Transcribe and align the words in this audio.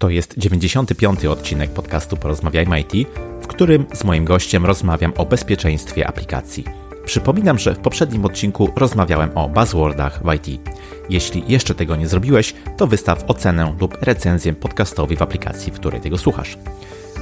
To 0.00 0.08
jest 0.08 0.38
95. 0.38 1.24
odcinek 1.24 1.70
podcastu 1.70 2.16
Porozmawiajmy 2.16 2.80
IT, 2.80 3.08
w 3.42 3.46
którym 3.46 3.86
z 3.92 4.04
moim 4.04 4.24
gościem 4.24 4.66
rozmawiam 4.66 5.12
o 5.16 5.26
bezpieczeństwie 5.26 6.08
aplikacji. 6.08 6.64
Przypominam, 7.04 7.58
że 7.58 7.74
w 7.74 7.78
poprzednim 7.78 8.24
odcinku 8.24 8.70
rozmawiałem 8.76 9.30
o 9.34 9.48
buzzwordach 9.48 10.22
w 10.22 10.34
IT. 10.34 10.70
Jeśli 11.10 11.44
jeszcze 11.48 11.74
tego 11.74 11.96
nie 11.96 12.08
zrobiłeś, 12.08 12.54
to 12.76 12.86
wystaw 12.86 13.24
ocenę 13.30 13.74
lub 13.80 14.02
recenzję 14.02 14.52
podcastowi 14.52 15.16
w 15.16 15.22
aplikacji, 15.22 15.72
w 15.72 15.74
której 15.74 16.00
tego 16.00 16.18
słuchasz. 16.18 16.58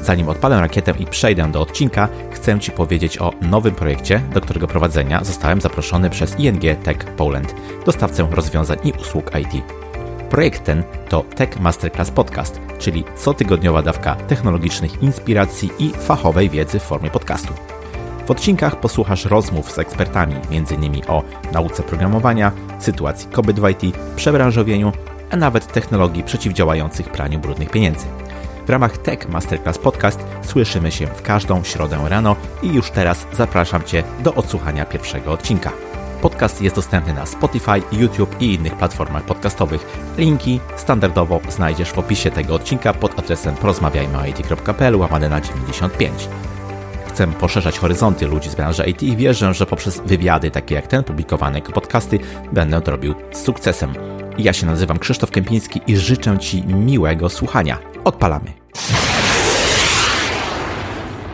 Zanim 0.03 0.29
odpalę 0.29 0.61
rakietę 0.61 0.95
i 0.99 1.07
przejdę 1.07 1.53
do 1.53 1.61
odcinka, 1.61 2.09
chcę 2.31 2.61
Ci 2.61 2.71
powiedzieć 2.71 3.19
o 3.19 3.33
nowym 3.43 3.75
projekcie, 3.75 4.21
do 4.35 4.41
którego 4.41 4.67
prowadzenia 4.67 5.25
zostałem 5.25 5.61
zaproszony 5.61 6.11
przez 6.11 6.41
ING 6.41 6.63
Tech 6.83 6.99
Poland, 6.99 7.55
dostawcę 7.87 8.29
rozwiązań 8.31 8.79
i 8.85 8.93
usług 8.93 9.31
IT. 9.41 9.88
Projekt 10.31 10.65
ten 10.65 10.83
to 11.09 11.25
Tech 11.37 11.61
Masterclass 11.61 12.11
Podcast, 12.11 12.61
czyli 12.79 13.05
cotygodniowa 13.17 13.83
dawka 13.83 14.15
technologicznych 14.15 15.03
inspiracji 15.03 15.71
i 15.79 15.91
fachowej 15.91 16.51
wiedzy 16.51 16.79
w 16.79 16.83
formie 16.83 17.11
podcastu. 17.11 17.55
W 18.27 18.31
odcinkach 18.31 18.81
posłuchasz 18.81 19.25
rozmów 19.25 19.73
z 19.73 19.79
ekspertami, 19.79 20.35
m.in. 20.51 21.03
o 21.09 21.23
nauce 21.53 21.83
programowania, 21.83 22.53
sytuacji 22.79 23.29
kobiet 23.29 23.61
w 23.61 23.69
IT, 23.69 23.97
przebranżowieniu, 24.17 24.93
a 25.31 25.37
nawet 25.37 25.73
technologii 25.73 26.23
przeciwdziałających 26.23 27.09
praniu 27.09 27.39
brudnych 27.39 27.71
pieniędzy. 27.71 28.07
W 28.67 28.71
ramach 28.71 28.99
Tech 28.99 29.29
Masterclass 29.29 29.79
Podcast 29.79 30.21
słyszymy 30.43 30.93
się 30.93 31.07
w 31.07 31.23
każdą 31.23 31.65
środę 31.65 31.99
rano 32.09 32.37
i 32.63 32.75
już 32.75 32.91
teraz 32.91 33.27
zapraszam 33.33 33.85
Cię 33.85 34.03
do 34.21 34.35
odsłuchania 34.35 34.85
pierwszego 34.85 35.33
odcinka. 35.33 35.88
Podcast 36.23 36.63
jest 36.63 36.77
dostępny 36.77 37.15
na 37.15 37.27
Spotify, 37.27 37.83
YouTube 37.93 38.37
i 38.41 38.55
innych 38.55 38.77
platformach 38.77 39.23
podcastowych. 39.23 39.87
Linki 40.17 40.61
standardowo 40.77 41.41
znajdziesz 41.49 41.93
w 41.93 41.99
opisie 41.99 42.31
tego 42.31 42.55
odcinka 42.55 42.93
pod 42.93 43.19
adresem 43.19 43.55
porozmawiajmyoit.pl 43.55 44.97
łamane 44.97 45.29
na 45.29 45.41
95. 45.41 46.29
Chcę 47.09 47.27
poszerzać 47.27 47.79
horyzonty 47.79 48.27
ludzi 48.27 48.51
z 48.51 48.55
branży 48.55 48.85
IT 48.85 49.03
i 49.03 49.17
wierzę, 49.17 49.55
że 49.55 49.67
poprzez 49.67 50.01
wywiady 50.07 50.51
takie 50.51 50.75
jak 50.75 50.87
ten 50.87 51.05
publikowane 51.05 51.59
jako 51.59 51.73
podcasty 51.73 52.19
będę 52.53 52.81
to 52.81 52.91
robił 52.91 53.15
z 53.33 53.43
sukcesem. 53.43 53.93
Ja 54.39 54.53
się 54.53 54.67
nazywam 54.67 54.99
Krzysztof 54.99 55.31
Kępiński 55.31 55.81
i 55.87 55.97
życzę 55.97 56.39
Ci 56.39 56.67
miłego 56.67 57.29
słuchania. 57.29 57.79
Odpalamy! 58.05 58.53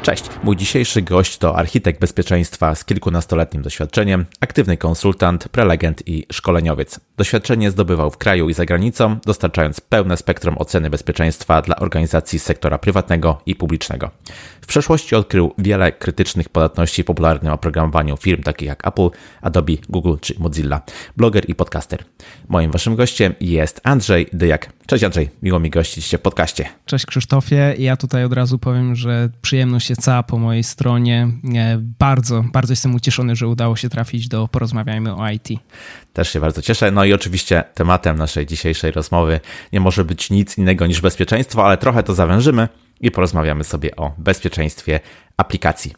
Cześć, 0.05 0.24
mój 0.42 0.56
dzisiejszy 0.56 1.02
gość 1.02 1.38
to 1.38 1.56
architekt 1.56 2.00
bezpieczeństwa 2.00 2.74
z 2.74 2.84
kilkunastoletnim 2.84 3.62
doświadczeniem, 3.62 4.27
aktywny 4.41 4.77
konsultant, 4.77 5.48
prelegent 5.48 6.08
i 6.08 6.27
szkoleniowiec. 6.33 7.00
Doświadczenie 7.16 7.70
zdobywał 7.70 8.11
w 8.11 8.19
kraju 8.19 8.48
i 8.48 8.55
za 8.55 8.64
granicą, 8.64 9.16
dostarczając 9.27 9.80
pełne 9.80 10.16
spektrum 10.16 10.58
oceny 10.58 10.91
bezpieczeństwa 10.91 11.62
dla 11.62 11.77
organizacji 11.77 12.38
sektora 12.38 12.78
prywatnego 12.78 13.41
i 13.46 13.55
publicznego. 13.55 14.11
W 14.64 14.66
przeszłości 14.66 15.14
odkrył 15.14 15.54
wiele 15.58 15.92
krytycznych 15.92 16.48
podatności 16.48 17.02
w 17.02 17.06
popularnym 17.06 17.52
oprogramowaniu 17.52 18.16
firm 18.16 18.42
takich 18.42 18.68
jak 18.68 18.86
Apple, 18.86 19.08
Adobe, 19.42 19.72
Google 19.88 20.14
czy 20.20 20.34
Mozilla, 20.38 20.82
bloger 21.16 21.50
i 21.50 21.54
podcaster. 21.54 22.04
Moim 22.48 22.70
waszym 22.70 22.96
gościem 22.96 23.34
jest 23.40 23.80
Andrzej 23.84 24.26
Dyjak. 24.32 24.72
Cześć 24.86 25.04
Andrzej, 25.04 25.30
miło 25.42 25.60
mi 25.60 25.70
gościć 25.70 26.08
Cię 26.08 26.18
w 26.18 26.20
podcaście. 26.20 26.68
Cześć 26.86 27.06
Krzysztofie, 27.06 27.74
ja 27.78 27.96
tutaj 27.96 28.24
od 28.24 28.32
razu 28.32 28.58
powiem, 28.58 28.96
że 28.96 29.30
przyjemność 29.42 29.90
jest 29.90 30.02
cała 30.02 30.22
po 30.22 30.38
mojej 30.38 30.62
stronie. 30.62 31.28
Bardzo, 31.98 32.44
bardzo 32.52 32.72
jestem 32.72 32.94
ucieszony, 32.94 33.36
że 33.36 33.48
udało 33.48 33.76
się 33.76 33.88
trafić 33.88 34.28
do 34.28 34.48
Porozmawiajmy 34.48 35.14
o 35.14 35.30
IT. 35.30 35.48
Też 36.12 36.32
się 36.32 36.40
bardzo 36.40 36.62
cieszę. 36.62 36.90
No 36.90 37.04
i 37.04 37.12
oczywiście 37.12 37.64
tematem 37.74 38.16
naszej 38.16 38.46
dzisiejszej 38.46 38.90
rozmowy 38.90 39.40
nie 39.72 39.80
może 39.80 40.04
być 40.04 40.30
nic 40.30 40.58
innego 40.58 40.86
niż 40.86 41.00
bezpieczeństwo, 41.00 41.66
ale 41.66 41.76
trochę 41.76 42.02
to 42.02 42.14
zawężymy 42.14 42.68
i 43.00 43.10
porozmawiamy 43.10 43.64
sobie 43.64 43.96
o 43.96 44.12
bezpieczeństwie 44.18 45.00
aplikacji. 45.36 45.92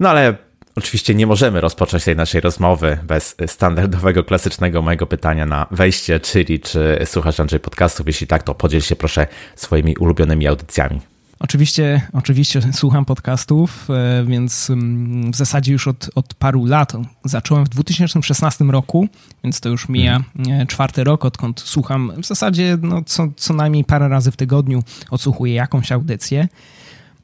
No 0.00 0.08
ale 0.08 0.36
oczywiście 0.76 1.14
nie 1.14 1.26
możemy 1.26 1.60
rozpocząć 1.60 2.04
tej 2.04 2.16
naszej 2.16 2.40
rozmowy 2.40 2.98
bez 3.02 3.36
standardowego, 3.46 4.24
klasycznego 4.24 4.82
mojego 4.82 5.06
pytania 5.06 5.46
na 5.46 5.66
wejście, 5.70 6.20
czyli 6.20 6.60
czy 6.60 6.98
słuchasz 7.04 7.40
Andrzej 7.40 7.60
podcastów? 7.60 8.06
Jeśli 8.06 8.26
tak, 8.26 8.42
to 8.42 8.54
podziel 8.54 8.80
się 8.80 8.96
proszę 8.96 9.26
swoimi 9.56 9.96
ulubionymi 9.96 10.46
audycjami. 10.46 11.15
Oczywiście, 11.38 12.00
oczywiście 12.12 12.60
słucham 12.72 13.04
podcastów, 13.04 13.88
e, 13.90 14.24
więc 14.24 14.70
mm, 14.70 15.32
w 15.32 15.36
zasadzie 15.36 15.72
już 15.72 15.88
od, 15.88 16.10
od 16.14 16.34
paru 16.34 16.64
lat. 16.64 16.92
Zacząłem 17.24 17.64
w 17.64 17.68
2016 17.68 18.64
roku, 18.64 19.08
więc 19.44 19.60
to 19.60 19.68
już 19.68 19.88
mija 19.88 20.20
hmm. 20.36 20.66
czwarty 20.66 21.04
rok, 21.04 21.24
odkąd 21.24 21.60
słucham. 21.60 22.12
W 22.22 22.26
zasadzie 22.26 22.78
no, 22.82 23.02
co, 23.06 23.28
co 23.36 23.54
najmniej 23.54 23.84
parę 23.84 24.08
razy 24.08 24.30
w 24.30 24.36
tygodniu 24.36 24.82
odsłuchuję 25.10 25.54
jakąś 25.54 25.92
audycję. 25.92 26.48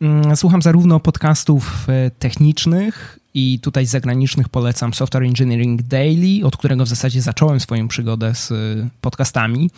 Mm, 0.00 0.37
słucham 0.37 0.62
zarówno 0.62 1.00
podcastów 1.00 1.87
e, 1.89 2.11
technicznych, 2.11 3.19
i 3.34 3.59
tutaj 3.61 3.87
z 3.87 3.91
zagranicznych 3.91 4.49
polecam 4.49 4.94
Software 4.94 5.23
Engineering 5.23 5.83
Daily, 5.83 6.47
od 6.47 6.56
którego 6.56 6.84
w 6.84 6.89
zasadzie 6.89 7.23
zacząłem 7.23 7.61
swoją 7.61 7.89
przygodę 7.89 8.34
z 8.34 8.53
podcastami. 9.00 9.71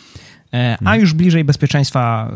A 0.53 0.57
mhm. 0.57 1.01
już 1.01 1.13
bliżej 1.13 1.45
bezpieczeństwa 1.45 2.33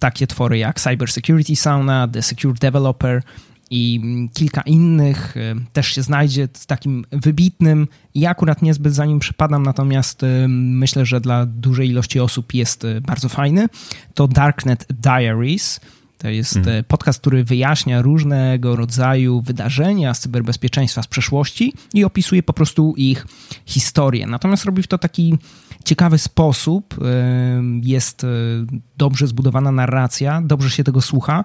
takie 0.00 0.26
twory 0.26 0.58
jak 0.58 0.80
Cyber 0.80 1.12
Security 1.12 1.56
Sauna, 1.56 2.08
The 2.08 2.22
Secure 2.22 2.54
Developer 2.54 3.22
i 3.70 4.00
kilka 4.34 4.60
innych 4.60 5.36
y, 5.36 5.56
też 5.72 5.88
się 5.88 6.02
znajdzie 6.02 6.48
z 6.52 6.66
takim 6.66 7.04
wybitnym. 7.12 7.88
Ja 8.14 8.30
akurat 8.30 8.62
niezbyt 8.62 8.94
za 8.94 9.04
nim 9.04 9.18
przypadam, 9.18 9.62
natomiast 9.62 10.22
y, 10.22 10.46
myślę, 10.48 11.06
że 11.06 11.20
dla 11.20 11.46
dużej 11.46 11.88
ilości 11.88 12.20
osób 12.20 12.54
jest 12.54 12.84
y, 12.84 13.00
bardzo 13.00 13.28
fajny. 13.28 13.66
To 14.14 14.28
Darknet 14.28 14.86
Diaries. 15.00 15.80
To 16.20 16.28
jest 16.28 16.56
mhm. 16.56 16.84
podcast, 16.84 17.20
który 17.20 17.44
wyjaśnia 17.44 18.02
różnego 18.02 18.76
rodzaju 18.76 19.40
wydarzenia 19.40 20.14
z 20.14 20.20
cyberbezpieczeństwa 20.20 21.02
z 21.02 21.06
przeszłości 21.06 21.72
i 21.94 22.04
opisuje 22.04 22.42
po 22.42 22.52
prostu 22.52 22.94
ich 22.96 23.26
historię. 23.66 24.26
Natomiast 24.26 24.64
robi 24.64 24.82
w 24.82 24.86
to 24.86 24.98
taki 24.98 25.38
ciekawy 25.84 26.18
sposób. 26.18 26.94
Jest 27.82 28.24
e, 28.24 28.28
dobrze 28.96 29.26
zbudowana 29.26 29.72
narracja, 29.72 30.42
dobrze 30.44 30.70
się 30.70 30.84
tego 30.84 31.00
słucha. 31.00 31.44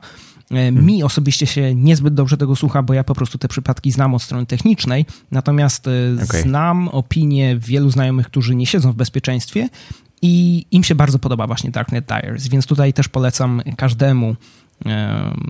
Hmm. 0.49 0.85
Mi 0.85 1.03
osobiście 1.03 1.47
się 1.47 1.75
niezbyt 1.75 2.13
dobrze 2.13 2.37
tego 2.37 2.55
słucha, 2.55 2.83
bo 2.83 2.93
ja 2.93 3.03
po 3.03 3.15
prostu 3.15 3.37
te 3.37 3.47
przypadki 3.47 3.91
znam 3.91 4.13
od 4.13 4.21
strony 4.21 4.45
technicznej, 4.45 5.05
natomiast 5.31 5.87
e, 5.87 5.91
okay. 6.23 6.41
znam 6.41 6.87
opinie 6.87 7.57
wielu 7.59 7.89
znajomych, 7.89 8.27
którzy 8.27 8.55
nie 8.55 8.65
siedzą 8.65 8.91
w 8.91 8.95
bezpieczeństwie 8.95 9.69
i 10.21 10.65
im 10.71 10.83
się 10.83 10.95
bardzo 10.95 11.19
podoba 11.19 11.47
właśnie 11.47 11.71
Darknet 11.71 12.07
Tires, 12.07 12.47
więc 12.47 12.65
tutaj 12.65 12.93
też 12.93 13.07
polecam 13.07 13.61
każdemu 13.77 14.35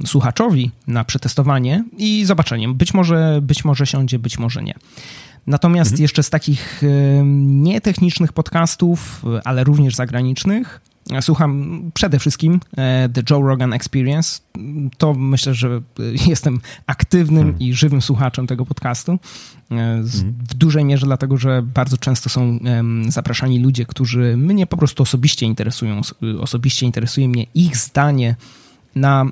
słuchaczowi 0.06 0.72
na 0.88 1.04
przetestowanie 1.04 1.84
i 1.98 2.26
zobaczenie. 2.26 2.70
Być 2.70 2.94
może, 2.94 3.40
być 3.42 3.66
może 3.66 3.86
siądzie, 3.86 4.20
być 4.20 4.40
może 4.40 4.64
nie. 4.64 4.74
Natomiast 5.48 5.92
mhm. 5.92 6.02
jeszcze 6.02 6.24
z 6.24 6.30
takich 6.30 6.82
nietechnicznych 7.46 8.34
podcastów, 8.34 9.26
ale 9.44 9.64
również 9.64 9.96
zagranicznych, 9.96 10.82
słucham 11.22 11.82
przede 11.94 12.20
wszystkim 12.20 12.60
e, 12.78 13.10
The 13.14 13.22
Joe 13.30 13.42
Rogan 13.42 13.74
Experience. 13.74 14.40
To 14.98 15.14
myślę, 15.14 15.54
że 15.54 15.68
e, 15.68 15.82
jestem 16.28 16.60
aktywnym 16.88 17.44
hmm. 17.44 17.60
i 17.60 17.74
żywym 17.74 18.02
słuchaczem 18.02 18.48
tego 18.48 18.66
podcastu. 18.66 19.12
E, 19.12 19.18
hmm. 19.68 20.04
W 20.50 20.54
dużej 20.54 20.86
mierze 20.86 21.06
dlatego, 21.06 21.38
że 21.38 21.62
bardzo 21.62 21.98
często 21.98 22.30
są 22.30 22.60
zapraszani 23.08 23.60
ludzie, 23.60 23.86
którzy 23.86 24.38
mnie 24.38 24.68
po 24.68 24.78
prostu 24.78 25.04
osobiście 25.04 25.46
interesują. 25.46 26.02
Osobiście 26.40 26.86
interesuje 26.86 27.30
mnie 27.30 27.46
ich 27.54 27.78
zdanie 27.78 28.36
na 28.96 29.26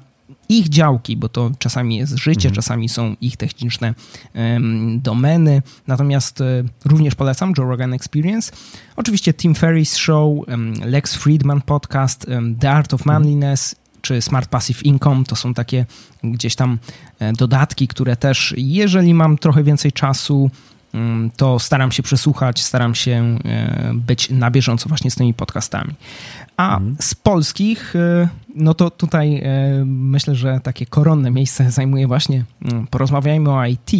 ich 0.50 0.70
działki, 0.70 1.18
bo 1.18 1.30
to 1.30 1.52
czasami 1.60 1.98
jest 1.98 2.18
życie, 2.18 2.50
mhm. 2.50 2.56
czasami 2.56 2.90
są 2.90 3.16
ich 3.22 3.38
techniczne 3.38 3.94
um, 4.36 5.02
domeny. 5.02 5.62
Natomiast 5.88 6.42
um, 6.42 6.70
również 6.86 7.16
polecam 7.16 7.54
Joe 7.58 7.66
Rogan 7.66 7.94
Experience. 7.94 8.52
Oczywiście 8.96 9.34
Tim 9.34 9.56
Ferriss 9.56 9.96
Show, 9.96 10.48
um, 10.48 10.74
Lex 10.86 11.16
Friedman 11.16 11.62
Podcast, 11.62 12.26
The 12.60 12.72
Art 12.72 12.94
of 12.94 13.06
Manliness 13.06 13.76
czy 14.04 14.22
Smart 14.22 14.50
Passive 14.50 14.84
Income 14.86 15.24
to 15.24 15.36
są 15.36 15.54
takie 15.54 15.86
gdzieś 16.24 16.56
tam 16.56 16.80
e, 17.20 17.34
dodatki, 17.34 17.88
które 17.88 18.16
też, 18.16 18.54
jeżeli 18.58 19.14
mam 19.14 19.38
trochę 19.38 19.64
więcej 19.64 19.92
czasu, 19.92 20.52
to 21.38 21.60
staram 21.60 21.92
się 21.92 22.04
przesłuchać, 22.04 22.62
staram 22.62 22.96
się 22.96 23.38
e, 23.46 23.92
być 23.94 24.30
na 24.30 24.52
bieżąco 24.52 24.90
właśnie 24.90 25.12
z 25.12 25.16
tymi 25.16 25.34
podcastami. 25.34 25.94
A 26.58 26.78
mhm. 26.78 26.96
z 27.00 27.16
polskich, 27.16 27.96
y, 27.96 28.28
no 28.56 28.74
to 28.74 28.90
tutaj 28.90 29.38
y, 29.38 29.86
myślę, 29.86 30.36
że 30.36 30.60
takie 30.64 30.86
koronne 30.86 31.32
miejsce 31.32 31.72
zajmuje 31.72 32.08
właśnie 32.08 32.44
mm, 32.62 32.88
porozmawiajmy 32.88 33.52
o 33.52 33.66
IT. 33.66 33.92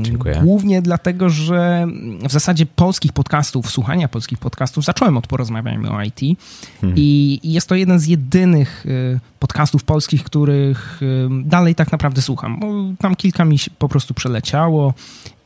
Dziękuję. 0.00 0.40
Głównie 0.44 0.82
dlatego, 0.82 1.30
że 1.30 1.86
w 2.28 2.32
zasadzie 2.32 2.66
polskich 2.66 3.12
podcastów, 3.12 3.70
słuchania 3.70 4.08
polskich 4.08 4.38
podcastów 4.38 4.84
zacząłem 4.84 5.16
od 5.16 5.26
Porozmawiajmy 5.26 5.90
o 5.90 6.02
IT 6.02 6.20
hmm. 6.80 6.98
i 6.98 7.40
jest 7.42 7.68
to 7.68 7.74
jeden 7.74 7.98
z 7.98 8.06
jedynych 8.06 8.86
podcastów 9.38 9.84
polskich, 9.84 10.24
których 10.24 11.00
dalej 11.44 11.74
tak 11.74 11.92
naprawdę 11.92 12.22
słucham, 12.22 12.60
bo 12.60 12.66
tam 12.98 13.16
kilka 13.16 13.44
mi 13.44 13.58
po 13.78 13.88
prostu 13.88 14.14
przeleciało 14.14 14.94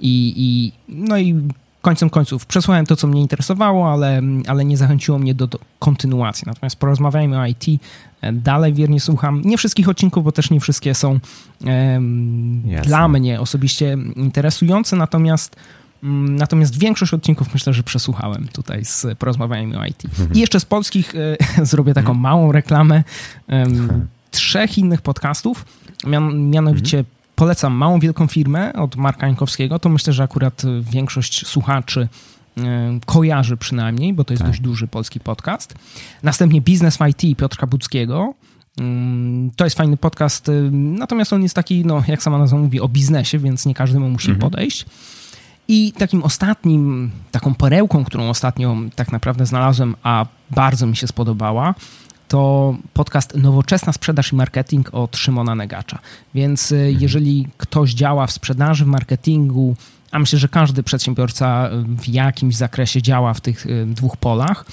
i, 0.01 0.35
i 0.37 0.73
no 0.89 1.19
i 1.19 1.35
końcem 1.83 2.11
końców 2.11 2.47
przesłałem 2.47 2.87
to, 2.87 2.97
co 2.97 3.07
mnie 3.07 3.21
interesowało, 3.21 3.93
ale, 3.93 4.23
ale 4.47 4.65
nie 4.65 4.77
zachęciło 4.77 5.19
mnie 5.19 5.35
do, 5.35 5.47
do 5.47 5.59
kontynuacji. 5.79 6.45
Natomiast 6.47 6.77
porozmawiajmy 6.77 7.41
o 7.41 7.47
IT. 7.47 7.65
Dalej 8.33 8.75
wiernie 8.75 9.01
słucham. 9.01 9.43
Nie 9.45 9.59
wszystkich 9.59 9.89
odcinków, 9.89 10.25
bo 10.25 10.33
też 10.33 10.51
nie 10.51 10.61
wszystkie 10.61 10.95
są 10.95 11.19
um, 11.65 12.63
dla 12.83 13.09
mnie 13.09 13.41
osobiście 13.41 13.97
interesujące, 14.17 14.97
natomiast 14.97 15.57
mm, 16.03 16.37
Natomiast 16.37 16.79
większość 16.79 17.15
odcinków 17.15 17.55
myślę, 17.55 17.73
że 17.73 17.83
przesłuchałem 17.83 18.49
tutaj 18.53 18.85
z 18.85 19.07
porozmawiajmy 19.19 19.81
o 19.81 19.85
IT. 19.85 20.05
Mhm. 20.05 20.33
I 20.35 20.39
jeszcze 20.39 20.61
z 20.61 20.65
polskich 20.65 21.15
e, 21.15 21.65
zrobię 21.71 21.95
taką 21.95 22.13
mhm. 22.13 22.21
małą 22.21 22.53
reklamę 22.53 23.05
trzech 24.31 24.79
innych 24.79 25.03
podcastów, 25.03 25.65
mian, 26.07 26.51
mianowicie 26.51 26.99
mhm 26.99 27.18
polecam 27.39 27.73
małą, 27.73 28.01
wielką 28.01 28.27
firmę 28.27 28.73
od 28.73 28.97
Marka 28.97 29.27
Jankowskiego. 29.27 29.79
To 29.79 29.89
myślę, 29.89 30.13
że 30.13 30.23
akurat 30.23 30.63
większość 30.83 31.47
słuchaczy 31.47 32.09
e, 32.59 32.63
kojarzy 33.07 33.57
przynajmniej, 33.57 34.13
bo 34.13 34.25
to 34.25 34.33
jest 34.33 34.43
tak. 34.43 34.51
dość 34.51 34.61
duży 34.61 34.87
polski 34.87 35.21
podcast. 35.21 35.75
Następnie 36.23 36.61
Biznes 36.61 36.97
w 36.97 37.01
IT 37.09 37.39
Piotrka 37.39 37.67
Budzkiego. 37.67 38.35
Mm, 38.79 39.51
to 39.57 39.65
jest 39.65 39.77
fajny 39.77 39.97
podcast, 39.97 40.49
e, 40.49 40.53
natomiast 40.73 41.33
on 41.33 41.43
jest 41.43 41.55
taki, 41.55 41.85
no, 41.85 42.03
jak 42.09 42.23
sama 42.23 42.39
nazwa 42.39 42.59
mówi, 42.59 42.81
o 42.81 42.89
biznesie, 42.89 43.39
więc 43.39 43.67
nie 43.67 43.75
każdemu 43.75 44.11
musi 44.11 44.31
mhm. 44.31 44.51
podejść. 44.51 44.87
I 45.69 45.93
takim 45.93 46.23
ostatnim, 46.23 47.11
taką 47.31 47.55
perełką, 47.55 48.05
którą 48.05 48.29
ostatnio 48.29 48.77
tak 48.97 49.13
naprawdę 49.13 49.47
znalazłem, 49.47 49.95
a 50.03 50.27
bardzo 50.51 50.87
mi 50.87 50.97
się 50.97 51.07
spodobała, 51.07 51.75
to 52.29 52.75
podcast 52.93 53.35
Nowoczesna 53.35 53.93
Sprzedaż 53.93 54.33
i 54.33 54.37
Marketing 54.37 54.95
od 54.95 55.17
Szymona 55.17 55.55
Negacza. 55.55 55.99
Więc 56.35 56.73
y, 56.73 56.77
mhm. 56.77 57.03
jeżeli 57.03 57.49
ktoś 57.57 57.95
działa 57.95 58.27
w 58.27 58.33
sprzedaży, 58.33 58.85
w 58.85 58.89
marketingu, 58.89 59.77
a 60.11 60.19
myślę, 60.19 60.39
że 60.39 60.49
każdy 60.49 60.83
przedsiębiorca 60.83 61.71
y, 61.71 62.03
w 62.03 62.09
jakimś 62.09 62.57
zakresie 62.57 63.03
działa 63.03 63.35
w 63.35 63.41
tych 63.41 63.67
y, 63.67 63.87
dwóch 63.87 64.17
polach, 64.17 64.65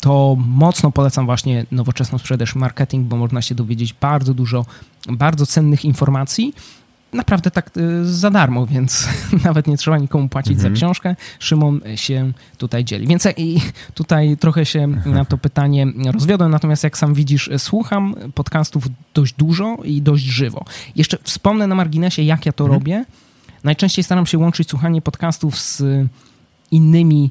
to 0.00 0.36
mocno 0.38 0.90
polecam 0.90 1.26
właśnie 1.26 1.66
nowoczesną 1.70 2.18
sprzedaż 2.18 2.54
i 2.54 2.58
marketing, 2.58 3.08
bo 3.08 3.16
można 3.16 3.42
się 3.42 3.54
dowiedzieć 3.54 3.94
bardzo 4.00 4.34
dużo 4.34 4.66
bardzo 5.08 5.46
cennych 5.46 5.84
informacji 5.84 6.54
naprawdę 7.12 7.50
tak 7.50 7.70
y, 7.76 8.14
za 8.14 8.30
darmo, 8.30 8.66
więc 8.66 9.08
nawet 9.44 9.66
nie 9.66 9.76
trzeba 9.76 9.98
nikomu 9.98 10.28
płacić 10.28 10.52
mhm. 10.52 10.74
za 10.74 10.78
książkę. 10.78 11.16
Szymon 11.38 11.80
się 11.96 12.32
tutaj 12.58 12.84
dzieli. 12.84 13.06
Więc 13.06 13.28
i 13.36 13.60
tutaj 13.94 14.36
trochę 14.36 14.66
się 14.66 14.86
na 15.06 15.24
to 15.24 15.38
pytanie 15.38 15.86
rozwiodłem, 16.12 16.50
natomiast 16.50 16.84
jak 16.84 16.98
sam 16.98 17.14
widzisz, 17.14 17.50
słucham 17.58 18.14
podcastów 18.34 18.86
dość 19.14 19.34
dużo 19.34 19.76
i 19.84 20.02
dość 20.02 20.24
żywo. 20.24 20.64
Jeszcze 20.96 21.18
wspomnę 21.22 21.66
na 21.66 21.74
marginesie, 21.74 22.22
jak 22.22 22.46
ja 22.46 22.52
to 22.52 22.64
mhm. 22.64 22.80
robię. 22.80 23.04
Najczęściej 23.64 24.04
staram 24.04 24.26
się 24.26 24.38
łączyć 24.38 24.70
słuchanie 24.70 25.02
podcastów 25.02 25.58
z 25.58 25.82
innymi 26.70 27.30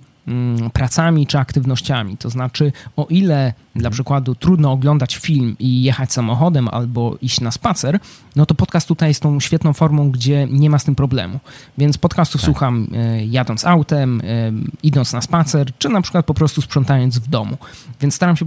pracami 0.74 1.28
czy 1.28 1.38
aktywnościami. 1.38 2.18
To 2.18 2.30
znaczy, 2.30 2.72
o 2.96 3.08
ile 3.10 3.54
dla 3.76 3.90
przykładu 3.90 4.36
trudno 4.36 4.72
oglądać 4.72 5.16
film 5.16 5.56
i 5.60 5.84
jechać 5.84 6.14
samochodem 6.14 6.68
albo 6.68 7.18
iść 7.22 7.42
na 7.42 7.52
spacer, 7.52 8.00
no 8.36 8.46
to 8.46 8.56
podcast 8.56 8.88
tutaj 8.88 9.10
jest 9.10 9.22
tą 9.22 9.40
świetną 9.40 9.74
formą, 9.74 10.12
gdzie 10.12 10.48
nie 10.52 10.70
ma 10.70 10.80
z 10.80 10.84
tym 10.84 10.96
problemu. 10.96 11.40
Więc 11.78 11.98
podcastu 11.98 12.38
tak. 12.38 12.46
słucham 12.46 12.88
e, 12.94 13.26
jadąc 13.26 13.66
autem, 13.66 14.22
e, 14.22 14.52
idąc 14.84 15.14
na 15.14 15.22
spacer, 15.22 15.68
czy 15.78 15.90
na 15.90 16.02
przykład 16.02 16.26
po 16.26 16.34
prostu 16.34 16.62
sprzątając 16.62 17.20
w 17.20 17.28
domu. 17.28 17.58
Więc 18.02 18.16
staram 18.16 18.36
się 18.36 18.46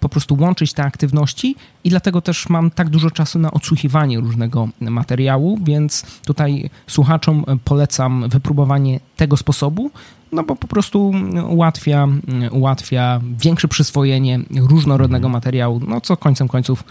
po 0.00 0.08
prostu 0.08 0.36
łączyć 0.40 0.72
te 0.72 0.82
aktywności 0.82 1.56
i 1.84 1.90
dlatego 1.90 2.20
też 2.20 2.48
mam 2.48 2.70
tak 2.70 2.88
dużo 2.88 3.10
czasu 3.10 3.38
na 3.38 3.50
odsłuchiwanie 3.50 4.20
różnego 4.20 4.68
materiału, 4.80 5.58
więc 5.62 6.20
tutaj 6.24 6.70
słuchaczom 6.86 7.44
polecam 7.64 8.28
wypróbowanie 8.28 9.00
tego 9.16 9.36
sposobu, 9.36 9.90
no 10.36 10.42
bo 10.42 10.56
po 10.56 10.68
prostu 10.68 11.12
ułatwia, 11.48 12.08
ułatwia 12.50 13.20
większe 13.38 13.68
przyswojenie 13.68 14.40
różnorodnego 14.56 15.28
materiału, 15.28 15.80
no 15.88 16.00
co 16.00 16.16
końcem 16.16 16.48
końców 16.48 16.84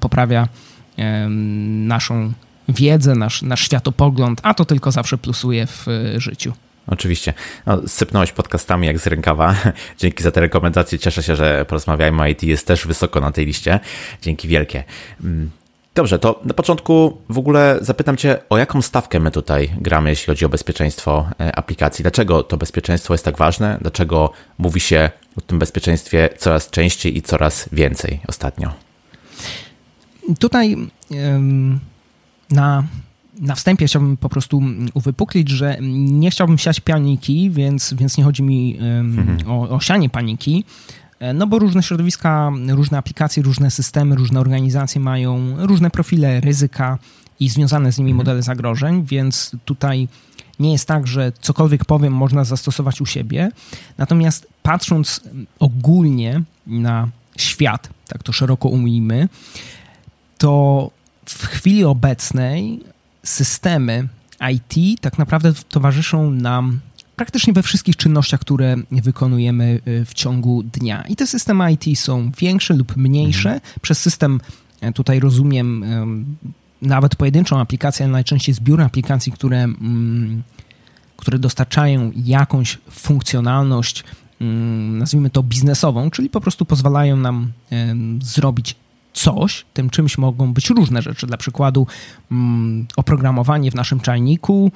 poprawia 0.00 0.48
naszą 1.86 2.32
wiedzę, 2.68 3.14
nasz, 3.14 3.42
nasz 3.42 3.60
światopogląd, 3.60 4.40
a 4.42 4.54
to 4.54 4.64
tylko 4.64 4.92
zawsze 4.92 5.18
plusuje 5.18 5.66
w 5.66 5.86
życiu. 6.16 6.52
Oczywiście. 6.86 7.34
No, 7.66 7.88
sypnąłeś 7.88 8.32
podcastami 8.32 8.86
jak 8.86 8.98
z 8.98 9.06
rękawa. 9.06 9.54
Dzięki 9.98 10.22
za 10.22 10.30
te 10.30 10.40
rekomendacje. 10.40 10.98
Cieszę 10.98 11.22
się, 11.22 11.36
że 11.36 11.64
porozmawiajmy 11.68 12.30
IT 12.30 12.42
jest 12.42 12.66
też 12.66 12.86
wysoko 12.86 13.20
na 13.20 13.32
tej 13.32 13.46
liście. 13.46 13.80
Dzięki 14.22 14.48
wielkie. 14.48 14.84
Dobrze, 15.96 16.18
to 16.18 16.40
na 16.44 16.54
początku 16.54 17.18
w 17.28 17.38
ogóle 17.38 17.78
zapytam 17.80 18.16
Cię, 18.16 18.38
o 18.50 18.58
jaką 18.58 18.82
stawkę 18.82 19.20
my 19.20 19.30
tutaj 19.30 19.70
gramy, 19.80 20.10
jeśli 20.10 20.26
chodzi 20.26 20.44
o 20.44 20.48
bezpieczeństwo 20.48 21.28
e, 21.40 21.56
aplikacji. 21.56 22.02
Dlaczego 22.02 22.42
to 22.42 22.56
bezpieczeństwo 22.56 23.14
jest 23.14 23.24
tak 23.24 23.38
ważne? 23.38 23.78
Dlaczego 23.80 24.30
mówi 24.58 24.80
się 24.80 25.10
o 25.38 25.40
tym 25.40 25.58
bezpieczeństwie 25.58 26.28
coraz 26.38 26.70
częściej 26.70 27.16
i 27.18 27.22
coraz 27.22 27.68
więcej 27.72 28.20
ostatnio? 28.28 28.72
Tutaj 30.38 30.76
na, 32.50 32.84
na 33.40 33.54
wstępie 33.54 33.86
chciałbym 33.86 34.16
po 34.16 34.28
prostu 34.28 34.62
uwypuklić, 34.94 35.48
że 35.48 35.76
nie 35.80 36.30
chciałbym 36.30 36.58
siać 36.58 36.80
paniki, 36.80 37.50
więc, 37.50 37.94
więc 37.94 38.18
nie 38.18 38.24
chodzi 38.24 38.42
mi 38.42 38.78
mhm. 38.80 39.50
o, 39.50 39.68
o 39.68 39.80
sianie 39.80 40.10
paniki, 40.10 40.64
no 41.34 41.46
bo 41.46 41.58
różne 41.58 41.82
środowiska, 41.82 42.52
różne 42.68 42.98
aplikacje, 42.98 43.42
różne 43.42 43.70
systemy, 43.70 44.14
różne 44.14 44.40
organizacje 44.40 45.00
mają 45.00 45.66
różne 45.66 45.90
profile 45.90 46.40
ryzyka 46.40 46.98
i 47.40 47.48
związane 47.48 47.92
z 47.92 47.98
nimi 47.98 48.10
mhm. 48.10 48.16
modele 48.16 48.42
zagrożeń, 48.42 49.04
więc 49.06 49.56
tutaj 49.64 50.08
nie 50.58 50.72
jest 50.72 50.88
tak, 50.88 51.06
że 51.06 51.32
cokolwiek 51.40 51.84
powiem 51.84 52.12
można 52.12 52.44
zastosować 52.44 53.00
u 53.00 53.06
siebie. 53.06 53.50
Natomiast 53.98 54.46
patrząc 54.62 55.20
ogólnie 55.58 56.42
na 56.66 57.08
świat, 57.36 57.88
tak 58.08 58.22
to 58.22 58.32
szeroko 58.32 58.68
ujmijmy, 58.68 59.28
to 60.38 60.90
w 61.26 61.46
chwili 61.46 61.84
obecnej 61.84 62.80
systemy 63.22 64.08
IT 64.52 65.00
tak 65.00 65.18
naprawdę 65.18 65.52
towarzyszą 65.68 66.30
nam 66.30 66.80
praktycznie 67.16 67.52
we 67.52 67.62
wszystkich 67.62 67.96
czynnościach, 67.96 68.40
które 68.40 68.76
wykonujemy 68.90 69.80
y, 69.86 70.04
w 70.04 70.14
ciągu 70.14 70.62
dnia. 70.62 71.02
I 71.08 71.16
te 71.16 71.26
systemy 71.26 71.72
IT 71.72 71.98
są 71.98 72.30
większe 72.38 72.74
lub 72.74 72.96
mniejsze. 72.96 73.52
Mhm. 73.52 73.72
Przez 73.82 73.98
system 73.98 74.40
e, 74.80 74.92
tutaj 74.92 75.20
rozumiem 75.20 75.84
nawet 76.82 77.16
pojedynczą 77.16 77.60
aplikację, 77.60 78.04
ale 78.04 78.12
najczęściej 78.12 78.54
zbiór 78.54 78.82
aplikacji, 78.82 79.32
które, 79.32 79.64
mm, 79.64 80.42
które 81.16 81.38
dostarczają 81.38 82.12
jakąś 82.16 82.78
funkcjonalność, 82.90 84.04
mm, 84.40 84.98
nazwijmy 84.98 85.30
to 85.30 85.42
biznesową, 85.42 86.10
czyli 86.10 86.30
po 86.30 86.40
prostu 86.40 86.64
pozwalają 86.64 87.16
nam 87.16 87.52
zrobić 88.22 88.76
coś, 89.16 89.64
tym 89.74 89.90
czymś 89.90 90.18
mogą 90.18 90.52
być 90.52 90.70
różne 90.70 91.02
rzeczy. 91.02 91.26
Dla 91.26 91.36
przykładu 91.36 91.86
mm, 92.30 92.86
oprogramowanie 92.96 93.70
w 93.70 93.74
naszym 93.74 94.00
czajniku, 94.00 94.72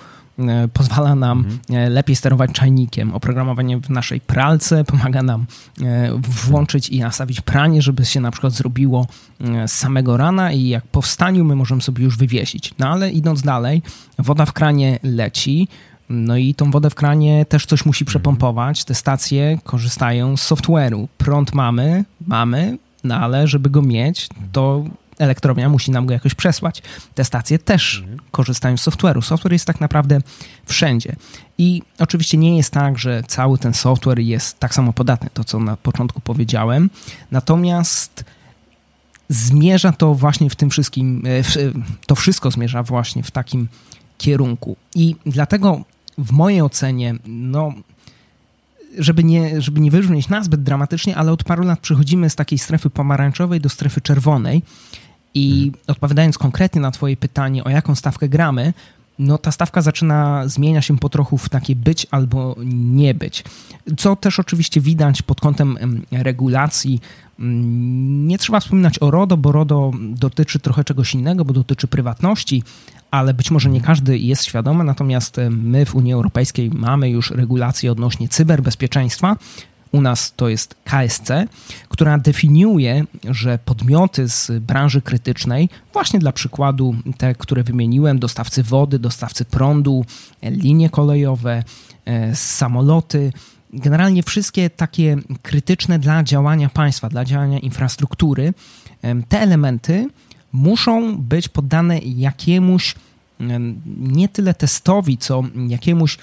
pozwala 0.73 1.15
nam 1.15 1.39
mhm. 1.39 1.61
E, 1.71 1.91
lepiej 1.91 2.17
sterować 2.17 2.53
czajnikiem. 2.53 3.15
Oprogramowanie 3.15 3.79
w 3.79 3.91
naszej 3.91 4.21
pralce 4.21 4.85
pomaga 4.85 5.23
nam 5.23 5.47
e, 5.83 6.11
włączyć 6.47 6.89
i 6.89 7.01
nastawić 7.01 7.41
pranie, 7.41 7.83
żeby 7.83 8.05
się 8.05 8.21
na 8.21 8.31
przykład 8.31 8.53
zrobiło 8.53 9.07
z 9.67 9.73
samego 9.73 10.17
rana 10.17 10.53
i 10.53 10.69
jak 10.69 10.87
po 10.87 11.03
wstaniu 11.03 11.45
my 11.45 11.57
możemy 11.57 11.83
sobie 11.83 12.05
już 12.05 12.17
wywiesić. 12.17 12.75
No 12.79 12.89
ale 12.89 13.11
idąc 13.11 13.43
dalej, 13.43 13.83
woda 14.19 14.47
w 14.47 14.53
kranie 14.53 14.99
leci, 15.03 15.69
no 16.11 16.37
i 16.37 16.55
tą 16.55 16.71
wodę 16.71 16.91
w 16.91 16.95
kranie 16.95 17.45
też 17.45 17.67
coś 17.67 17.87
musi 17.87 18.05
mhm. 18.05 18.11
przepompować. 18.11 18.85
Te 18.85 18.95
stacje 18.95 19.59
korzystają 19.65 20.37
z 20.37 20.53
software'u. 20.53 21.07
Prąd 21.19 21.55
mamy, 21.55 22.05
mamy, 22.27 22.79
no 23.05 23.17
ale 23.17 23.49
żeby 23.49 23.71
go 23.71 23.83
mieć, 23.83 24.29
to 24.53 24.85
elektrownia 25.21 25.69
musi 25.69 25.91
nam 25.91 26.07
go 26.07 26.15
jakoś 26.15 26.35
przesłać. 26.35 26.83
Te 27.15 27.25
stacje 27.25 27.59
też 27.59 27.99
mhm. 27.99 28.19
korzystają 28.31 28.77
z 28.77 28.89
software'u. 28.89 29.23
Software 29.23 29.53
jest 29.53 29.65
tak 29.65 29.81
naprawdę 29.81 30.19
wszędzie. 30.67 31.17
I 31.59 31.83
oczywiście 31.99 32.39
nie 32.39 32.57
jest 32.57 32.73
tak, 32.73 32.99
że 32.99 33.23
cały 33.29 33.59
ten 33.59 33.75
software 33.75 34.19
jest 34.19 34.59
tak 34.59 34.75
samo 34.75 34.93
podatny, 34.93 35.31
to 35.35 35.45
co 35.45 35.61
na 35.61 35.77
początku 35.77 36.21
powiedziałem. 36.21 36.91
Natomiast 37.31 38.25
zmierza 39.29 39.93
to 39.93 40.15
właśnie 40.15 40.51
w 40.51 40.57
tym 40.57 40.71
wszystkim, 40.71 41.23
e, 41.27 41.63
to 42.07 42.15
wszystko 42.15 42.51
zmierza 42.51 42.83
właśnie 42.83 43.23
w 43.23 43.31
takim 43.31 43.69
kierunku. 44.19 44.77
I 44.95 45.17
dlatego 45.27 45.85
w 46.19 46.33
mojej 46.33 46.63
ocenie, 46.63 47.15
no, 47.27 47.73
żeby 48.99 49.25
nie, 49.25 49.61
żeby 49.61 49.81
nie 49.81 49.91
wybrzmieć 49.91 50.29
nazbyt 50.29 50.63
dramatycznie, 50.63 51.17
ale 51.17 51.33
od 51.33 51.45
paru 51.45 51.65
lat 51.65 51.81
przechodzimy 51.81 52.31
z 52.31 52.37
takiej 52.37 52.59
strefy 52.59 52.91
pomarańczowej 52.91 53.61
do 53.61 53.69
strefy 53.69 54.01
czerwonej 54.01 54.63
i 55.35 55.65
mhm. 55.67 55.85
odpowiadając 55.87 56.39
konkretnie 56.39 56.81
na 56.81 56.91
Twoje 56.91 57.17
pytanie, 57.17 57.65
o 57.65 57.71
jaką 57.71 57.95
stawkę 57.95 58.29
gramy, 58.29 58.73
no 59.21 59.39
ta 59.39 59.53
stawka 59.53 59.83
zaczyna 59.83 60.49
zmienia 60.49 60.83
się 60.83 60.99
po 60.99 61.09
trochu 61.09 61.39
w 61.39 61.49
takie 61.49 61.77
być 61.77 62.07
albo 62.11 62.57
nie 62.65 63.15
być. 63.15 63.45
Co 63.97 64.17
też 64.17 64.41
oczywiście 64.41 64.81
widać 64.81 65.23
pod 65.23 65.41
kątem 65.41 65.79
regulacji. 66.13 67.01
Nie 67.39 68.39
trzeba 68.39 68.61
wspominać 68.61 69.03
o 69.03 69.11
RODO, 69.11 69.37
bo 69.37 69.53
RODO 69.53 69.93
dotyczy 70.01 70.59
trochę 70.59 70.85
czegoś 70.85 71.15
innego, 71.15 71.45
bo 71.45 71.53
dotyczy 71.53 71.89
prywatności, 71.89 72.63
ale 73.11 73.35
być 73.35 73.51
może 73.51 73.71
nie 73.71 73.81
każdy 73.81 74.19
jest 74.19 74.45
świadomy, 74.45 74.85
natomiast 74.85 75.37
my 75.51 75.87
w 75.87 75.95
Unii 75.95 76.13
Europejskiej 76.13 76.71
mamy 76.71 77.11
już 77.11 77.31
regulacje 77.31 77.93
odnośnie 77.93 78.29
cyberbezpieczeństwa, 78.29 79.37
u 79.93 80.01
nas 80.01 80.33
to 80.37 80.49
jest 80.49 80.75
KSC, 80.85 81.31
która 81.89 82.19
definiuje, 82.19 83.05
że 83.25 83.59
podmioty 83.65 84.29
z 84.29 84.51
branży 84.61 85.03
krytycznej, 85.03 85.69
właśnie 85.93 86.21
dla 86.21 86.33
przykładu 86.33 86.95
te, 87.19 87.35
które 87.35 87.63
wymieniłem, 87.63 88.19
dostawcy 88.19 88.63
wody, 88.63 88.99
dostawcy 88.99 89.45
prądu, 89.45 90.05
linie 90.43 90.91
kolejowe, 90.91 91.65
e, 92.05 92.37
samoloty, 92.37 93.33
generalnie 93.73 94.23
wszystkie 94.23 94.71
takie 94.71 95.17
krytyczne 95.43 95.99
dla 95.99 96.23
działania 96.23 96.69
państwa, 96.69 97.09
dla 97.09 97.25
działania 97.25 97.59
infrastruktury, 97.59 98.55
te 99.29 99.41
elementy 99.41 100.09
muszą 100.53 101.19
być 101.19 101.49
poddane 101.49 101.99
jakiemuś 101.99 102.95
nie 103.97 104.29
tyle 104.29 104.55
testowi, 104.55 105.19
co 105.19 105.43
jakiemuś 105.69 106.19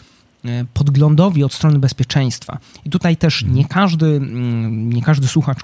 podglądowi 0.74 1.44
od 1.44 1.54
strony 1.54 1.80
bezpieczeństwa. 1.80 2.58
I 2.86 2.90
tutaj 2.90 3.18
też 3.18 3.44
nie 3.48 3.66
każdy, 3.66 4.06
mm, 4.06 4.94
nie 4.94 5.02
każdy 5.02 5.28
słuchacz 5.28 5.60
e, 5.60 5.64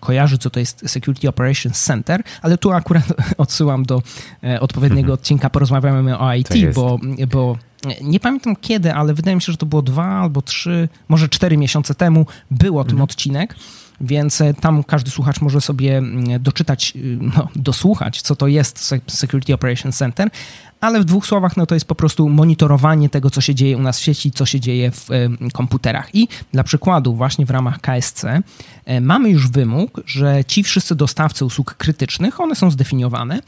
kojarzy, 0.00 0.38
co 0.38 0.50
to 0.50 0.60
jest 0.60 0.82
Security 0.86 1.28
Operations 1.28 1.84
Center, 1.84 2.22
ale 2.42 2.58
tu 2.58 2.72
akurat 2.72 3.04
odsyłam 3.38 3.84
do 3.84 4.02
e, 4.44 4.60
odpowiedniego 4.60 5.00
mhm. 5.00 5.14
odcinka, 5.14 5.50
porozmawiamy 5.50 6.18
o 6.18 6.34
IT, 6.34 6.48
bo, 6.74 6.98
bo 7.32 7.56
nie 8.02 8.20
pamiętam 8.20 8.56
kiedy, 8.56 8.94
ale 8.94 9.14
wydaje 9.14 9.34
mi 9.34 9.42
się, 9.42 9.52
że 9.52 9.58
to 9.58 9.66
było 9.66 9.82
dwa 9.82 10.04
albo 10.04 10.42
trzy, 10.42 10.88
może 11.08 11.28
cztery 11.28 11.56
miesiące 11.56 11.94
temu 11.94 12.26
był 12.50 12.78
o 12.78 12.84
tym 12.84 12.92
mhm. 12.92 13.04
odcinek 13.04 13.56
więc 14.00 14.42
tam 14.60 14.84
każdy 14.84 15.10
słuchacz 15.10 15.40
może 15.40 15.60
sobie 15.60 15.98
mm, 15.98 16.42
doczytać, 16.42 16.94
no, 17.20 17.48
dosłuchać, 17.56 18.22
co 18.22 18.36
to 18.36 18.46
jest 18.46 18.94
Security 19.06 19.54
Operations 19.54 19.96
Center, 19.96 20.30
ale 20.80 21.00
w 21.00 21.04
dwóch 21.04 21.26
słowach 21.26 21.56
no 21.56 21.66
to 21.66 21.74
jest 21.74 21.86
po 21.86 21.94
prostu 21.94 22.28
monitorowanie 22.28 23.08
tego, 23.08 23.30
co 23.30 23.40
się 23.40 23.54
dzieje 23.54 23.76
u 23.76 23.82
nas 23.82 23.98
w 24.00 24.02
sieci, 24.02 24.30
co 24.30 24.46
się 24.46 24.60
dzieje 24.60 24.90
w 24.90 25.08
komputerach. 25.52 26.14
I 26.14 26.28
dla 26.52 26.64
przykładu, 26.64 27.14
właśnie 27.14 27.46
w 27.46 27.50
ramach 27.50 27.80
KSC 27.80 28.24
e, 28.84 29.00
mamy 29.00 29.30
już 29.30 29.50
wymóg, 29.50 30.00
że 30.06 30.44
ci 30.44 30.62
wszyscy 30.62 30.94
dostawcy 30.94 31.44
usług 31.44 31.74
krytycznych, 31.74 32.40
one 32.40 32.54
są 32.54 32.70
zdefiniowane, 32.70 33.40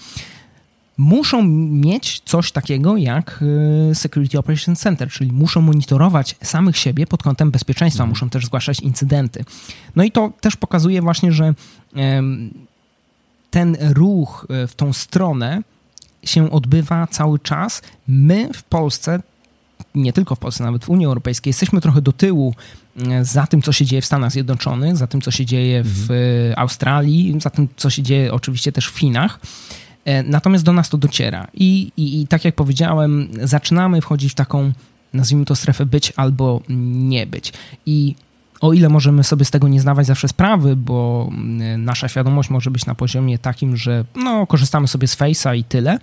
muszą 1.02 1.42
mieć 1.68 2.22
coś 2.24 2.52
takiego 2.52 2.96
jak 2.96 3.44
e, 3.90 3.94
Security 3.94 4.38
Operations 4.38 4.80
Center, 4.80 5.08
czyli 5.08 5.32
muszą 5.32 5.60
monitorować 5.60 6.36
samych 6.42 6.76
siebie 6.76 7.06
pod 7.06 7.22
kątem 7.22 7.50
bezpieczeństwa, 7.50 8.02
mhm. 8.02 8.10
muszą 8.10 8.30
też 8.30 8.46
zgłaszać 8.46 8.80
incydenty. 8.80 9.44
No 9.96 10.04
i 10.04 10.10
to 10.10 10.32
też 10.40 10.56
pokazuje 10.56 11.02
właśnie, 11.02 11.32
że 11.32 11.54
ten 13.50 13.76
ruch 13.80 14.46
e, 14.50 14.66
w 14.66 14.74
tą 14.74 14.92
stronę 14.92 15.62
się 16.24 16.50
odbywa 16.50 17.06
cały 17.06 17.38
czas. 17.38 17.82
My 18.08 18.48
w 18.54 18.62
Polsce, 18.62 19.22
nie 19.94 20.12
tylko 20.12 20.34
w 20.34 20.38
Polsce, 20.38 20.64
nawet 20.64 20.84
w 20.84 20.90
Unii 20.90 21.06
Europejskiej, 21.06 21.50
jesteśmy 21.50 21.80
trochę 21.80 22.02
do 22.02 22.12
tyłu 22.12 22.54
e, 22.96 23.24
za 23.24 23.46
tym, 23.46 23.62
co 23.62 23.72
się 23.72 23.84
dzieje 23.84 24.02
w 24.02 24.06
Stanach 24.06 24.32
Zjednoczonych, 24.32 24.96
za 24.96 25.06
tym, 25.06 25.20
co 25.20 25.30
się 25.30 25.46
dzieje 25.46 25.82
w 25.84 26.10
mhm. 26.10 26.54
Australii, 26.56 27.36
za 27.40 27.50
tym, 27.50 27.68
co 27.76 27.90
się 27.90 28.02
dzieje 28.02 28.32
oczywiście 28.32 28.72
też 28.72 28.86
w 28.86 28.98
Chinach. 28.98 29.40
E, 30.04 30.22
natomiast 30.22 30.64
do 30.64 30.72
nas 30.72 30.88
to 30.88 30.98
dociera. 30.98 31.46
I, 31.54 31.92
i, 31.96 32.20
I 32.20 32.26
tak 32.26 32.44
jak 32.44 32.54
powiedziałem, 32.54 33.28
zaczynamy 33.42 34.00
wchodzić 34.00 34.32
w 34.32 34.34
taką, 34.34 34.72
nazwijmy 35.12 35.44
to, 35.44 35.56
strefę 35.56 35.86
być 35.86 36.12
albo 36.16 36.60
nie 36.68 37.26
być. 37.26 37.52
I 37.86 38.14
o 38.60 38.72
ile 38.72 38.88
możemy 38.88 39.24
sobie 39.24 39.44
z 39.44 39.50
tego 39.50 39.68
nie 39.68 39.80
zdawać 39.80 40.06
zawsze 40.06 40.28
sprawy, 40.28 40.76
bo 40.76 41.28
mm, 41.32 41.84
nasza 41.84 42.08
świadomość 42.08 42.50
może 42.50 42.70
być 42.70 42.86
na 42.86 42.94
poziomie 42.94 43.38
takim, 43.38 43.76
że 43.76 44.04
no, 44.14 44.46
korzystamy 44.46 44.88
sobie 44.88 45.08
z 45.08 45.16
Face'a 45.16 45.56
i 45.56 45.64
tyle, 45.64 45.98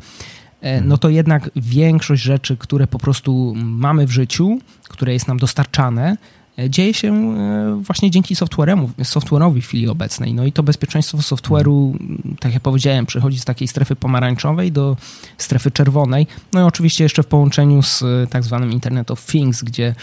e, 0.62 0.82
no 0.82 0.98
to 0.98 1.10
jednak 1.10 1.50
większość 1.56 2.24
rzeczy, 2.24 2.58
które 2.58 2.88
po 2.88 3.00
prostu 3.00 3.53
mamy 3.56 4.08
w 4.08 4.12
życiu, 4.12 4.60
które 4.89 5.13
jest 5.13 5.27
nam 5.27 5.38
dostarczane, 5.38 6.18
dzieje 6.67 6.93
się 6.93 7.13
e, 7.13 7.81
właśnie 7.81 8.11
dzięki 8.11 8.35
software'owi 8.35 9.61
w 9.61 9.65
chwili 9.65 9.87
obecnej. 9.87 10.33
No 10.33 10.45
i 10.45 10.51
to 10.51 10.63
bezpieczeństwo 10.63 11.17
software'u, 11.17 11.97
tak 12.39 12.53
jak 12.53 12.63
powiedziałem, 12.63 13.05
przechodzi 13.05 13.39
z 13.39 13.45
takiej 13.45 13.67
strefy 13.67 13.95
pomarańczowej 13.95 14.71
do 14.71 14.97
strefy 15.37 15.71
czerwonej. 15.71 16.27
No 16.53 16.59
i 16.59 16.63
oczywiście 16.63 17.03
jeszcze 17.03 17.23
w 17.23 17.27
połączeniu 17.27 17.81
z 17.81 18.03
tak 18.29 18.43
zwanym 18.43 18.71
Internet 18.71 19.11
of 19.11 19.25
Things, 19.25 19.63
gdzie 19.63 19.95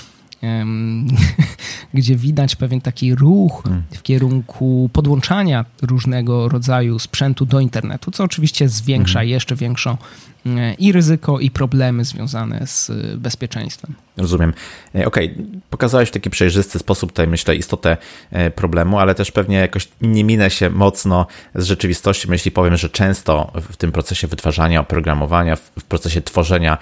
gdzie 1.95 2.17
widać 2.17 2.57
pewien 2.57 2.81
taki 2.81 3.15
ruch 3.15 3.63
hmm. 3.63 3.83
w 3.91 4.03
kierunku 4.03 4.91
podłączania 4.93 5.65
różnego 5.83 6.49
rodzaju 6.49 6.99
sprzętu 6.99 7.47
do 7.47 7.61
internetu, 7.61 8.11
co 8.11 8.25
oczywiście 8.25 8.69
zwiększa 8.69 9.19
hmm. 9.19 9.29
jeszcze 9.29 9.57
większą 9.57 9.91
e, 9.91 9.97
i 10.79 10.93
ryzyko, 10.93 11.41
i 11.41 11.51
problemy 11.51 12.05
związane 12.05 12.67
z 12.67 12.91
bezpieczeństwem. 13.17 13.95
Rozumiem. 14.17 14.53
E, 14.95 15.07
okej, 15.07 15.33
okay. 15.33 15.47
pokazałeś 15.71 16.09
w 16.09 16.13
taki 16.13 16.31
przejrzysty 16.31 16.79
sposób 16.79 17.11
tutaj, 17.13 17.29
myślę, 17.29 17.57
istotę 17.57 17.97
e, 18.31 18.51
problemu, 18.51 18.99
ale 18.99 19.15
też 19.15 19.31
pewnie 19.31 19.57
jakoś 19.57 19.89
nie 20.01 20.25
minę 20.25 20.51
się 20.51 20.71
mocno 20.71 21.27
z 21.55 21.65
rzeczywistością, 21.65 22.33
jeśli 22.33 22.51
powiem, 22.51 22.77
że 22.77 22.89
często 22.89 23.53
w 23.71 23.77
tym 23.77 23.93
procesie 23.93 24.27
wytwarzania 24.27 24.81
oprogramowania, 24.81 25.57
w 25.57 25.85
procesie 25.89 26.23
tworzenia 26.23 26.79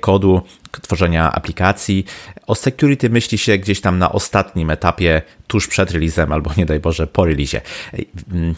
kodu, 0.00 0.42
tworzenia 0.80 1.32
aplikacji, 1.32 2.04
o 2.46 2.54
security 2.54 3.10
myśli 3.10 3.38
się 3.38 3.58
gdzieś 3.58 3.80
tam 3.80 3.98
na 3.98 4.12
ostatnim 4.12 4.70
etapie, 4.70 5.22
tuż 5.46 5.68
przed 5.68 5.90
releasem 5.90 6.32
albo 6.32 6.50
nie 6.56 6.66
daj 6.66 6.80
Boże 6.80 7.06
po 7.06 7.24
releasie. 7.24 7.60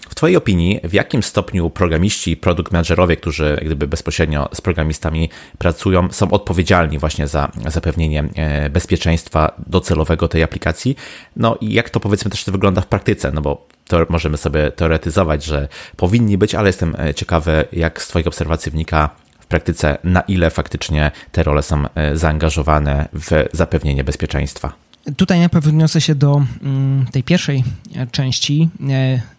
W 0.08 0.14
Twojej 0.14 0.36
opinii, 0.36 0.80
w 0.84 0.92
jakim 0.92 1.22
stopniu 1.22 1.70
programiści 1.70 2.30
i 2.30 2.36
produkt 2.36 2.72
managerowie, 2.72 3.16
którzy 3.16 3.58
gdyby 3.64 3.86
bezpośrednio 3.86 4.43
z 4.52 4.60
programistami 4.60 5.30
pracują, 5.58 6.12
są 6.12 6.30
odpowiedzialni 6.30 6.98
właśnie 6.98 7.28
za 7.28 7.52
zapewnienie 7.66 8.24
e, 8.34 8.70
bezpieczeństwa 8.70 9.52
docelowego 9.66 10.28
tej 10.28 10.42
aplikacji? 10.42 10.96
No 11.36 11.56
i 11.60 11.72
jak 11.72 11.90
to 11.90 12.00
powiedzmy 12.00 12.30
też 12.30 12.44
wygląda 12.44 12.80
w 12.80 12.86
praktyce? 12.86 13.32
No 13.32 13.40
bo 13.40 13.66
to 13.88 14.06
możemy 14.08 14.36
sobie 14.36 14.70
teoretyzować, 14.70 15.44
że 15.44 15.68
powinni 15.96 16.38
być, 16.38 16.54
ale 16.54 16.68
jestem 16.68 16.96
e, 16.98 17.14
ciekawy, 17.14 17.64
jak 17.72 18.02
z 18.02 18.08
Twoich 18.08 18.26
obserwacji 18.26 18.72
wynika 18.72 19.10
w 19.40 19.46
praktyce, 19.46 19.98
na 20.04 20.20
ile 20.20 20.50
faktycznie 20.50 21.10
te 21.32 21.42
role 21.42 21.62
są 21.62 21.84
e, 21.94 22.16
zaangażowane 22.16 23.08
w 23.12 23.44
zapewnienie 23.52 24.04
bezpieczeństwa. 24.04 24.72
Tutaj 25.16 25.38
najpierw 25.38 25.66
odniosę 25.66 26.00
się 26.00 26.14
do 26.14 26.42
mm, 26.62 27.06
tej 27.12 27.22
pierwszej 27.22 27.64
części. 28.10 28.68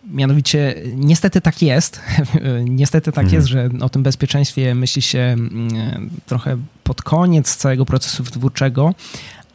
E, 0.06 0.16
mianowicie, 0.16 0.76
niestety 0.96 1.42
tak 1.42 1.62
jest. 1.62 2.02
niestety 2.66 3.12
tak 3.12 3.32
jest, 3.32 3.48
że 3.48 3.70
o 3.82 3.90
tym 3.90 4.04
bezpieczeństwie 4.04 4.76
myśli 4.76 5.02
się 5.02 5.20
mm, 5.20 6.10
trochę 6.26 6.58
pod 6.84 7.02
koniec 7.02 7.56
całego 7.56 7.86
procesu 7.86 8.24
wytwórczego, 8.24 8.94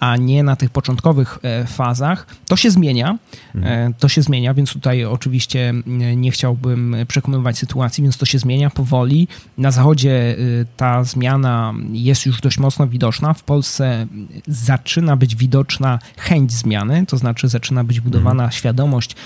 a 0.00 0.16
nie 0.16 0.42
na 0.42 0.56
tych 0.56 0.70
początkowych 0.70 1.38
e, 1.42 1.66
fazach. 1.66 2.26
To 2.46 2.56
się 2.56 2.70
zmienia, 2.70 3.18
mhm. 3.54 3.94
to 3.94 4.08
się 4.08 4.22
zmienia, 4.22 4.54
więc 4.54 4.72
tutaj 4.72 5.04
oczywiście 5.04 5.74
nie 6.16 6.30
chciałbym 6.30 6.96
przekonywać 7.08 7.58
sytuacji, 7.58 8.02
więc 8.02 8.16
to 8.16 8.26
się 8.26 8.38
zmienia 8.38 8.70
powoli. 8.70 9.28
Na 9.58 9.70
zachodzie 9.70 10.36
ta 10.76 11.04
zmiana 11.04 11.74
jest 11.92 12.26
już 12.26 12.40
dość 12.40 12.58
mocno 12.58 12.86
widoczna. 12.86 13.34
W 13.34 13.42
Polsce 13.42 14.06
zaczyna 14.46 15.16
być 15.16 15.36
widoczna 15.36 15.98
chęć 16.16 16.52
zmiany, 16.52 17.06
to 17.06 17.16
znaczy 17.16 17.48
zaczyna 17.48 17.84
być 17.84 18.00
budowana 18.00 18.42
mhm. 18.42 18.52
świadomość 18.52 19.16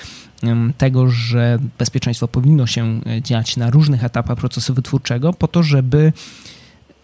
tego, 0.78 1.10
że 1.10 1.58
bezpieczeństwo 1.78 2.28
powinno 2.28 2.66
się 2.66 3.00
e, 3.06 3.22
dziać 3.22 3.56
na 3.56 3.70
różnych 3.70 4.04
etapach 4.04 4.38
procesu 4.38 4.74
wytwórczego, 4.74 5.32
po 5.32 5.48
to, 5.48 5.62
żeby 5.62 6.12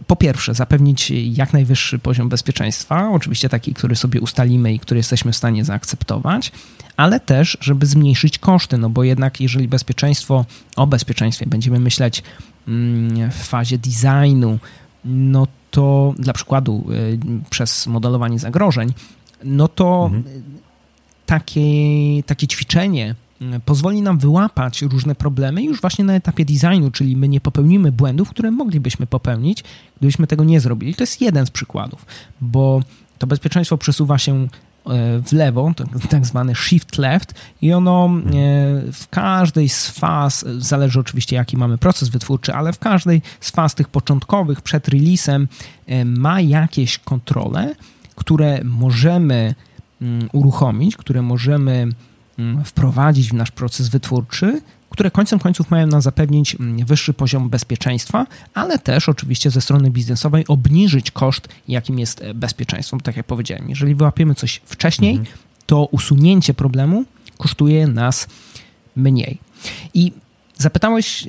po 0.07 0.17
pierwsze, 0.17 0.55
zapewnić 0.55 1.11
jak 1.11 1.53
najwyższy 1.53 1.99
poziom 1.99 2.29
bezpieczeństwa, 2.29 3.11
oczywiście 3.13 3.49
taki, 3.49 3.75
który 3.75 3.97
sobie 3.97 4.21
ustalimy 4.21 4.75
i 4.75 4.79
który 4.79 4.99
jesteśmy 4.99 5.33
w 5.33 5.37
stanie 5.37 5.65
zaakceptować, 5.65 6.53
ale 6.97 7.21
też, 7.21 7.59
żeby 7.61 7.87
zmniejszyć 7.87 8.39
koszty, 8.39 8.79
no 8.79 8.91
bo 8.91 9.05
jednak 9.05 9.41
jeżeli 9.41 9.69
bezpieczeństwo, 9.69 10.45
o 10.77 10.87
bezpieczeństwie 10.87 11.47
będziemy 11.47 11.81
myśleć 11.81 12.23
mm, 12.69 13.31
w 13.31 13.35
fazie 13.35 13.79
designu, 13.79 14.59
no 15.05 15.47
to 15.71 16.15
dla 16.19 16.33
przykładu 16.33 16.87
y, 16.91 17.19
przez 17.51 17.87
modelowanie 17.87 18.39
zagrożeń, 18.39 18.93
no 19.45 19.69
to 19.69 20.11
mhm. 20.13 20.43
takie, 21.27 21.63
takie 22.27 22.47
ćwiczenie 22.47 23.15
pozwoli 23.65 24.03
nam 24.03 24.19
wyłapać 24.19 24.83
różne 24.83 25.15
problemy 25.15 25.63
już 25.63 25.81
właśnie 25.81 26.05
na 26.05 26.15
etapie 26.15 26.45
designu, 26.45 26.91
czyli 26.91 27.17
my 27.17 27.29
nie 27.29 27.41
popełnimy 27.41 27.93
błędów, 27.93 28.31
które 28.31 28.51
moglibyśmy 28.51 29.07
popełnić, 29.07 29.65
gdybyśmy 29.99 30.27
tego 30.27 30.45
nie 30.45 30.61
zrobili. 30.61 30.95
To 30.95 31.03
jest 31.03 31.21
jeden 31.21 31.47
z 31.47 31.51
przykładów, 31.51 32.07
bo 32.41 32.83
to 33.19 33.27
bezpieczeństwo 33.27 33.79
przesuwa 33.79 34.19
się 34.19 34.35
e, 34.43 34.49
w 35.23 35.33
lewo, 35.33 35.73
tak 36.11 36.27
zwany 36.27 36.55
shift 36.55 36.99
left 36.99 37.35
i 37.63 37.73
ono 37.73 38.07
e, 38.07 38.31
w 38.93 39.09
każdej 39.11 39.69
z 39.69 39.91
faz, 39.91 40.45
zależy 40.59 41.01
oczywiście 41.01 41.37
jaki 41.37 41.57
mamy 41.57 41.79
proces 41.79 42.09
wytwórczy, 42.09 42.55
ale 42.55 42.73
w 42.73 42.79
każdej 42.79 43.23
z 43.41 43.51
faz 43.51 43.75
tych 43.75 43.89
początkowych 43.89 44.61
przed 44.61 44.89
releasem 44.89 45.49
e, 45.87 46.05
ma 46.05 46.41
jakieś 46.41 46.99
kontrole, 46.99 47.75
które 48.15 48.61
możemy 48.65 49.55
mm, 50.03 50.29
uruchomić, 50.33 50.97
które 50.97 51.23
możemy 51.23 51.89
wprowadzić 52.65 53.31
w 53.31 53.33
nasz 53.33 53.51
proces 53.51 53.89
wytwórczy 53.89 54.61
które 54.91 55.11
końcem 55.11 55.39
końców 55.39 55.71
mają 55.71 55.87
nam 55.87 56.03
zapewnić 56.03 56.55
mm, 56.55 56.87
wyższy 56.87 57.15
poziom 57.15 57.51
bezpieczeństwa, 57.51 58.27
ale 58.55 58.79
też 58.79 59.09
oczywiście 59.09 59.51
ze 59.51 59.61
strony 59.61 59.91
biznesowej 59.91 60.47
obniżyć 60.49 61.11
koszt, 61.11 61.49
jakim 61.69 61.99
jest 61.99 62.23
e, 62.23 62.35
bezpieczeństwo. 62.35 62.97
Bo 62.97 63.03
tak 63.03 63.17
jak 63.17 63.27
powiedziałem, 63.27 63.69
jeżeli 63.69 63.95
wyłapiemy 63.95 64.35
coś 64.35 64.61
wcześniej, 64.65 65.17
mhm. 65.17 65.37
to 65.67 65.85
usunięcie 65.85 66.55
problemu 66.55 67.05
kosztuje 67.39 67.87
nas 67.87 68.27
mniej. 68.97 69.39
I 69.95 70.13
zapytałeś 70.59 71.27
e, 71.27 71.29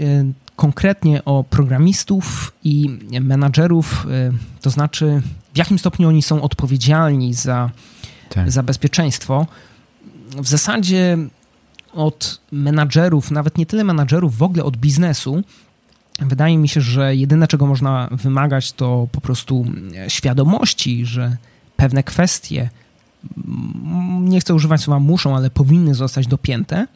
konkretnie 0.56 1.26
o 1.26 1.44
programistów 1.44 2.54
i 2.64 3.00
menadżerów, 3.22 4.08
e, 4.10 4.32
to 4.62 4.70
znaczy 4.70 5.22
w 5.54 5.58
jakim 5.58 5.80
stopniu 5.80 6.08
oni 6.08 6.22
są 6.22 6.42
odpowiedzialni 6.42 7.34
za, 7.34 7.70
tak. 8.30 8.52
za 8.52 8.64
bezpieczeństwo. 8.64 9.48
W 10.38 10.48
zasadzie 10.48 11.18
od 11.94 12.42
menadżerów, 12.52 13.32
nawet 13.32 13.58
nie 13.58 13.66
tyle 13.66 13.84
menadżerów, 13.84 14.38
w 14.38 14.44
ogóle 14.44 14.64
od 14.64 14.78
biznesu, 14.78 15.44
wydaje 16.20 16.58
mi 16.58 16.68
się, 16.68 16.82
że 16.82 17.16
jedyne, 17.16 17.48
czego 17.48 17.66
można 17.66 18.10
wymagać, 18.12 18.72
to 18.72 19.08
po 19.12 19.22
prostu 19.22 19.66
świadomości, 20.08 21.06
że 21.06 21.38
pewne 21.78 22.04
kwestie, 22.04 22.70
nie 24.20 24.40
chcę 24.40 24.54
używać 24.54 24.82
słowa 24.82 25.00
muszą, 25.00 25.36
ale 25.36 25.50
powinny 25.50 25.96
zostać 25.96 26.28
dopięte. 26.28 26.88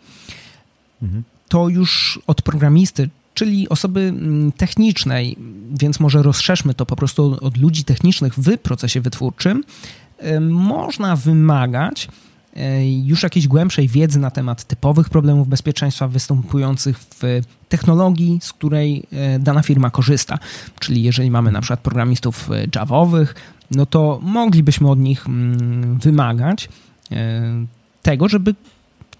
Mhm. 1.04 1.24
To 1.50 1.70
już 1.70 2.20
od 2.28 2.42
programisty, 2.42 3.10
czyli 3.34 3.70
osoby 3.70 4.14
technicznej, 4.58 5.38
więc 5.80 6.00
może 6.00 6.24
rozszerzmy 6.24 6.74
to 6.74 6.86
po 6.86 6.96
prostu 6.96 7.38
od 7.42 7.58
ludzi 7.58 7.84
technicznych 7.84 8.34
w 8.38 8.58
procesie 8.58 9.02
wytwórczym, 9.02 9.64
można 10.42 11.16
wymagać 11.16 12.06
e, 12.06 12.10
już 13.04 13.24
jakiejś 13.24 13.48
głębszej 13.48 13.88
wiedzy 13.88 14.20
na 14.20 14.32
temat 14.32 14.64
typowych 14.64 15.10
problemów 15.10 15.48
bezpieczeństwa 15.48 16.08
występujących 16.08 17.00
w 17.00 17.42
technologii, 17.70 18.40
z 18.42 18.54
której 18.54 19.08
e, 19.12 19.40
dana 19.40 19.62
firma 19.62 19.90
korzysta. 19.90 20.40
Czyli 20.80 21.04
jeżeli 21.04 21.32
mamy 21.32 21.52
na 21.52 21.62
przykład 21.62 21.80
programistów 21.80 22.52
e, 22.52 22.68
Javowych, 22.76 23.36
no 23.72 23.86
to 23.86 24.20
moglibyśmy 24.24 24.90
od 24.90 25.00
nich 25.00 25.28
mm, 25.28 26.00
wymagać 26.00 26.70
tego, 28.02 28.30
żeby 28.30 28.56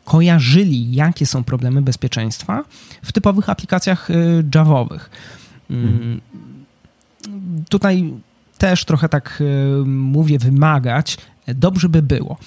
kojarzyli, 0.06 0.94
jakie 0.94 1.26
są 1.26 1.44
problemy 1.44 1.82
bezpieczeństwa 1.82 2.64
w 3.04 3.12
typowych 3.12 3.50
aplikacjach 3.50 4.08
Javowych. 4.56 5.10
Mhm. 5.70 6.22
Tutaj 7.70 8.14
też 8.58 8.86
trochę 8.86 9.10
tak 9.10 9.44
mówię, 9.86 10.40
wymagać. 10.40 11.18
Dobrze 11.48 11.90
by 11.90 12.02
było. 12.02 12.38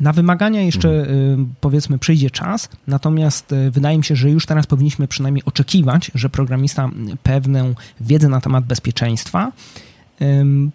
Na 0.00 0.12
wymagania 0.12 0.62
jeszcze 0.62 1.00
mhm. 1.00 1.54
powiedzmy 1.60 1.98
przyjdzie 1.98 2.30
czas, 2.30 2.68
natomiast 2.86 3.54
wydaje 3.70 3.98
mi 3.98 4.04
się, 4.04 4.16
że 4.16 4.30
już 4.30 4.46
teraz 4.46 4.66
powinniśmy 4.66 5.08
przynajmniej 5.08 5.44
oczekiwać, 5.44 6.10
że 6.14 6.28
programista 6.28 6.90
pewną 7.22 7.74
wiedzę 8.00 8.28
na 8.28 8.40
temat 8.40 8.64
bezpieczeństwa 8.64 9.52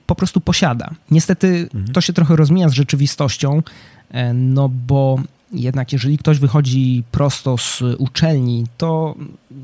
po 0.05 0.15
prostu 0.15 0.41
posiada. 0.41 0.89
Niestety 1.11 1.47
mhm. 1.47 1.87
to 1.93 2.01
się 2.01 2.13
trochę 2.13 2.35
rozmija 2.35 2.69
z 2.69 2.73
rzeczywistością, 2.73 3.63
no 4.33 4.69
bo 4.87 5.19
jednak 5.53 5.93
jeżeli 5.93 6.17
ktoś 6.17 6.39
wychodzi 6.39 7.03
prosto 7.11 7.57
z 7.57 7.83
uczelni, 7.97 8.65
to 8.77 9.15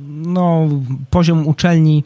no, 0.08 0.70
poziom 1.10 1.48
uczelni 1.48 2.04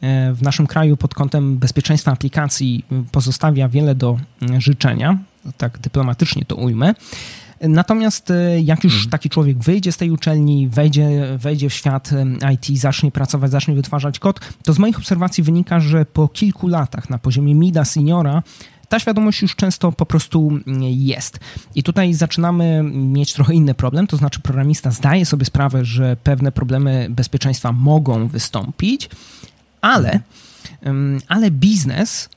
e, 0.00 0.32
w 0.32 0.42
naszym 0.42 0.66
kraju 0.66 0.96
pod 0.96 1.14
kątem 1.14 1.58
bezpieczeństwa 1.58 2.12
aplikacji 2.12 2.84
pozostawia 3.12 3.68
wiele 3.68 3.94
do 3.94 4.18
e, 4.50 4.60
życzenia, 4.60 5.18
tak 5.56 5.78
dyplomatycznie 5.78 6.44
to 6.44 6.56
ujmę. 6.56 6.94
Natomiast 7.60 8.30
e, 8.30 8.60
jak 8.60 8.84
już 8.84 8.94
mhm. 8.94 9.10
taki 9.10 9.30
człowiek 9.30 9.58
wyjdzie 9.58 9.92
z 9.92 9.96
tej 9.96 10.10
uczelni, 10.10 10.68
wejdzie, 10.68 11.08
wejdzie 11.38 11.70
w 11.70 11.74
świat 11.74 12.10
IT, 12.54 12.78
zacznie 12.78 13.10
pracować, 13.10 13.50
zacznie 13.50 13.74
wytwarzać 13.74 14.18
kod, 14.18 14.40
to 14.62 14.72
z 14.72 14.78
moich 14.78 14.98
obserwacji 14.98 15.44
wynika, 15.44 15.80
że 15.80 16.04
po 16.04 16.28
kilku 16.28 16.68
latach 16.68 17.10
na 17.10 17.18
poziomie 17.18 17.54
mida, 17.54 17.84
seniora, 17.84 18.42
ta 18.88 18.98
świadomość 18.98 19.42
już 19.42 19.56
często 19.56 19.92
po 19.92 20.06
prostu 20.06 20.50
jest. 20.80 21.40
I 21.74 21.82
tutaj 21.82 22.14
zaczynamy 22.14 22.82
mieć 22.92 23.32
trochę 23.32 23.54
inny 23.54 23.74
problem, 23.74 24.06
to 24.06 24.16
znaczy 24.16 24.40
programista 24.40 24.90
zdaje 24.90 25.26
sobie 25.26 25.44
sprawę, 25.44 25.84
że 25.84 26.16
pewne 26.24 26.52
problemy 26.52 27.06
bezpieczeństwa 27.10 27.72
mogą 27.72 28.28
wystąpić, 28.28 29.10
ale, 29.80 30.20
ale 31.28 31.50
biznes 31.50 32.28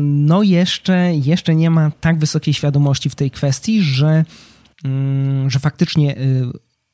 no 0.00 0.42
jeszcze, 0.42 1.14
jeszcze 1.14 1.54
nie 1.54 1.70
ma 1.70 1.90
tak 2.00 2.18
wysokiej 2.18 2.54
świadomości 2.54 3.10
w 3.10 3.14
tej 3.14 3.30
kwestii, 3.30 3.82
że, 3.82 4.24
że 5.46 5.58
faktycznie 5.58 6.18
y, 6.18 6.46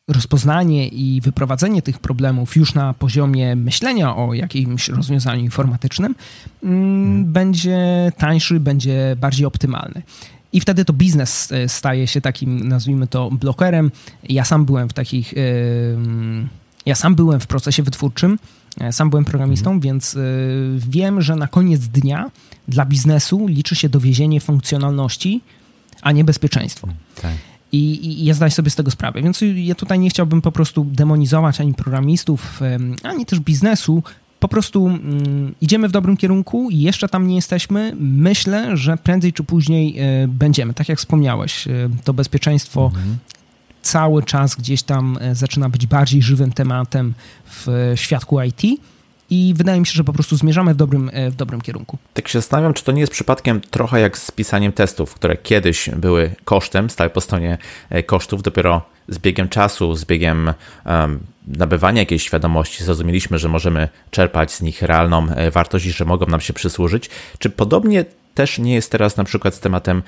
rozpoznanie 0.08 0.88
i 0.88 1.20
wyprowadzenie 1.20 1.82
tych 1.82 1.98
problemów 1.98 2.56
już 2.56 2.74
na 2.74 2.94
poziomie 2.94 3.56
myślenia 3.56 4.16
o 4.16 4.34
jakimś 4.34 4.88
rozwiązaniu 4.88 5.42
informatycznym 5.42 6.14
hmm. 6.62 7.24
będzie 7.32 8.12
tańszy, 8.18 8.60
będzie 8.60 9.16
bardziej 9.20 9.46
optymalny. 9.46 10.02
I 10.52 10.60
wtedy 10.60 10.84
to 10.84 10.92
biznes 10.92 11.52
e, 11.52 11.68
staje 11.68 12.06
się 12.06 12.20
takim, 12.20 12.68
nazwijmy 12.68 13.06
to, 13.06 13.30
blokerem. 13.30 13.90
Ja 14.28 14.44
sam 14.44 14.64
byłem 14.64 14.88
w 14.88 14.92
takich. 14.92 15.34
Ja 16.86 16.94
sam 16.94 17.14
byłem 17.14 17.40
w 17.40 17.46
procesie 17.46 17.82
wytwórczym, 17.82 18.38
sam 18.90 19.10
byłem 19.10 19.24
programistą, 19.24 19.64
hmm. 19.64 19.80
więc 19.80 20.16
e, 20.16 20.20
wiem, 20.76 21.20
że 21.22 21.37
na 21.37 21.48
koniec 21.48 21.80
dnia 21.88 22.30
dla 22.68 22.84
biznesu 22.87 23.46
liczy 23.46 23.76
się 23.76 23.88
dowiezienie 23.88 24.40
funkcjonalności, 24.40 25.40
a 26.02 26.12
nie 26.12 26.24
bezpieczeństwo. 26.24 26.88
Tak. 27.22 27.32
I, 27.72 28.06
I, 28.06 28.24
ja 28.24 28.34
zdaję 28.34 28.50
sobie 28.50 28.70
z 28.70 28.74
tego 28.74 28.90
sprawę. 28.90 29.22
Więc 29.22 29.40
ja 29.54 29.74
tutaj 29.74 29.98
nie 29.98 30.10
chciałbym 30.10 30.42
po 30.42 30.52
prostu 30.52 30.84
demonizować 30.84 31.60
ani 31.60 31.74
programistów, 31.74 32.60
ani 33.02 33.26
też 33.26 33.40
biznesu. 33.40 34.02
Po 34.40 34.48
prostu 34.48 34.87
mm, 34.87 35.54
idziemy 35.60 35.88
w 35.88 35.92
dobrym 35.92 36.16
kierunku 36.16 36.70
i 36.70 36.80
jeszcze 36.80 37.08
tam 37.08 37.26
nie 37.26 37.34
jesteśmy. 37.34 37.92
Myślę, 38.00 38.76
że 38.76 38.96
prędzej 38.96 39.32
czy 39.32 39.44
później 39.44 39.98
e, 39.98 40.28
będziemy. 40.28 40.74
Tak 40.74 40.88
jak 40.88 40.98
wspomniałeś, 40.98 41.68
e, 41.68 41.70
to 42.04 42.14
bezpieczeństwo 42.14 42.87
mhm. 42.87 43.16
Cały 43.84 44.22
czas 44.22 44.54
gdzieś 44.54 44.82
tam 44.82 45.18
e, 45.20 45.34
zaczyna 45.34 45.68
być 45.68 45.86
bardziej 45.86 46.22
żywym 46.22 46.52
tematem 46.52 47.14
w 47.46 47.92
świadku 47.94 48.40
IT 48.40 48.62
i 49.30 49.54
wydaje 49.56 49.80
mi 49.80 49.86
się, 49.86 49.92
że 49.92 50.04
po 50.04 50.12
prostu 50.12 50.36
zmierzamy 50.36 50.74
w 50.74 50.76
dobrym, 50.76 51.10
e, 51.12 51.30
w 51.30 51.36
dobrym 51.36 51.60
kierunku. 51.60 51.98
Tak 52.14 52.28
się 52.28 52.38
zastanawiam, 52.38 52.74
czy 52.74 52.84
to 52.84 52.92
nie 52.92 53.00
jest 53.00 53.12
przypadkiem 53.12 53.60
trochę 53.60 54.00
jak 54.00 54.18
z 54.18 54.30
pisaniem 54.30 54.72
testów, 54.72 55.14
które 55.14 55.36
kiedyś 55.36 55.90
były 55.96 56.30
kosztem, 56.44 56.90
stały 56.90 57.10
po 57.10 57.20
stronie 57.20 57.58
e, 57.90 58.02
kosztów, 58.02 58.42
dopiero 58.42 58.82
z 59.08 59.18
biegiem 59.18 59.48
czasu, 59.48 59.94
z 59.94 60.04
biegiem 60.04 60.54
um, 60.86 61.20
nabywania 61.48 62.00
jakiejś 62.00 62.22
świadomości 62.22 62.84
zrozumieliśmy, 62.84 63.38
że 63.38 63.48
możemy 63.48 63.88
czerpać 64.10 64.52
z 64.52 64.62
nich 64.62 64.82
realną 64.82 65.28
e, 65.28 65.50
wartość 65.50 65.86
i 65.86 65.92
że 65.92 66.04
mogą 66.04 66.26
nam 66.26 66.40
się 66.40 66.52
przysłużyć. 66.52 67.10
Czy 67.38 67.50
podobnie 67.50 68.04
też 68.34 68.58
nie 68.58 68.74
jest 68.74 68.90
teraz 68.90 69.16
na 69.16 69.24
przykład 69.24 69.54
z 69.54 69.60
tematem 69.60 70.02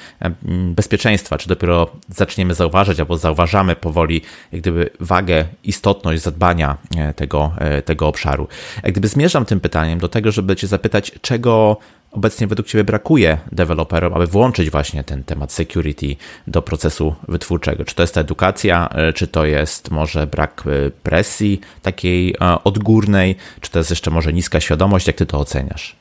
bezpieczeństwa, 0.71 1.39
czy 1.39 1.49
dopiero 1.49 1.91
zaczniemy 2.09 2.55
zauważać 2.55 3.01
albo 3.01 3.17
zauważamy 3.17 3.77
powoli 3.77 4.23
jak 4.53 4.61
gdyby 4.61 4.91
wagę, 5.01 5.45
istotność 5.65 6.23
zadbania 6.23 6.77
e, 6.97 7.15
tego, 7.15 7.53
e, 7.59 7.83
tego 7.83 8.09
obszaru. 8.09 8.49
Jak 8.83 8.93
gdyby 8.93 9.09
zmierzam 9.09 9.45
tym 9.45 9.61
pytaniem 9.61 9.99
do 9.99 10.09
tego, 10.09 10.33
żeby 10.33 10.57
Cię 10.57 10.67
zapytać, 10.67 11.13
czego 11.21 11.77
obecnie 12.11 12.47
według 12.47 12.69
Ciebie 12.69 12.85
brakuje 12.85 13.39
deweloperom, 13.53 14.15
aby 14.15 14.27
włączyć 14.27 14.71
właśnie 14.71 15.05
ten 15.05 15.25
temat 15.25 15.53
security 15.53 16.17
do 16.47 16.63
procesu 16.63 17.15
wytwórczego? 17.29 17.85
Czy 17.85 17.95
to 17.95 18.03
jest 18.03 18.15
ta 18.15 18.21
edukacja, 18.21 18.89
e, 18.89 19.13
czy 19.13 19.27
to 19.27 19.45
jest 19.45 19.91
może 19.91 20.27
brak 20.27 20.65
presji 21.03 21.61
takiej 21.83 22.37
odgórnej, 22.65 23.37
czy 23.61 23.71
to 23.71 23.79
jest 23.79 23.91
jeszcze 23.91 24.11
może 24.11 24.33
niska 24.33 24.61
świadomość? 24.61 25.07
Jak 25.07 25.17
Ty 25.17 25.27
to 25.27 25.39
oceniasz? 25.39 25.97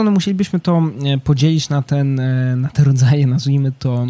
Co, 0.00 0.04
no 0.04 0.10
musielibyśmy 0.10 0.60
to 0.60 0.82
e, 1.04 1.18
podzielić 1.18 1.68
na, 1.68 1.82
ten, 1.82 2.20
e, 2.20 2.56
na 2.56 2.68
te 2.68 2.84
rodzaje, 2.84 3.26
nazwijmy 3.26 3.72
to, 3.78 4.06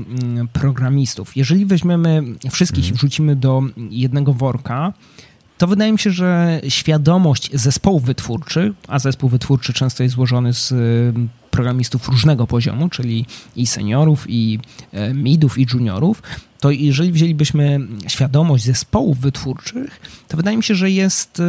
programistów. 0.52 1.36
Jeżeli 1.36 1.66
weźmiemy 1.66 2.22
wszystkich 2.50 2.84
i 2.84 2.88
mhm. 2.88 2.96
wrzucimy 2.96 3.36
do 3.36 3.62
jednego 3.90 4.32
worka, 4.32 4.92
to 5.58 5.66
wydaje 5.66 5.92
mi 5.92 5.98
się, 5.98 6.10
że 6.10 6.60
świadomość 6.68 7.50
zespołów 7.52 8.04
wytwórczych, 8.04 8.72
a 8.88 8.98
zespół 8.98 9.30
wytwórczy 9.30 9.72
często 9.72 10.02
jest 10.02 10.14
złożony 10.14 10.54
z 10.54 10.72
e, 10.72 10.76
programistów 11.50 12.08
różnego 12.08 12.46
poziomu, 12.46 12.88
czyli 12.88 13.26
i 13.56 13.66
seniorów, 13.66 14.24
i 14.28 14.58
midów, 15.14 15.58
i 15.58 15.66
juniorów, 15.72 16.22
to 16.60 16.70
jeżeli 16.70 17.12
wzięlibyśmy 17.12 17.80
świadomość 18.08 18.64
zespołów 18.64 19.18
wytwórczych, 19.18 20.00
to 20.28 20.36
wydaje 20.36 20.56
mi 20.56 20.62
się, 20.62 20.74
że 20.74 20.90
jest 20.90 21.42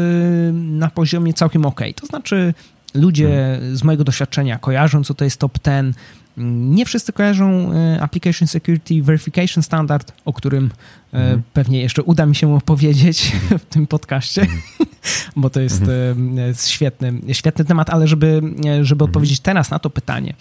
na 0.54 0.90
poziomie 0.90 1.34
całkiem 1.34 1.66
ok. 1.66 1.82
To 1.96 2.06
znaczy 2.06 2.54
ludzie 2.94 3.60
z 3.74 3.84
mojego 3.84 4.04
doświadczenia 4.04 4.58
kojarzą, 4.58 5.04
co 5.04 5.14
to 5.14 5.24
jest 5.24 5.38
top 5.38 5.60
10. 5.66 5.96
Nie 6.38 6.86
wszyscy 6.86 7.14
kojarzą 7.14 7.74
e, 7.74 8.02
Application 8.02 8.48
Security 8.48 9.02
Verification 9.02 9.64
Standard, 9.64 10.14
o 10.26 10.34
którym 10.34 10.70
mm. 11.14 11.42
pewnie 11.54 11.82
jeszcze 11.82 12.04
uda 12.04 12.26
mi 12.26 12.36
się 12.36 12.56
opowiedzieć 12.56 13.32
w 13.60 13.66
tym 13.66 13.88
podcaście. 13.88 14.42
Mhm. 14.42 14.62
bo 15.36 15.50
to 15.50 15.62
jest 15.62 15.82
mhm. 15.82 16.54
świetny, 16.68 17.14
świetny 17.32 17.66
temat, 17.66 17.90
ale 17.90 18.08
żeby, 18.08 18.42
żeby 18.82 19.04
odpowiedzieć 19.04 19.40
teraz 19.40 19.72
na 19.72 19.80
to 19.80 19.90
pytanie, 19.90 20.34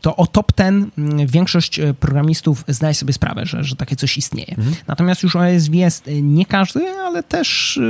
to 0.00 0.16
o 0.16 0.26
top 0.26 0.52
ten 0.52 0.90
większość 1.26 1.80
programistów 2.00 2.64
zdaje 2.68 2.94
sobie 2.94 3.12
sprawę, 3.12 3.46
że, 3.46 3.64
że 3.64 3.76
takie 3.76 3.96
coś 3.96 4.18
istnieje. 4.18 4.56
Natomiast 4.86 5.22
już 5.22 5.36
OSV 5.36 5.76
jest 5.76 6.10
nie 6.22 6.46
każdy, 6.46 6.88
ale 6.88 7.22
też 7.22 7.80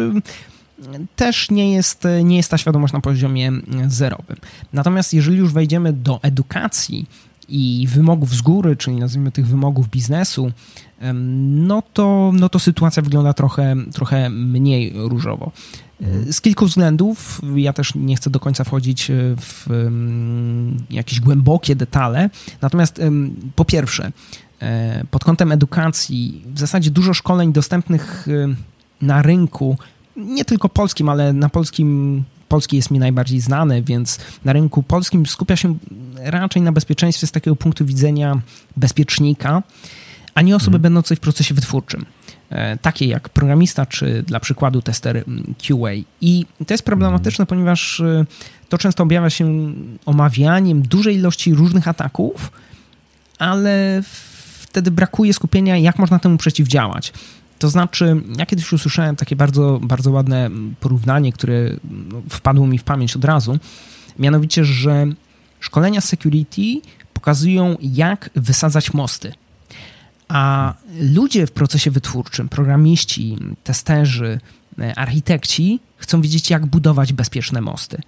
też 1.16 1.50
nie 1.50 1.72
jest, 1.72 2.04
nie 2.24 2.36
jest 2.36 2.50
ta 2.50 2.58
świadomość 2.58 2.92
na 2.92 3.00
poziomie 3.00 3.52
zerowym. 3.86 4.36
Natomiast 4.72 5.14
jeżeli 5.14 5.38
już 5.38 5.52
wejdziemy 5.52 5.92
do 5.92 6.22
edukacji 6.22 7.06
i 7.48 7.86
wymogów 7.90 8.34
z 8.34 8.40
góry, 8.40 8.76
czyli 8.76 8.96
nazwijmy 8.96 9.32
tych 9.32 9.46
wymogów 9.46 9.88
biznesu, 9.88 10.52
no 11.50 11.82
to, 11.92 12.30
no 12.34 12.48
to 12.48 12.58
sytuacja 12.58 13.02
wygląda 13.02 13.32
trochę, 13.32 13.76
trochę 13.92 14.30
mniej 14.30 14.92
różowo. 14.94 15.52
Mhm. 16.00 16.32
Z 16.32 16.40
kilku 16.40 16.66
względów, 16.66 17.40
ja 17.56 17.72
też 17.72 17.94
nie 17.94 18.16
chcę 18.16 18.30
do 18.30 18.40
końca 18.40 18.64
wchodzić 18.64 19.10
w 19.36 19.66
jakieś 20.90 21.20
głębokie 21.20 21.76
detale, 21.76 22.30
natomiast 22.60 23.00
po 23.56 23.64
pierwsze, 23.64 24.12
e, 24.60 25.04
pod 25.10 25.24
kątem 25.24 25.52
edukacji, 25.52 26.44
w 26.46 26.58
zasadzie 26.58 26.90
dużo 26.90 27.14
szkoleń 27.14 27.52
dostępnych 27.52 28.26
na 29.02 29.22
rynku 29.22 29.78
nie 30.18 30.44
tylko 30.44 30.68
polskim, 30.68 31.08
ale 31.08 31.32
na 31.32 31.48
polskim 31.48 32.24
polski 32.48 32.76
jest 32.76 32.90
mi 32.90 32.98
najbardziej 32.98 33.40
znany, 33.40 33.82
więc 33.82 34.18
na 34.44 34.52
rynku 34.52 34.82
polskim 34.82 35.26
skupia 35.26 35.56
się 35.56 35.78
raczej 36.16 36.62
na 36.62 36.72
bezpieczeństwie 36.72 37.26
z 37.26 37.32
takiego 37.32 37.56
punktu 37.56 37.84
widzenia 37.84 38.40
bezpiecznika, 38.76 39.62
a 40.34 40.42
nie 40.42 40.56
osoby 40.56 40.70
hmm. 40.70 40.82
będącej 40.82 41.16
w 41.16 41.20
procesie 41.20 41.54
wytwórczym. 41.54 42.06
E, 42.50 42.76
takie 42.76 43.06
jak 43.06 43.28
programista, 43.28 43.86
czy 43.86 44.22
dla 44.22 44.40
przykładu 44.40 44.82
tester 44.82 45.24
QA. 45.66 45.92
I 46.20 46.46
to 46.66 46.74
jest 46.74 46.84
problematyczne, 46.84 47.46
hmm. 47.46 47.46
ponieważ 47.46 48.00
e, 48.00 48.24
to 48.68 48.78
często 48.78 49.02
objawia 49.02 49.30
się 49.30 49.72
omawianiem 50.06 50.82
dużej 50.82 51.16
ilości 51.16 51.54
różnych 51.54 51.88
ataków, 51.88 52.52
ale 53.38 54.02
wtedy 54.60 54.90
brakuje 54.90 55.34
skupienia, 55.34 55.76
jak 55.76 55.98
można 55.98 56.18
temu 56.18 56.38
przeciwdziałać. 56.38 57.12
To 57.58 57.68
znaczy, 57.68 58.22
ja 58.38 58.46
kiedyś 58.46 58.72
usłyszałem 58.72 59.16
takie 59.16 59.36
bardzo, 59.36 59.80
bardzo 59.82 60.10
ładne 60.10 60.50
porównanie, 60.80 61.32
które 61.32 61.70
no, 61.90 62.22
wpadło 62.30 62.66
mi 62.66 62.78
w 62.78 62.84
pamięć 62.84 63.16
od 63.16 63.24
razu. 63.24 63.58
Mianowicie, 64.18 64.64
że 64.64 65.06
szkolenia 65.60 66.00
security 66.00 66.80
pokazują, 67.14 67.76
jak 67.80 68.30
wysadzać 68.34 68.94
mosty. 68.94 69.32
A 70.28 70.74
ludzie 71.00 71.46
w 71.46 71.52
procesie 71.52 71.90
wytwórczym, 71.90 72.48
programiści, 72.48 73.36
testerzy, 73.64 74.40
architekci 74.96 75.80
chcą 75.96 76.20
wiedzieć, 76.20 76.50
jak 76.50 76.66
budować 76.66 77.12
bezpieczne 77.12 77.60
mosty. 77.60 78.02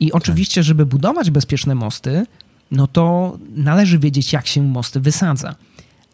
I 0.00 0.12
oczywiście, 0.12 0.62
żeby 0.62 0.86
budować 0.86 1.30
bezpieczne 1.30 1.74
mosty, 1.74 2.26
no 2.70 2.86
to 2.86 3.38
należy 3.54 3.98
wiedzieć, 3.98 4.32
jak 4.32 4.46
się 4.46 4.62
mosty 4.62 5.00
wysadza. 5.00 5.54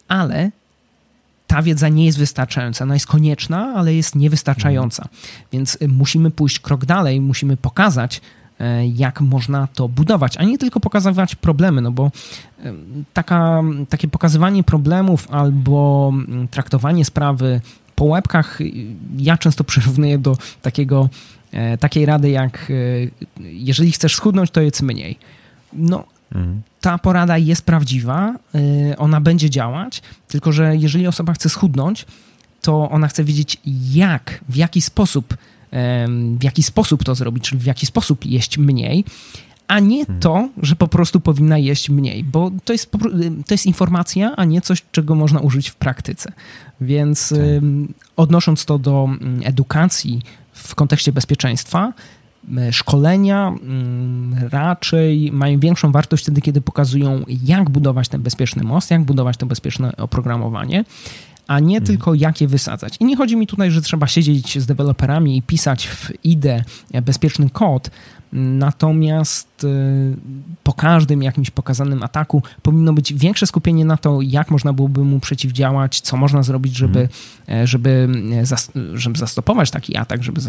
Ale 0.07 0.51
ta 1.53 1.61
wiedza 1.61 1.89
nie 1.89 2.05
jest 2.05 2.17
wystarczająca. 2.17 2.83
Ona 2.83 2.93
jest 2.93 3.07
konieczna, 3.07 3.73
ale 3.75 3.93
jest 3.93 4.15
niewystarczająca. 4.15 5.07
Więc 5.51 5.77
y, 5.81 5.87
musimy 5.87 6.31
pójść 6.31 6.59
krok 6.59 6.85
dalej, 6.85 7.21
musimy 7.21 7.57
pokazać, 7.57 8.21
e, 8.59 8.87
jak 8.87 9.21
można 9.21 9.67
to 9.67 9.87
budować, 9.89 10.37
a 10.37 10.43
nie 10.43 10.57
tylko 10.57 10.79
pokazywać 10.79 11.35
problemy, 11.35 11.81
no 11.81 11.91
bo 11.91 12.11
e, 12.63 12.73
taka, 13.13 13.61
takie 13.89 14.07
pokazywanie 14.07 14.63
problemów 14.63 15.27
albo 15.31 16.11
mm, 16.13 16.47
traktowanie 16.47 17.05
sprawy 17.05 17.61
po 17.95 18.05
łebkach, 18.05 18.61
y, 18.61 18.71
ja 19.17 19.37
często 19.37 19.63
przyrównuję 19.73 20.17
do 20.17 20.37
takiego, 20.61 21.09
takiej 21.79 22.05
rady 22.05 22.29
jak 22.29 22.71
jeżeli 23.39 23.91
chcesz 23.91 24.15
schudnąć, 24.15 24.51
to 24.51 24.61
jedz 24.61 24.81
mniej. 24.81 25.17
No, 25.73 26.03
ta 26.81 26.97
porada 26.97 27.37
jest 27.37 27.61
prawdziwa, 27.65 28.35
y, 28.55 28.97
ona 28.97 29.21
będzie 29.21 29.49
działać, 29.49 30.01
tylko 30.27 30.51
że 30.51 30.77
jeżeli 30.77 31.07
osoba 31.07 31.33
chce 31.33 31.49
schudnąć, 31.49 32.05
to 32.61 32.89
ona 32.89 33.07
chce 33.07 33.23
wiedzieć 33.23 33.57
jak, 33.91 34.43
w 34.49 34.55
jaki 34.55 34.81
sposób, 34.81 35.37
w 36.39 36.43
jaki 36.43 36.63
sposób 36.63 37.03
to 37.03 37.15
zrobić, 37.15 37.43
czyli 37.43 37.61
w 37.61 37.65
jaki 37.65 37.85
sposób 37.85 38.25
jeść 38.25 38.57
mniej, 38.57 39.05
a 39.67 39.79
nie 39.79 39.99
mhm. 39.99 40.19
to, 40.19 40.49
że 40.61 40.75
po 40.75 40.87
prostu 40.87 41.19
powinna 41.19 41.57
jeść 41.57 41.89
mniej, 41.89 42.23
bo 42.23 42.51
to 42.65 42.73
jest, 42.73 42.91
to 43.47 43.53
jest 43.53 43.65
informacja, 43.65 44.35
a 44.35 44.45
nie 44.45 44.61
coś, 44.61 44.83
czego 44.91 45.15
można 45.15 45.39
użyć 45.39 45.69
w 45.69 45.75
praktyce. 45.75 46.31
Więc 46.81 47.29
tak. 47.29 47.39
odnosząc 48.15 48.65
to 48.65 48.79
do 48.79 49.09
mm, 49.21 49.41
edukacji 49.43 50.21
w 50.53 50.75
kontekście 50.75 51.11
bezpieczeństwa, 51.11 51.93
szkolenia 52.71 53.47
mm, 53.47 54.35
raczej 54.51 55.31
mają 55.31 55.59
większą 55.59 55.91
wartość 55.91 56.23
wtedy, 56.23 56.41
kiedy 56.41 56.61
pokazują, 56.61 57.23
jak 57.43 57.69
budować 57.69 58.07
ten 58.07 58.21
bezpieczny 58.21 58.63
most, 58.63 58.91
jak 58.91 59.03
budować 59.03 59.37
to 59.37 59.45
bezpieczne 59.45 59.95
oprogramowanie, 59.97 60.85
a 61.47 61.59
nie 61.59 61.75
hmm. 61.75 61.87
tylko 61.87 62.13
jak 62.13 62.41
je 62.41 62.47
wysadzać. 62.47 62.97
I 62.99 63.05
nie 63.05 63.17
chodzi 63.17 63.35
mi 63.35 63.47
tutaj, 63.47 63.71
że 63.71 63.81
trzeba 63.81 64.07
siedzieć 64.07 64.61
z 64.61 64.65
deweloperami 64.65 65.37
i 65.37 65.41
pisać 65.41 65.87
w 65.87 66.11
IDE 66.25 66.63
bezpieczny 67.01 67.49
kod, 67.49 67.89
Natomiast 68.33 69.63
y, 69.63 69.67
po 70.63 70.73
każdym 70.73 71.23
jakimś 71.23 71.49
pokazanym 71.49 72.03
ataku 72.03 72.43
powinno 72.61 72.93
być 72.93 73.13
większe 73.13 73.47
skupienie 73.47 73.85
na 73.85 73.97
to, 73.97 74.21
jak 74.21 74.51
można 74.51 74.73
byłoby 74.73 75.03
mu 75.03 75.19
przeciwdziałać, 75.19 76.01
co 76.01 76.17
można 76.17 76.43
zrobić, 76.43 76.75
żeby, 76.75 77.09
mm. 77.47 77.67
żeby, 77.67 78.09
żeby 78.93 79.19
zastopować 79.19 79.71
taki 79.71 79.97
atak, 79.97 80.23
żeby 80.23 80.41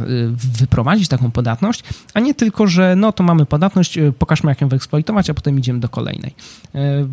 wyprowadzić 0.59 1.09
taką 1.09 1.31
podatność, 1.31 1.83
a 2.15 2.21
nie 2.21 2.35
tylko, 2.35 2.67
że 2.67 2.97
no 2.97 3.13
to 3.13 3.23
mamy 3.23 3.47
podatność, 3.47 3.99
pokażmy 4.19 4.51
jak 4.51 4.61
ją 4.61 4.69
wyeksploitować, 4.69 5.31
a 5.31 5.35
potem 5.35 5.59
idziemy 5.59 5.81
do 5.81 5.89
kolejnej. 5.89 6.35
Mm. 6.73 7.09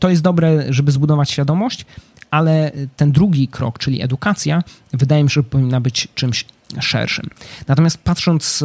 To 0.00 0.10
jest 0.10 0.22
dobre, 0.22 0.64
żeby 0.68 0.92
zbudować 0.92 1.30
świadomość, 1.30 1.86
ale 2.30 2.72
ten 2.96 3.12
drugi 3.12 3.48
krok, 3.48 3.78
czyli 3.78 4.02
edukacja, 4.02 4.62
wydaje 4.92 5.24
mi 5.24 5.30
się, 5.30 5.34
że 5.34 5.42
powinna 5.42 5.80
być 5.80 6.08
czymś 6.14 6.44
szerszym. 6.80 7.30
Natomiast 7.68 7.98
patrząc, 7.98 8.64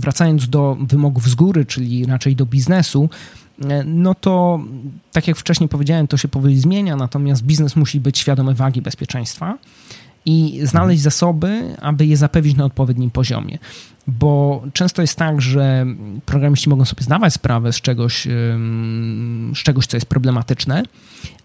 wracając 0.00 0.48
do 0.48 0.76
wymogów 0.80 1.28
z 1.28 1.34
góry, 1.34 1.64
czyli 1.64 2.06
raczej 2.06 2.36
do 2.36 2.46
biznesu, 2.46 3.10
e, 3.68 3.84
no 3.84 4.14
to 4.14 4.60
tak 5.12 5.28
jak 5.28 5.36
wcześniej 5.36 5.68
powiedziałem, 5.68 6.08
to 6.08 6.16
się 6.16 6.28
powoli 6.28 6.60
zmienia, 6.60 6.96
natomiast 6.96 7.42
biznes 7.42 7.76
musi 7.76 8.00
być 8.00 8.18
świadomy 8.18 8.54
wagi 8.54 8.82
bezpieczeństwa 8.82 9.58
i 10.26 10.60
znaleźć 10.62 11.02
zasoby, 11.02 11.76
aby 11.80 12.06
je 12.06 12.16
zapewnić 12.16 12.56
na 12.56 12.64
odpowiednim 12.64 13.10
poziomie. 13.10 13.58
Bo 14.06 14.62
często 14.72 15.02
jest 15.02 15.18
tak, 15.18 15.42
że 15.42 15.86
programiści 16.26 16.68
mogą 16.68 16.84
sobie 16.84 17.02
zdawać 17.02 17.34
sprawę 17.34 17.72
z 17.72 17.80
czegoś, 17.80 18.28
z 19.54 19.58
czegoś, 19.58 19.86
co 19.86 19.96
jest 19.96 20.06
problematyczne, 20.06 20.82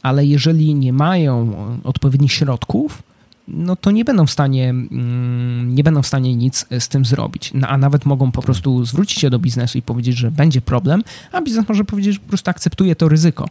ale 0.01 0.25
jeżeli 0.25 0.75
nie 0.75 0.93
mają 0.93 1.55
odpowiednich 1.83 2.31
środków, 2.31 3.03
no 3.47 3.75
to 3.75 3.91
nie 3.91 4.05
będą 4.05 4.25
w 4.25 4.31
stanie, 4.31 4.69
mm, 4.69 5.75
nie 5.75 5.83
będą 5.83 6.01
w 6.01 6.07
stanie 6.07 6.35
nic 6.35 6.65
z 6.79 6.87
tym 6.87 7.05
zrobić. 7.05 7.51
No, 7.53 7.67
a 7.67 7.77
nawet 7.77 8.05
mogą 8.05 8.31
po 8.31 8.41
prostu 8.41 8.85
zwrócić 8.85 9.19
się 9.19 9.29
do 9.29 9.39
biznesu 9.39 9.77
i 9.77 9.81
powiedzieć, 9.81 10.17
że 10.17 10.31
będzie 10.31 10.61
problem, 10.61 11.03
a 11.31 11.41
biznes 11.41 11.69
może 11.69 11.83
powiedzieć, 11.83 12.13
że 12.13 12.19
po 12.19 12.27
prostu 12.27 12.49
akceptuje 12.49 12.95
to 12.95 13.09
ryzyko. 13.09 13.45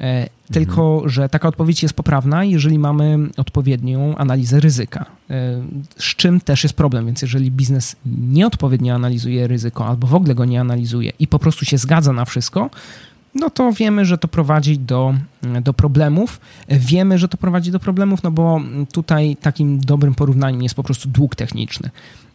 E, 0.00 0.28
tylko, 0.52 0.92
mhm. 0.94 1.10
że 1.10 1.28
taka 1.28 1.48
odpowiedź 1.48 1.82
jest 1.82 1.94
poprawna, 1.94 2.44
jeżeli 2.44 2.78
mamy 2.78 3.18
odpowiednią 3.36 4.16
analizę 4.16 4.60
ryzyka. 4.60 5.06
E, 5.30 5.62
z 5.98 6.16
czym 6.16 6.40
też 6.40 6.62
jest 6.62 6.74
problem, 6.74 7.06
więc 7.06 7.22
jeżeli 7.22 7.50
biznes 7.50 7.96
nieodpowiednio 8.06 8.94
analizuje 8.94 9.46
ryzyko 9.46 9.86
albo 9.86 10.06
w 10.06 10.14
ogóle 10.14 10.34
go 10.34 10.44
nie 10.44 10.60
analizuje 10.60 11.12
i 11.18 11.26
po 11.26 11.38
prostu 11.38 11.64
się 11.64 11.78
zgadza 11.78 12.12
na 12.12 12.24
wszystko, 12.24 12.70
no 13.40 13.50
to 13.50 13.72
wiemy, 13.72 14.04
że 14.04 14.18
to 14.18 14.28
prowadzi 14.28 14.78
do, 14.78 15.14
do 15.62 15.74
problemów. 15.74 16.40
Wiemy, 16.68 17.18
że 17.18 17.28
to 17.28 17.36
prowadzi 17.36 17.70
do 17.70 17.80
problemów, 17.80 18.22
no 18.22 18.30
bo 18.30 18.60
tutaj 18.92 19.36
takim 19.36 19.80
dobrym 19.80 20.14
porównaniem 20.14 20.62
jest 20.62 20.74
po 20.74 20.82
prostu 20.82 21.08
dług 21.08 21.36
techniczny. 21.36 21.90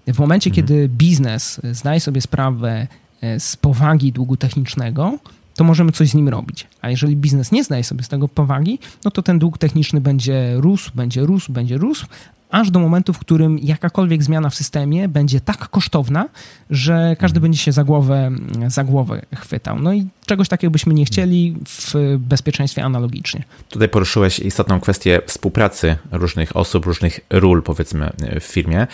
W 0.08 0.20
momencie, 0.20 0.50
mhm. 0.50 0.68
kiedy 0.68 0.90
biznes 0.90 1.62
zdaje 1.72 2.00
sobie 2.00 2.22
sprawę 2.22 2.88
e, 3.22 3.40
z 3.40 3.56
powagi 3.56 4.12
długu 4.12 4.38
technicznego, 4.38 5.18
to 5.56 5.64
możemy 5.64 5.92
coś 5.92 6.10
z 6.10 6.14
nim 6.14 6.30
robić. 6.30 6.68
A 6.82 6.90
jeżeli 6.90 7.16
biznes 7.16 7.52
nie 7.52 7.64
zdaje 7.64 7.84
sobie 7.84 8.04
z 8.04 8.08
tego 8.08 8.28
powagi, 8.28 8.80
no 9.06 9.12
to 9.12 9.22
ten 9.22 9.40
dług 9.40 9.58
techniczny 9.58 10.02
będzie 10.02 10.54
rósł, 10.56 10.92
będzie 10.96 11.22
rósł, 11.22 11.52
będzie 11.52 11.78
rósł, 11.78 12.06
aż 12.52 12.72
do 12.72 12.80
momentu, 12.80 13.14
w 13.14 13.20
którym 13.20 13.60
jakakolwiek 13.60 14.24
zmiana 14.24 14.50
w 14.50 14.56
systemie 14.56 15.08
będzie 15.08 15.42
tak 15.42 15.70
kosztowna, 15.70 16.30
że 16.70 17.16
każdy 17.20 17.38
mhm. 17.38 17.42
będzie 17.42 17.60
się 17.60 17.72
za 17.72 17.84
głowę, 17.84 18.32
za 18.68 18.84
głowę 18.84 19.22
chwytał. 19.36 19.80
No 19.80 19.94
i 19.94 20.08
czegoś 20.26 20.48
takiego 20.48 20.72
byśmy 20.72 20.94
nie 20.94 21.06
chcieli 21.06 21.56
w 21.68 22.18
bezpieczeństwie 22.18 22.84
analogicznie. 22.84 23.44
Tutaj 23.70 23.90
poruszyłeś 23.90 24.40
istotną 24.40 24.80
kwestię 24.80 25.22
współpracy 25.28 25.96
różnych 26.12 26.56
osób, 26.56 26.86
różnych 26.86 27.20
ról, 27.30 27.64
powiedzmy, 27.64 28.10
w 28.42 28.44
firmie. 28.44 28.88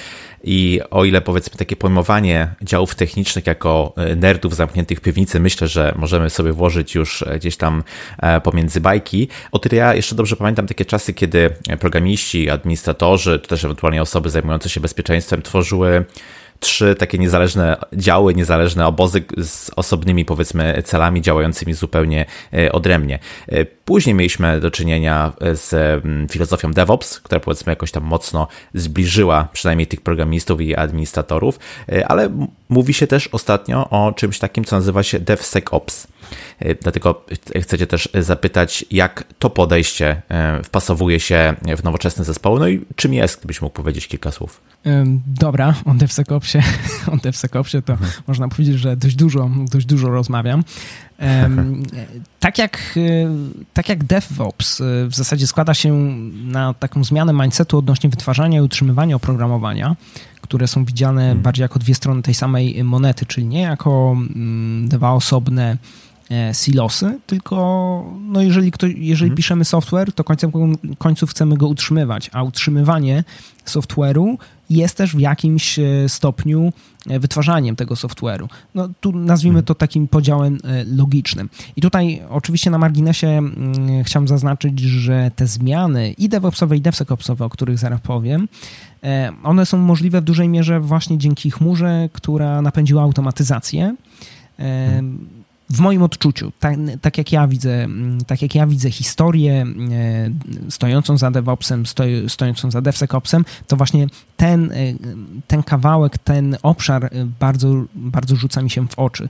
I 0.43 0.79
o 0.91 1.05
ile, 1.05 1.21
powiedzmy, 1.21 1.57
takie 1.57 1.75
pojmowanie 1.75 2.47
działów 2.61 2.95
technicznych 2.95 3.47
jako 3.47 3.93
nerdów 4.15 4.55
zamkniętych 4.55 4.97
w 4.97 5.01
piwnicy, 5.01 5.39
myślę, 5.39 5.67
że 5.67 5.93
możemy 5.97 6.29
sobie 6.29 6.53
włożyć 6.53 6.95
już 6.95 7.23
gdzieś 7.35 7.57
tam 7.57 7.83
e, 8.17 8.41
pomiędzy 8.41 8.81
bajki, 8.81 9.27
o 9.51 9.59
tyle 9.59 9.77
ja 9.77 9.93
jeszcze 9.95 10.15
dobrze 10.15 10.35
pamiętam 10.35 10.67
takie 10.67 10.85
czasy, 10.85 11.13
kiedy 11.13 11.49
programiści, 11.79 12.49
administratorzy, 12.49 13.39
czy 13.47 13.49
też 13.49 13.63
ewentualnie 13.63 14.01
osoby 14.01 14.29
zajmujące 14.29 14.69
się 14.69 14.79
bezpieczeństwem 14.79 15.41
tworzyły 15.41 16.05
trzy 16.59 16.95
takie 16.95 17.17
niezależne 17.17 17.77
działy, 17.93 18.35
niezależne 18.35 18.87
obozy 18.87 19.23
z 19.37 19.71
osobnymi, 19.75 20.25
powiedzmy, 20.25 20.83
celami 20.85 21.21
działającymi 21.21 21.73
zupełnie 21.73 22.25
e, 22.53 22.71
odrębnie. 22.71 23.19
E, 23.87 23.93
później 23.97 24.15
mieliśmy 24.15 24.59
do 24.59 24.71
czynienia 24.71 25.33
z 25.53 25.73
mm, 25.73 26.27
filozofią 26.27 26.71
DevOps, 26.71 27.19
która 27.19 27.39
powiedzmy 27.39 27.71
jakoś 27.71 27.91
tam 27.91 28.03
mocno 28.03 28.47
zbliżyła 28.73 29.47
przynajmniej 29.53 29.87
tych 29.87 30.01
programistów 30.01 30.61
i 30.61 30.75
administratorów, 30.75 31.59
e, 31.91 32.07
ale 32.07 32.29
mówi 32.69 32.93
się 32.93 33.07
też 33.07 33.27
ostatnio 33.27 33.89
o 33.89 34.11
czymś 34.11 34.39
takim, 34.39 34.63
co 34.63 34.75
nazywa 34.75 35.03
się 35.03 35.19
DevSecOps. 35.19 36.07
Dlatego 36.81 37.25
chcecie 37.61 37.87
też 37.87 38.09
zapytać, 38.19 38.85
jak 38.91 39.23
to 39.39 39.49
podejście 39.49 40.21
wpasowuje 40.63 41.19
się 41.19 41.53
w 41.77 41.83
nowoczesne 41.83 42.23
zespoły, 42.23 42.59
no 42.59 42.67
i 42.67 42.85
czym 42.95 43.13
jest, 43.13 43.39
gdybyś 43.39 43.61
mógł 43.61 43.75
powiedzieć 43.75 44.07
kilka 44.07 44.31
słów. 44.31 44.61
Dobra, 45.27 45.73
o 45.85 45.93
DevSecOpsie, 45.93 46.59
o 47.13 47.17
DevSecOpsie 47.17 47.81
to 47.81 47.93
mhm. 47.93 48.11
można 48.27 48.47
powiedzieć, 48.47 48.79
że 48.79 48.97
dość 48.97 49.15
dużo, 49.15 49.49
dość 49.71 49.85
dużo 49.85 50.07
rozmawiam. 50.07 50.63
tak, 52.39 52.57
jak, 52.57 52.99
tak 53.77 53.89
jak 53.89 54.03
DevOps 54.03 54.79
y, 54.79 55.07
w 55.07 55.15
zasadzie 55.15 55.47
składa 55.47 55.73
się 55.73 55.93
na 56.43 56.73
taką 56.73 57.03
zmianę 57.03 57.33
mindsetu 57.33 57.77
odnośnie 57.77 58.09
wytwarzania 58.09 58.59
i 58.59 58.61
utrzymywania 58.61 59.15
oprogramowania, 59.15 59.95
które 60.41 60.67
są 60.67 60.85
widziane 60.85 61.21
hmm. 61.21 61.43
bardziej 61.43 61.61
jako 61.61 61.79
dwie 61.79 61.95
strony 61.95 62.21
tej 62.21 62.33
samej 62.33 62.83
monety, 62.83 63.25
czyli 63.25 63.47
nie 63.47 63.61
jako 63.61 64.11
mm, 64.11 64.87
dwa 64.87 65.11
osobne 65.11 65.77
E, 66.31 66.53
silosy, 66.53 67.19
tylko 67.27 67.55
no 68.21 68.41
jeżeli, 68.41 68.71
kto, 68.71 68.87
jeżeli 68.87 69.29
mhm. 69.29 69.35
piszemy 69.35 69.65
software, 69.65 70.13
to 70.13 70.23
końcem 70.23 70.51
końców 70.97 71.29
chcemy 71.29 71.57
go 71.57 71.67
utrzymywać, 71.67 72.29
a 72.33 72.43
utrzymywanie 72.43 73.23
software'u 73.65 74.37
jest 74.69 74.97
też 74.97 75.15
w 75.15 75.19
jakimś 75.19 75.79
e, 75.79 75.83
stopniu 76.07 76.73
e, 77.09 77.19
wytwarzaniem 77.19 77.75
tego 77.75 77.95
software'u. 77.95 78.47
No 78.75 78.89
tu 78.99 79.11
nazwijmy 79.11 79.63
to 79.63 79.75
takim 79.75 80.07
podziałem 80.07 80.57
logicznym. 80.85 81.49
I 81.75 81.81
tutaj 81.81 82.21
oczywiście 82.29 82.69
na 82.69 82.77
marginesie 82.77 83.27
mm, 83.27 84.03
chciałem 84.03 84.27
zaznaczyć, 84.27 84.79
że 84.79 85.31
te 85.35 85.47
zmiany 85.47 86.11
i 86.11 86.29
DevOpsowe 86.29 86.77
i 86.77 86.81
DevSecOpsowe, 86.81 87.45
o 87.45 87.49
których 87.49 87.77
zaraz 87.77 88.01
powiem, 88.01 88.47
one 89.43 89.65
są 89.65 89.77
możliwe 89.77 90.21
w 90.21 90.23
dużej 90.23 90.49
mierze 90.49 90.79
właśnie 90.79 91.17
dzięki 91.17 91.51
chmurze, 91.51 92.09
która 92.13 92.61
napędziła 92.61 93.03
automatyzację. 93.03 93.95
Hmm 94.57 95.36
w 95.69 95.79
moim 95.79 96.03
odczuciu, 96.03 96.51
tak, 96.59 96.75
tak, 97.01 97.17
jak 97.17 97.31
ja 97.31 97.47
widzę, 97.47 97.83
mm, 97.83 98.25
tak 98.25 98.41
jak 98.41 98.55
ja 98.55 98.67
widzę 98.67 98.91
historię 98.91 99.65
e, 99.91 100.71
stojącą 100.71 101.17
za 101.17 101.31
DevOpsem, 101.31 101.83
stojącą 102.27 102.71
za 102.71 102.81
DevSecOpsem, 102.81 103.45
to 103.67 103.75
właśnie 103.75 104.07
ten, 104.37 104.71
e, 104.71 104.75
ten 105.47 105.63
kawałek, 105.63 106.17
ten 106.17 106.57
obszar 106.63 107.05
e, 107.05 107.09
bardzo, 107.39 107.83
bardzo 107.95 108.35
rzuca 108.35 108.61
mi 108.61 108.69
się 108.69 108.87
w 108.87 108.99
oczy. 108.99 109.29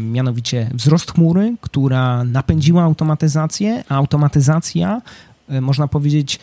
Mianowicie 0.00 0.70
wzrost 0.74 1.12
chmury, 1.12 1.56
która 1.60 2.24
napędziła 2.24 2.82
automatyzację, 2.82 3.84
a 3.88 3.94
automatyzacja, 3.94 5.02
można 5.60 5.88
powiedzieć, 5.88 6.38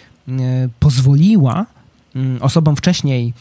pozwoliła 0.79 1.65
mm, 2.15 2.41
osobom 2.41 2.75
wcześniej 2.75 3.33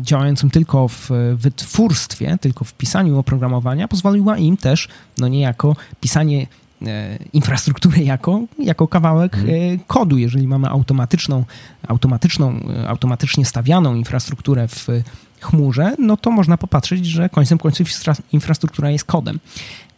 działającym 0.00 0.50
tylko 0.50 0.88
w 0.88 1.10
wytwórstwie, 1.34 2.38
tylko 2.40 2.64
w 2.64 2.74
pisaniu 2.74 3.18
oprogramowania, 3.18 3.88
pozwoliła 3.88 4.38
im 4.38 4.56
też, 4.56 4.88
no 5.18 5.28
niejako, 5.28 5.76
pisanie 6.00 6.46
e, 6.86 7.18
infrastruktury 7.32 8.04
jako, 8.04 8.40
jako 8.58 8.88
kawałek 8.88 9.36
hmm. 9.36 9.78
kodu. 9.86 10.18
Jeżeli 10.18 10.46
mamy 10.46 10.68
automatyczną, 10.68 11.44
automatyczną, 11.88 12.60
automatycznie 12.88 13.44
stawianą 13.44 13.94
infrastrukturę 13.94 14.68
w 14.68 14.86
chmurze, 15.40 15.94
no 15.98 16.16
to 16.16 16.30
można 16.30 16.56
popatrzeć, 16.56 17.06
że 17.06 17.28
końcem 17.28 17.58
końców 17.58 17.88
infrastruktura 18.32 18.90
jest 18.90 19.04
kodem. 19.04 19.38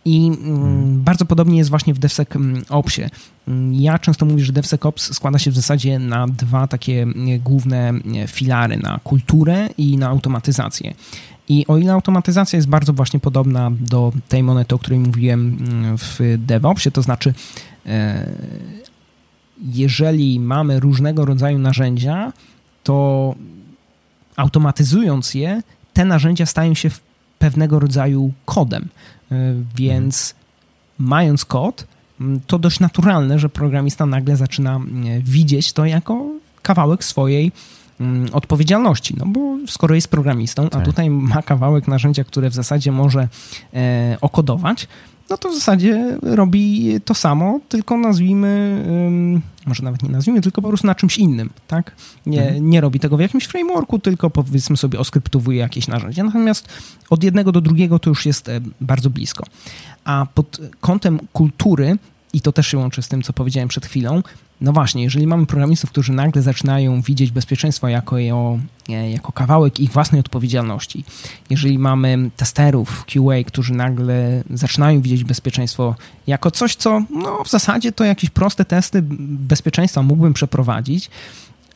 I 0.07 0.31
hmm. 0.45 1.03
bardzo 1.03 1.25
podobnie 1.25 1.59
jest 1.59 1.71
właśnie 1.71 1.95
w 1.95 1.99
DevSecOpsie. 1.99 3.03
Mm, 3.49 3.75
ja 3.75 3.99
często 3.99 4.27
mówię, 4.27 4.45
że 4.45 4.53
DevSecOps 4.53 5.15
składa 5.15 5.39
się 5.39 5.51
w 5.51 5.55
zasadzie 5.55 5.99
na 5.99 6.27
dwa 6.27 6.67
takie 6.67 7.07
główne 7.45 7.93
filary, 8.27 8.77
na 8.77 9.01
kulturę 9.05 9.69
i 9.79 9.97
na 9.97 10.09
automatyzację. 10.09 10.95
I 11.49 11.67
o 11.67 11.79
ile 11.79 11.93
automatyzacja 11.93 12.57
jest 12.57 12.69
bardzo 12.69 12.93
właśnie 12.93 13.21
podobna 13.21 13.71
do 13.81 14.13
tej 14.29 14.43
monety, 14.43 14.75
o 14.75 14.79
której 14.79 14.99
mówiłem 14.99 15.59
mm, 15.61 15.99
w 15.99 16.21
DevOpsie, 16.39 16.91
to 16.91 17.03
znaczy 17.03 17.35
e, 17.87 18.31
jeżeli 19.73 20.41
mamy 20.41 20.81
różnego 20.81 21.25
rodzaju 21.25 21.59
narzędzia, 21.59 22.33
to 22.83 23.35
automatyzując 24.37 25.35
je, 25.35 25.63
te 25.93 26.05
narzędzia 26.05 26.47
stają 26.47 26.75
się 26.75 26.91
pewnego 27.39 27.79
rodzaju 27.79 28.33
kodem. 28.45 28.89
E, 29.33 29.55
więc 29.77 30.35
mając 30.99 31.45
kod, 31.45 31.87
to 32.47 32.59
dość 32.59 32.81
naturalne, 32.81 33.39
że 33.39 33.49
programista 33.49 34.07
nagle 34.07 34.37
zaczyna 34.37 34.81
widzieć 35.21 35.73
to 35.73 35.85
jako 35.85 36.27
kawałek 36.63 37.05
swojej 37.05 37.53
odpowiedzialności, 38.33 39.15
no 39.19 39.27
bo 39.27 39.57
skoro 39.67 39.95
jest 39.95 40.09
programistą, 40.09 40.67
a 40.67 40.69
tak. 40.69 40.85
tutaj 40.85 41.11
ma 41.11 41.43
kawałek 41.43 41.89
narzędzia, 41.89 42.25
które 42.25 42.51
w 42.51 42.55
zasadzie 42.55 42.93
może 42.93 43.29
e, 43.75 44.17
okodować, 44.21 44.89
no 45.31 45.37
to 45.37 45.49
w 45.49 45.55
zasadzie 45.55 46.19
robi 46.23 46.95
to 47.05 47.15
samo, 47.15 47.61
tylko 47.69 47.97
nazwijmy, 47.97 48.83
może 49.67 49.83
nawet 49.83 50.03
nie 50.03 50.09
nazwijmy, 50.09 50.41
tylko 50.41 50.63
po 50.63 50.69
prostu 50.69 50.87
na 50.87 50.95
czymś 50.95 51.19
innym, 51.19 51.51
tak? 51.69 51.97
Nie, 52.27 52.43
mhm. 52.43 52.71
nie 52.71 52.81
robi 52.81 53.01
tego 53.01 53.17
w 53.17 53.21
jakimś 53.21 53.45
frameworku, 53.45 53.99
tylko 53.99 54.31
powiedzmy 54.31 54.77
sobie 54.77 54.99
oskryptowuje 54.99 55.59
jakieś 55.59 55.89
narzędzie. 55.89 56.25
Natomiast 56.25 56.69
od 57.11 57.25
jednego 57.25 57.53
do 57.53 57.61
drugiego 57.61 57.99
to 57.99 58.11
już 58.11 58.27
jest 58.27 58.49
e, 58.49 58.61
bardzo 58.81 59.11
blisko. 59.11 59.45
A 60.05 60.27
pod 60.35 60.61
kątem 60.81 61.19
kultury, 61.33 61.99
i 62.37 62.41
to 62.41 62.53
też 62.53 62.67
się 62.67 62.79
łączy 62.79 63.03
z 63.03 63.09
tym, 63.09 63.23
co 63.23 63.33
powiedziałem 63.33 63.69
przed 63.69 63.87
chwilą, 63.87 64.23
no 64.61 64.73
właśnie, 64.73 65.03
jeżeli 65.03 65.27
mamy 65.27 65.47
programistów, 65.47 65.91
którzy 65.91 66.13
nagle 66.13 66.43
zaczynają 66.43 67.01
widzieć 67.01 67.31
bezpieczeństwo 67.31 67.89
jako, 67.89 68.21
e, 68.21 69.11
jako 69.11 69.33
kawałek 69.33 69.81
ich 69.81 69.93
własnej 69.93 70.21
odpowiedzialności, 70.21 71.05
jeżeli 71.51 71.79
mamy 71.79 72.31
testerów 72.37 73.05
QA, 73.05 73.45
którzy 73.47 73.75
nagle 73.75 74.45
zaczynają 74.51 75.01
widzieć 75.01 75.25
bezpieczeństwo 75.25 75.95
jako 76.27 76.51
coś, 76.51 76.75
co 76.75 77.03
no, 77.11 77.45
w 77.45 77.51
zasadzie 77.51 77.93
to 77.93 78.05
jakieś 78.05 78.31
proste 78.31 78.65
testy 78.65 79.03
bezpieczeństwa 79.49 80.03
mógłbym 80.03 80.33
przeprowadzić, 80.33 81.11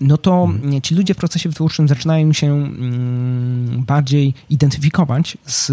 no 0.00 0.18
to 0.18 0.46
hmm. 0.46 0.80
ci 0.80 0.94
ludzie 0.94 1.14
w 1.14 1.16
procesie 1.16 1.48
wytwórczym 1.48 1.88
zaczynają 1.88 2.32
się 2.32 2.46
mm, 2.46 3.84
bardziej 3.86 4.34
identyfikować 4.50 5.38
z 5.46 5.72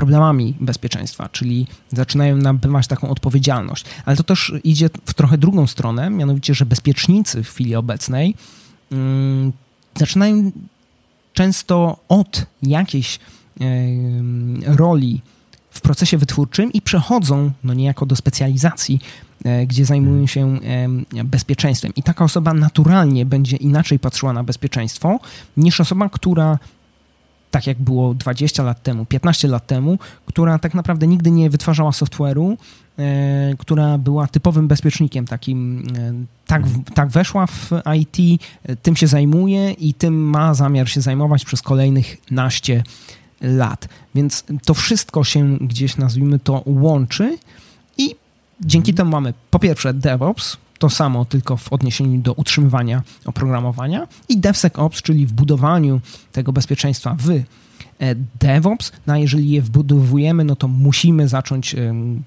problemami 0.00 0.54
bezpieczeństwa, 0.60 1.28
czyli 1.28 1.66
zaczynają 1.88 2.36
nabywać 2.36 2.86
taką 2.86 3.08
odpowiedzialność. 3.08 3.84
Ale 4.04 4.16
to 4.16 4.22
też 4.22 4.52
idzie 4.64 4.90
w 5.04 5.14
trochę 5.14 5.38
drugą 5.38 5.66
stronę, 5.66 6.10
mianowicie, 6.10 6.54
że 6.54 6.66
bezpiecznicy 6.66 7.42
w 7.42 7.48
chwili 7.48 7.76
obecnej 7.76 8.34
um, 8.90 9.52
zaczynają 9.98 10.50
często 11.32 11.96
od 12.08 12.46
jakiejś 12.62 13.18
um, 13.60 14.62
roli 14.66 15.20
w 15.70 15.80
procesie 15.80 16.18
wytwórczym 16.18 16.72
i 16.72 16.82
przechodzą 16.82 17.50
no 17.64 17.74
niejako 17.74 18.06
do 18.06 18.16
specjalizacji, 18.16 19.00
e, 19.44 19.66
gdzie 19.66 19.84
zajmują 19.84 20.26
się 20.26 20.58
bezpieczeństwem. 21.24 21.92
I 21.96 22.02
taka 22.02 22.24
osoba 22.24 22.54
naturalnie 22.54 23.26
będzie 23.26 23.56
inaczej 23.56 23.98
patrzyła 23.98 24.32
na 24.32 24.44
bezpieczeństwo 24.44 25.20
niż 25.56 25.80
osoba, 25.80 26.08
która 26.08 26.58
tak 27.50 27.66
jak 27.66 27.78
było 27.78 28.14
20 28.14 28.62
lat 28.62 28.82
temu, 28.82 29.04
15 29.04 29.48
lat 29.48 29.66
temu, 29.66 29.98
która 30.26 30.58
tak 30.58 30.74
naprawdę 30.74 31.06
nigdy 31.06 31.30
nie 31.30 31.50
wytwarzała 31.50 31.90
software'u, 31.90 32.56
e, 32.98 33.54
która 33.58 33.98
była 33.98 34.26
typowym 34.26 34.68
bezpiecznikiem, 34.68 35.26
takim, 35.26 35.86
e, 35.98 36.12
tak, 36.46 36.62
tak 36.94 37.08
weszła 37.08 37.46
w 37.46 37.70
IT, 37.98 38.40
e, 38.62 38.76
tym 38.76 38.96
się 38.96 39.06
zajmuje 39.06 39.70
i 39.72 39.94
tym 39.94 40.30
ma 40.30 40.54
zamiar 40.54 40.88
się 40.88 41.00
zajmować 41.00 41.44
przez 41.44 41.62
kolejnych 41.62 42.16
naście 42.30 42.82
lat. 43.40 43.88
Więc 44.14 44.44
to 44.64 44.74
wszystko 44.74 45.24
się 45.24 45.58
gdzieś, 45.58 45.96
nazwijmy 45.96 46.38
to, 46.38 46.62
łączy 46.66 47.38
i 47.98 48.14
dzięki 48.60 48.94
temu 48.94 49.10
mamy 49.10 49.34
po 49.50 49.58
pierwsze 49.58 49.94
DevOps, 49.94 50.56
to 50.80 50.90
samo, 50.90 51.24
tylko 51.24 51.56
w 51.56 51.72
odniesieniu 51.72 52.20
do 52.20 52.32
utrzymywania 52.32 53.02
oprogramowania 53.24 54.08
i 54.28 54.38
DevSecOps, 54.38 55.02
czyli 55.02 55.26
w 55.26 55.32
budowaniu 55.32 56.00
tego 56.32 56.52
bezpieczeństwa 56.52 57.16
w 57.18 57.30
e, 57.30 57.42
DevOps, 58.40 58.92
no 59.06 59.12
a 59.12 59.18
jeżeli 59.18 59.50
je 59.50 59.62
wbudowujemy, 59.62 60.44
no 60.44 60.56
to 60.56 60.68
musimy 60.68 61.28
zacząć 61.28 61.76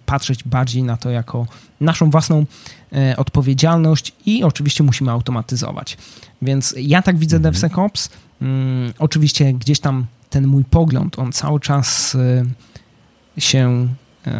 patrzeć 0.05 0.43
bardziej 0.43 0.83
na 0.83 0.97
to 0.97 1.09
jako 1.09 1.47
naszą 1.81 2.09
własną 2.09 2.45
e, 2.91 3.17
odpowiedzialność 3.17 4.13
i 4.25 4.43
oczywiście 4.43 4.83
musimy 4.83 5.11
automatyzować. 5.11 5.97
Więc 6.41 6.75
ja 6.77 7.01
tak 7.01 7.17
widzę 7.17 7.37
mhm. 7.37 7.53
DevSecOps. 7.53 8.09
Mm, 8.41 8.93
oczywiście 8.99 9.53
gdzieś 9.53 9.79
tam 9.79 10.05
ten 10.29 10.47
mój 10.47 10.63
pogląd, 10.65 11.19
on 11.19 11.31
cały 11.31 11.59
czas 11.59 12.15
e, 12.15 13.41
się, 13.41 13.87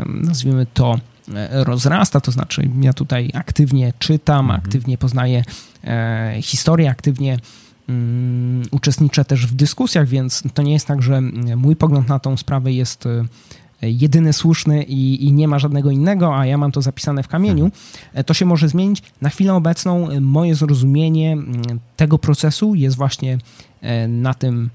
nazwijmy 0.05 0.65
to, 0.73 0.99
rozrasta, 1.51 2.21
to 2.21 2.31
znaczy 2.31 2.69
ja 2.81 2.93
tutaj 2.93 3.29
aktywnie 3.33 3.93
czytam, 3.99 4.45
mhm. 4.45 4.59
aktywnie 4.59 4.97
poznaję 4.97 5.43
historię, 6.41 6.89
aktywnie 6.89 7.37
um, 7.89 8.61
uczestniczę 8.71 9.25
też 9.25 9.47
w 9.47 9.53
dyskusjach, 9.53 10.07
więc 10.07 10.43
to 10.53 10.61
nie 10.61 10.73
jest 10.73 10.87
tak, 10.87 11.01
że 11.01 11.21
mój 11.55 11.75
pogląd 11.75 12.07
na 12.07 12.19
tą 12.19 12.37
sprawę 12.37 12.71
jest 12.71 13.07
jedyny 13.81 14.33
słuszny 14.33 14.83
i, 14.83 15.25
i, 15.25 15.33
nie 15.33 15.47
ma 15.47 15.59
żadnego 15.59 15.91
innego, 15.91 16.37
a 16.37 16.45
ja 16.45 16.57
mam 16.57 16.71
to 16.71 16.81
zapisane 16.81 17.23
w 17.23 17.27
kamieniu, 17.27 17.71
to 18.25 18.33
się 18.33 18.45
może 18.45 18.69
zmienić. 18.69 19.03
Na 19.21 19.29
chwilę 19.29 19.53
obecną 19.53 20.21
moje 20.21 20.55
zrozumienie 20.55 21.37
tego 21.97 22.19
procesu 22.19 22.75
jest 22.75 22.97
właśnie 22.97 23.37
na 24.07 24.33
tym 24.33 24.69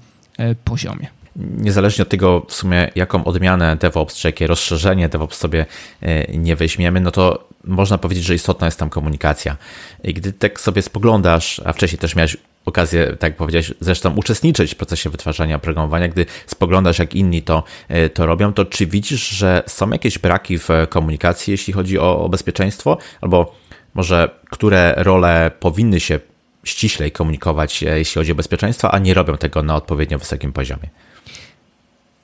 poziomie 0.63 1.07
niezależnie 1.39 2.01
od 2.01 2.09
tego 2.09 2.45
w 2.47 2.53
sumie 2.53 2.91
jaką 2.95 3.23
odmianę 3.23 3.77
DevOps, 3.77 4.15
czy 4.15 4.27
jakie 4.27 4.47
rozszerzenie 4.47 5.09
DevOps 5.09 5.37
sobie 5.37 5.65
e, 6.01 6.37
nie 6.37 6.55
weźmiemy, 6.55 7.01
no 7.01 7.11
to 7.11 7.47
można 7.63 7.97
powiedzieć, 7.97 8.23
że 8.23 8.35
istotna 8.35 8.67
jest 8.67 8.79
tam 8.79 8.89
komunikacja. 8.89 9.57
I 10.03 10.13
gdy 10.13 10.33
tak 10.33 10.59
sobie 10.59 10.81
spoglądasz, 10.81 11.61
a 11.65 11.73
wcześniej 11.73 11.99
też 11.99 12.15
miałeś 12.15 12.37
okazję, 12.65 13.15
tak 13.19 13.35
powiedziałeś, 13.35 13.73
zresztą 13.79 14.15
uczestniczyć 14.15 14.73
w 14.73 14.77
procesie 14.77 15.09
wytwarzania 15.09 15.55
oprogramowania, 15.55 16.07
gdy 16.07 16.25
spoglądasz, 16.47 16.99
jak 16.99 17.15
inni 17.15 17.41
to, 17.41 17.63
e, 17.87 18.09
to 18.09 18.25
robią, 18.25 18.53
to 18.53 18.65
czy 18.65 18.85
widzisz, 18.85 19.29
że 19.29 19.63
są 19.67 19.89
jakieś 19.89 20.19
braki 20.19 20.59
w 20.59 20.69
komunikacji, 20.89 21.51
jeśli 21.51 21.73
chodzi 21.73 21.99
o, 21.99 22.19
o 22.21 22.29
bezpieczeństwo, 22.29 22.97
albo 23.21 23.55
może 23.93 24.29
które 24.49 24.93
role 24.97 25.51
powinny 25.59 25.99
się 25.99 26.19
ściślej 26.63 27.11
komunikować, 27.11 27.83
e, 27.83 27.97
jeśli 27.97 28.19
chodzi 28.19 28.31
o 28.31 28.35
bezpieczeństwo, 28.35 28.91
a 28.91 28.99
nie 28.99 29.13
robią 29.13 29.37
tego 29.37 29.63
na 29.63 29.75
odpowiednio 29.75 30.19
wysokim 30.19 30.53
poziomie? 30.53 30.89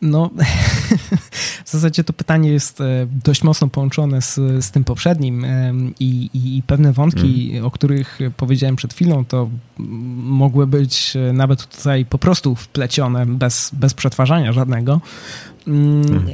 No, 0.02 0.30
w 1.66 1.70
zasadzie 1.70 2.04
to 2.04 2.14
pytanie 2.14 2.50
jest 2.50 2.82
e, 2.82 3.08
dość 3.24 3.44
mocno 3.44 3.68
połączone 3.68 4.22
z, 4.22 4.36
z 4.36 4.72
tym 4.72 4.84
poprzednim 4.84 5.46
i, 6.00 6.30
i, 6.34 6.64
pewne 6.68 6.94
wątki, 6.94 7.50
mm. 7.52 7.66
o 7.66 7.72
których 7.72 8.20
powiedziałem 8.38 8.76
przed 8.76 8.94
chwilą, 8.94 9.26
to 9.26 9.50
mogły 10.18 10.68
być 10.68 11.14
e, 11.16 11.34
nawet 11.34 11.68
tutaj 11.68 12.06
po 12.06 12.18
prostu 12.18 12.56
wplecione 12.56 13.26
bez, 13.26 13.72
bez 13.74 13.94
przetwarzania 13.94 14.54
żadnego. 14.54 15.02
Mm. 15.68 16.26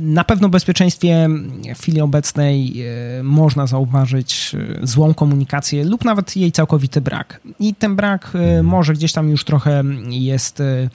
Na 0.00 0.24
pewno 0.24 0.48
w 0.48 0.50
bezpieczeństwie 0.50 1.28
w 1.74 1.78
chwili 1.78 2.00
obecnej 2.00 2.84
można 3.22 3.66
zauważyć 3.66 4.56
złą 4.82 5.14
komunikację 5.14 5.84
lub 5.84 6.04
nawet 6.04 6.36
jej 6.36 6.52
całkowity 6.52 7.00
brak. 7.00 7.40
I 7.60 7.74
ten 7.74 7.96
brak 7.96 8.30
mm. 8.34 8.66
może 8.66 8.92
gdzieś 8.92 9.12
tam 9.12 9.30
już 9.30 9.44
trochę 9.44 9.82
jest 10.08 10.60
E, 10.60 10.88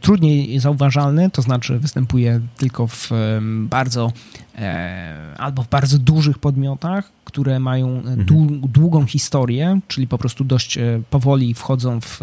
trudniej 0.00 0.60
zauważalny, 0.60 1.30
to 1.30 1.42
znaczy 1.42 1.78
występuje 1.78 2.40
tylko 2.56 2.86
w 2.86 3.10
bardzo 3.50 4.12
e, 4.58 5.34
albo 5.38 5.62
w 5.62 5.68
bardzo 5.68 5.98
dużych 5.98 6.38
podmiotach, 6.38 7.12
które 7.24 7.60
mają 7.60 7.88
mhm. 7.88 8.24
długą 8.60 9.06
historię, 9.06 9.80
czyli 9.88 10.06
po 10.06 10.18
prostu 10.18 10.44
dość 10.44 10.78
e, 10.78 11.02
powoli 11.10 11.54
wchodzą 11.54 12.00
w 12.00 12.20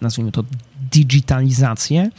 nazwijmy 0.00 0.32
to 0.32 0.44
digitalizację, 0.92 2.10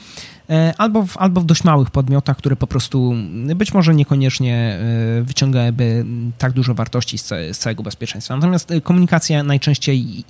albo 0.78 1.06
w, 1.06 1.18
albo 1.18 1.42
w 1.42 1.46
dość 1.46 1.64
małych 1.64 1.92
podmiotach, 1.92 2.38
które 2.38 2.56
po 2.56 2.68
prostu 2.68 3.14
być 3.56 3.74
może 3.74 3.96
niekoniecznie 3.96 4.80
wyciągałyby 5.22 6.06
tak 6.38 6.54
dużo 6.54 6.74
wartości 6.74 7.18
z, 7.18 7.58
całego 7.58 7.84
bezpieczeństwa. 7.84 8.36
Natomiast 8.36 8.74
komunikacja 8.84 9.44
najczęściej. 9.44 10.24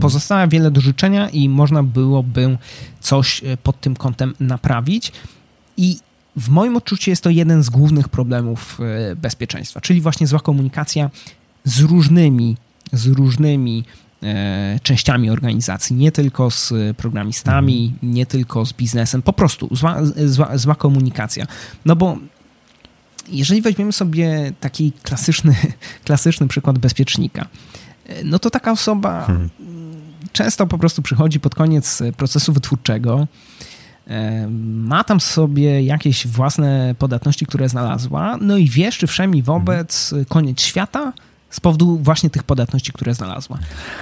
Pozostała 0.00 0.46
wiele 0.46 0.70
do 0.70 0.80
życzenia 0.80 1.28
i 1.28 1.48
można 1.48 1.82
byłoby 1.82 2.58
coś 3.00 3.44
e, 3.44 3.56
pod 3.56 3.80
tym 3.80 3.96
kątem 3.96 4.34
naprawić. 4.40 5.12
I 5.76 5.98
w 6.36 6.48
moim 6.48 6.76
odczuciu 6.76 7.10
jest 7.10 7.22
to 7.22 7.30
jeden 7.30 7.62
z 7.62 7.70
głównych 7.70 8.08
problemów 8.08 8.78
e, 8.80 9.16
bezpieczeństwa, 9.16 9.80
czyli 9.80 10.00
właśnie 10.00 10.26
zła 10.26 10.40
komunikacja 10.40 11.10
z 11.64 11.80
różnymi, 11.80 12.56
z 12.92 13.06
różnymi 13.06 13.84
e, 14.22 14.80
częściami 14.82 15.30
organizacji, 15.30 15.96
nie 15.96 16.12
tylko 16.12 16.50
z 16.50 16.72
programistami, 16.96 17.94
nie 18.02 18.26
tylko 18.26 18.66
z 18.66 18.72
biznesem, 18.72 19.22
po 19.22 19.32
prostu 19.32 19.76
zła, 19.76 19.96
zła, 20.26 20.58
zła 20.58 20.74
komunikacja. 20.74 21.46
No 21.84 21.96
bo 21.96 22.18
jeżeli 23.28 23.62
weźmiemy 23.62 23.92
sobie 23.92 24.52
taki 24.60 24.92
klasyczny, 25.02 25.54
klasyczny 26.04 26.48
przykład 26.48 26.78
bezpiecznika, 26.78 27.48
no 28.24 28.38
to 28.38 28.50
taka 28.50 28.72
osoba 28.72 29.24
hmm. 29.26 29.50
często 30.32 30.66
po 30.66 30.78
prostu 30.78 31.02
przychodzi 31.02 31.40
pod 31.40 31.54
koniec 31.54 32.02
procesu 32.16 32.52
wytwórczego, 32.52 33.26
e, 34.06 34.46
ma 34.60 35.04
tam 35.04 35.20
sobie 35.20 35.82
jakieś 35.82 36.26
własne 36.26 36.94
podatności, 36.98 37.46
które 37.46 37.68
znalazła, 37.68 38.38
no 38.40 38.56
i 38.56 38.68
wieszczy 38.68 39.06
wszemi 39.06 39.42
wobec 39.42 40.10
hmm. 40.10 40.24
koniec 40.24 40.62
świata 40.62 41.12
z 41.50 41.60
powodu 41.60 41.98
właśnie 41.98 42.30
tych 42.30 42.42
podatności, 42.42 42.92
które 42.92 43.14
znalazła. 43.14 43.58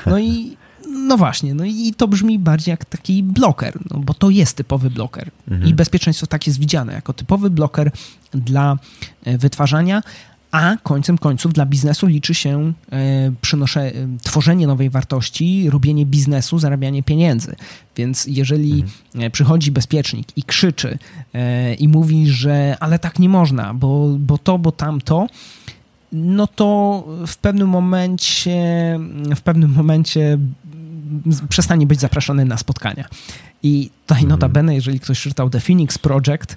No 0.07 0.19
i 0.19 0.57
no 0.93 1.17
właśnie, 1.17 1.55
no 1.55 1.65
i 1.65 1.95
to 1.97 2.09
brzmi 2.09 2.39
bardziej 2.39 2.73
jak 2.73 2.85
taki 2.85 3.23
bloker, 3.23 3.79
no 3.91 4.01
bo 4.01 4.15
to 4.15 4.31
jest 4.31 4.57
typowy 4.57 4.91
bloker. 4.91 5.31
Mhm. 5.51 5.71
I 5.71 5.75
bezpieczeństwo 5.75 6.27
tak 6.27 6.47
jest 6.47 6.59
widziane, 6.59 6.93
jako 6.93 7.13
typowy 7.13 7.51
bloker 7.51 7.91
dla 8.33 8.79
e, 9.25 9.39
wytwarzania, 9.39 10.03
a 10.53 10.77
końcem 10.83 11.19
końców 11.19 11.53
dla 11.53 11.67
biznesu 11.67 12.07
liczy 12.07 12.35
się 12.35 12.73
e, 12.93 13.33
przynosze, 13.41 13.81
e, 13.81 13.93
tworzenie 14.23 14.67
nowej 14.67 14.91
wartości, 14.91 15.71
robienie 15.71 16.07
biznesu, 16.07 16.59
zarabianie 16.59 17.03
pieniędzy. 17.03 17.57
Więc 17.97 18.27
jeżeli 18.27 18.73
mhm. 18.73 19.27
E, 19.27 19.31
przychodzi 19.31 19.71
bezpiecznik 19.71 20.29
i 20.37 20.43
krzyczy 20.43 20.99
i 21.79 21.89
mówi, 21.89 22.27
że 22.27 22.77
ale 22.81 22.99
tak 22.99 23.19
nie 23.19 23.29
można, 23.29 23.75
bo, 23.75 24.09
bo 24.19 24.39
to, 24.39 24.59
bo 24.59 24.73
tamto, 24.73 25.27
no 26.13 26.47
to 26.47 27.05
w 27.27 27.37
pewnym 27.37 27.69
momencie 27.69 28.61
w 29.37 29.41
pewnym 29.41 29.73
momencie 29.73 30.39
przestanie 31.49 31.87
być 31.87 32.01
zapraszany 32.01 32.45
na 32.45 32.59
spotkania. 32.59 33.09
I 33.63 33.91
tutaj 34.03 34.23
mhm. 34.23 34.29
notabene, 34.29 34.75
jeżeli 34.75 35.01
ktoś 35.01 35.21
czytał 35.21 35.51
The 35.51 35.61
Phoenix 35.61 35.99
Project, 35.99 36.57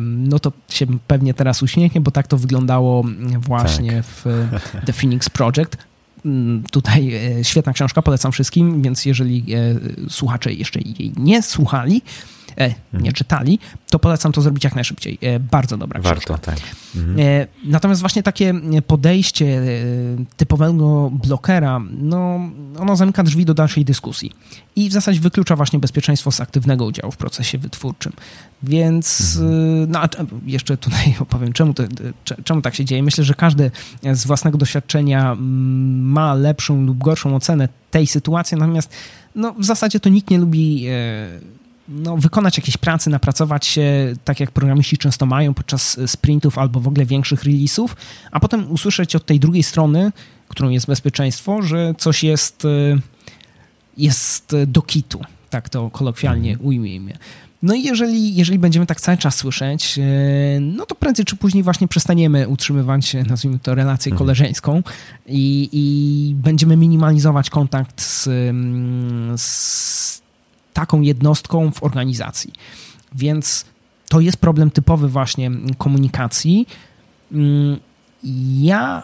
no 0.00 0.38
to 0.38 0.52
się 0.68 0.86
pewnie 1.06 1.34
teraz 1.34 1.62
uśmiechnie, 1.62 2.00
bo 2.00 2.10
tak 2.10 2.26
to 2.26 2.38
wyglądało 2.38 3.04
właśnie 3.38 3.92
tak. 3.92 4.04
w 4.04 4.48
The 4.86 4.92
Phoenix 4.92 5.30
Project. 5.30 5.76
Mm, 6.24 6.62
tutaj 6.70 7.14
e, 7.14 7.44
świetna 7.44 7.72
książka, 7.72 8.02
polecam 8.02 8.32
wszystkim, 8.32 8.82
więc 8.82 9.04
jeżeli 9.04 9.44
e, 9.54 10.10
słuchacze 10.10 10.52
jeszcze 10.52 10.80
jej 10.80 11.12
nie 11.16 11.42
słuchali, 11.42 12.02
E, 12.02 12.31
nie 12.58 12.74
mhm. 12.92 13.12
czytali, 13.12 13.58
to 13.90 13.98
polecam 13.98 14.32
to 14.32 14.42
zrobić 14.42 14.64
jak 14.64 14.74
najszybciej. 14.74 15.18
E, 15.22 15.40
bardzo 15.40 15.76
dobra 15.76 16.00
książka. 16.00 16.14
Warto, 16.14 16.38
tak. 16.38 16.60
Mhm. 16.96 17.20
E, 17.20 17.46
natomiast 17.64 18.00
właśnie 18.00 18.22
takie 18.22 18.54
podejście 18.86 19.62
typowego 20.36 21.10
blokera, 21.12 21.80
no, 22.00 22.40
ono 22.78 22.96
zamyka 22.96 23.22
drzwi 23.22 23.44
do 23.44 23.54
dalszej 23.54 23.84
dyskusji 23.84 24.32
i 24.76 24.88
w 24.88 24.92
zasadzie 24.92 25.20
wyklucza 25.20 25.56
właśnie 25.56 25.78
bezpieczeństwo 25.78 26.32
z 26.32 26.40
aktywnego 26.40 26.84
udziału 26.84 27.12
w 27.12 27.16
procesie 27.16 27.58
wytwórczym. 27.58 28.12
Więc 28.62 29.36
mhm. 29.36 29.90
no, 29.90 30.26
jeszcze 30.46 30.76
tutaj 30.76 31.14
opowiem, 31.20 31.52
czemu, 31.52 31.74
to, 31.74 31.82
czemu 32.44 32.62
tak 32.62 32.74
się 32.74 32.84
dzieje. 32.84 33.02
Myślę, 33.02 33.24
że 33.24 33.34
każdy 33.34 33.70
z 34.12 34.26
własnego 34.26 34.58
doświadczenia 34.58 35.36
ma 35.38 36.34
lepszą 36.34 36.82
lub 36.82 36.98
gorszą 36.98 37.36
ocenę 37.36 37.68
tej 37.90 38.06
sytuacji, 38.06 38.56
natomiast 38.56 38.92
no, 39.34 39.54
w 39.58 39.64
zasadzie 39.64 40.00
to 40.00 40.08
nikt 40.08 40.30
nie 40.30 40.38
lubi 40.38 40.86
no, 41.92 42.16
wykonać 42.16 42.58
jakieś 42.58 42.76
prace, 42.76 43.10
napracować 43.10 43.66
się, 43.66 44.14
tak 44.24 44.40
jak 44.40 44.50
programiści 44.50 44.98
często 44.98 45.26
mają 45.26 45.54
podczas 45.54 46.00
sprintów 46.06 46.58
albo 46.58 46.80
w 46.80 46.88
ogóle 46.88 47.06
większych 47.06 47.44
release'ów, 47.44 47.88
a 48.30 48.40
potem 48.40 48.70
usłyszeć 48.70 49.16
od 49.16 49.26
tej 49.26 49.40
drugiej 49.40 49.62
strony, 49.62 50.12
którą 50.48 50.68
jest 50.68 50.86
bezpieczeństwo, 50.86 51.62
że 51.62 51.94
coś 51.98 52.24
jest, 52.24 52.64
y, 52.64 53.00
jest 53.96 54.56
do 54.66 54.82
kitu, 54.82 55.20
tak 55.50 55.68
to 55.68 55.90
kolokwialnie 55.90 56.50
mhm. 56.50 56.68
ujmijmy. 56.68 57.12
No 57.62 57.74
i 57.74 57.82
jeżeli, 57.82 58.34
jeżeli 58.34 58.58
będziemy 58.58 58.86
tak 58.86 59.00
cały 59.00 59.18
czas 59.18 59.36
słyszeć, 59.36 59.98
y, 59.98 60.60
no 60.60 60.86
to 60.86 60.94
prędzej 60.94 61.24
czy 61.24 61.36
później 61.36 61.62
właśnie 61.62 61.88
przestaniemy 61.88 62.48
utrzymywać, 62.48 63.16
nazwijmy 63.26 63.58
to, 63.58 63.74
relację 63.74 64.10
mhm. 64.12 64.18
koleżeńską 64.18 64.82
i, 65.26 65.68
i 65.72 66.34
będziemy 66.34 66.76
minimalizować 66.76 67.50
kontakt 67.50 68.02
z, 68.02 68.26
mm, 68.26 69.38
z 69.38 70.21
taką 70.72 71.00
jednostką 71.00 71.72
w 71.72 71.82
organizacji. 71.82 72.52
Więc 73.14 73.64
to 74.08 74.20
jest 74.20 74.36
problem 74.36 74.70
typowy 74.70 75.08
właśnie 75.08 75.50
komunikacji. 75.78 76.66
Mm, 77.32 77.78
ja 78.60 79.02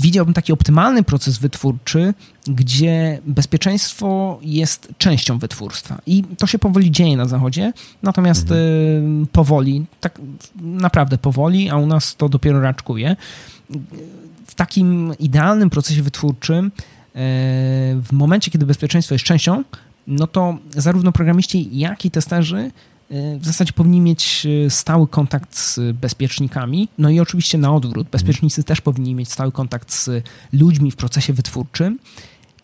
widziałbym 0.00 0.34
taki 0.34 0.52
optymalny 0.52 1.02
proces 1.02 1.38
wytwórczy, 1.38 2.14
gdzie 2.46 3.20
bezpieczeństwo 3.26 4.38
jest 4.42 4.88
częścią 4.98 5.38
wytwórstwa. 5.38 6.00
I 6.06 6.24
to 6.38 6.46
się 6.46 6.58
powoli 6.58 6.90
dzieje 6.90 7.16
na 7.16 7.24
Zachodzie, 7.28 7.72
natomiast 8.02 8.42
mhm. 8.42 9.22
Y, 9.22 9.26
powoli, 9.26 9.84
tak 10.00 10.20
naprawdę 10.60 11.18
powoli, 11.18 11.70
a 11.70 11.76
u 11.76 11.86
nas 11.86 12.16
to 12.16 12.28
dopiero 12.28 12.60
raczkuje. 12.60 13.16
W 14.46 14.54
takim 14.54 15.12
idealnym 15.18 15.70
procesie 15.70 16.02
wytwórczym, 16.02 16.66
y, 16.66 16.70
w 18.02 18.08
momencie, 18.12 18.50
kiedy 18.50 18.66
bezpieczeństwo 18.66 19.14
jest 19.14 19.24
częścią, 19.24 19.64
no 20.06 20.26
to 20.26 20.58
zarówno 20.76 21.12
programiści, 21.12 21.78
jak 21.78 22.04
i 22.04 22.10
testerzy 22.10 22.70
w 23.38 23.46
zasadzie 23.46 23.72
powinni 23.72 24.00
mieć 24.00 24.46
stały 24.68 25.08
kontakt 25.08 25.56
z 25.56 25.96
bezpiecznikami, 25.96 26.88
no 26.98 27.10
i 27.10 27.20
oczywiście 27.20 27.58
na 27.58 27.74
odwrót. 27.74 28.08
Bezpiecznicy 28.08 28.64
też 28.64 28.80
powinni 28.80 29.14
mieć 29.14 29.32
stały 29.32 29.52
kontakt 29.52 29.92
z 29.92 30.10
ludźmi 30.52 30.90
w 30.90 30.96
procesie 30.96 31.32
wytwórczym, 31.32 31.98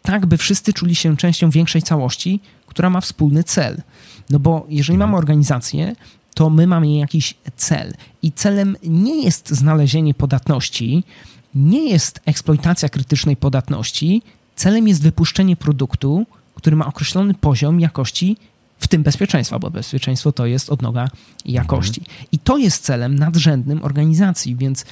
tak 0.02 0.26
by 0.26 0.36
wszyscy 0.36 0.72
czuli 0.72 0.94
się 0.94 1.16
częścią 1.16 1.50
większej 1.50 1.82
całości, 1.82 2.40
która 2.66 2.90
ma 2.90 3.00
wspólny 3.00 3.44
cel. 3.44 3.82
No 4.30 4.38
bo 4.38 4.66
jeżeli 4.68 4.98
mamy 4.98 5.16
organizację, 5.16 5.96
to 6.34 6.50
my 6.50 6.66
mamy 6.66 6.96
jakiś 6.96 7.34
cel. 7.56 7.94
I 8.22 8.32
celem 8.32 8.76
nie 8.82 9.22
jest 9.22 9.50
znalezienie 9.50 10.14
podatności, 10.14 11.04
nie 11.54 11.90
jest 11.90 12.20
eksploitacja 12.26 12.88
krytycznej 12.88 13.36
podatności, 13.36 14.22
celem 14.56 14.88
jest 14.88 15.02
wypuszczenie 15.02 15.56
produktu, 15.56 16.26
który 16.58 16.76
ma 16.76 16.86
określony 16.86 17.34
poziom 17.34 17.80
jakości, 17.80 18.36
w 18.78 18.88
tym 18.88 19.02
bezpieczeństwa, 19.02 19.58
bo 19.58 19.70
bezpieczeństwo 19.70 20.32
to 20.32 20.46
jest 20.46 20.70
odnoga 20.70 21.08
jakości. 21.44 22.02
I 22.32 22.38
to 22.38 22.58
jest 22.58 22.84
celem 22.84 23.18
nadrzędnym 23.18 23.84
organizacji, 23.84 24.56
więc 24.56 24.84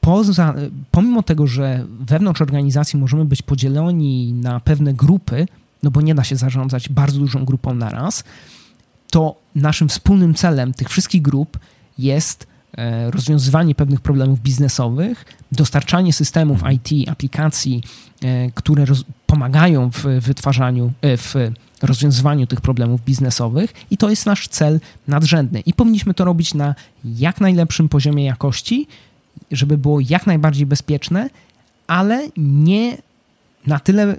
poza, 0.00 0.54
pomimo 0.90 1.22
tego, 1.22 1.46
że 1.46 1.84
wewnątrz 2.00 2.40
organizacji 2.40 2.98
możemy 2.98 3.24
być 3.24 3.42
podzieleni 3.42 4.32
na 4.32 4.60
pewne 4.60 4.94
grupy, 4.94 5.46
no 5.82 5.90
bo 5.90 6.00
nie 6.00 6.14
da 6.14 6.24
się 6.24 6.36
zarządzać 6.36 6.88
bardzo 6.88 7.18
dużą 7.18 7.44
grupą 7.44 7.74
naraz, 7.74 8.24
to 9.10 9.34
naszym 9.54 9.88
wspólnym 9.88 10.34
celem 10.34 10.74
tych 10.74 10.88
wszystkich 10.88 11.22
grup 11.22 11.58
jest 11.98 12.46
e, 12.76 13.10
rozwiązywanie 13.10 13.74
pewnych 13.74 14.00
problemów 14.00 14.40
biznesowych, 14.40 15.24
dostarczanie 15.52 16.12
systemów 16.12 16.60
IT, 16.72 17.08
aplikacji, 17.08 17.82
e, 18.22 18.50
które 18.50 18.84
pomagają 19.34 19.90
w 19.90 20.02
wytwarzaniu, 20.20 20.92
e, 21.02 21.16
w 21.16 21.34
rozwiązywaniu 21.82 22.46
tych 22.46 22.60
problemów 22.60 23.04
biznesowych 23.04 23.72
i 23.90 23.96
to 23.96 24.10
jest 24.10 24.26
nasz 24.26 24.48
cel 24.48 24.80
nadrzędny. 25.08 25.60
I 25.60 25.74
powinniśmy 25.74 26.14
to 26.14 26.24
robić 26.24 26.54
na 26.54 26.74
jak 27.04 27.40
najlepszym 27.40 27.88
poziomie 27.88 28.24
jakości, 28.24 28.86
żeby 29.50 29.78
było 29.78 30.00
jak 30.00 30.26
najbardziej 30.26 30.66
bezpieczne, 30.66 31.30
ale 31.86 32.28
nie 32.36 32.98
na 33.66 33.78
tyle. 33.78 34.16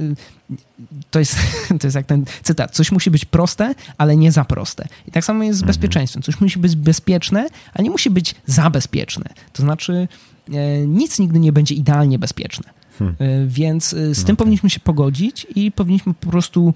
To 1.11 1.19
jest, 1.19 1.35
to 1.79 1.87
jest 1.87 1.95
jak 1.95 2.05
ten 2.05 2.25
cytat. 2.43 2.71
Coś 2.71 2.91
musi 2.91 3.11
być 3.11 3.25
proste, 3.25 3.75
ale 3.97 4.17
nie 4.17 4.31
za 4.31 4.45
proste. 4.45 4.87
I 5.07 5.11
tak 5.11 5.25
samo 5.25 5.43
jest 5.43 5.59
z 5.59 5.61
mhm. 5.61 5.67
bezpieczeństwem. 5.67 6.23
Coś 6.23 6.41
musi 6.41 6.59
być 6.59 6.75
bezpieczne, 6.75 7.47
a 7.73 7.81
nie 7.81 7.89
musi 7.89 8.09
być 8.09 8.35
za 8.45 8.69
bezpieczne. 8.69 9.29
To 9.53 9.63
znaczy, 9.63 10.07
e, 10.53 10.87
nic 10.87 11.19
nigdy 11.19 11.39
nie 11.39 11.53
będzie 11.53 11.75
idealnie 11.75 12.19
bezpieczne. 12.19 12.75
Hmm. 12.99 13.15
E, 13.19 13.47
więc 13.47 13.93
e, 13.93 14.15
z 14.15 14.23
tym 14.23 14.33
no 14.33 14.37
powinniśmy 14.37 14.69
się 14.69 14.79
pogodzić 14.79 15.47
i 15.55 15.71
powinniśmy 15.71 16.13
po 16.13 16.29
prostu 16.29 16.73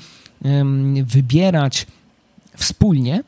wybierać 1.04 1.88
wspólnie 2.58 3.24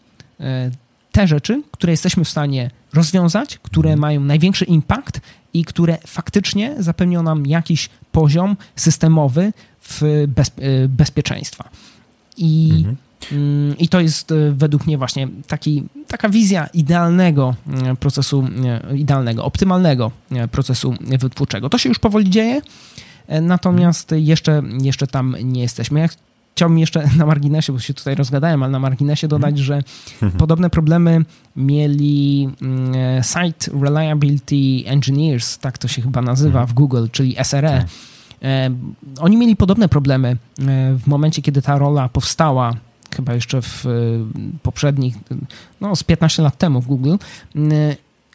te 1.12 1.28
rzeczy, 1.28 1.64
które 1.72 1.94
jesteśmy 1.94 2.26
w 2.26 2.30
stanie 2.30 2.72
rozwiązać, 2.94 3.60
które 3.64 3.90
mhm. 3.90 4.00
mają 4.00 4.22
największy 4.22 4.66
impact 4.66 5.22
i 5.54 5.66
które 5.66 5.98
faktycznie 6.08 6.76
zapewnią 6.80 7.24
nam 7.24 7.46
jakiś 7.46 7.90
poziom 8.12 8.58
systemowy 8.76 9.54
w 9.82 10.02
bez, 10.28 10.48
e, 10.48 10.88
bezpieczeństwa. 10.88 11.70
I, 12.38 12.74
mhm. 12.78 12.96
I 13.80 13.90
to 13.90 14.00
jest 14.00 14.32
e, 14.32 14.52
według 14.52 14.88
mnie 14.88 14.98
właśnie 14.98 15.28
taki, 15.48 15.84
taka 16.08 16.30
wizja 16.30 16.68
idealnego 16.74 17.56
e, 17.84 17.96
procesu, 17.96 18.48
idealnego, 18.96 19.46
optymalnego 19.46 20.12
procesu 20.52 20.96
wytwórczego. 21.20 21.70
To 21.70 21.78
się 21.78 21.90
już 21.90 22.00
powoli 22.00 22.30
dzieje, 22.30 22.62
natomiast 23.42 24.12
jeszcze, 24.18 24.62
jeszcze 24.82 25.08
tam 25.08 25.36
nie 25.44 25.62
jesteśmy. 25.62 26.00
Ja 26.00 26.08
chciałbym 26.56 26.80
jeszcze 26.80 27.10
na 27.18 27.26
marginesie, 27.26 27.74
bo 27.74 27.80
się 27.80 27.94
tutaj 27.94 28.16
rozgadałem, 28.16 28.64
ale 28.64 28.72
na 28.72 28.80
marginesie 28.80 29.28
dodać, 29.28 29.58
że 29.58 29.84
mhm. 30.14 30.32
podobne 30.32 30.70
problemy 30.70 31.26
mieli 31.56 32.50
mm, 32.62 33.24
Site 33.24 33.72
Reliability 33.82 34.90
Engineers, 34.90 35.58
tak 35.58 35.78
to 35.78 35.88
się 35.88 36.02
chyba 36.02 36.22
nazywa 36.22 36.60
mhm. 36.60 36.68
w 36.68 36.74
Google, 36.74 37.06
czyli 37.12 37.36
SRE. 37.44 37.62
Tak. 37.62 37.88
E, 38.44 38.70
oni 39.20 39.38
mieli 39.38 39.56
podobne 39.56 39.90
problemy 39.90 40.30
e, 40.30 40.38
w 40.94 41.08
momencie, 41.08 41.42
kiedy 41.42 41.62
ta 41.62 41.78
rola 41.78 42.10
powstała, 42.10 42.74
chyba 43.16 43.34
jeszcze 43.34 43.62
w 43.62 43.86
e, 43.86 43.90
poprzednich, 44.64 45.16
no 45.82 45.96
z 45.96 46.04
15 46.04 46.44
lat 46.44 46.58
temu 46.58 46.82
w 46.82 46.88
Google. 46.88 47.16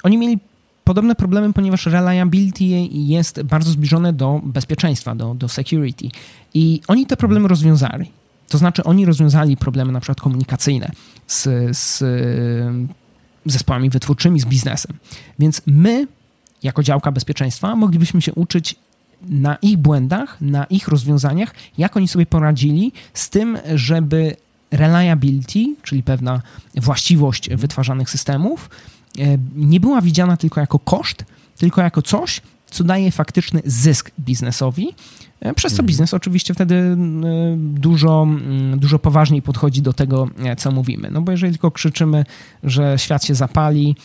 Oni 0.03 0.19
mieli 0.19 0.39
podobne 0.85 1.15
problemy, 1.15 1.53
ponieważ 1.53 1.87
reliability 1.87 2.65
jest 2.93 3.43
bardzo 3.43 3.71
zbliżone 3.71 4.13
do 4.13 4.41
bezpieczeństwa, 4.45 5.15
do, 5.15 5.35
do 5.35 5.49
security. 5.49 6.09
I 6.55 6.81
oni 6.89 7.07
te 7.07 7.17
problemy 7.17 7.49
rozwiązali. 7.49 8.11
To 8.49 8.59
znaczy, 8.59 8.85
oni 8.85 9.07
rozwiązali 9.07 9.57
problemy 9.57 9.93
na 9.93 10.01
przykład 10.01 10.21
komunikacyjne 10.21 10.91
z, 11.27 11.49
z 11.77 12.05
zespołami 13.47 13.91
wytwórczymi, 13.91 14.41
z 14.41 14.45
biznesem. 14.45 14.97
Więc 15.39 15.63
my, 15.67 16.07
jako 16.63 16.83
działka 16.83 17.13
bezpieczeństwa, 17.13 17.77
moglibyśmy 17.77 18.23
się 18.23 18.35
uczyć 18.35 18.77
na 19.23 19.57
ich 19.63 19.77
błędach, 19.77 20.41
na 20.41 20.65
ich 20.65 20.89
rozwiązaniach, 20.89 21.55
jak 21.79 21.97
oni 21.97 22.09
sobie 22.09 22.27
poradzili 22.27 22.93
z 23.15 23.31
tym, 23.31 23.59
żeby 23.75 24.37
reliability, 24.77 25.77
czyli 25.83 26.03
pewna 26.03 26.43
właściwość 26.75 27.51
wytwarzanych 27.51 28.11
systemów, 28.11 28.69
E, 29.19 29.39
nie 29.55 29.81
była 29.81 30.01
widziana 30.01 30.37
tylko 30.37 30.61
jako 30.61 30.79
koszt, 30.79 31.25
tylko 31.57 31.83
jako 31.83 32.03
coś, 32.03 32.41
co 32.71 32.85
daje 32.85 33.11
faktyczny 33.11 33.63
zysk 33.65 34.11
biznesowi, 34.21 34.89
e, 35.41 35.55
przez 35.55 35.73
co 35.73 35.77
mhm. 35.77 35.87
biznes 35.87 36.15
oczywiście 36.15 36.55
wtedy 36.55 36.75
e, 36.75 36.97
dużo, 37.57 38.27
dużo 38.77 38.99
poważniej 38.99 39.43
podchodzi 39.43 39.83
do 39.83 39.93
tego, 39.93 40.29
co 40.59 40.71
mówimy. 40.71 41.11
No 41.11 41.23
bo 41.23 41.33
jeżeli 41.33 41.53
tylko 41.53 41.71
krzyczymy, 41.71 42.25
że 42.63 42.99
świat 42.99 43.25
się 43.25 43.35
zapali, 43.35 43.97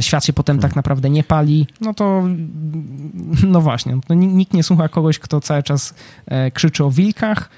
świat 0.00 0.24
się 0.24 0.32
potem 0.32 0.56
tak 0.56 0.70
mhm. 0.70 0.78
naprawdę 0.78 1.10
nie 1.10 1.24
pali, 1.24 1.66
no 1.80 1.94
to 1.94 2.22
no 3.54 3.60
właśnie, 3.60 3.98
no 4.08 4.14
nikt 4.14 4.54
nie 4.54 4.62
słucha 4.62 4.88
kogoś, 4.88 5.18
kto 5.18 5.40
cały 5.40 5.62
czas 5.62 5.94
krzyczy 6.54 6.84
o 6.84 6.90
wilkach, 6.90 7.50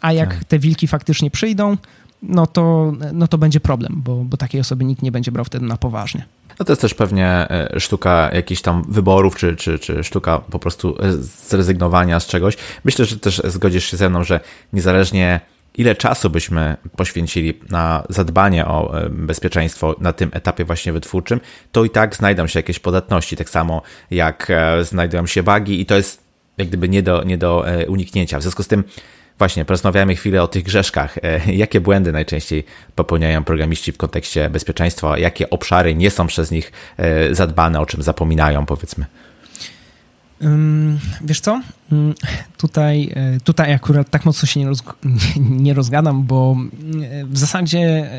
a 0.00 0.12
jak 0.12 0.34
tak. 0.34 0.44
te 0.44 0.58
wilki 0.58 0.86
faktycznie 0.88 1.30
przyjdą, 1.30 1.76
no 2.22 2.46
to, 2.46 2.92
no 3.12 3.28
to 3.28 3.38
będzie 3.38 3.60
problem, 3.60 4.02
bo, 4.04 4.16
bo 4.16 4.36
takiej 4.36 4.60
osoby 4.60 4.84
nikt 4.84 5.02
nie 5.02 5.12
będzie 5.12 5.32
brał 5.32 5.44
wtedy 5.44 5.66
na 5.66 5.76
poważnie. 5.76 6.24
No 6.58 6.64
to 6.64 6.72
jest 6.72 6.82
też 6.82 6.94
pewnie 6.94 7.26
e, 7.28 7.80
sztuka 7.80 8.30
jakichś 8.32 8.62
tam 8.62 8.84
wyborów, 8.88 9.36
czy, 9.36 9.56
czy, 9.56 9.78
czy 9.78 10.04
sztuka 10.04 10.38
po 10.38 10.58
prostu 10.58 10.96
zrezygnowania 11.48 12.20
z 12.20 12.26
czegoś. 12.26 12.56
Myślę, 12.84 13.04
że 13.04 13.18
też 13.18 13.42
zgodzisz 13.44 13.84
się 13.84 13.96
ze 13.96 14.10
mną, 14.10 14.24
że 14.24 14.40
niezależnie 14.72 15.40
ile 15.74 15.94
czasu 15.94 16.30
byśmy 16.30 16.76
poświęcili 16.96 17.60
na 17.70 18.04
zadbanie 18.08 18.66
o 18.66 19.00
e, 19.00 19.08
bezpieczeństwo 19.10 19.96
na 20.00 20.12
tym 20.12 20.30
etapie 20.32 20.64
właśnie 20.64 20.92
wytwórczym, 20.92 21.40
to 21.72 21.84
i 21.84 21.90
tak 21.90 22.16
znajdą 22.16 22.46
się 22.46 22.58
jakieś 22.58 22.78
podatności, 22.78 23.36
tak 23.36 23.50
samo 23.50 23.82
jak 24.10 24.50
e, 24.50 24.84
znajdują 24.84 25.26
się 25.26 25.42
bugi 25.42 25.80
i 25.80 25.86
to 25.86 25.96
jest 25.96 26.22
jak 26.58 26.68
gdyby 26.68 26.88
nie 26.88 27.02
do, 27.02 27.24
nie 27.24 27.38
do 27.38 27.64
uniknięcia. 27.88 28.38
W 28.38 28.42
związku 28.42 28.62
z 28.62 28.68
tym 28.68 28.84
Właśnie, 29.42 29.64
porozmawiamy 29.64 30.16
chwilę 30.16 30.42
o 30.42 30.48
tych 30.48 30.64
grzeszkach. 30.64 31.18
E, 31.22 31.54
jakie 31.54 31.80
błędy 31.80 32.12
najczęściej 32.12 32.64
popełniają 32.94 33.44
programiści 33.44 33.92
w 33.92 33.96
kontekście 33.96 34.50
bezpieczeństwa? 34.50 35.18
Jakie 35.18 35.50
obszary 35.50 35.94
nie 35.94 36.10
są 36.10 36.26
przez 36.26 36.50
nich 36.50 36.72
e, 36.96 37.34
zadbane, 37.34 37.80
o 37.80 37.86
czym 37.86 38.02
zapominają, 38.02 38.66
powiedzmy? 38.66 39.04
Wiesz 41.24 41.40
co? 41.40 41.60
Tutaj, 42.56 43.12
e, 43.14 43.40
tutaj 43.40 43.72
akurat 43.72 44.10
tak 44.10 44.24
mocno 44.24 44.46
się 44.46 44.60
nie, 44.60 44.70
nie 45.66 45.74
rozgadam, 45.74 46.22
bo 46.22 46.56
w 47.24 47.38
zasadzie 47.38 48.10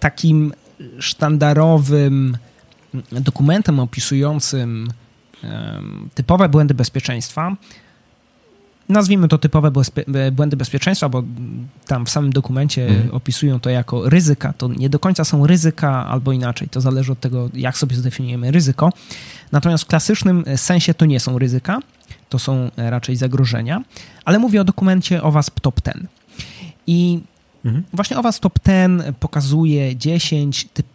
takim 0.00 0.52
sztandarowym 0.98 2.36
dokumentem 3.12 3.80
opisującym 3.80 4.88
typowe 6.14 6.48
błędy 6.48 6.74
bezpieczeństwa 6.74 7.56
nazwijmy 8.88 9.28
to 9.28 9.38
typowe 9.38 9.70
błędy 10.32 10.56
bezpieczeństwa, 10.56 11.08
bo 11.08 11.22
tam 11.86 12.06
w 12.06 12.10
samym 12.10 12.32
dokumencie 12.32 12.86
mhm. 12.86 13.14
opisują 13.14 13.60
to 13.60 13.70
jako 13.70 14.08
ryzyka. 14.08 14.52
To 14.52 14.68
nie 14.68 14.90
do 14.90 14.98
końca 14.98 15.24
są 15.24 15.46
ryzyka, 15.46 16.06
albo 16.06 16.32
inaczej. 16.32 16.68
To 16.68 16.80
zależy 16.80 17.12
od 17.12 17.20
tego, 17.20 17.50
jak 17.54 17.78
sobie 17.78 17.96
zdefiniujemy 17.96 18.50
ryzyko. 18.50 18.92
Natomiast 19.52 19.84
w 19.84 19.86
klasycznym 19.86 20.44
sensie 20.56 20.94
to 20.94 21.06
nie 21.06 21.20
są 21.20 21.38
ryzyka, 21.38 21.80
to 22.28 22.38
są 22.38 22.70
raczej 22.76 23.16
zagrożenia. 23.16 23.82
Ale 24.24 24.38
mówię 24.38 24.60
o 24.60 24.64
dokumencie 24.64 25.22
OWASP 25.22 25.60
Top 25.60 25.80
10. 25.86 26.06
I 26.86 27.20
mhm. 27.64 27.84
właśnie 27.92 28.18
OWASP 28.18 28.42
Top 28.42 28.58
10 28.66 29.02
pokazuje 29.20 29.96
10 29.96 30.68
typ 30.74 30.86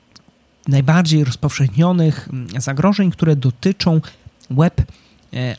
najbardziej 0.68 1.24
rozpowszechnionych 1.24 2.30
zagrożeń, 2.58 3.12
które 3.12 3.36
dotyczą 3.36 4.02
web 4.50 4.82
E, 4.82 5.09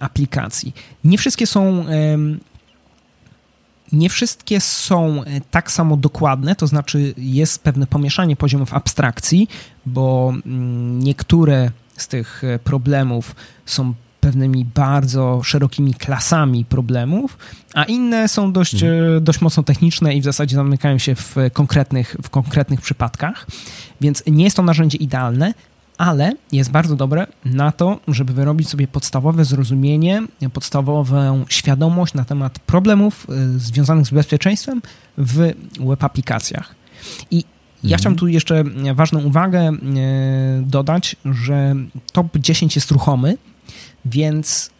aplikacji. 0.00 0.74
Nie 1.04 1.18
wszystkie 1.18 1.46
są 1.46 1.84
nie 3.92 4.08
wszystkie 4.08 4.60
są 4.60 5.24
e, 5.24 5.40
tak 5.50 5.70
samo 5.70 5.96
dokładne, 5.96 6.56
to 6.56 6.66
znaczy 6.66 7.14
jest 7.18 7.62
pewne 7.62 7.86
pomieszanie 7.86 8.36
poziomów 8.36 8.74
abstrakcji, 8.74 9.48
bo 9.86 10.32
mm, 10.46 10.98
niektóre 10.98 11.70
z 11.96 12.08
tych 12.08 12.44
e, 12.44 12.58
problemów 12.58 13.34
są 13.66 13.94
pewnymi 14.20 14.64
bardzo 14.64 15.42
szerokimi 15.42 15.94
klasami 15.94 16.64
problemów, 16.64 17.38
a 17.74 17.84
inne 17.84 18.28
są 18.28 18.52
dość, 18.52 18.74
mhm. 18.74 19.24
dość 19.24 19.40
mocno 19.40 19.62
techniczne 19.62 20.14
i 20.14 20.20
w 20.20 20.24
zasadzie 20.24 20.56
zamykają 20.56 20.98
się 20.98 21.14
w 21.14 21.36
konkretnych, 21.52 22.16
w 22.22 22.30
konkretnych 22.30 22.80
przypadkach. 22.80 23.46
Więc 24.00 24.22
nie 24.26 24.44
jest 24.44 24.56
to 24.56 24.62
narzędzie 24.62 24.98
idealne, 24.98 25.54
ale 26.00 26.32
jest 26.52 26.70
bardzo 26.70 26.96
dobre 26.96 27.26
na 27.44 27.72
to, 27.72 28.00
żeby 28.08 28.32
wyrobić 28.32 28.68
sobie 28.68 28.88
podstawowe 28.88 29.44
zrozumienie, 29.44 30.22
podstawową 30.52 31.44
świadomość 31.48 32.14
na 32.14 32.24
temat 32.24 32.58
problemów 32.58 33.26
y, 33.54 33.58
związanych 33.58 34.06
z 34.06 34.10
bezpieczeństwem 34.10 34.82
w 35.18 35.52
web 35.80 36.04
aplikacjach. 36.04 36.74
I 37.30 37.36
ja 37.36 37.42
mhm. 37.82 37.98
chciałem 37.98 38.18
tu 38.18 38.28
jeszcze 38.28 38.64
ważną 38.94 39.22
uwagę 39.22 39.70
y, 39.70 39.76
dodać, 40.62 41.16
że 41.24 41.74
top 42.12 42.38
10 42.38 42.76
jest 42.76 42.90
ruchomy, 42.90 43.38
więc 44.04 44.70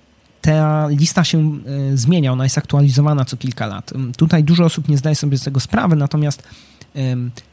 ta 0.41 0.89
lista 0.89 1.25
się 1.25 1.59
y, 1.93 1.97
zmienia, 1.97 2.33
ona 2.33 2.45
jest 2.45 2.59
aktualizowana 2.59 3.25
co 3.25 3.37
kilka 3.37 3.67
lat. 3.67 3.93
Tutaj 4.17 4.45
dużo 4.45 4.65
osób 4.65 4.89
nie 4.89 4.99
zdaje 4.99 5.17
sobie 5.17 5.39
z 5.39 5.43
tego 5.43 5.61
sprawy, 5.61 5.97
natomiast 5.97 6.43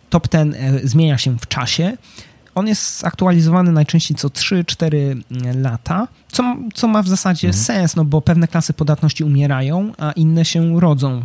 top 0.09 0.27
ten 0.27 0.55
zmienia 0.83 1.17
się 1.17 1.37
w 1.39 1.47
czasie. 1.47 1.97
On 2.57 2.67
jest 2.67 3.05
aktualizowany 3.05 3.71
najczęściej 3.71 4.17
co 4.17 4.27
3-4 4.27 5.21
lata, 5.61 6.07
co, 6.31 6.55
co 6.73 6.87
ma 6.87 7.03
w 7.03 7.07
zasadzie 7.07 7.47
mhm. 7.47 7.63
sens, 7.63 7.95
no 7.95 8.05
bo 8.05 8.21
pewne 8.21 8.47
klasy 8.47 8.73
podatności 8.73 9.23
umierają, 9.23 9.91
a 9.97 10.11
inne 10.11 10.45
się 10.45 10.79
rodzą 10.79 11.11
e, 11.11 11.23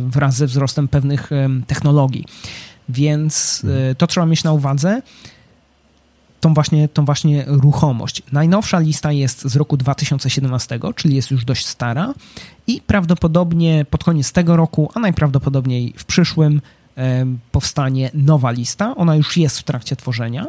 wraz 0.00 0.36
ze 0.36 0.46
wzrostem 0.46 0.88
pewnych 0.88 1.32
e, 1.32 1.48
technologii. 1.66 2.24
Więc 2.88 3.62
e, 3.64 3.68
mhm. 3.68 3.94
to 3.94 4.06
trzeba 4.06 4.26
mieć 4.26 4.44
na 4.44 4.52
uwadze. 4.52 5.02
Tą 6.40 6.54
właśnie, 6.54 6.88
tą 6.88 7.04
właśnie 7.04 7.44
ruchomość. 7.46 8.22
Najnowsza 8.32 8.78
lista 8.78 9.12
jest 9.12 9.44
z 9.44 9.56
roku 9.56 9.76
2017, 9.76 10.80
czyli 10.96 11.16
jest 11.16 11.30
już 11.30 11.44
dość 11.44 11.66
stara 11.66 12.14
i 12.66 12.80
prawdopodobnie 12.80 13.86
pod 13.90 14.04
koniec 14.04 14.32
tego 14.32 14.56
roku, 14.56 14.90
a 14.94 15.00
najprawdopodobniej 15.00 15.94
w 15.96 16.04
przyszłym 16.04 16.60
powstanie 17.52 18.10
nowa 18.14 18.50
lista. 18.50 18.96
Ona 18.96 19.16
już 19.16 19.36
jest 19.36 19.58
w 19.58 19.62
trakcie 19.62 19.96
tworzenia, 19.96 20.46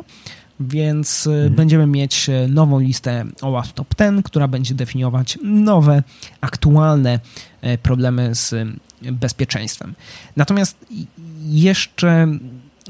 więc 0.60 1.28
e, 1.28 1.32
mhm. 1.32 1.56
będziemy 1.56 1.88
mieć 1.88 2.30
e, 2.30 2.48
nową 2.48 2.80
listę 2.80 3.26
OWASP 3.41 3.74
Top 3.74 3.96
10, 4.00 4.26
która 4.26 4.48
będzie 4.48 4.76
definiować 4.76 5.38
nowe, 5.43 6.04
aktualne 6.41 7.20
e, 7.62 7.78
problemy 7.78 8.36
z 8.36 8.56
bezpieczeństwem. 9.02 9.93
Natomiast 10.36 10.86
jeszcze 11.46 12.28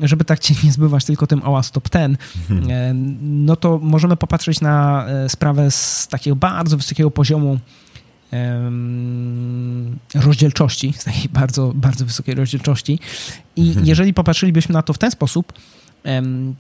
żeby 0.01 0.25
tak 0.25 0.39
cię 0.39 0.55
nie 0.63 0.71
zbywać 0.71 1.05
tylko 1.05 1.27
tym 1.27 1.43
OWASP 1.43 1.73
Top 1.73 1.89
10, 1.89 2.19
mhm. 2.49 3.17
no 3.21 3.55
to 3.55 3.79
możemy 3.81 4.15
popatrzeć 4.15 4.61
na 4.61 5.05
sprawę 5.27 5.71
z 5.71 6.07
takiego 6.07 6.35
bardzo 6.35 6.77
wysokiego 6.77 7.11
poziomu 7.11 7.59
rozdzielczości, 10.15 10.93
z 10.97 11.03
takiej 11.03 11.29
bardzo, 11.29 11.71
bardzo 11.75 12.05
wysokiej 12.05 12.35
rozdzielczości. 12.35 12.99
I 13.55 13.67
mhm. 13.67 13.85
jeżeli 13.85 14.13
popatrzylibyśmy 14.13 14.73
na 14.73 14.81
to 14.81 14.93
w 14.93 14.97
ten 14.97 15.11
sposób, 15.11 15.53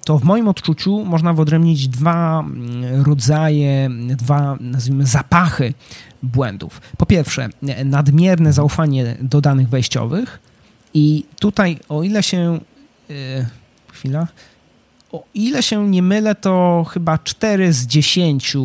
to 0.05 0.19
w 0.19 0.23
moim 0.23 0.47
odczuciu 0.47 1.05
można 1.05 1.33
wyodrębnić 1.33 1.87
dwa 1.87 2.45
rodzaje, 3.03 3.89
dwa, 4.09 4.57
nazwijmy, 4.59 5.05
zapachy 5.05 5.73
błędów. 6.23 6.81
Po 6.97 7.05
pierwsze, 7.05 7.49
nadmierne 7.85 8.53
zaufanie 8.53 9.17
do 9.21 9.41
danych 9.41 9.69
wejściowych 9.69 10.39
i 10.93 11.25
tutaj, 11.39 11.79
o 11.89 12.03
ile 12.03 12.23
się... 12.23 12.59
Yy, 13.09 13.45
chwila. 13.95 14.27
O 15.11 15.23
ile 15.33 15.63
się 15.63 15.89
nie 15.89 16.01
mylę, 16.01 16.35
to 16.35 16.85
chyba 16.89 17.17
4 17.17 17.73
z 17.73 17.87
10 17.87 18.57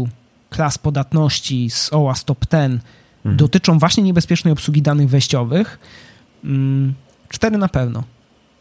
klas 0.50 0.78
podatności 0.78 1.70
z 1.70 1.92
OWASP 1.92 2.26
Top 2.26 2.46
10 2.52 2.82
mhm. 3.24 3.36
dotyczą 3.36 3.78
właśnie 3.78 4.02
niebezpiecznej 4.02 4.52
obsługi 4.52 4.82
danych 4.82 5.08
wejściowych. 5.08 5.78
Mm, 6.44 6.94
cztery 7.28 7.58
na 7.58 7.68
pewno. 7.68 8.04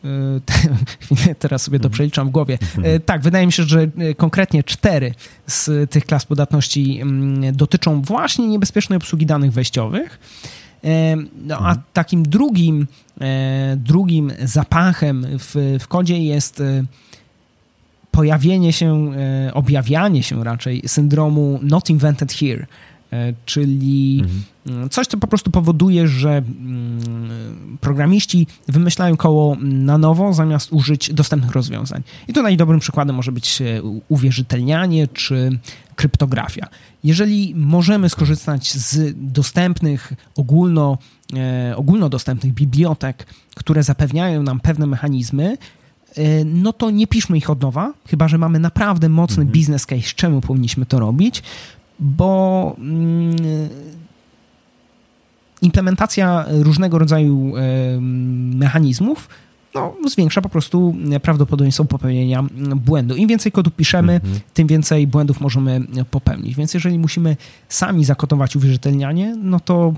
Y, 0.05 1.35
teraz 1.39 1.61
sobie 1.61 1.79
to 1.79 1.83
mhm. 1.83 1.93
przeliczam 1.93 2.27
w 2.27 2.31
głowie. 2.31 2.57
Mhm. 2.61 2.95
Y, 2.95 2.99
tak, 2.99 3.21
wydaje 3.21 3.45
mi 3.45 3.51
się, 3.51 3.63
że 3.63 3.81
y, 3.81 4.15
konkretnie 4.15 4.63
cztery 4.63 5.13
z 5.47 5.91
tych 5.91 6.05
klas 6.05 6.25
podatności 6.25 6.99
mm, 7.01 7.55
dotyczą 7.55 8.01
właśnie 8.01 8.47
niebezpiecznej 8.47 8.97
obsługi 8.97 9.25
danych 9.25 9.51
wejściowych. 9.51 10.19
No, 11.35 11.57
a 11.57 11.75
takim 11.93 12.23
drugim, 12.23 12.87
drugim 13.75 14.31
zapachem 14.43 15.25
w, 15.39 15.77
w 15.79 15.87
kodzie 15.87 16.23
jest 16.23 16.63
pojawienie 18.11 18.73
się, 18.73 19.11
objawianie 19.53 20.23
się 20.23 20.43
raczej 20.43 20.81
syndromu 20.87 21.59
not 21.61 21.89
invented 21.89 22.33
here 22.33 22.65
czyli 23.45 24.23
mhm. 24.65 24.89
coś, 24.89 25.07
co 25.07 25.17
po 25.17 25.27
prostu 25.27 25.51
powoduje, 25.51 26.07
że 26.07 26.29
mm, 26.37 27.77
programiści 27.81 28.47
wymyślają 28.67 29.17
koło 29.17 29.57
na 29.61 29.97
nowo, 29.97 30.33
zamiast 30.33 30.73
użyć 30.73 31.13
dostępnych 31.13 31.51
rozwiązań. 31.51 32.01
I 32.27 32.33
tutaj 32.33 32.57
dobrym 32.57 32.79
przykładem 32.79 33.15
może 33.15 33.31
być 33.31 33.61
e, 33.61 33.81
uwierzytelnianie 34.07 35.07
czy 35.07 35.59
kryptografia. 35.95 36.67
Jeżeli 37.03 37.55
możemy 37.55 38.09
skorzystać 38.09 38.73
z 38.73 39.13
dostępnych, 39.17 40.13
ogólno, 40.35 40.97
e, 41.35 41.75
ogólnodostępnych 41.75 42.53
bibliotek, 42.53 43.25
które 43.55 43.83
zapewniają 43.83 44.43
nam 44.43 44.59
pewne 44.59 44.87
mechanizmy, 44.87 45.57
no 46.45 46.73
to 46.73 46.89
nie 46.89 47.07
piszmy 47.07 47.37
ich 47.37 47.49
od 47.49 47.61
nowa, 47.61 47.93
chyba 48.07 48.27
że 48.27 48.37
mamy 48.37 48.59
naprawdę 48.59 49.09
mocny 49.09 49.41
mhm. 49.41 49.51
biznes 49.51 49.85
case, 49.85 50.13
czemu 50.15 50.41
powinniśmy 50.41 50.85
to 50.85 50.99
robić 50.99 51.43
bo 51.99 52.75
mm, 52.77 53.35
implementacja 55.61 56.45
różnego 56.49 56.99
rodzaju 56.99 57.53
mechanizmów 58.55 59.29
no, 59.75 59.95
zwiększa 60.07 60.41
po 60.41 60.49
prostu 60.49 60.95
prawdopodobieństwo 61.21 61.85
popełnienia 61.85 62.43
błędu. 62.75 63.15
Im 63.15 63.27
więcej 63.27 63.51
kodu 63.51 63.71
piszemy, 63.71 64.13
mhm. 64.13 64.39
tym 64.53 64.67
więcej 64.67 65.07
błędów 65.07 65.41
możemy 65.41 65.81
popełnić. 66.11 66.55
Więc 66.55 66.73
jeżeli 66.73 66.99
musimy 66.99 67.37
sami 67.69 68.05
zakotować 68.05 68.55
uwierzytelnianie, 68.55 69.35
no 69.43 69.59
to 69.59 69.93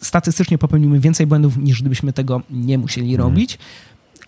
statystycznie 0.00 0.58
popełnimy 0.58 1.00
więcej 1.00 1.26
błędów, 1.26 1.56
niż 1.56 1.80
gdybyśmy 1.80 2.12
tego 2.12 2.42
nie 2.50 2.78
musieli 2.78 3.10
mhm. 3.10 3.30
robić 3.30 3.58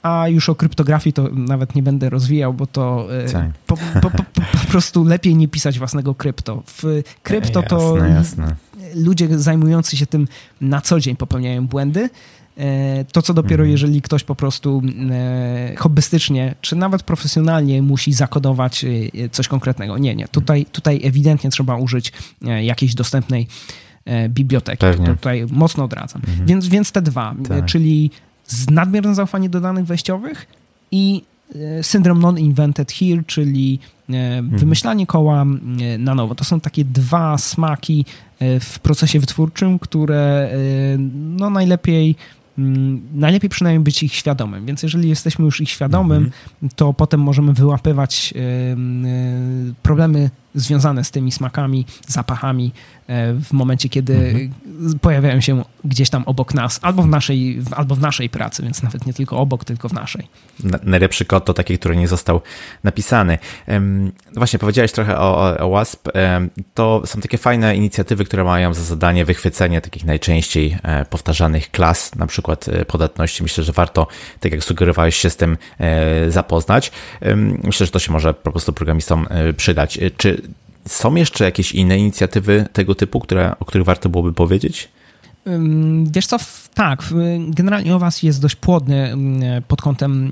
a 0.03 0.29
już 0.29 0.49
o 0.49 0.55
kryptografii 0.55 1.13
to 1.13 1.29
nawet 1.33 1.75
nie 1.75 1.83
będę 1.83 2.11
rozwijał, 2.11 2.55
bo 2.55 2.67
to 2.67 3.09
e, 3.35 3.53
po, 3.67 3.77
po, 3.77 4.11
po, 4.11 4.25
po, 4.33 4.67
prostu 4.71 5.05
lepiej 5.05 5.37
nie 5.37 5.49
pisać 5.49 5.79
własnego 5.79 6.15
krypto. 6.15 6.63
W 6.67 7.03
krypto 7.23 7.63
to 7.63 7.97
jasne, 7.97 8.15
jasne. 8.15 8.57
ludzie 8.95 9.39
zajmujący 9.39 9.97
się 9.97 10.07
tym 10.07 10.29
na 10.61 10.81
co 10.81 11.01
dzień 11.01 11.17
popełniają 11.17 11.67
błędy. 11.67 12.11
E, 12.57 13.05
to, 13.05 13.23
co 13.23 13.35
dopiero 13.35 13.63
mhm. 13.63 13.71
jeżeli 13.71 14.03
ktoś 14.03 14.25
po 14.25 14.35
prostu 14.35 14.83
e, 15.11 15.75
hobbystycznie, 15.77 16.55
czy 16.61 16.77
nawet 16.77 17.03
profesjonalnie 17.03 17.83
musi 17.83 18.13
zakodować 18.13 18.85
coś 19.33 19.49
konkretnego. 19.49 19.99
Nie, 19.99 20.15
nie. 20.15 20.29
Tutaj, 20.29 20.67
tutaj 20.73 21.01
ewidentnie 21.05 21.51
trzeba 21.51 21.77
użyć 21.77 22.13
jakiejś 22.63 22.95
dostępnej 22.95 23.47
biblioteki. 24.29 24.81
Pewnie. 24.81 25.07
Tutaj 25.07 25.47
mocno 25.51 25.85
odradzam. 25.85 26.23
Mhm. 26.29 26.47
Więc, 26.47 26.69
więc 26.69 26.93
te 26.93 27.03
dwa, 27.03 27.35
tak. 27.49 27.65
czyli 27.65 28.11
z 28.51 28.71
nadmierne 28.71 29.15
zaufanie 29.15 29.49
do 29.49 29.61
danych 29.61 29.85
wejściowych 29.85 30.47
i 30.91 31.23
e, 31.55 31.83
syndrom 31.83 32.21
non-invented 32.21 32.93
here, 32.93 33.23
czyli 33.27 33.79
e, 34.09 34.39
mhm. 34.39 34.59
wymyślanie 34.59 35.07
koła 35.07 35.43
e, 35.43 35.99
na 35.99 36.15
nowo. 36.15 36.35
To 36.35 36.45
są 36.45 36.61
takie 36.61 36.85
dwa 36.85 37.39
smaki 37.39 38.05
w 38.61 38.79
procesie 38.79 39.21
wytwórczym, 39.21 39.79
które 39.79 40.51
no 41.39 41.51
najlepiej 41.51 42.17
najlepiej 43.15 43.51
przynajmniej 43.51 43.85
być 43.85 44.03
ich 44.03 44.15
świadomym. 44.15 44.67
Więc 44.67 44.83
jeżeli 44.83 45.09
jesteśmy 45.09 45.45
już 45.45 45.61
ich 45.61 45.71
świadomym, 45.71 46.25
mhm. 46.25 46.71
to 46.77 46.93
potem 46.93 47.21
możemy 47.21 47.53
wyłapywać 47.53 48.35
problemy 49.83 50.31
związane 50.55 51.05
z 51.05 51.11
tymi 51.11 51.33
smakami, 51.33 51.87
zapachami 52.07 52.73
w 53.41 53.53
momencie, 53.53 53.89
kiedy 53.89 54.15
mhm. 54.15 54.99
pojawiają 55.01 55.41
się 55.41 55.65
gdzieś 55.85 56.11
tam 56.11 56.23
obok 56.27 56.55
nas, 56.55 56.79
albo 56.83 57.03
w, 57.03 57.07
naszej, 57.07 57.63
albo 57.71 57.95
w 57.95 58.01
naszej 58.01 58.29
pracy, 58.29 58.63
więc 58.63 58.83
nawet 58.83 59.07
nie 59.07 59.13
tylko 59.13 59.39
obok, 59.39 59.65
tylko 59.65 59.89
w 59.89 59.93
naszej. 59.93 60.29
Najlepszy 60.83 61.25
kod 61.25 61.45
to 61.45 61.55
taki, 61.55 61.79
który 61.79 61.97
nie 61.97 62.09
został 62.09 62.41
napisany. 62.85 63.39
Właśnie 64.35 64.59
powiedziałeś 64.59 64.93
trochę 64.93 65.19
o, 65.19 65.59
o 65.59 65.71
WASP. 65.71 66.09
To 66.75 67.03
są 67.07 67.21
takie 67.21 67.39
fajne 67.39 67.77
inicjatywy, 67.77 68.25
które 68.25 68.45
mają 68.45 68.75
za 68.75 68.83
zadanie 68.83 69.25
wychwycenie 69.25 69.81
takich 69.81 70.05
najczęściej 70.05 70.79
e, 70.83 71.05
powtarzanych 71.05 71.71
klas, 71.71 72.15
na 72.15 72.27
przykład 72.27 72.69
e, 72.69 72.85
podatności. 72.85 73.43
Myślę, 73.43 73.65
że 73.65 73.73
warto, 73.73 74.07
tak 74.41 74.53
jak 74.53 74.65
sugerowałeś, 74.65 75.17
się 75.17 75.31
z 75.31 75.37
tym 75.37 75.57
zapoznać. 76.29 76.93
Myślę, 77.65 77.87
że 77.87 77.93
to 77.93 77.99
się 77.99 78.13
może 78.13 78.35
po 78.35 78.51
prostu 78.51 78.73
programistom 78.73 79.27
przydać. 79.57 79.99
Czy 80.17 80.43
są 80.91 81.15
jeszcze 81.15 81.45
jakieś 81.45 81.73
inne 81.73 81.99
inicjatywy 81.99 82.67
tego 82.73 82.95
typu, 82.95 83.21
które, 83.21 83.59
o 83.61 83.65
których 83.65 83.87
warto 83.87 84.09
byłoby 84.09 84.33
powiedzieć? 84.33 84.89
Wiesz 86.05 86.27
co, 86.27 86.37
tak, 86.75 87.03
generalnie 87.49 87.97
OWAS 87.97 88.23
jest 88.23 88.43
dość 88.43 88.57
płodny 88.57 89.15
pod 89.69 89.83
kątem 89.83 90.31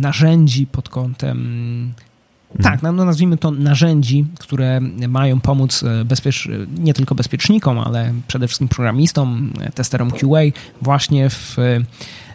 narzędzi, 0.00 0.66
pod 0.66 0.88
kątem 0.88 1.94
Tak, 2.62 2.82
no, 2.82 2.92
no 2.92 3.04
nazwijmy 3.04 3.36
to 3.36 3.50
narzędzi, 3.50 4.26
które 4.38 4.80
mają 5.08 5.40
pomóc 5.40 5.84
bezpiecz... 6.04 6.48
nie 6.78 6.94
tylko 6.94 7.14
bezpiecznikom, 7.14 7.78
ale 7.78 8.12
przede 8.28 8.48
wszystkim 8.48 8.68
programistom, 8.68 9.52
testerom 9.74 10.10
QA 10.10 10.40
właśnie 10.82 11.30
w 11.30 11.56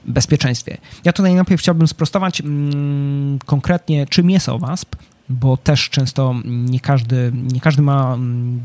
bezpieczeństwie. 0.05 0.77
Ja 1.03 1.13
tutaj 1.13 1.35
najpierw 1.35 1.61
chciałbym 1.61 1.87
sprostować 1.87 2.41
mm, 2.41 3.39
konkretnie, 3.45 4.07
czym 4.07 4.29
jest 4.29 4.49
OWASP, 4.49 4.95
bo 5.29 5.57
też 5.57 5.89
często 5.89 6.35
nie 6.45 6.79
każdy, 6.79 7.31
nie 7.53 7.61
każdy 7.61 7.81
ma 7.81 8.13
mm, 8.13 8.61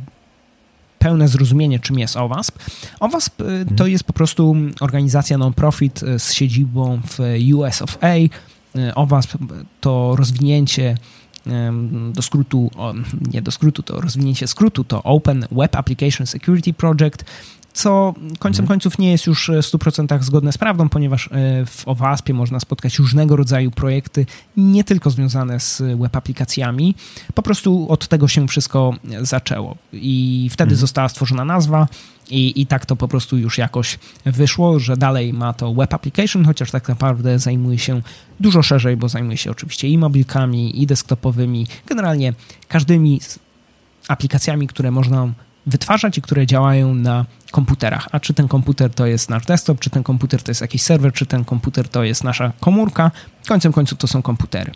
pełne 0.99 1.29
zrozumienie, 1.29 1.81
czym 1.81 1.99
jest 1.99 2.17
OWASP. 2.17 2.59
OWASP 3.01 3.41
y, 3.41 3.45
to 3.65 3.71
mhm. 3.71 3.91
jest 3.91 4.05
po 4.05 4.13
prostu 4.13 4.57
organizacja 4.81 5.39
non-profit 5.39 6.03
y, 6.03 6.19
z 6.19 6.33
siedzibą 6.33 7.01
w 7.05 7.19
US 7.55 7.83
of 7.83 7.99
A. 8.01 8.15
Y, 8.17 8.31
OWASP 8.95 9.37
to 9.81 10.17
rozwinięcie 10.17 10.97
do 12.13 12.23
skrótu, 12.23 12.71
nie 13.33 13.43
do 13.43 13.51
skrótu, 13.51 13.83
to 13.83 14.01
rozwinięcie 14.01 14.47
skrótu 14.47 14.85
to 14.85 15.03
Open 15.03 15.47
Web 15.53 15.77
Application 15.77 16.27
Security 16.27 16.73
Project 16.73 17.25
co 17.79 18.15
końcem 18.39 18.65
mhm. 18.65 18.67
końców 18.67 18.99
nie 18.99 19.13
jest 19.13 19.27
już 19.27 19.49
w 19.49 19.53
100% 19.53 20.23
zgodne 20.23 20.53
z 20.53 20.59
prawdą, 20.59 20.89
ponieważ 20.89 21.27
e, 21.27 21.67
w 21.67 21.89
OWASP-ie 21.89 22.35
można 22.35 22.61
spotkać 22.61 22.99
różnego 22.99 23.37
rodzaju 23.37 23.71
projekty, 23.71 24.27
nie 24.57 24.85
tylko 24.85 25.11
związane 25.11 25.61
z 25.61 25.83
web 25.99 26.17
aplikacjami. 26.17 26.95
Po 27.35 27.43
prostu 27.43 27.87
od 27.89 28.09
tego 28.09 28.29
się 28.29 28.49
wszystko 28.49 28.95
zaczęło 29.21 29.77
i 29.93 30.49
wtedy 30.53 30.69
mhm. 30.69 30.81
została 30.81 31.09
stworzona 31.09 31.45
nazwa 31.45 31.89
i, 32.31 32.61
i 32.61 32.67
tak 32.67 32.87
to 32.87 32.97
po 32.97 33.09
prostu 33.09 33.39
już 33.39 33.59
jakoś 33.59 33.99
wyszło, 34.27 34.79
że 34.79 34.97
dalej 34.97 35.33
ma 35.33 35.53
to 35.53 35.75
web 35.75 35.95
application, 35.95 36.45
chociaż 36.45 36.71
tak 36.71 36.89
naprawdę 36.89 37.39
zajmuje 37.39 37.79
się 37.79 38.03
dużo 38.41 38.63
szerzej, 38.63 38.97
bo 38.97 39.09
zajmuje 39.09 39.37
się 39.37 39.51
oczywiście 39.51 39.89
i 39.89 39.99
mobilkami, 39.99 40.83
i 40.83 40.87
desktopowymi, 40.87 41.67
generalnie 41.87 42.33
każdymi 42.69 43.21
aplikacjami, 44.09 44.67
które 44.67 44.91
można 44.91 45.29
wytwarzać 45.69 46.19
i 46.19 46.23
które 46.23 46.47
działają 46.47 46.95
na 46.95 47.25
komputerach. 47.51 48.09
A 48.13 48.21
czy 48.21 48.35
ten 48.35 48.49
komputer 48.49 48.91
to 48.91 49.07
jest 49.07 49.31
nasz 49.31 49.47
desktop, 49.47 49.81
czy 49.81 49.91
ten 49.91 50.03
komputer 50.03 50.43
to 50.43 50.51
jest 50.51 50.61
jakiś 50.61 50.83
serwer, 50.83 51.13
czy 51.13 51.27
ten 51.27 51.45
komputer 51.45 51.89
to 51.89 52.05
jest 52.05 52.25
nasza 52.25 52.53
komórka, 52.61 53.11
końcem 53.49 53.73
końców 53.73 53.99
to 53.99 54.07
są 54.07 54.23
komputery. 54.23 54.73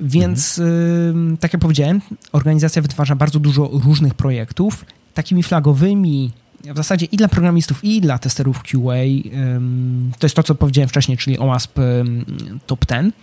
Więc, 0.00 0.58
mhm. 0.58 1.36
tak 1.36 1.52
jak 1.52 1.62
powiedziałem, 1.62 2.00
organizacja 2.32 2.82
wytwarza 2.82 3.16
bardzo 3.16 3.40
dużo 3.40 3.70
różnych 3.72 4.14
projektów. 4.14 4.84
Takimi 5.14 5.42
flagowymi, 5.42 6.32
w 6.72 6.76
zasadzie 6.76 7.06
i 7.06 7.16
dla 7.16 7.28
programistów, 7.28 7.84
i 7.84 8.00
dla 8.00 8.18
testerów 8.18 8.62
QA, 8.62 8.94
to 10.18 10.26
jest 10.26 10.36
to, 10.36 10.42
co 10.42 10.54
powiedziałem 10.54 10.88
wcześniej, 10.88 11.18
czyli 11.18 11.38
OWASP 11.38 11.78
Top 12.66 12.86
10. 12.86 13.14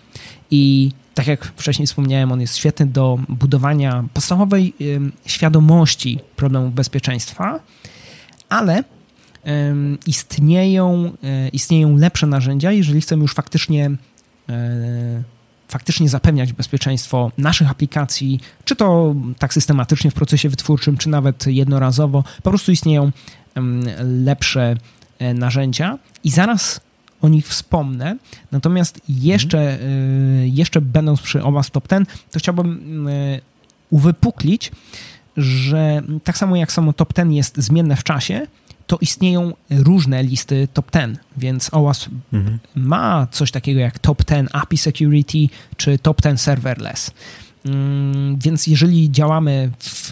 I 0.51 0.91
tak 1.13 1.27
jak 1.27 1.45
wcześniej 1.45 1.87
wspomniałem, 1.87 2.31
on 2.31 2.41
jest 2.41 2.57
świetny 2.57 2.85
do 2.85 3.19
budowania 3.29 4.03
podstawowej 4.13 4.73
świadomości 5.25 6.19
problemów 6.35 6.73
bezpieczeństwa, 6.73 7.59
ale 8.51 8.83
istnieją, 10.07 11.11
e, 11.23 11.49
istnieją 11.49 11.97
lepsze 11.97 12.27
narzędzia, 12.27 12.71
jeżeli 12.71 13.01
chcemy 13.01 13.21
już 13.21 13.33
faktycznie 13.33 13.91
e, 14.49 15.23
faktycznie 15.67 16.09
zapewniać 16.09 16.53
bezpieczeństwo 16.53 17.31
naszych 17.37 17.71
aplikacji, 17.71 18.39
czy 18.65 18.75
to 18.75 19.15
tak 19.39 19.53
systematycznie 19.53 20.11
w 20.11 20.13
procesie 20.13 20.49
wytwórczym, 20.49 20.97
czy 20.97 21.09
nawet 21.09 21.47
jednorazowo, 21.47 22.23
po 22.43 22.49
prostu 22.49 22.71
istnieją 22.71 23.11
lepsze 24.23 24.75
e, 25.19 25.33
narzędzia 25.33 25.97
i 26.23 26.31
zaraz 26.31 26.81
o 27.21 27.29
nich 27.29 27.47
wspomnę. 27.47 28.17
Natomiast 28.51 29.01
jeszcze, 29.09 29.73
mhm. 29.73 30.47
jeszcze 30.47 30.81
będąc 30.81 31.21
przy 31.21 31.43
OWASP 31.43 31.73
Top 31.73 31.87
10, 31.87 32.09
to 32.31 32.39
chciałbym 32.39 33.07
uwypuklić, 33.89 34.71
że 35.37 36.01
tak 36.23 36.37
samo 36.37 36.55
jak 36.55 36.71
samo 36.71 36.93
Top 36.93 37.13
10 37.13 37.35
jest 37.35 37.57
zmienne 37.57 37.95
w 37.95 38.03
czasie, 38.03 38.47
to 38.87 38.97
istnieją 39.01 39.53
różne 39.69 40.23
listy 40.23 40.67
top 40.73 40.91
10, 40.91 41.19
więc 41.37 41.73
OWASP 41.73 42.09
mhm. 42.33 42.59
ma 42.75 43.27
coś 43.31 43.51
takiego 43.51 43.79
jak 43.79 43.99
top 43.99 44.25
10 44.25 44.49
API 44.53 44.77
Security 44.77 45.37
czy 45.77 45.99
top 45.99 46.21
10 46.21 46.41
Serverless. 46.41 47.11
Mm, 47.65 48.37
więc 48.37 48.67
jeżeli 48.67 49.11
działamy 49.11 49.71
w 49.79 50.11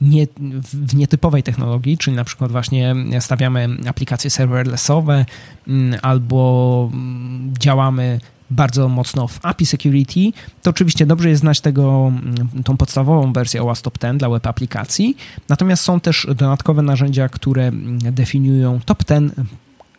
nie, 0.00 0.26
w 0.72 0.94
nietypowej 0.94 1.42
technologii, 1.42 1.98
czyli 1.98 2.16
na 2.16 2.24
przykład 2.24 2.52
właśnie 2.52 2.94
stawiamy 3.20 3.68
aplikacje 3.86 4.30
serverlessowe 4.30 5.24
mm, 5.68 6.00
albo 6.02 6.90
mm, 6.92 7.52
działamy 7.58 8.20
bardzo 8.50 8.88
mocno 8.88 9.28
w 9.28 9.38
API 9.42 9.66
Security, 9.66 10.20
to 10.62 10.70
oczywiście 10.70 11.06
dobrze 11.06 11.28
jest 11.28 11.40
znać 11.40 11.60
tego, 11.60 12.06
mm, 12.08 12.62
tą 12.64 12.76
podstawową 12.76 13.32
wersję 13.32 13.62
OWASP 13.62 13.84
Top 13.84 13.98
10 13.98 14.18
dla 14.18 14.28
web 14.28 14.46
aplikacji. 14.46 15.16
Natomiast 15.48 15.82
są 15.82 16.00
też 16.00 16.26
dodatkowe 16.28 16.82
narzędzia, 16.82 17.28
które 17.28 17.70
definiują 18.12 18.80
top 18.86 19.04
10 19.04 19.32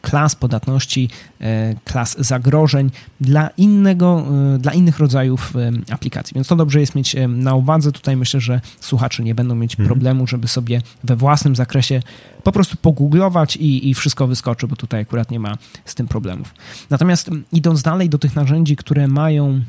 klas 0.01 0.35
podatności, 0.35 1.09
e, 1.41 1.75
klas 1.85 2.15
zagrożeń 2.19 2.91
dla, 3.21 3.47
innego, 3.47 4.25
e, 4.55 4.57
dla 4.57 4.73
innych 4.73 4.99
rodzajów 4.99 5.53
e, 5.55 5.93
aplikacji. 5.93 6.35
Więc 6.35 6.47
to 6.47 6.55
dobrze 6.55 6.79
jest 6.79 6.95
mieć 6.95 7.15
na 7.27 7.55
uwadze. 7.55 7.91
Tutaj 7.91 8.15
myślę, 8.15 8.39
że 8.39 8.61
słuchacze 8.79 9.23
nie 9.23 9.35
będą 9.35 9.55
mieć 9.55 9.73
mhm. 9.73 9.87
problemu, 9.87 10.27
żeby 10.27 10.47
sobie 10.47 10.81
we 11.03 11.15
własnym 11.15 11.55
zakresie 11.55 12.01
po 12.43 12.51
prostu 12.51 12.77
pogooglować 12.77 13.55
i, 13.55 13.89
i 13.89 13.93
wszystko 13.93 14.27
wyskoczy, 14.27 14.67
bo 14.67 14.75
tutaj 14.75 15.01
akurat 15.01 15.31
nie 15.31 15.39
ma 15.39 15.57
z 15.85 15.95
tym 15.95 16.07
problemów. 16.07 16.53
Natomiast 16.89 17.29
idąc 17.51 17.81
dalej 17.81 18.09
do 18.09 18.17
tych 18.17 18.35
narzędzi, 18.35 18.75
które 18.75 19.07
mają 19.07 19.61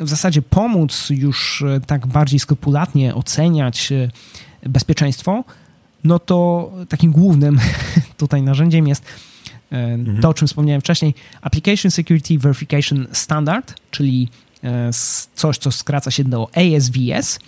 w 0.00 0.08
zasadzie 0.08 0.42
pomóc 0.42 1.06
już 1.10 1.64
tak 1.86 2.06
bardziej 2.06 2.40
skrupulatnie 2.40 3.14
oceniać 3.14 3.92
bezpieczeństwo, 4.66 5.44
no 6.04 6.18
to 6.18 6.70
takim 6.88 7.12
głównym 7.12 7.60
tutaj 8.16 8.42
narzędziem 8.42 8.88
jest 8.88 9.04
Mhm. 9.70 10.20
To, 10.20 10.28
o 10.28 10.34
czym 10.34 10.48
wspomniałem 10.48 10.80
wcześniej, 10.80 11.14
Application 11.42 11.90
Security 11.90 12.38
Verification 12.38 13.06
Standard, 13.12 13.74
czyli 13.90 14.28
e, 14.64 14.90
coś, 15.34 15.58
co 15.58 15.70
skraca 15.70 16.10
się 16.10 16.24
do 16.24 16.48
ASVS 16.54 17.38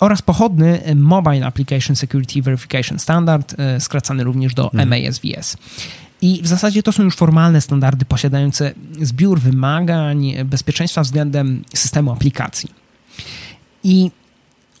oraz 0.00 0.22
pochodny 0.22 0.80
Mobile 0.96 1.46
Application 1.46 1.96
Security 1.96 2.42
Verification 2.42 2.98
Standard, 2.98 3.54
e, 3.58 3.80
skracany 3.80 4.24
również 4.24 4.54
do 4.54 4.72
mhm. 4.72 4.88
MASVS. 4.88 5.56
I 6.22 6.42
w 6.42 6.46
zasadzie 6.46 6.82
to 6.82 6.92
są 6.92 7.02
już 7.02 7.16
formalne 7.16 7.60
standardy 7.60 8.04
posiadające 8.04 8.72
zbiór 9.00 9.40
wymagań 9.40 10.34
bezpieczeństwa 10.44 11.02
względem 11.02 11.64
systemu 11.74 12.12
aplikacji. 12.12 12.70
I 13.84 14.10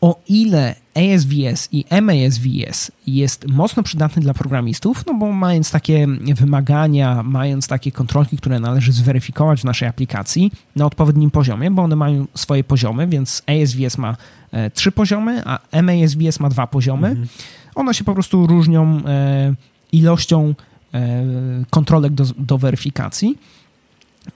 o 0.00 0.20
ile 0.28 0.74
ASVS 0.94 1.68
i 1.72 1.84
MASVS 2.02 2.92
jest 3.06 3.48
mocno 3.48 3.82
przydatny 3.82 4.22
dla 4.22 4.34
programistów, 4.34 5.06
no 5.06 5.14
bo 5.14 5.32
mając 5.32 5.70
takie 5.70 6.06
wymagania, 6.36 7.22
mając 7.22 7.68
takie 7.68 7.92
kontrolki, 7.92 8.36
które 8.36 8.60
należy 8.60 8.92
zweryfikować 8.92 9.60
w 9.60 9.64
naszej 9.64 9.88
aplikacji 9.88 10.52
na 10.76 10.86
odpowiednim 10.86 11.30
poziomie, 11.30 11.70
bo 11.70 11.82
one 11.82 11.96
mają 11.96 12.26
swoje 12.34 12.64
poziomy, 12.64 13.06
więc 13.06 13.42
ASVS 13.46 13.98
ma 13.98 14.16
e, 14.52 14.70
trzy 14.70 14.92
poziomy, 14.92 15.42
a 15.44 15.82
MASVS 15.82 16.40
ma 16.40 16.48
dwa 16.48 16.66
poziomy. 16.66 17.08
Mhm. 17.08 17.28
One 17.74 17.94
się 17.94 18.04
po 18.04 18.14
prostu 18.14 18.46
różnią 18.46 19.00
e, 19.06 19.54
ilością 19.92 20.54
e, 20.94 21.24
kontrolek 21.70 22.12
do, 22.12 22.24
do 22.38 22.58
weryfikacji. 22.58 23.38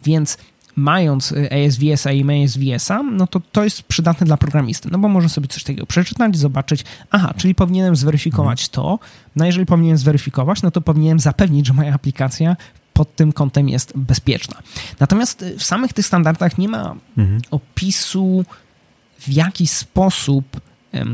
Więc 0.05 0.39
mając 0.79 1.33
y, 1.33 1.49
ASVS-a 1.51 2.13
i 2.13 2.25
MASVS-a, 2.25 3.03
no 3.03 3.27
to 3.27 3.41
to 3.53 3.65
jest 3.65 3.83
przydatne 3.83 4.27
dla 4.27 4.37
programisty, 4.37 4.89
no 4.93 4.99
bo 4.99 5.09
może 5.09 5.29
sobie 5.29 5.49
coś 5.49 5.65
takiego 5.65 5.87
przeczytać, 5.87 6.37
zobaczyć, 6.37 6.85
aha, 7.11 7.35
czyli 7.37 7.55
powinienem 7.55 7.97
zweryfikować 7.97 8.69
mhm. 8.69 8.75
to, 8.75 8.99
no 9.37 9.47
jeżeli 9.47 9.67
powinienem 9.67 9.99
zweryfikować, 9.99 10.63
no 10.63 10.71
to 10.71 10.81
powinienem 10.81 11.21
zapewnić, 11.21 11.67
że 11.67 11.73
moja 11.73 11.95
aplikacja 11.95 12.57
pod 12.93 13.17
tym 13.17 13.33
kątem 13.33 13.69
jest 13.69 13.93
bezpieczna. 13.97 14.57
Natomiast 15.01 15.43
y, 15.43 15.59
w 15.59 15.65
samych 15.65 15.93
tych 15.93 16.07
standardach 16.07 16.59
nie 16.59 16.69
ma 16.69 16.95
mhm. 17.19 17.41
opisu, 17.51 18.45
w 19.19 19.29
jaki 19.29 19.67
sposób 19.67 20.61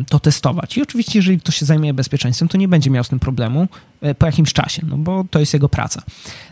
to 0.09 0.21
testować. 0.21 0.77
I 0.77 0.83
oczywiście, 0.83 1.19
jeżeli 1.19 1.41
ktoś 1.41 1.57
się 1.57 1.67
zajmuje 1.67 1.95
bezpieczeństwem, 1.95 2.49
to 2.49 2.59
nie 2.59 2.69
będzie 2.69 2.91
miał 2.91 3.05
z 3.05 3.09
tym 3.09 3.21
problemu 3.21 3.69
e, 4.01 4.15
po 4.15 4.27
jakimś 4.27 4.53
czasie, 4.53 4.83
no 4.89 4.97
bo 4.97 5.25
to 5.31 5.41
jest 5.41 5.55
jego 5.55 5.69
praca. 5.69 6.03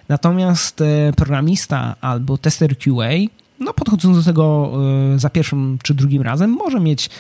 Natomiast 0.09 0.81
e, 0.81 1.13
programista 1.17 1.97
albo 2.01 2.39
tester 2.39 2.79
QA, 2.79 3.11
no 3.61 3.75
podchodząc 3.75 4.17
do 4.17 4.25
tego 4.25 4.73
e, 5.15 5.19
za 5.19 5.31
pierwszym 5.31 5.79
czy 5.83 5.95
drugim 5.95 6.23
razem, 6.23 6.51
może 6.51 6.81
mieć 6.81 7.11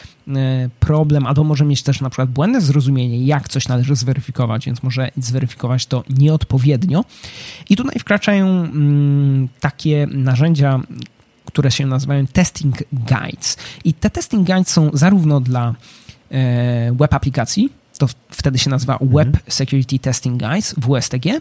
problem, 0.80 1.26
albo 1.26 1.44
może 1.44 1.64
mieć 1.64 1.82
też 1.82 2.00
na 2.00 2.11
przykład 2.11 2.30
błędne 2.30 2.61
zrozumienie, 2.61 3.24
jak 3.24 3.48
coś 3.48 3.68
należy 3.68 3.96
zweryfikować, 3.96 4.66
więc 4.66 4.82
może 4.82 5.11
zweryfikować 5.16 5.86
to 5.86 6.05
nieodpowiednio. 6.18 7.05
I 7.70 7.76
tutaj 7.76 7.98
wkraczają 7.98 8.46
mm, 8.46 9.48
takie 9.61 10.09
narzędzia, 10.11 10.80
które 11.53 11.70
się 11.70 11.86
nazywają 11.86 12.26
Testing 12.26 12.76
Guides. 12.92 13.57
I 13.84 13.94
te 13.94 14.11
Testing 14.11 14.46
Guides 14.46 14.68
są 14.68 14.90
zarówno 14.92 15.40
dla 15.40 15.74
e, 16.30 16.92
web 16.92 17.14
aplikacji, 17.14 17.72
to 17.98 18.07
wtedy 18.30 18.59
się 18.59 18.70
nazywa 18.70 18.92
mhm. 18.92 19.11
Web 19.11 19.42
Security 19.48 19.98
Testing 19.98 20.42
Guides, 20.42 20.74
WSTG, 20.78 21.40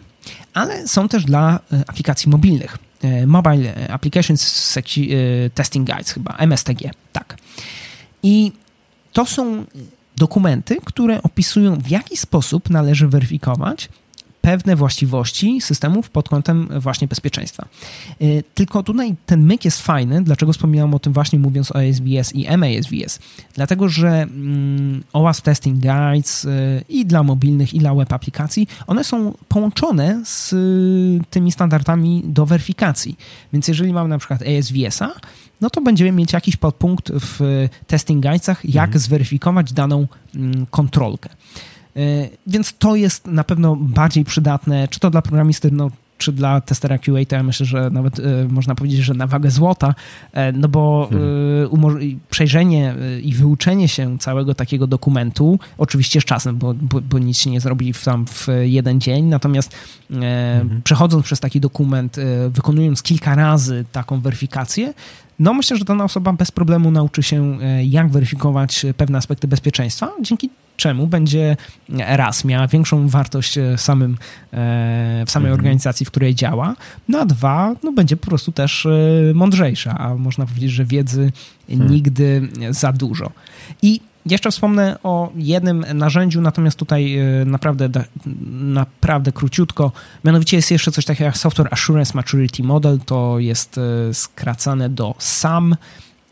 ale 0.53 0.87
są 0.87 1.07
też 1.07 1.25
dla 1.25 1.59
e, 1.73 1.83
aplikacji 1.87 2.29
mobilnych. 2.29 2.77
Mobile 3.27 3.89
Applications 3.89 4.77
Testing 5.53 5.89
Guides 5.89 6.11
chyba, 6.11 6.35
MSTG, 6.37 6.91
tak. 7.13 7.37
I 8.23 8.51
to 9.13 9.25
są 9.25 9.65
dokumenty, 10.17 10.77
które 10.85 11.23
opisują 11.23 11.75
w 11.75 11.87
jaki 11.87 12.17
sposób 12.17 12.69
należy 12.69 13.07
weryfikować 13.07 13.89
pewne 14.41 14.75
właściwości 14.75 15.61
systemów 15.61 16.09
pod 16.09 16.29
kątem 16.29 16.67
właśnie 16.79 17.07
bezpieczeństwa. 17.07 17.65
Y, 18.21 18.43
tylko 18.53 18.83
tutaj 18.83 19.15
ten 19.25 19.45
myk 19.45 19.65
jest 19.65 19.81
fajny, 19.81 20.23
dlaczego 20.23 20.53
wspominałem 20.53 20.93
o 20.93 20.99
tym 20.99 21.13
właśnie 21.13 21.39
mówiąc 21.39 21.71
o 21.71 21.75
ASVS 21.75 22.35
i 22.35 22.57
MASVS? 22.57 23.19
Dlatego, 23.53 23.89
że 23.89 24.09
mm, 24.09 25.03
OWASP 25.13 25.45
Testing 25.45 25.79
Guides 25.79 26.45
y, 26.45 26.83
i 26.89 27.05
dla 27.05 27.23
mobilnych, 27.23 27.73
i 27.73 27.79
dla 27.79 27.95
web 27.95 28.13
aplikacji, 28.13 28.67
one 28.87 29.03
są 29.03 29.33
połączone 29.47 30.21
z 30.25 30.55
tymi 31.29 31.51
standardami 31.51 32.21
do 32.25 32.45
weryfikacji. 32.45 33.17
Więc 33.53 33.67
jeżeli 33.67 33.93
mamy 33.93 34.09
na 34.09 34.17
przykład 34.17 34.41
ASVS-a, 34.41 35.11
no 35.61 35.69
to 35.69 35.81
będziemy 35.81 36.11
mieć 36.11 36.33
jakiś 36.33 36.55
podpunkt 36.55 37.11
w 37.13 37.67
testing 37.87 38.25
guidesach, 38.25 38.65
jak 38.65 38.85
mhm. 38.85 38.99
zweryfikować 38.99 39.73
daną 39.73 40.07
mm, 40.35 40.65
kontrolkę. 40.65 41.29
E, 41.95 41.99
więc 42.47 42.73
to 42.77 42.95
jest 42.95 43.27
na 43.27 43.43
pewno 43.43 43.75
bardziej 43.75 44.25
przydatne, 44.25 44.87
czy 44.87 44.99
to 44.99 45.09
dla 45.09 45.21
programisty, 45.21 45.71
no, 45.71 45.91
czy 46.21 46.31
dla 46.31 46.61
testera 46.61 46.97
QA, 46.97 47.25
to 47.27 47.35
ja 47.35 47.43
myślę, 47.43 47.65
że 47.65 47.89
nawet 47.89 48.19
y, 48.19 48.47
można 48.49 48.75
powiedzieć, 48.75 48.99
że 48.99 49.13
na 49.13 49.27
wagę 49.27 49.51
złota, 49.51 49.89
y, 49.89 50.37
no 50.53 50.67
bo 50.67 51.09
y, 52.01 52.17
przejrzenie 52.29 52.95
i 53.23 53.33
wyuczenie 53.33 53.87
się 53.87 54.19
całego 54.19 54.55
takiego 54.55 54.87
dokumentu, 54.87 55.59
oczywiście 55.77 56.21
z 56.21 56.25
czasem, 56.25 56.57
bo, 56.57 56.73
bo, 56.73 57.01
bo 57.01 57.19
nic 57.19 57.37
się 57.37 57.49
nie 57.49 57.59
zrobi 57.59 57.93
w, 57.93 58.03
tam 58.03 58.25
w 58.25 58.47
jeden 58.61 59.01
dzień, 59.01 59.25
natomiast 59.25 59.71
mhm. 60.09 60.81
przechodząc 60.83 61.25
przez 61.25 61.39
taki 61.39 61.59
dokument, 61.59 62.17
wykonując 62.49 63.03
kilka 63.03 63.35
razy 63.35 63.85
taką 63.91 64.21
weryfikację, 64.21 64.93
no 65.39 65.53
myślę, 65.53 65.77
że 65.77 65.85
dana 65.85 66.03
osoba 66.03 66.33
bez 66.33 66.51
problemu 66.51 66.91
nauczy 66.91 67.23
się, 67.23 67.57
jak 67.83 68.09
weryfikować 68.09 68.85
pewne 68.97 69.17
aspekty 69.17 69.47
bezpieczeństwa, 69.47 70.09
dzięki 70.21 70.49
czemu 70.77 71.07
będzie 71.07 71.57
raz 71.89 72.45
miała 72.45 72.67
większą 72.67 73.07
wartość 73.07 73.57
e, 73.57 73.77
samym, 73.77 74.17
e, 74.53 75.23
w 75.27 75.31
samej 75.31 75.49
mhm. 75.49 75.59
organizacji, 75.59 76.05
w 76.05 76.11
której 76.11 76.35
działa, 76.35 76.75
no 77.07 77.19
a 77.19 77.25
dwa, 77.25 77.75
no 77.83 77.91
będzie 77.91 78.17
po 78.17 78.27
prostu 78.27 78.51
też 78.51 78.85
e, 78.85 78.89
mądrzejsza, 79.33 79.97
a 79.97 80.15
można 80.15 80.45
powiedzieć, 80.45 80.71
że 80.71 80.85
wiedzy 80.85 81.31
hmm. 81.67 81.91
nigdy 81.91 82.49
za 82.69 82.93
dużo. 82.93 83.31
I 83.81 83.99
jeszcze 84.25 84.51
wspomnę 84.51 84.97
o 85.03 85.31
jednym 85.35 85.85
narzędziu, 85.93 86.41
natomiast 86.41 86.77
tutaj 86.77 87.17
naprawdę, 87.45 87.89
naprawdę 88.51 89.31
króciutko. 89.31 89.91
Mianowicie 90.23 90.57
jest 90.57 90.71
jeszcze 90.71 90.91
coś 90.91 91.05
takiego 91.05 91.25
jak 91.25 91.37
Software 91.37 91.67
Assurance 91.71 92.11
Maturity 92.15 92.63
Model. 92.63 92.99
To 92.99 93.39
jest 93.39 93.79
skracane 94.13 94.89
do 94.89 95.15
SAM 95.17 95.75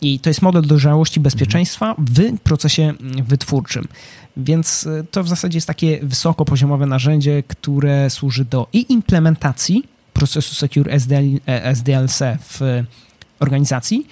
i 0.02 0.20
to 0.20 0.30
jest 0.30 0.42
model 0.42 0.62
dojrzałości 0.62 1.20
bezpieczeństwa 1.20 1.96
w 1.98 2.40
procesie 2.40 2.94
wytwórczym. 3.28 3.88
Więc 4.40 4.88
e, 4.88 5.04
to 5.04 5.24
w 5.24 5.28
zasadzie 5.28 5.58
jest 5.58 5.68
takie 5.68 6.00
wysokopoziomowe 6.04 6.86
narzędzie, 6.86 7.44
które 7.48 8.10
służy 8.10 8.46
do 8.46 8.68
i 8.74 8.94
implementacji 8.94 9.84
procesu 10.14 10.56
Secure 10.56 10.92
SDL, 10.92 11.40
e, 11.48 11.66
SDLC 11.66 12.22
w 12.40 12.84
organizacji, 13.40 14.08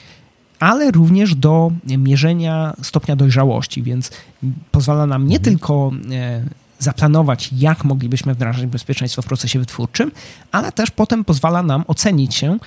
ale 0.60 0.92
również 0.92 1.36
do 1.36 1.72
mierzenia 1.86 2.74
stopnia 2.84 3.16
dojrzałości, 3.16 3.84
więc 3.84 4.12
pozwala 4.72 5.06
nam 5.06 5.28
nie 5.28 5.38
mhm. 5.38 5.44
tylko 5.44 5.92
e, 6.12 6.44
zaplanować, 6.80 7.50
jak 7.54 7.84
moglibyśmy 7.84 8.34
wdrażać 8.34 8.66
bezpieczeństwo 8.66 9.22
w 9.22 9.26
procesie 9.26 9.60
wytwórczym, 9.60 10.12
ale 10.52 10.72
też 10.72 10.92
potem 10.92 11.24
pozwala 11.24 11.64
nam 11.64 11.84
ocenić 11.88 12.36
się, 12.36 12.58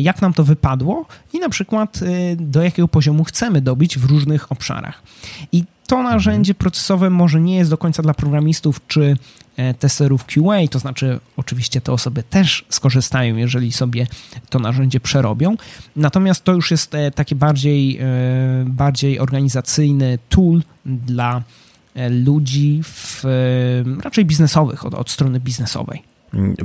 jak 0.00 0.22
nam 0.22 0.32
to 0.32 0.44
wypadło 0.44 1.06
i 1.32 1.38
na 1.38 1.48
przykład 1.48 2.00
do 2.36 2.62
jakiego 2.62 2.88
poziomu 2.88 3.24
chcemy 3.24 3.60
dobić 3.60 3.98
w 3.98 4.04
różnych 4.04 4.52
obszarach. 4.52 5.02
I 5.52 5.64
to 5.88 6.02
narzędzie 6.02 6.54
procesowe 6.54 7.10
może 7.10 7.40
nie 7.40 7.56
jest 7.56 7.70
do 7.70 7.78
końca 7.78 8.02
dla 8.02 8.14
programistów 8.14 8.80
czy 8.88 9.16
e, 9.56 9.74
testerów 9.74 10.24
QA, 10.24 10.68
to 10.70 10.78
znaczy 10.78 11.20
oczywiście 11.36 11.80
te 11.80 11.92
osoby 11.92 12.22
też 12.22 12.64
skorzystają, 12.68 13.36
jeżeli 13.36 13.72
sobie 13.72 14.06
to 14.50 14.58
narzędzie 14.58 15.00
przerobią. 15.00 15.56
Natomiast 15.96 16.44
to 16.44 16.52
już 16.52 16.70
jest 16.70 16.94
e, 16.94 17.10
taki 17.10 17.34
bardziej, 17.34 17.98
e, 17.98 18.04
bardziej 18.66 19.20
organizacyjny 19.20 20.18
tool 20.28 20.62
dla 20.86 21.42
ludzi 22.10 22.80
w, 22.84 23.24
raczej 24.02 24.24
biznesowych, 24.24 24.86
od, 24.86 24.94
od 24.94 25.10
strony 25.10 25.40
biznesowej. 25.40 26.02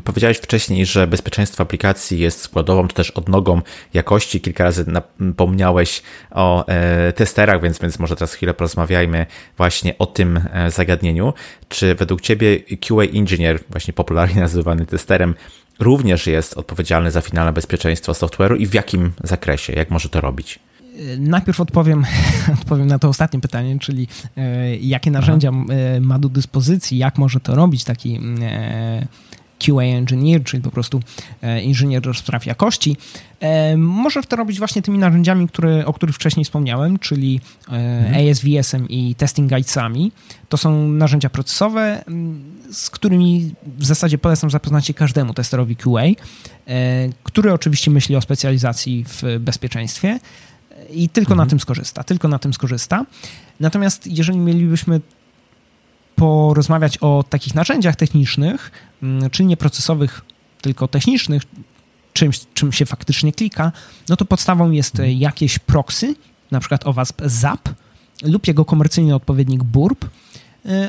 Powiedziałeś 0.03 0.37
wcześniej, 0.37 0.85
że 0.85 1.07
bezpieczeństwo 1.07 1.63
aplikacji 1.63 2.19
jest 2.19 2.41
składową 2.41 2.87
czy 2.87 2.95
też 2.95 3.11
odnogą 3.11 3.61
jakości. 3.93 4.41
Kilka 4.41 4.63
razy 4.63 4.85
napomniałeś 5.19 6.01
o 6.31 6.67
e, 6.67 7.13
testerach, 7.13 7.61
więc, 7.61 7.79
więc 7.79 7.99
może 7.99 8.15
teraz 8.15 8.33
chwilę 8.33 8.53
porozmawiajmy 8.53 9.25
właśnie 9.57 9.97
o 9.97 10.05
tym 10.05 10.41
e, 10.53 10.71
zagadnieniu. 10.71 11.33
Czy 11.69 11.95
według 11.95 12.21
Ciebie 12.21 12.59
QA 12.59 13.03
Engineer, 13.03 13.59
właśnie 13.69 13.93
popularnie 13.93 14.41
nazywany 14.47 14.85
testerem, 14.85 15.35
również 15.79 16.27
jest 16.27 16.57
odpowiedzialny 16.57 17.11
za 17.11 17.21
finalne 17.21 17.53
bezpieczeństwo 17.53 18.11
software'u 18.11 18.57
i 18.57 18.67
w 18.67 18.73
jakim 18.73 19.11
zakresie? 19.23 19.73
Jak 19.73 19.89
może 19.89 20.09
to 20.09 20.21
robić? 20.21 20.59
Najpierw 21.19 21.59
odpowiem, 21.59 22.05
odpowiem 22.61 22.87
na 22.87 22.99
to 22.99 23.09
ostatnie 23.09 23.39
pytanie, 23.39 23.79
czyli 23.79 24.07
e, 24.37 24.75
jakie 24.75 25.11
narzędzia 25.11 25.51
ma 26.01 26.19
do 26.19 26.29
dyspozycji, 26.29 26.97
jak 26.97 27.17
może 27.17 27.39
to 27.39 27.55
robić 27.55 27.83
taki 27.83 28.19
QA 29.65 29.83
engineer, 29.83 30.43
czyli 30.43 30.63
po 30.63 30.71
prostu 30.71 30.99
e, 31.41 31.61
inżynier 31.61 32.01
do 32.01 32.13
spraw 32.13 32.45
jakości, 32.45 32.97
e, 33.39 33.77
może 33.77 34.23
to 34.23 34.35
robić 34.35 34.59
właśnie 34.59 34.81
tymi 34.81 34.97
narzędziami, 34.97 35.47
które, 35.47 35.85
o 35.85 35.93
których 35.93 36.15
wcześniej 36.15 36.43
wspomniałem, 36.43 36.99
czyli 36.99 37.41
e, 37.67 37.71
mhm. 37.71 38.29
ASVS-em 38.29 38.89
i 38.89 39.15
testing 39.15 39.49
guidesami. 39.49 40.11
To 40.49 40.57
są 40.57 40.87
narzędzia 40.87 41.29
procesowe, 41.29 42.03
z 42.71 42.89
którymi 42.89 43.53
w 43.77 43.85
zasadzie 43.85 44.17
polecam 44.17 44.49
zapoznać 44.49 44.87
się 44.87 44.93
każdemu 44.93 45.33
testerowi 45.33 45.75
QA, 45.75 46.03
który 47.23 47.53
oczywiście 47.53 47.91
myśli 47.91 48.15
o 48.15 48.21
specjalizacji 48.21 49.05
w 49.07 49.23
bezpieczeństwie 49.39 50.19
i 50.91 51.09
tylko 51.09 51.31
mhm. 51.31 51.45
na 51.47 51.49
tym 51.49 51.59
skorzysta, 51.59 52.03
tylko 52.03 52.27
na 52.27 52.39
tym 52.39 52.53
skorzysta. 52.53 53.05
Natomiast 53.59 54.07
jeżeli 54.07 54.37
mielibyśmy 54.37 55.01
porozmawiać 56.15 56.97
o 56.97 57.23
takich 57.29 57.55
narzędziach 57.55 57.95
technicznych, 57.95 58.71
mm, 59.03 59.29
czyli 59.29 59.47
nie 59.47 59.57
procesowych, 59.57 60.21
tylko 60.61 60.87
technicznych, 60.87 61.43
czymś, 62.13 62.39
czym 62.53 62.71
się 62.71 62.85
faktycznie 62.85 63.33
klika, 63.33 63.71
no 64.09 64.15
to 64.15 64.25
podstawą 64.25 64.71
jest 64.71 65.01
jakieś 65.07 65.59
proxy, 65.59 66.15
na 66.51 66.59
przykład 66.59 66.87
OWASP 66.87 67.21
ZAP 67.25 67.69
lub 68.23 68.47
jego 68.47 68.65
komercyjny 68.65 69.15
odpowiednik 69.15 69.63
BURB 69.63 70.05
y, 70.05 70.09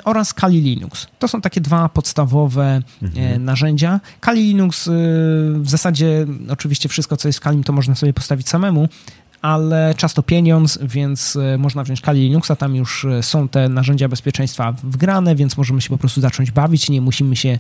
oraz 0.05 0.35
Kali 0.35 0.61
Linux. 0.61 1.07
To 1.19 1.29
są 1.29 1.41
takie 1.41 1.61
dwa 1.61 1.89
podstawowe 1.89 2.83
y, 3.03 3.07
mhm. 3.07 3.45
narzędzia. 3.45 4.01
Kali 4.21 4.43
Linux 4.43 4.89
w 5.61 5.69
zasadzie 5.71 6.27
oczywiście 6.49 6.89
wszystko, 6.89 7.17
co 7.17 7.29
jest 7.29 7.39
w 7.39 7.43
Kali, 7.43 7.65
to 7.65 7.73
można 7.73 7.95
sobie 7.95 8.13
postawić 8.13 8.49
samemu, 8.49 8.89
ale 9.45 9.95
czas 9.97 10.15
to 10.15 10.23
pieniądz, 10.23 10.79
więc 10.83 11.37
e, 11.37 11.59
można 11.59 11.85
wziąć 11.85 12.01
Kali 12.01 12.21
Linuxa, 12.21 12.57
tam 12.59 12.77
już 12.77 13.05
e, 13.05 13.23
są 13.23 13.49
te 13.49 13.69
narzędzia 13.69 14.09
bezpieczeństwa 14.09 14.73
wgrane, 14.73 15.35
więc 15.35 15.57
możemy 15.57 15.81
się 15.81 15.89
po 15.89 15.99
prostu 15.99 16.21
zacząć 16.21 16.51
bawić, 16.51 16.91
nie 16.91 17.01
musimy 17.01 17.37
się 17.37 17.49
e, 17.49 17.59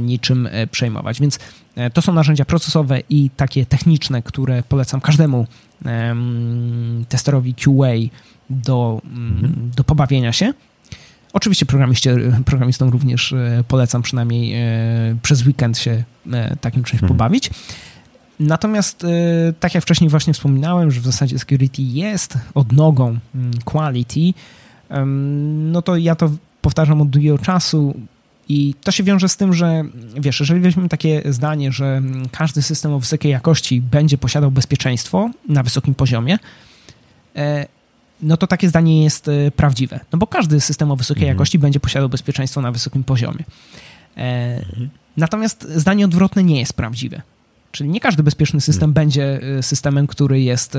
niczym 0.00 0.48
przejmować. 0.70 1.20
Więc 1.20 1.38
to 1.92 2.02
są 2.02 2.12
narzędzia 2.12 2.44
procesowe 2.44 3.00
i 3.10 3.30
takie 3.36 3.66
techniczne, 3.66 4.22
które 4.22 4.62
polecam 4.62 5.00
każdemu 5.00 5.46
testerowi 7.08 7.54
QA 7.54 7.92
do, 8.50 9.02
mm, 9.04 9.32
mhm. 9.32 9.70
do 9.76 9.84
pobawienia 9.84 10.32
się. 10.32 10.52
Oczywiście 11.32 11.66
programistom 12.44 12.88
również 12.88 13.34
polecam 13.68 14.02
przynajmniej 14.02 14.54
przez 15.22 15.46
weekend 15.46 15.78
się 15.78 16.04
takim 16.60 16.84
czymś 16.84 17.02
mhm. 17.02 17.08
pobawić. 17.08 17.50
Natomiast, 18.40 19.06
tak 19.60 19.74
jak 19.74 19.84
wcześniej 19.84 20.10
właśnie 20.10 20.34
wspominałem, 20.34 20.90
że 20.90 21.00
w 21.00 21.04
zasadzie 21.04 21.38
security 21.38 21.82
jest 21.82 22.38
odnogą 22.54 23.18
mm, 23.34 23.50
quality, 23.64 24.20
no 25.72 25.82
to 25.82 25.96
ja 25.96 26.14
to 26.14 26.30
powtarzam 26.62 27.00
od 27.00 27.10
długiego 27.10 27.38
czasu 27.38 27.94
i 28.48 28.74
to 28.82 28.92
się 28.92 29.04
wiąże 29.04 29.28
z 29.28 29.36
tym, 29.36 29.52
że 29.52 29.84
wiesz, 30.18 30.40
jeżeli 30.40 30.60
weźmiemy 30.60 30.88
takie 30.88 31.22
zdanie, 31.24 31.72
że 31.72 32.02
każdy 32.32 32.62
system 32.62 32.92
o 32.92 32.98
wysokiej 32.98 33.32
jakości 33.32 33.80
będzie 33.80 34.18
posiadał 34.18 34.50
bezpieczeństwo 34.50 35.30
na 35.48 35.62
wysokim 35.62 35.94
poziomie, 35.94 36.38
e, 37.36 37.66
no 38.22 38.36
to 38.36 38.46
takie 38.46 38.68
zdanie 38.68 39.04
jest 39.04 39.28
e, 39.28 39.50
prawdziwe. 39.50 40.00
No 40.12 40.18
bo 40.18 40.26
każdy 40.26 40.60
system 40.60 40.90
o 40.90 40.96
wysokiej 40.96 41.22
mhm. 41.22 41.36
jakości 41.36 41.58
będzie 41.58 41.80
posiadał 41.80 42.08
bezpieczeństwo 42.08 42.60
na 42.60 42.72
wysokim 42.72 43.04
poziomie. 43.04 43.44
E, 44.16 44.56
mhm. 44.56 44.90
Natomiast 45.16 45.68
zdanie 45.74 46.04
odwrotne 46.04 46.44
nie 46.44 46.58
jest 46.58 46.72
prawdziwe. 46.72 47.22
Czyli 47.72 47.90
nie 47.90 48.00
każdy 48.00 48.22
bezpieczny 48.22 48.60
system 48.60 48.80
hmm. 48.80 48.94
będzie 48.94 49.40
systemem, 49.60 50.06
który 50.06 50.40
jest 50.40 50.78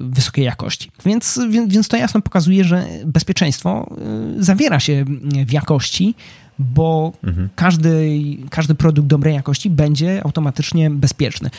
wysokiej 0.00 0.44
jakości. 0.44 0.90
Więc, 1.04 1.40
więc 1.68 1.88
to 1.88 1.96
jasno 1.96 2.20
pokazuje, 2.20 2.64
że 2.64 2.86
bezpieczeństwo 3.04 3.96
zawiera 4.38 4.80
się 4.80 5.04
w 5.46 5.52
jakości, 5.52 6.14
bo 6.60 7.12
mhm. 7.24 7.48
każdy, 7.54 8.20
każdy 8.50 8.74
produkt 8.74 9.08
dobrej 9.08 9.34
jakości 9.34 9.70
będzie 9.70 10.24
automatycznie 10.24 10.90
bezpieczny. 10.90 11.50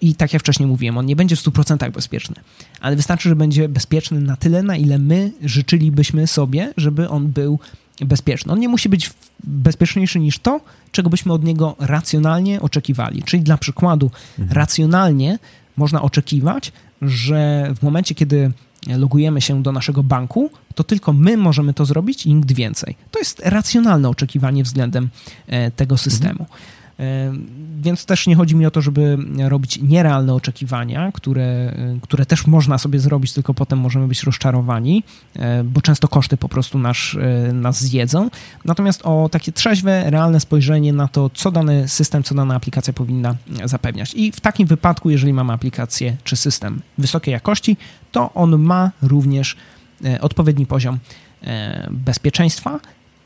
I 0.00 0.14
tak 0.14 0.32
jak 0.32 0.42
wcześniej 0.42 0.68
mówiłem, 0.68 0.98
on 0.98 1.06
nie 1.06 1.16
będzie 1.16 1.36
w 1.36 1.40
100% 1.40 1.90
bezpieczny, 1.90 2.36
ale 2.80 2.96
wystarczy, 2.96 3.28
że 3.28 3.36
będzie 3.36 3.68
bezpieczny 3.68 4.20
na 4.20 4.36
tyle, 4.36 4.62
na 4.62 4.76
ile 4.76 4.98
my 4.98 5.32
życzylibyśmy 5.42 6.26
sobie, 6.26 6.72
żeby 6.76 7.08
on 7.08 7.28
był 7.28 7.58
bezpieczny. 8.00 8.52
On 8.52 8.60
nie 8.60 8.68
musi 8.68 8.88
być 8.88 9.10
bezpieczniejszy 9.44 10.20
niż 10.20 10.38
to, 10.38 10.60
czego 10.92 11.10
byśmy 11.10 11.32
od 11.32 11.44
niego 11.44 11.76
racjonalnie 11.78 12.60
oczekiwali. 12.60 13.22
Czyli 13.22 13.42
dla 13.42 13.58
przykładu, 13.58 14.10
mhm. 14.38 14.58
racjonalnie 14.58 15.38
można 15.76 16.02
oczekiwać, 16.02 16.72
że 17.02 17.70
w 17.76 17.82
momencie, 17.82 18.14
kiedy 18.14 18.52
logujemy 18.86 19.40
się 19.40 19.62
do 19.62 19.72
naszego 19.72 20.02
banku, 20.02 20.50
to 20.74 20.84
tylko 20.84 21.12
my 21.12 21.36
możemy 21.36 21.74
to 21.74 21.84
zrobić 21.84 22.26
i 22.26 22.34
nikt 22.34 22.52
więcej. 22.52 22.96
To 23.10 23.18
jest 23.18 23.42
racjonalne 23.44 24.08
oczekiwanie 24.08 24.64
względem 24.64 25.08
e, 25.46 25.70
tego 25.70 25.98
systemu. 25.98 26.40
Mhm. 26.40 26.60
Więc 27.80 28.06
też 28.06 28.26
nie 28.26 28.36
chodzi 28.36 28.56
mi 28.56 28.66
o 28.66 28.70
to, 28.70 28.80
żeby 28.80 29.18
robić 29.38 29.78
nierealne 29.82 30.34
oczekiwania, 30.34 31.12
które, 31.12 31.74
które 32.02 32.26
też 32.26 32.46
można 32.46 32.78
sobie 32.78 32.98
zrobić, 32.98 33.32
tylko 33.32 33.54
potem 33.54 33.78
możemy 33.78 34.08
być 34.08 34.22
rozczarowani, 34.22 35.04
e, 35.36 35.64
bo 35.64 35.80
często 35.80 36.08
koszty 36.08 36.36
po 36.36 36.48
prostu 36.48 36.78
nas, 36.78 36.96
e, 37.48 37.52
nas 37.52 37.84
zjedzą. 37.84 38.30
Natomiast 38.64 39.02
o 39.04 39.28
takie 39.32 39.52
trzeźwe, 39.52 40.10
realne 40.10 40.40
spojrzenie 40.40 40.92
na 40.92 41.08
to, 41.08 41.30
co 41.34 41.50
dany 41.50 41.88
system, 41.88 42.22
co 42.22 42.34
dana 42.34 42.54
aplikacja 42.54 42.92
powinna 42.92 43.34
zapewniać. 43.64 44.14
I 44.14 44.32
w 44.32 44.40
takim 44.40 44.66
wypadku, 44.66 45.10
jeżeli 45.10 45.32
mamy 45.32 45.52
aplikację 45.52 46.16
czy 46.24 46.36
system 46.36 46.82
wysokiej 46.98 47.32
jakości, 47.32 47.76
to 48.12 48.34
on 48.34 48.58
ma 48.58 48.90
również 49.02 49.56
odpowiedni 50.20 50.66
poziom 50.66 50.98
bezpieczeństwa, 51.90 52.80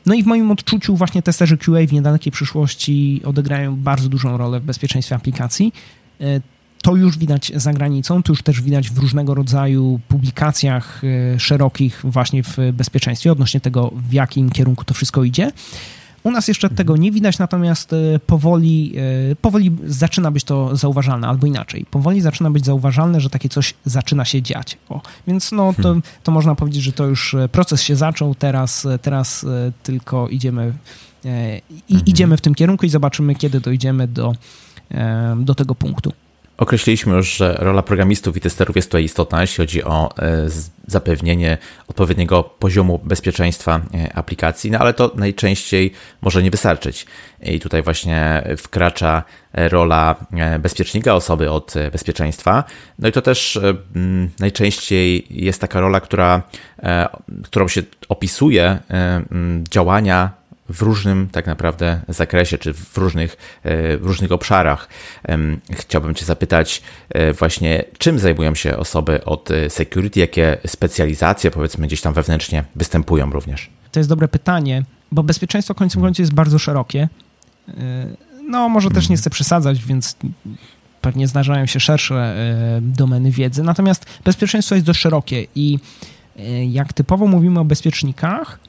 no 0.05 0.13
i 0.13 0.23
w 0.23 0.25
moim 0.25 0.51
odczuciu 0.51 0.95
właśnie 0.95 1.21
testerzy 1.21 1.57
QA 1.57 1.87
w 1.87 1.93
niedalekiej 1.93 2.31
przyszłości 2.31 3.21
odegrają 3.25 3.75
bardzo 3.75 4.09
dużą 4.09 4.37
rolę 4.37 4.59
w 4.59 4.63
bezpieczeństwie 4.63 5.15
aplikacji. 5.15 5.73
E, 6.21 6.41
to 6.81 6.95
już 6.95 7.17
widać 7.17 7.51
za 7.55 7.73
granicą, 7.73 8.23
to 8.23 8.31
już 8.31 8.43
też 8.43 8.61
widać 8.61 8.89
w 8.89 8.97
różnego 8.97 9.33
rodzaju 9.33 9.99
publikacjach 10.07 11.01
e, 11.03 11.39
szerokich 11.39 12.01
właśnie 12.03 12.43
w 12.43 12.57
bezpieczeństwie 12.73 13.31
odnośnie 13.31 13.59
tego, 13.59 13.91
w 14.09 14.13
jakim 14.13 14.49
kierunku 14.49 14.85
to 14.85 14.93
wszystko 14.93 15.23
idzie. 15.23 15.51
U 16.25 16.31
nas 16.31 16.47
jeszcze 16.47 16.69
tego 16.69 16.97
nie 16.97 17.11
widać, 17.11 17.39
natomiast 17.39 17.93
e, 17.93 18.19
powoli, 18.19 18.93
e, 19.31 19.35
powoli 19.35 19.71
zaczyna 19.85 20.31
być 20.31 20.43
to 20.43 20.75
zauważalne, 20.75 21.27
albo 21.27 21.47
inaczej. 21.47 21.85
Powoli 21.91 22.21
zaczyna 22.21 22.51
być 22.51 22.65
zauważalne, 22.65 23.21
że 23.21 23.29
takie 23.29 23.49
coś 23.49 23.73
zaczyna 23.85 24.25
się 24.25 24.41
dziać. 24.41 24.77
O, 24.89 25.01
więc 25.27 25.51
no, 25.51 25.73
to, 25.73 25.83
hmm. 25.83 26.03
to 26.23 26.31
można 26.31 26.55
powiedzieć, 26.55 26.83
że 26.83 26.91
to 26.91 27.05
już 27.05 27.33
e, 27.33 27.49
proces 27.49 27.81
się 27.81 27.95
zaczął, 27.95 28.35
teraz, 28.35 28.87
teraz 29.01 29.45
tylko 29.83 30.27
idziemy, 30.27 30.73
i, 31.23 31.93
mhm. 31.93 32.05
idziemy 32.05 32.37
w 32.37 32.41
tym 32.41 32.55
kierunku 32.55 32.85
i 32.85 32.89
zobaczymy, 32.89 33.35
kiedy 33.35 33.59
dojdziemy 33.59 34.07
do, 34.07 34.33
do 35.37 35.55
tego 35.55 35.75
punktu. 35.75 36.11
Określiliśmy 36.57 37.15
już, 37.15 37.37
że 37.37 37.55
rola 37.59 37.83
programistów 37.83 38.37
i 38.37 38.41
testerów 38.41 38.75
jest 38.75 38.89
tutaj 38.89 39.03
istotna, 39.03 39.41
jeśli 39.41 39.57
chodzi 39.57 39.83
o 39.83 40.17
e, 40.17 40.47
zapewnienie 40.87 41.57
odpowiedniego 41.87 42.43
poziomu 42.43 42.99
bezpieczeństwa 43.03 43.81
e, 43.93 44.15
aplikacji, 44.15 44.71
no 44.71 44.79
ale 44.79 44.93
to 44.93 45.11
najczęściej 45.15 45.91
może 46.21 46.43
nie 46.43 46.51
wystarczyć. 46.51 47.05
I 47.43 47.59
tutaj 47.59 47.83
właśnie 47.83 48.43
wkracza 48.57 49.23
rola 49.53 50.15
e, 50.33 50.59
bezpiecznika, 50.59 51.15
osoby 51.15 51.51
od 51.51 51.73
bezpieczeństwa. 51.91 52.63
No 52.99 53.07
i 53.07 53.11
to 53.11 53.21
też 53.21 53.59
najczęściej 54.39 55.27
jest 55.29 55.61
taka 55.61 55.79
rola, 55.79 55.99
która, 55.99 56.41
którą 57.43 57.67
się 57.67 57.83
opisuje 58.09 58.79
działania 59.71 60.44
w 60.69 60.81
różnym 60.81 61.29
tak 61.31 61.47
naprawdę 61.47 62.01
zakresie, 62.07 62.57
czy 62.57 62.73
w 62.73 62.97
różnych, 62.97 63.37
e, 63.63 63.97
w 63.97 64.05
różnych 64.05 64.31
obszarach. 64.31 64.89
Chciałbym 65.71 66.15
Cię 66.15 66.25
zapytać 66.25 66.81
e, 67.09 67.33
właśnie, 67.33 67.83
czym 67.97 68.19
zajmują 68.19 68.55
się 68.55 68.77
osoby 68.77 69.25
od 69.25 69.51
e, 69.51 69.69
security, 69.69 70.19
jakie 70.19 70.57
specjalizacje 70.67 71.51
powiedzmy 71.51 71.87
gdzieś 71.87 72.01
tam 72.01 72.13
wewnętrznie 72.13 72.63
występują 72.75 73.29
również? 73.31 73.69
To 73.91 73.99
jest 73.99 74.09
dobre 74.09 74.27
pytanie, 74.27 74.83
bo 75.11 75.23
bezpieczeństwo 75.23 75.75
końcem 75.75 76.01
końców 76.01 76.19
jest 76.19 76.33
bardzo 76.33 76.59
szerokie. 76.59 77.09
No, 78.49 78.69
może 78.69 78.89
też 78.89 79.09
nie 79.09 79.17
chcę 79.17 79.29
przesadzać, 79.29 79.85
więc 79.85 80.15
pewnie 81.01 81.27
zdarzają 81.27 81.65
się 81.65 81.79
szersze 81.79 82.35
domeny 82.81 83.31
wiedzy. 83.31 83.63
Natomiast 83.63 84.05
bezpieczeństwo 84.25 84.75
jest 84.75 84.87
dość 84.87 84.99
szerokie 84.99 85.45
i 85.55 85.79
jak 86.69 86.93
typowo 86.93 87.27
mówimy 87.27 87.59
o 87.59 87.65
bezpiecznikach, 87.65 88.59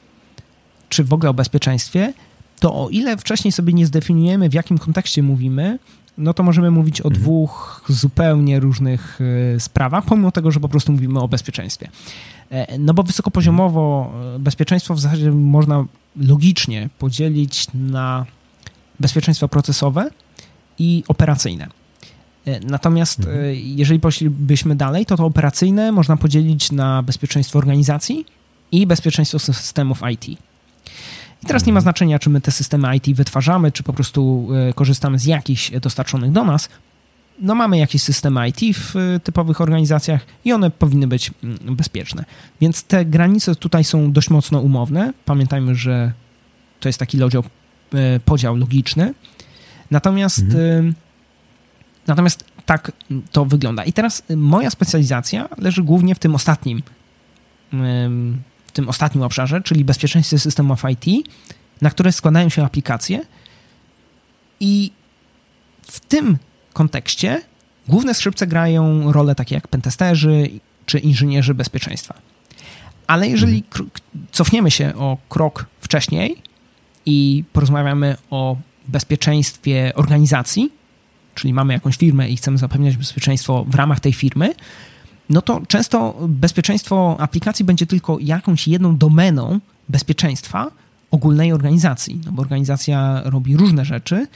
czy 0.89 1.05
w 1.05 1.13
ogóle 1.13 1.31
o 1.31 1.35
bezpieczeństwie, 1.35 2.13
to 2.61 2.85
o 2.85 2.89
ile 2.89 3.17
wcześniej 3.17 3.53
sobie 3.53 3.73
nie 3.73 3.87
zdefiniujemy, 3.87 4.49
w 4.49 4.55
jakim 4.55 4.79
kontekście 4.79 5.23
mówimy, 5.23 5.79
no 6.19 6.35
to 6.35 6.43
możemy 6.43 6.71
mówić 6.71 7.01
o 7.01 7.05
mhm. 7.05 7.23
dwóch 7.23 7.85
zupełnie 7.89 8.61
różnych 8.61 9.19
e, 9.57 9.61
sprawach, 9.61 10.05
pomimo 10.05 10.33
tego, 10.33 10.51
że 10.51 10.61
po 10.61 10.69
prostu 10.69 10.93
mówimy 10.93 11.21
o 11.21 11.29
bezpieczeństwie. 11.29 11.89
E, 12.51 12.79
no 12.79 12.95
bo 12.95 13.03
wysokopoziomowo 13.03 14.13
e, 14.37 14.39
bezpieczeństwo 14.39 14.95
w 14.95 15.01
zasadzie 15.01 15.31
można 15.31 15.85
logicznie 16.17 16.89
podzielić 16.99 17.67
na 17.75 18.27
bezpieczeństwo 19.01 19.49
procesowe 19.49 20.11
i 20.79 21.05
operacyjne. 21.09 21.69
Natomiast 22.63 23.19
mhm. 23.19 23.55
jeżeli 23.55 24.01
poszlibyśmy 24.01 24.77
dalej, 24.77 25.07
to 25.07 25.17
to 25.17 25.25
operacyjne 25.25 25.93
można 25.93 26.17
podzielić 26.17 26.73
na 26.73 27.03
bezpieczeństwo 27.03 27.59
organizacji 27.59 28.27
i 28.73 28.87
bezpieczeństwo 28.87 29.39
systemów 29.39 30.01
IT. 30.13 30.39
I 31.47 31.49
teraz 31.49 31.67
nie 31.67 31.73
ma 31.73 31.81
znaczenia, 31.81 32.19
czy 32.19 32.31
my 32.31 32.41
te 32.41 32.51
systemy 32.51 32.97
IT 32.97 33.17
wytwarzamy, 33.17 33.73
czy 33.73 33.83
po 33.83 33.93
prostu 33.93 34.49
e, 34.69 34.73
korzystamy 34.73 35.19
z 35.19 35.25
jakichś 35.25 35.71
dostarczonych 35.71 36.33
do 36.33 36.45
nas. 36.45 36.69
No 37.41 37.55
mamy 37.55 37.79
jakieś 37.79 38.03
systemy 38.03 38.49
IT 38.49 38.77
w 38.77 38.97
e, 38.97 39.21
typowych 39.21 39.61
organizacjach 39.61 40.27
i 40.45 40.53
one 40.53 40.71
powinny 40.71 41.07
być 41.07 41.31
mm, 41.45 41.77
bezpieczne. 41.77 42.25
Więc 42.61 42.85
te 42.85 43.05
granice 43.05 43.55
tutaj 43.55 43.85
są 43.85 44.13
dość 44.13 44.31
mocno 44.31 44.61
umowne. 44.61 45.13
Pamiętajmy, 45.25 45.75
że 45.75 46.13
to 46.81 46.89
jest 46.89 46.99
taki 46.99 47.19
lodział, 47.19 47.45
e, 47.95 48.21
podział 48.21 48.57
logiczny. 48.57 49.15
Natomiast, 49.91 50.43
mhm. 50.43 50.95
natomiast 52.07 52.45
tak 52.65 52.93
to 53.33 53.45
wygląda. 53.45 53.85
I 53.85 53.93
teraz 53.93 54.23
moja 54.37 54.71
specjalizacja 54.71 55.49
leży 55.59 55.83
głównie 55.83 56.15
w 56.15 56.19
tym 56.19 56.35
ostatnim 56.35 56.83
tym 58.77 58.89
ostatnim 58.89 59.25
obszarze, 59.25 59.63
czyli 59.63 59.85
bezpieczeństwie 59.85 60.39
systemów 60.39 60.83
IT, 60.91 61.29
na 61.83 61.91
które 61.91 62.13
składają 62.13 62.49
się 62.49 62.65
aplikacje. 62.65 63.25
I 64.61 64.93
w 65.83 66.01
tym 66.01 66.39
kontekście 66.73 67.43
główne 67.89 68.15
skrzypce 68.15 68.47
grają 68.47 69.13
role 69.13 69.35
takie 69.35 69.55
jak 69.55 69.69
pentesterzy 69.69 70.51
czy 70.87 70.99
inżynierzy 70.99 71.55
bezpieczeństwa. 71.55 72.15
Ale 73.07 73.29
jeżeli 73.29 73.57
mhm. 73.57 73.91
cofniemy 74.33 74.71
się 74.71 74.95
o 74.95 75.19
krok 75.29 75.67
wcześniej 75.81 76.43
i 77.07 77.45
porozmawiamy 77.53 78.17
o 78.31 78.57
bezpieczeństwie 78.89 79.93
organizacji, 79.95 80.73
czyli 81.35 81.55
mamy 81.55 81.73
jakąś 81.73 81.97
firmę 81.97 82.29
i 82.29 82.37
chcemy 82.37 82.59
zapewniać 82.59 82.97
bezpieczeństwo 82.97 83.65
w 83.69 83.75
ramach 83.75 84.01
tej 84.01 84.13
firmy, 84.13 84.55
no 85.31 85.43
to 85.43 85.61
często 85.69 86.15
bezpieczeństwo 86.29 87.17
aplikacji 87.19 87.65
będzie 87.65 87.87
tylko 87.87 88.19
jakąś 88.21 88.69
jedną 88.69 88.97
domeną 88.97 89.61
bezpieczeństwa 89.89 90.71
ogólnej 91.11 91.53
organizacji, 91.53 92.21
no 92.25 92.33
bo 92.33 92.43
organizacja 92.43 93.23
robi 93.25 93.57
różne 93.57 93.85
rzeczy 93.85 94.27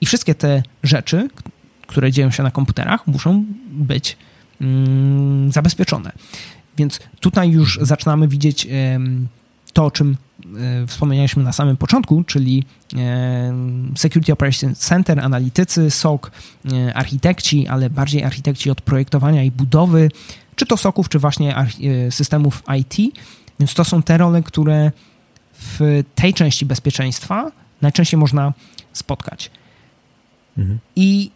i 0.00 0.06
wszystkie 0.06 0.34
te 0.34 0.62
rzeczy, 0.82 1.28
które 1.86 2.12
dzieją 2.12 2.30
się 2.30 2.42
na 2.42 2.50
komputerach, 2.50 3.06
muszą 3.06 3.44
być 3.70 4.16
mm, 4.60 5.52
zabezpieczone. 5.52 6.12
Więc 6.76 7.00
tutaj 7.20 7.50
już 7.50 7.78
zaczynamy 7.82 8.28
widzieć 8.28 8.68
to, 9.78 9.84
o 9.84 9.90
czym 9.90 10.16
e, 10.56 10.86
wspomnieliśmy 10.86 11.42
na 11.42 11.52
samym 11.52 11.76
początku, 11.76 12.24
czyli 12.24 12.64
Security 13.96 14.32
Operations 14.32 14.78
Center, 14.78 15.20
analitycy, 15.20 15.90
SOC, 15.90 16.30
e, 16.72 16.94
architekci, 16.94 17.68
ale 17.68 17.90
bardziej 17.90 18.24
architekci 18.24 18.70
od 18.70 18.80
projektowania 18.80 19.42
i 19.42 19.50
budowy, 19.50 20.10
czy 20.56 20.66
to 20.66 20.76
SOCów, 20.76 21.08
czy 21.08 21.18
właśnie 21.18 21.56
e, 21.56 21.66
systemów 22.10 22.62
IT. 22.78 23.14
Więc 23.60 23.74
to 23.74 23.84
są 23.84 24.02
te 24.02 24.18
role, 24.18 24.42
które 24.42 24.92
w 25.52 26.02
tej 26.14 26.34
części 26.34 26.66
bezpieczeństwa 26.66 27.52
najczęściej 27.82 28.20
można 28.20 28.52
spotkać. 28.92 29.50
Mhm. 30.58 30.78
I 30.96 31.30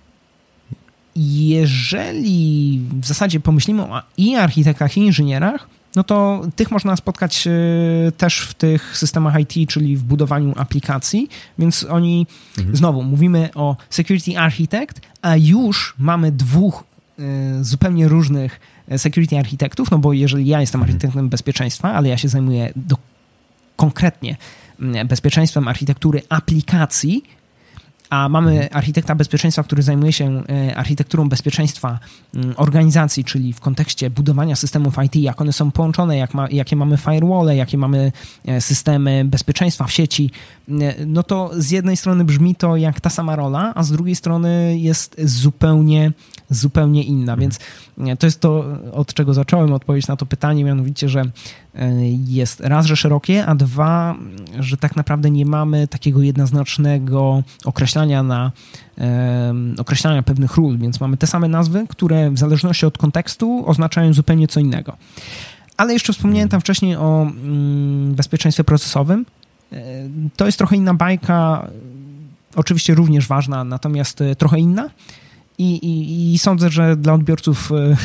jeżeli 1.17 2.81
w 3.01 3.07
zasadzie 3.07 3.41
pomyślimy 3.41 3.83
o 3.83 4.03
i 4.17 4.37
architektach, 4.37 4.97
i 4.97 5.01
inżynierach, 5.01 5.69
no 5.97 6.05
to 6.05 6.43
tych 6.57 6.71
można 6.71 6.97
spotkać 6.97 7.47
e, 7.47 7.51
też 8.13 8.41
w 8.41 8.55
tych 8.55 8.97
systemach 8.97 9.35
IT, 9.41 9.71
czyli 9.71 9.97
w 9.97 10.03
budowaniu 10.03 10.53
aplikacji, 10.57 11.29
więc 11.59 11.85
oni, 11.85 12.27
mhm. 12.59 12.77
znowu, 12.77 13.03
mówimy 13.03 13.51
o 13.55 13.77
security 13.91 14.39
architect, 14.39 15.01
a 15.23 15.37
już 15.37 15.95
mamy 15.99 16.33
dwóch 16.33 16.85
e, 17.19 17.65
zupełnie 17.65 18.09
różnych 18.09 18.61
e, 18.89 18.99
security 18.99 19.39
architektów, 19.39 19.91
no 19.91 19.99
bo 19.99 20.13
jeżeli 20.13 20.47
ja 20.47 20.61
jestem 20.61 20.81
mhm. 20.81 20.95
architektem 20.95 21.29
bezpieczeństwa, 21.29 21.93
ale 21.93 22.09
ja 22.09 22.19
się 22.19 22.29
zajmuję 22.29 22.73
do 22.77 22.97
konkretnie 23.77 24.37
bezpieczeństwem 25.05 25.69
architektury 25.69 26.23
aplikacji, 26.29 27.25
a 28.13 28.29
mamy 28.29 28.73
architekta 28.73 29.15
bezpieczeństwa, 29.15 29.63
który 29.63 29.83
zajmuje 29.83 30.13
się 30.13 30.43
e, 30.49 30.77
architekturą 30.77 31.29
bezpieczeństwa 31.29 31.99
mm, 32.35 32.55
organizacji, 32.57 33.25
czyli 33.25 33.53
w 33.53 33.61
kontekście 33.61 34.11
budowania 34.11 34.57
systemów 34.57 34.95
IT, 35.05 35.17
jak 35.17 35.41
one 35.41 35.53
są 35.53 35.71
połączone, 35.71 36.17
jak 36.17 36.35
ma, 36.35 36.49
jakie 36.51 36.77
mamy 36.77 36.97
firewall, 36.97 37.57
jakie 37.57 37.79
mamy 37.79 38.13
e, 38.47 38.61
systemy 38.61 39.25
bezpieczeństwa 39.25 39.85
w 39.85 39.93
sieci, 39.93 40.31
e, 40.69 40.73
no 41.07 41.23
to 41.23 41.51
z 41.57 41.71
jednej 41.71 41.97
strony 41.97 42.25
brzmi 42.25 42.55
to 42.55 42.77
jak 42.77 43.01
ta 43.01 43.11
sama 43.11 43.37
rola, 43.37 43.73
a 43.75 43.83
z 43.83 43.91
drugiej 43.91 44.15
strony 44.15 44.79
jest 44.79 45.17
zupełnie, 45.25 46.13
zupełnie 46.51 47.03
inna. 47.03 47.37
Więc 47.37 47.59
to 48.19 48.27
jest 48.27 48.41
to, 48.41 48.65
od 48.93 49.15
czego 49.15 49.35
zacząłem 49.35 49.73
odpowiedź 49.73 50.07
na 50.07 50.17
to 50.17 50.27
pytanie, 50.27 50.65
mianowicie, 50.65 51.09
że 51.09 51.25
jest 52.27 52.61
raz, 52.61 52.87
że 52.87 52.97
szerokie, 52.97 53.47
a 53.47 53.55
dwa, 53.55 54.17
że 54.61 54.77
tak 54.77 54.97
naprawdę 54.97 55.31
nie 55.31 55.47
mamy 55.47 55.89
takiego 55.89 56.23
jednoznacznego 56.23 57.43
określania 58.03 58.23
na 58.23 58.53
określania 59.79 60.23
pewnych 60.23 60.57
ról, 60.57 60.79
więc 60.79 61.01
mamy 61.01 61.17
te 61.17 61.27
same 61.27 61.49
nazwy, 61.49 61.87
które 61.89 62.31
w 62.31 62.39
zależności 62.39 62.87
od 62.87 62.99
kontekstu 62.99 63.63
oznaczają 63.67 64.13
zupełnie 64.13 64.49
co 64.49 64.61
innego. 64.61 64.97
Ale 65.77 65.93
jeszcze 65.93 66.13
wspomniałem 66.13 66.49
tam 66.49 66.61
wcześniej 66.61 66.97
o 66.97 67.23
mm, 67.23 68.15
bezpieczeństwie 68.15 68.65
procesowym. 68.65 69.27
E, 69.73 69.79
to 70.37 70.47
jest 70.47 70.59
trochę 70.59 70.77
inna 70.77 70.95
bajka, 70.95 71.69
oczywiście 72.57 72.95
również 72.95 73.27
ważna, 73.27 73.65
natomiast 73.65 74.21
e, 74.21 74.37
trochę 74.37 74.59
inna. 74.59 74.91
I, 75.59 75.75
i, 75.75 76.35
I, 76.35 76.39
sądzę, 76.39 76.71
że 76.71 76.97
dla 76.97 77.13
odbiorców 77.13 77.73
e, 77.73 77.97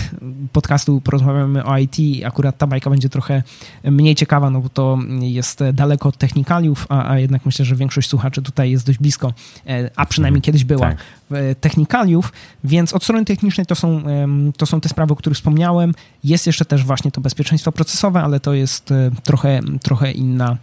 podcastu 0.51 1.01
porozmawiamy 1.01 1.63
o 1.63 1.77
IT. 1.77 1.95
Akurat 2.25 2.57
ta 2.57 2.67
bajka 2.67 2.89
będzie 2.89 3.09
trochę 3.09 3.43
mniej 3.83 4.15
ciekawa, 4.15 4.49
no 4.49 4.61
bo 4.61 4.69
to 4.69 4.99
jest 5.21 5.59
daleko 5.73 6.09
od 6.09 6.17
technikaliów, 6.17 6.85
a, 6.89 7.09
a 7.09 7.19
jednak 7.19 7.45
myślę, 7.45 7.65
że 7.65 7.75
większość 7.75 8.09
słuchaczy 8.09 8.41
tutaj 8.41 8.71
jest 8.71 8.85
dość 8.85 8.99
blisko, 8.99 9.33
e, 9.67 9.89
a 9.95 10.05
przynajmniej 10.05 10.41
kiedyś 10.41 10.63
była 10.63 10.89
tak. 10.89 11.05
technikaliów. 11.61 12.33
Więc 12.63 12.93
od 12.93 13.03
strony 13.03 13.25
technicznej 13.25 13.65
to 13.65 13.75
są, 13.75 14.03
to 14.57 14.65
są 14.65 14.81
te 14.81 14.89
sprawy, 14.89 15.13
o 15.13 15.15
których 15.15 15.37
wspomniałem. 15.37 15.93
Jest 16.23 16.47
jeszcze 16.47 16.65
też 16.65 16.83
właśnie 16.83 17.11
to 17.11 17.21
bezpieczeństwo 17.21 17.71
procesowe, 17.71 18.21
ale 18.21 18.39
to 18.39 18.53
jest 18.53 18.91
e, 18.91 19.11
trochę, 19.23 19.59
trochę 19.81 20.11
inna 20.11 20.57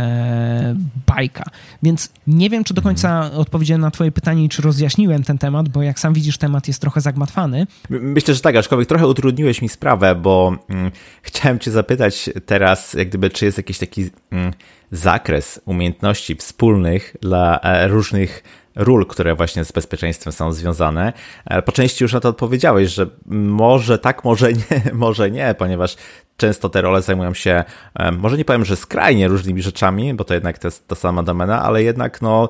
e, 0.00 0.76
bajka. 1.06 1.44
Więc 1.82 2.12
nie 2.26 2.50
wiem, 2.50 2.64
czy 2.64 2.74
do 2.74 2.82
końca 2.82 3.30
odpowiedziałem 3.32 3.80
na 3.80 3.90
Twoje 3.90 4.12
pytanie 4.12 4.44
i 4.44 4.48
czy 4.48 4.62
rozjaśniłem 4.62 5.22
ten 5.22 5.38
temat, 5.38 5.68
bo 5.68 5.82
jak 5.82 6.00
sam 6.00 6.14
widzisz, 6.14 6.38
temat 6.38 6.68
jest 6.68 6.80
trochę 6.80 7.00
zagmatwany. 7.00 7.66
Myślę, 7.90 8.34
że 8.34 8.40
tak, 8.40 8.56
aczkolwiek 8.56 8.88
trochę 8.88 9.06
utrudniłeś 9.06 9.62
mi 9.62 9.68
sprawę, 9.68 10.14
bo 10.14 10.56
mm, 10.68 10.90
chciałem 11.22 11.58
Cię 11.58 11.70
zapytać 11.70 12.30
teraz, 12.46 12.94
jak 12.94 13.08
gdyby, 13.08 13.30
czy 13.30 13.44
jest 13.44 13.56
jakiś 13.56 13.78
taki 13.78 14.10
mm, 14.30 14.52
zakres 14.92 15.60
umiejętności 15.64 16.36
wspólnych 16.36 17.16
dla 17.20 17.60
e, 17.60 17.88
różnych 17.88 18.42
ról, 18.74 19.06
które 19.06 19.34
właśnie 19.34 19.64
z 19.64 19.72
bezpieczeństwem 19.72 20.32
są 20.32 20.52
związane. 20.52 21.12
E, 21.44 21.62
po 21.62 21.72
części 21.72 22.04
już 22.04 22.12
na 22.12 22.20
to 22.20 22.28
odpowiedziałeś, 22.28 22.90
że 22.90 23.06
może 23.26 23.98
tak, 23.98 24.24
może 24.24 24.52
nie, 24.52 24.82
może 24.92 25.30
nie, 25.30 25.54
ponieważ 25.58 25.96
często 26.36 26.68
te 26.68 26.80
role 26.80 27.02
zajmują 27.02 27.34
się, 27.34 27.64
e, 27.94 28.12
może 28.12 28.38
nie 28.38 28.44
powiem, 28.44 28.64
że 28.64 28.76
skrajnie 28.76 29.28
różnymi 29.28 29.62
rzeczami, 29.62 30.14
bo 30.14 30.24
to 30.24 30.34
jednak 30.34 30.58
to 30.58 30.68
jest 30.68 30.88
ta 30.88 30.94
sama 30.94 31.22
domena, 31.22 31.62
ale 31.62 31.82
jednak 31.82 32.22
no, 32.22 32.48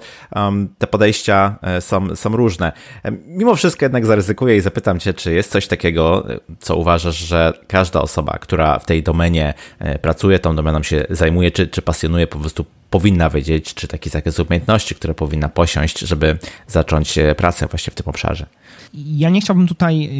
te 0.78 0.86
podejścia 0.86 1.56
e, 1.62 1.80
są, 1.80 2.16
są 2.16 2.36
różne. 2.36 2.72
Mimo 3.26 3.54
wszystko 3.54 3.84
jednak 3.84 4.06
zaryzykuję 4.06 4.56
i 4.56 4.60
zapytam 4.60 4.98
Cię, 4.98 5.14
czy 5.14 5.32
jest 5.32 5.50
coś 5.50 5.66
takiego, 5.66 6.26
co 6.58 6.76
uważasz, 6.76 7.16
że 7.16 7.52
każda 7.68 8.00
osoba, 8.00 8.38
która 8.40 8.78
w 8.78 8.86
tej 8.86 9.02
domenie 9.02 9.54
pracuje, 10.02 10.38
tą 10.38 10.56
domeną 10.56 10.82
się 10.82 11.06
zajmuje, 11.10 11.50
czy, 11.50 11.68
czy 11.68 11.82
pasjonuje, 11.82 12.26
po 12.26 12.38
prostu 12.38 12.64
powinna 12.90 13.30
wiedzieć, 13.30 13.74
czy 13.74 13.88
taki 13.88 14.10
zakres 14.10 14.38
umiejętności, 14.38 14.94
które 14.94 15.14
powinna 15.14 15.48
posiąść, 15.48 15.98
żeby 15.98 16.38
zacząć 16.66 17.18
e, 17.18 17.34
pracę 17.34 17.66
właśnie 17.66 17.90
w 17.90 17.94
tym 17.94 18.06
obszarze. 18.06 18.46
Ja 18.94 19.30
nie 19.30 19.40
chciałbym 19.40 19.68
tutaj 19.68 20.10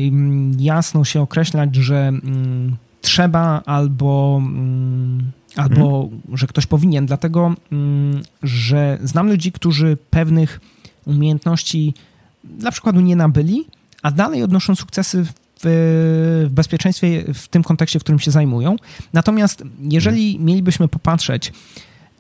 jasno 0.59 1.05
się 1.05 1.21
określać, 1.21 1.75
że 1.77 1.97
mm, 1.97 2.77
trzeba 3.01 3.63
albo, 3.67 4.41
mm, 4.43 5.31
albo 5.57 6.09
hmm. 6.09 6.39
że 6.39 6.47
ktoś 6.47 6.67
powinien, 6.67 7.07
dlatego 7.07 7.55
mm, 7.73 8.23
że 8.43 8.99
znam 9.03 9.29
ludzi, 9.29 9.53
którzy 9.53 9.99
pewnych 10.11 10.61
umiejętności 11.07 11.95
dla 12.45 12.71
przykładu 12.71 13.01
nie 13.01 13.17
nabyli, 13.17 13.65
a 14.03 14.11
dalej 14.11 14.43
odnoszą 14.43 14.75
sukcesy 14.75 15.27
w, 15.65 16.49
bezpieczeństwie 16.51 17.35
w 17.35 17.49
tym 17.49 17.63
kontekście, 17.63 17.99
w 17.99 18.03
którym 18.03 18.19
się 18.19 18.31
zajmują. 18.31 18.77
Natomiast 19.13 19.65
jeżeli 19.81 20.39
mielibyśmy 20.39 20.89
popatrzeć 20.89 21.53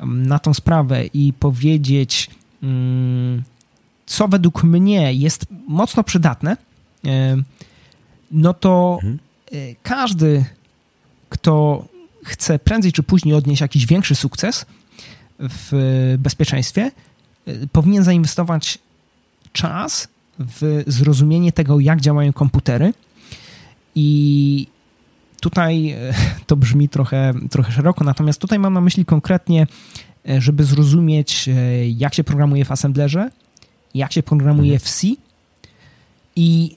na 0.07 0.39
tą 0.39 0.55
sprawę 0.55 1.07
i 1.07 1.33
powiedzieć, 1.33 2.31
mm, 2.62 3.43
co 4.07 4.28
według 4.28 4.64
mnie 4.64 5.14
jest 5.14 5.47
mocno 5.68 6.05
przydatne, 6.05 6.57
e, 7.05 7.37
no 8.31 8.55
to 8.55 8.99
mhm. 9.03 9.18
E, 9.53 9.74
każdy, 9.83 10.45
kto 11.31 11.85
chce 12.24 12.59
prędzej 12.59 12.93
czy 12.93 13.03
później 13.03 13.35
odnieść 13.35 13.61
jakiś 13.61 13.87
większy 13.87 14.14
sukces 14.14 14.66
w 15.39 16.16
bezpieczeństwie, 16.18 16.91
e, 17.47 17.66
powinien 17.72 18.05
zainwestować 18.05 18.78
czas 19.53 20.09
w 20.39 20.83
zrozumienie 20.87 21.53
tego, 21.53 21.81
jak 21.81 22.01
działają 22.01 22.33
komputery 22.33 22.93
i 23.95 24.66
Tutaj 25.41 25.91
e, 25.91 26.14
to 26.47 26.57
brzmi 26.57 26.89
trochę, 26.89 27.35
trochę 27.51 27.72
szeroko, 27.72 28.05
natomiast 28.05 28.41
tutaj 28.41 28.59
mam 28.59 28.74
na 28.74 28.81
myśli 28.81 29.05
konkretnie, 29.05 29.66
e, 30.28 30.41
żeby 30.41 30.64
zrozumieć, 30.64 31.49
jak 31.97 32.14
się 32.14 32.24
programuje 32.24 32.64
w 32.64 32.72
assemblerze, 32.72 33.31
jak 33.95 34.12
się 34.12 34.22
programuje 34.22 34.78
w 34.78 34.83
C 34.83 35.09
i 36.37 36.76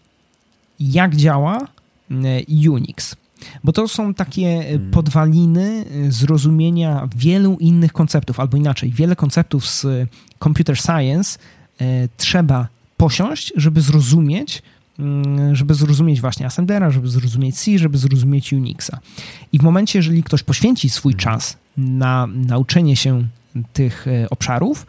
jak 0.80 1.16
działa 1.16 1.68
Unix. 2.70 3.16
Bo 3.64 3.72
to 3.72 3.88
są 3.88 4.14
takie 4.14 4.48
mhm. 4.48 4.92
podwaliny 4.92 5.86
zrozumienia 6.10 7.10
wielu 7.16 7.58
innych 7.60 7.94
konceptów, 7.94 8.40
albo 8.40 8.58
inaczej, 8.58 8.92
wiele 8.92 9.16
konceptów 9.16 9.68
z 9.68 9.86
computer 10.44 10.78
science 10.78 11.40
trzeba 12.18 12.68
posiąść, 12.98 13.54
żeby 13.56 13.82
zrozumieć, 13.82 14.64
Mm, 15.00 15.56
żeby 15.56 15.74
zrozumieć 15.74 16.22
właśnie 16.22 16.46
Assemblera, 16.46 16.92
żeby 16.92 17.08
zrozumieć 17.10 17.56
C, 17.56 17.78
żeby 17.78 17.98
zrozumieć 17.98 18.54
Unixa. 18.54 19.00
I 19.52 19.60
w 19.60 19.64
momencie, 19.64 20.00
jeżeli 20.00 20.24
ktoś 20.24 20.44
poświęci 20.44 20.90
swój 20.90 21.16
czas 21.16 21.58
na 21.78 22.28
nauczenie 22.28 22.96
się 22.96 23.28
tych 23.74 24.08
e, 24.08 24.30
obszarów, 24.30 24.86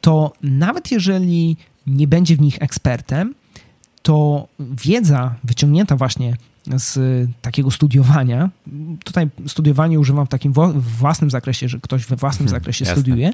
to 0.00 0.32
nawet 0.42 0.92
jeżeli 0.92 1.56
nie 1.86 2.08
będzie 2.08 2.36
w 2.36 2.40
nich 2.40 2.62
ekspertem, 2.62 3.34
to 4.02 4.48
wiedza 4.60 5.34
wyciągnięta 5.44 5.96
właśnie 5.96 6.36
z 6.76 6.98
takiego 7.42 7.70
studiowania, 7.70 8.50
tutaj 9.04 9.28
studiowanie 9.46 10.00
używam 10.00 10.26
w 10.26 10.28
takim 10.28 10.52
własnym 10.76 11.30
zakresie, 11.30 11.68
że 11.68 11.80
ktoś 11.80 12.06
we 12.06 12.16
własnym 12.16 12.48
hmm, 12.48 12.60
zakresie 12.60 12.84
jasne. 12.84 13.02
studiuje, 13.02 13.32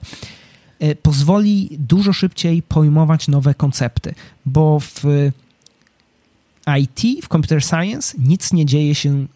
e, 0.78 0.94
pozwoli 0.94 1.68
dużo 1.78 2.12
szybciej 2.12 2.62
pojmować 2.62 3.28
nowe 3.28 3.54
koncepty, 3.54 4.14
bo 4.46 4.80
w 4.80 5.04
IT, 6.80 7.24
w 7.24 7.28
computer 7.28 7.62
science 7.64 8.14
nic 8.18 8.52
nie 8.52 8.66
dzieje 8.66 8.94
się 8.94 9.26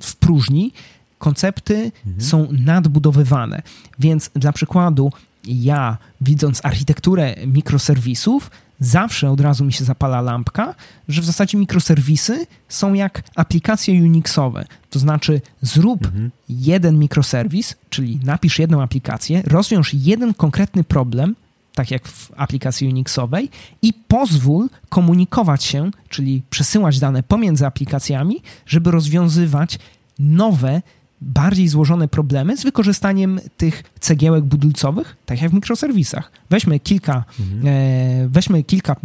w 0.00 0.16
próżni. 0.16 0.72
Koncepty 1.18 1.92
mhm. 2.06 2.24
są 2.24 2.48
nadbudowywane. 2.52 3.62
Więc 3.98 4.30
dla 4.34 4.52
przykładu, 4.52 5.12
ja 5.44 5.98
widząc 6.20 6.64
architekturę 6.64 7.34
mikroserwisów, 7.46 8.50
zawsze 8.80 9.30
od 9.30 9.40
razu 9.40 9.64
mi 9.64 9.72
się 9.72 9.84
zapala 9.84 10.20
lampka, 10.20 10.74
że 11.08 11.22
w 11.22 11.24
zasadzie 11.24 11.58
mikroserwisy 11.58 12.46
są 12.68 12.94
jak 12.94 13.22
aplikacje 13.34 13.94
Unixowe. 13.94 14.64
To 14.90 14.98
znaczy, 14.98 15.40
zrób 15.62 16.04
mhm. 16.06 16.30
jeden 16.48 16.98
mikroserwis, 16.98 17.76
czyli 17.90 18.20
napisz 18.24 18.58
jedną 18.58 18.82
aplikację, 18.82 19.42
rozwiąż 19.46 19.94
jeden 19.94 20.34
konkretny 20.34 20.84
problem, 20.84 21.34
tak 21.74 21.90
jak 21.90 22.08
w 22.08 22.32
aplikacji 22.36 22.88
Unixowej, 22.88 23.50
i 23.82 23.92
pozwól 23.92 24.68
komunikować 24.88 25.64
się, 25.64 25.90
czyli 26.08 26.42
przesyłać 26.50 26.98
dane 26.98 27.22
pomiędzy 27.22 27.66
aplikacjami, 27.66 28.42
żeby 28.66 28.90
rozwiązywać 28.90 29.78
nowe, 30.18 30.82
bardziej 31.20 31.68
złożone 31.68 32.08
problemy 32.08 32.56
z 32.56 32.62
wykorzystaniem 32.62 33.40
tych 33.56 33.82
cegiełek 34.00 34.44
budulcowych, 34.44 35.16
tak 35.26 35.42
jak 35.42 35.50
w 35.50 35.54
mikroserwisach. 35.54 36.32
Weźmy 36.50 36.80
kilka, 36.80 37.24
mhm. 37.40 37.66
e, 37.66 38.28
weźmy 38.28 38.62
kilka 38.62 38.96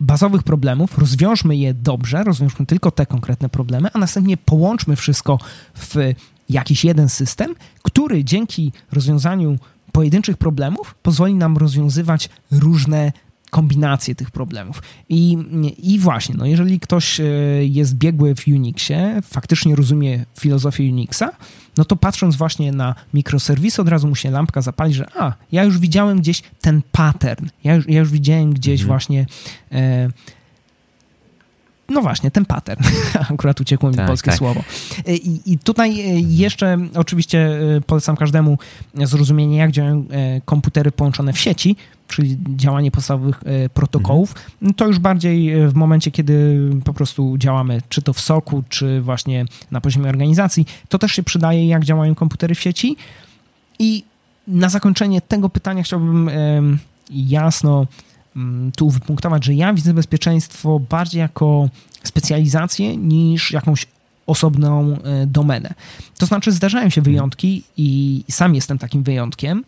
bazowych 0.00 0.42
problemów, 0.42 0.98
rozwiążmy 0.98 1.56
je 1.56 1.74
dobrze, 1.74 2.24
rozwiążmy 2.24 2.66
tylko 2.66 2.90
te 2.90 3.06
konkretne 3.06 3.48
problemy, 3.48 3.88
a 3.92 3.98
następnie 3.98 4.36
połączmy 4.36 4.96
wszystko 4.96 5.38
w 5.74 5.96
jakiś 6.48 6.84
jeden 6.84 7.08
system, 7.08 7.54
który 7.82 8.24
dzięki 8.24 8.72
rozwiązaniu 8.92 9.56
pojedynczych 9.92 10.36
problemów 10.36 10.94
pozwoli 11.02 11.34
nam 11.34 11.56
rozwiązywać 11.56 12.28
różne 12.50 13.12
kombinacje 13.50 14.14
tych 14.14 14.30
problemów. 14.30 14.82
I, 15.08 15.38
I 15.78 15.98
właśnie, 15.98 16.34
no 16.38 16.46
jeżeli 16.46 16.80
ktoś 16.80 17.20
jest 17.60 17.94
biegły 17.94 18.34
w 18.34 18.48
Unixie, 18.48 19.20
faktycznie 19.24 19.76
rozumie 19.76 20.24
filozofię 20.40 20.84
Unixa, 20.84 21.30
no 21.76 21.84
to 21.84 21.96
patrząc 21.96 22.36
właśnie 22.36 22.72
na 22.72 22.94
mikroserwisy, 23.14 23.82
od 23.82 23.88
razu 23.88 24.08
mu 24.08 24.14
się 24.14 24.30
lampka 24.30 24.62
zapali, 24.62 24.94
że 24.94 25.06
a, 25.16 25.32
ja 25.52 25.64
już 25.64 25.78
widziałem 25.78 26.20
gdzieś 26.20 26.42
ten 26.60 26.82
pattern, 26.92 27.46
ja 27.64 27.74
już, 27.74 27.88
ja 27.88 28.00
już 28.00 28.10
widziałem 28.10 28.52
gdzieś 28.52 28.80
mhm. 28.80 28.88
właśnie 28.88 29.26
e, 29.72 30.08
no 31.88 32.02
właśnie, 32.02 32.30
ten 32.30 32.44
pattern. 32.44 32.82
Akurat 33.30 33.60
uciekło 33.60 33.90
mi 33.90 33.96
tak, 33.96 34.06
polskie 34.06 34.30
tak. 34.30 34.38
słowo. 34.38 34.64
E, 35.06 35.16
I, 35.16 35.52
I, 35.52 35.58
tutaj 35.58 36.00
e, 36.00 36.20
jeszcze 36.20 36.78
oczywiście 36.94 37.60
e, 37.76 37.80
polecam 37.80 38.16
każdemu 38.16 38.58
zrozumienie, 38.94 39.56
jak 39.56 39.70
działają 39.70 40.04
komputery 40.44 40.92
połączone 40.92 41.32
w 41.32 41.38
sieci, 41.38 41.76
czyli 42.08 42.38
działanie 42.56 42.90
podstawowych 42.90 43.40
protokołów. 43.74 44.34
Mhm. 44.54 44.74
To 44.74 44.86
już 44.86 44.98
bardziej 44.98 45.68
w 45.68 45.74
momencie, 45.74 46.10
kiedy 46.10 46.58
po 46.84 46.94
prostu 46.94 47.38
działamy, 47.38 47.82
czy 47.88 48.02
to 48.02 48.12
w 48.12 48.20
soku, 48.20 48.62
czy 48.68 49.00
właśnie 49.00 49.44
na 49.70 49.80
poziomie 49.80 50.08
organizacji. 50.08 50.66
To 50.88 50.98
też 50.98 51.12
się 51.12 51.22
przydaje, 51.22 51.68
jak 51.68 51.84
działają 51.84 52.14
komputery 52.14 52.54
w 52.54 52.60
sieci. 52.60 52.96
I 53.78 54.04
na 54.48 54.68
zakończenie 54.68 55.20
tego 55.20 55.48
pytania 55.48 55.82
chciałbym 55.82 56.30
jasno 57.10 57.86
tu 58.76 58.90
wypunktować, 58.90 59.44
że 59.44 59.54
ja 59.54 59.74
widzę 59.74 59.94
bezpieczeństwo 59.94 60.80
bardziej 60.80 61.18
jako 61.18 61.68
specjalizację 62.02 62.96
niż 62.96 63.52
jakąś 63.52 63.86
osobną 64.28 64.96
e, 65.02 65.26
domenę. 65.26 65.74
To 66.18 66.26
znaczy, 66.26 66.52
zdarzają 66.52 66.88
się 66.88 67.02
wyjątki 67.02 67.62
i 67.76 68.24
sam 68.30 68.54
jestem 68.54 68.78
takim 68.78 69.02
wyjątkiem, 69.02 69.64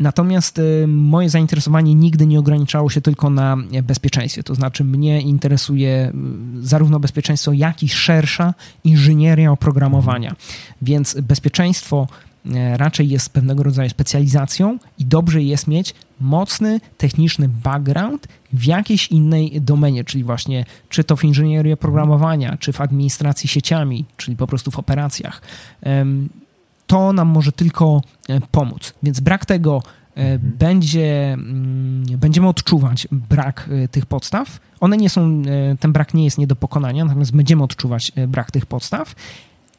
natomiast 0.00 0.58
e, 0.58 0.86
moje 0.86 1.30
zainteresowanie 1.30 1.94
nigdy 1.94 2.26
nie 2.26 2.38
ograniczało 2.38 2.90
się 2.90 3.00
tylko 3.00 3.30
na 3.30 3.56
bezpieczeństwie. 3.82 4.42
To 4.42 4.54
znaczy, 4.54 4.84
mnie 4.84 5.20
interesuje 5.20 6.12
zarówno 6.60 7.00
bezpieczeństwo, 7.00 7.52
jak 7.52 7.82
i 7.82 7.88
szersza 7.88 8.54
inżynieria 8.84 9.52
oprogramowania. 9.52 10.36
Więc 10.82 11.16
bezpieczeństwo 11.20 12.08
E, 12.08 12.31
raczej 12.76 13.08
jest 13.08 13.30
pewnego 13.30 13.62
rodzaju 13.62 13.90
specjalizacją 13.90 14.78
i 14.98 15.06
dobrze 15.06 15.42
jest 15.42 15.68
mieć 15.68 15.94
mocny 16.20 16.80
techniczny 16.98 17.48
background 17.48 18.28
w 18.52 18.64
jakiejś 18.64 19.08
innej 19.08 19.60
domenie, 19.60 20.04
czyli 20.04 20.24
właśnie 20.24 20.64
czy 20.88 21.04
to 21.04 21.16
w 21.16 21.24
inżynierii 21.24 21.72
oprogramowania, 21.72 22.56
czy 22.56 22.72
w 22.72 22.80
administracji 22.80 23.48
sieciami, 23.48 24.04
czyli 24.16 24.36
po 24.36 24.46
prostu 24.46 24.70
w 24.70 24.78
operacjach. 24.78 25.42
To 26.86 27.12
nam 27.12 27.28
może 27.28 27.52
tylko 27.52 28.02
e, 28.28 28.40
pomóc. 28.40 28.94
Więc 29.02 29.20
brak 29.20 29.46
tego 29.46 29.82
e, 30.16 30.20
mhm. 30.20 30.52
będzie, 30.58 31.32
mm, 31.32 32.04
będziemy 32.04 32.48
odczuwać 32.48 33.08
brak 33.12 33.68
tych 33.90 34.06
podstaw. 34.06 34.60
One 34.80 34.96
nie 34.96 35.10
są, 35.10 35.42
ten 35.80 35.92
brak 35.92 36.14
nie 36.14 36.24
jest 36.24 36.38
nie 36.38 36.46
do 36.46 36.56
pokonania, 36.56 37.04
natomiast 37.04 37.36
będziemy 37.36 37.62
odczuwać 37.62 38.12
brak 38.28 38.50
tych 38.50 38.66
podstaw 38.66 39.14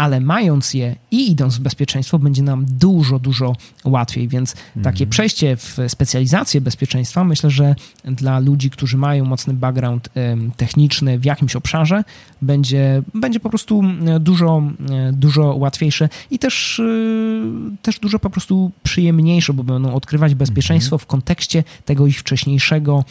ale 0.04 0.20
mając 0.20 0.74
je 0.74 0.96
i 1.12 1.32
idąc 1.32 1.58
w 1.58 1.60
bezpieczeństwo, 1.60 2.20
będzie 2.20 2.44
nam 2.44 2.66
dużo, 2.66 3.20
dużo 3.20 3.56
łatwiej. 3.86 4.28
Więc 4.28 4.54
takie 4.84 5.04
mhm. 5.04 5.10
przejście 5.10 5.58
w 5.58 5.78
specjalizację 5.88 6.62
bezpieczeństwa, 6.62 7.24
myślę, 7.24 7.50
że 7.50 7.76
dla 8.06 8.40
ludzi, 8.40 8.70
którzy 8.70 8.98
mają 8.98 9.26
mocny 9.26 9.54
background 9.54 10.10
techniczny 10.58 11.20
w 11.20 11.26
jakimś 11.26 11.56
obszarze, 11.56 12.04
będzie, 12.42 13.02
będzie 13.14 13.40
po 13.40 13.50
prostu 13.50 13.84
dużo, 14.20 14.64
dużo 15.12 15.56
łatwiejsze 15.56 16.10
i 16.32 16.40
też, 16.40 16.80
y, 16.80 17.44
też 17.82 18.00
dużo 18.00 18.20
po 18.20 18.30
prostu 18.30 18.72
przyjemniejsze, 18.84 19.54
bo 19.54 19.64
będą 19.64 19.94
odkrywać 19.94 20.36
bezpieczeństwo 20.36 20.96
mhm. 20.96 21.04
w 21.04 21.06
kontekście 21.06 21.64
tego 21.86 22.08
ich 22.08 22.20
wcześniejszego 22.20 23.04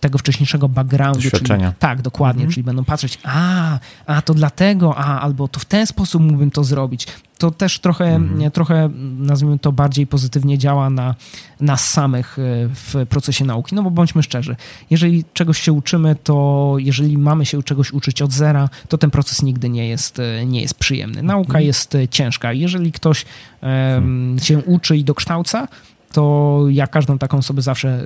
tego 0.00 0.18
wcześniejszego 0.18 0.68
backgroundu. 0.68 1.20
Czyli, 1.20 1.62
tak, 1.78 2.02
dokładnie, 2.02 2.42
mhm. 2.42 2.52
czyli 2.52 2.64
będą 2.64 2.84
patrzeć, 2.84 3.18
a, 3.24 3.78
a 4.06 4.22
to 4.22 4.34
dlatego, 4.34 4.96
a, 4.96 5.20
albo 5.20 5.48
to 5.48 5.60
w 5.60 5.64
ten 5.64 5.86
sposób 5.86 6.22
mógłbym 6.22 6.50
to 6.50 6.64
zrobić. 6.64 7.06
To 7.38 7.50
też 7.50 7.78
trochę, 7.78 8.04
mhm. 8.04 8.50
trochę 8.50 8.90
nazwijmy 9.18 9.58
to 9.58 9.72
bardziej 9.72 10.06
pozytywnie 10.06 10.58
działa 10.58 10.90
na 10.90 11.14
nas 11.60 11.90
samych 11.90 12.38
e, 12.38 12.42
w 12.68 13.06
procesie 13.08 13.44
nauki. 13.44 13.74
No 13.74 13.82
bo 13.82 13.90
bądźmy 13.90 14.22
szczerzy, 14.22 14.56
jeżeli 14.90 15.24
czegoś 15.32 15.60
się 15.60 15.72
uczymy, 15.72 16.16
to 16.24 16.74
jeżeli 16.78 17.18
mamy 17.18 17.46
się 17.46 17.62
czegoś 17.62 17.92
uczyć 17.92 18.22
od 18.22 18.32
zera, 18.32 18.68
to 18.88 18.98
ten 18.98 19.10
proces 19.10 19.42
nigdy 19.42 19.68
nie 19.68 19.88
jest, 19.88 20.18
e, 20.18 20.46
nie 20.46 20.60
jest 20.60 20.74
przyjemny. 20.74 21.22
Nauka 21.22 21.48
mhm. 21.48 21.64
jest 21.64 21.94
e, 21.94 22.08
ciężka. 22.08 22.52
Jeżeli 22.52 22.92
ktoś 22.92 23.24
um, 23.62 24.36
się 24.42 24.58
uczy 24.58 24.96
i 24.96 25.04
dokształca, 25.04 25.68
to 26.12 26.64
ja 26.70 26.86
każdą 26.86 27.18
taką 27.18 27.38
osobę 27.38 27.62
zawsze 27.62 28.04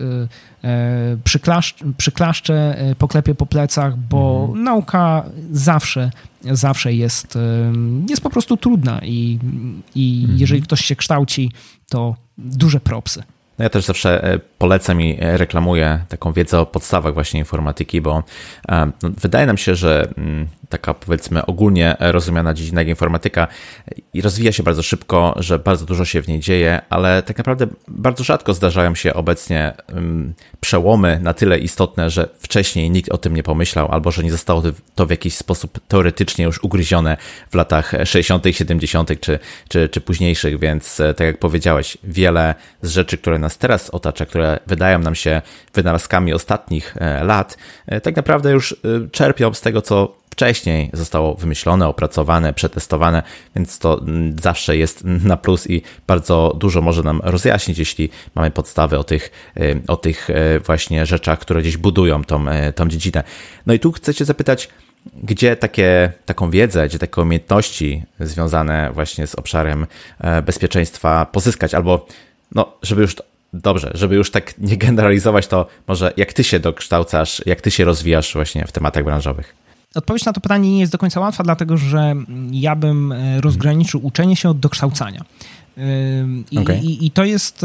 y, 0.63 0.69
y, 0.69 1.19
przyklaszczę, 1.25 1.85
przyklaszczę 1.97 2.77
poklepię 2.99 3.35
po 3.35 3.47
plecach, 3.47 3.97
bo 3.97 4.45
mhm. 4.47 4.65
nauka 4.65 5.25
zawsze, 5.51 6.11
zawsze 6.43 6.95
jest, 6.95 7.37
y, 7.37 7.41
jest 8.09 8.23
po 8.23 8.31
prostu 8.31 8.57
trudna 8.57 9.01
i, 9.03 9.39
i 9.95 10.21
mhm. 10.21 10.39
jeżeli 10.39 10.63
ktoś 10.63 10.85
się 10.85 10.97
kształci, 10.97 11.53
to 11.89 12.17
duże 12.39 12.81
propsy. 12.81 13.23
No 13.59 13.63
ja 13.63 13.69
też 13.69 13.85
zawsze 13.85 14.25
e, 14.25 14.39
polecam 14.59 15.01
i 15.01 15.19
e, 15.21 15.37
reklamuję 15.37 16.05
taką 16.09 16.33
wiedzę 16.33 16.61
o 16.61 16.67
podstawach 16.67 17.15
właśnie 17.15 17.41
informatyki, 17.41 18.01
bo 18.01 18.23
e, 18.69 18.91
no, 19.03 19.11
wydaje 19.21 19.47
nam 19.47 19.59
się, 19.59 19.75
że 19.75 20.09
mm, 20.19 20.49
taka 20.69 20.95
powiedzmy 20.95 21.47
ogólnie 21.47 21.97
rozumiana 22.01 22.55
dziedzina 22.55 22.83
informatyka 22.83 23.49
rozwija 24.23 24.53
się 24.53 24.63
bardzo 24.63 24.83
szybko, 24.83 25.35
że 25.39 25.59
bardzo 25.59 25.87
dużo 25.87 26.05
się 26.05 26.23
w 26.23 26.29
niej 26.29 26.41
dzieje, 26.41 26.81
ale 26.91 27.23
tak 27.23 27.39
naprawdę 27.39 27.67
bardzo 27.89 28.25
rzadko 28.25 28.55
zdarzają 28.55 28.95
się 28.95 29.15
obecnie 29.15 29.73
mm, 29.89 30.35
przełomy 30.61 31.19
na 31.23 31.35
tyle 31.35 31.59
istotne, 31.59 32.11
że 32.11 32.29
wcześniej 32.39 32.91
nikt 32.91 33.13
o 33.13 33.19
tym 33.19 33.37
nie 33.37 33.43
pomyślał, 33.43 33.93
albo 33.93 34.11
że 34.11 34.23
nie 34.23 34.31
zostało 34.31 34.63
to 34.95 35.07
w 35.07 35.11
jakiś 35.11 35.37
sposób 35.37 35.81
teoretycznie 35.89 36.45
już 36.45 36.65
ugryzione 36.65 37.17
w 37.51 37.55
latach 37.55 37.93
60., 38.05 38.45
70. 38.51 39.21
czy, 39.21 39.39
czy, 39.69 39.89
czy 39.89 40.01
późniejszych, 40.01 40.59
więc 40.59 40.97
tak 40.97 41.27
jak 41.27 41.39
powiedziałeś, 41.39 41.99
wiele 42.05 42.55
z 42.83 42.91
rzeczy, 42.91 43.19
które 43.19 43.39
nas 43.47 43.59
teraz 43.59 43.91
otacza, 43.91 44.27
które 44.27 44.59
wydają 44.67 44.99
nam 44.99 45.15
się 45.15 45.43
wynalazkami 45.75 46.33
ostatnich 46.33 46.97
e, 46.97 47.25
lat, 47.25 47.57
e, 47.87 48.01
tak 48.01 48.17
naprawdę 48.17 48.51
już 48.51 48.73
e, 48.73 48.77
czerpią 49.11 49.55
z 49.55 49.61
tego, 49.61 49.83
co 49.83 50.17
wcześniej 50.31 50.91
zostało 50.93 51.35
wymyślone, 51.35 51.89
opracowane, 51.89 52.53
przetestowane, 52.53 53.23
więc 53.57 53.79
to 53.79 54.01
mm, 54.01 54.37
zawsze 54.43 54.77
jest 54.77 55.05
na 55.05 55.37
plus 55.37 55.71
i 55.71 55.83
bardzo 56.07 56.57
dużo 56.59 56.81
może 56.83 57.03
nam 57.03 57.21
rozjaśnić, 57.25 57.79
jeśli 57.79 58.11
mamy 58.35 58.51
podstawy 58.51 58.99
o 58.99 59.05
tych, 59.05 59.53
o 59.89 59.97
tych 59.97 60.29
właśnie 60.67 61.07
rzeczach, 61.07 61.39
które 61.39 61.61
gdzieś 61.61 61.77
budują 61.77 62.25
tą, 62.25 62.45
tą 62.75 62.89
dziedzinę. 62.89 63.25
No 63.67 63.75
i 63.75 63.79
tu 63.79 63.93
chcę 63.93 64.15
Cię 64.15 64.25
zapytać, 64.25 64.69
gdzie 65.23 65.57
takie, 65.57 66.13
taką 66.25 66.51
wiedzę, 66.51 66.89
gdzie 66.89 66.99
takie 66.99 67.23
umiejętności 67.23 68.03
związane 68.21 68.91
właśnie 68.93 69.27
z 69.27 69.35
obszarem 69.35 69.87
bezpieczeństwa 70.43 71.27
pozyskać, 71.33 71.75
albo 71.75 72.07
no, 72.55 72.73
żeby 72.83 73.03
już 73.03 73.17
Dobrze, 73.53 73.91
żeby 73.95 74.15
już 74.15 74.31
tak 74.31 74.59
nie 74.59 74.77
generalizować, 74.77 75.47
to 75.47 75.67
może 75.89 76.13
jak 76.17 76.33
ty 76.33 76.45
się 76.45 76.61
dokształcasz, 76.61 77.43
jak 77.47 77.61
ty 77.61 77.71
się 77.71 77.85
rozwijasz 77.85 78.35
właśnie 78.35 78.65
w 78.67 78.73
tematach 78.73 79.05
branżowych? 79.05 79.55
Odpowiedź 79.95 80.25
na 80.25 80.33
to 80.33 80.41
pytanie 80.41 80.71
nie 80.71 80.81
jest 80.81 80.93
do 80.93 80.99
końca 80.99 81.21
łatwa, 81.21 81.45
dlatego 81.45 81.77
że 81.77 82.15
ja 82.53 82.77
bym 82.77 83.13
e, 83.13 83.41
rozgraniczył 83.41 84.07
uczenie 84.07 84.37
się 84.37 84.49
od 84.49 84.61
dokształcania. 84.61 85.25
I, 86.51 86.59
okay. 86.59 86.79
i, 86.79 87.07
i, 87.07 87.11
to, 87.11 87.25
jest, 87.25 87.63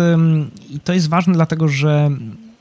I 0.70 0.80
to 0.80 0.94
jest 0.94 1.10
ważne, 1.10 1.34
dlatego 1.34 1.68
że 1.68 2.10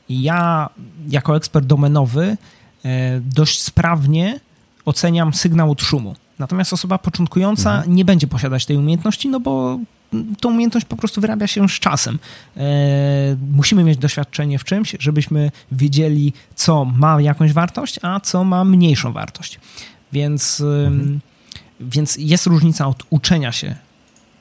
ja 0.08 0.68
jako 1.08 1.36
ekspert 1.36 1.66
domenowy 1.66 2.36
e, 2.84 3.20
dość 3.20 3.62
sprawnie 3.62 4.40
oceniam 4.84 5.34
sygnał 5.34 5.70
od 5.70 5.82
szumu. 5.82 6.14
Natomiast 6.38 6.72
osoba 6.72 6.98
początkująca 6.98 7.76
mhm. 7.76 7.94
nie 7.94 8.04
będzie 8.04 8.26
posiadać 8.26 8.66
tej 8.66 8.76
umiejętności, 8.76 9.28
no 9.28 9.40
bo 9.40 9.78
tą 10.40 10.50
umiejętność 10.50 10.86
po 10.86 10.96
prostu 10.96 11.20
wyrabia 11.20 11.46
się 11.46 11.68
z 11.68 11.72
czasem. 11.72 12.18
E, 12.56 12.60
musimy 13.52 13.84
mieć 13.84 13.98
doświadczenie 13.98 14.58
w 14.58 14.64
czymś, 14.64 14.96
żebyśmy 14.98 15.50
wiedzieli, 15.72 16.32
co 16.54 16.84
ma 16.84 17.20
jakąś 17.20 17.52
wartość, 17.52 17.98
a 18.02 18.20
co 18.20 18.44
ma 18.44 18.64
mniejszą 18.64 19.12
wartość. 19.12 19.60
Więc, 20.12 20.60
mhm. 20.60 21.20
więc 21.80 22.16
jest 22.16 22.46
różnica 22.46 22.86
od 22.86 23.02
uczenia 23.10 23.52
się 23.52 23.74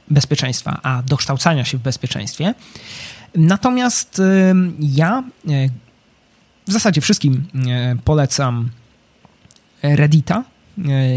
bezpieczeństwa, 0.09 0.79
a 0.83 1.03
dokształcania 1.03 1.65
się 1.65 1.77
w 1.77 1.81
bezpieczeństwie. 1.81 2.53
Natomiast 3.35 4.21
ja 4.79 5.23
e, 5.49 5.69
w 6.67 6.71
zasadzie 6.71 7.01
wszystkim 7.01 7.43
e, 7.67 7.95
polecam 8.05 8.69
Reddita. 9.83 10.43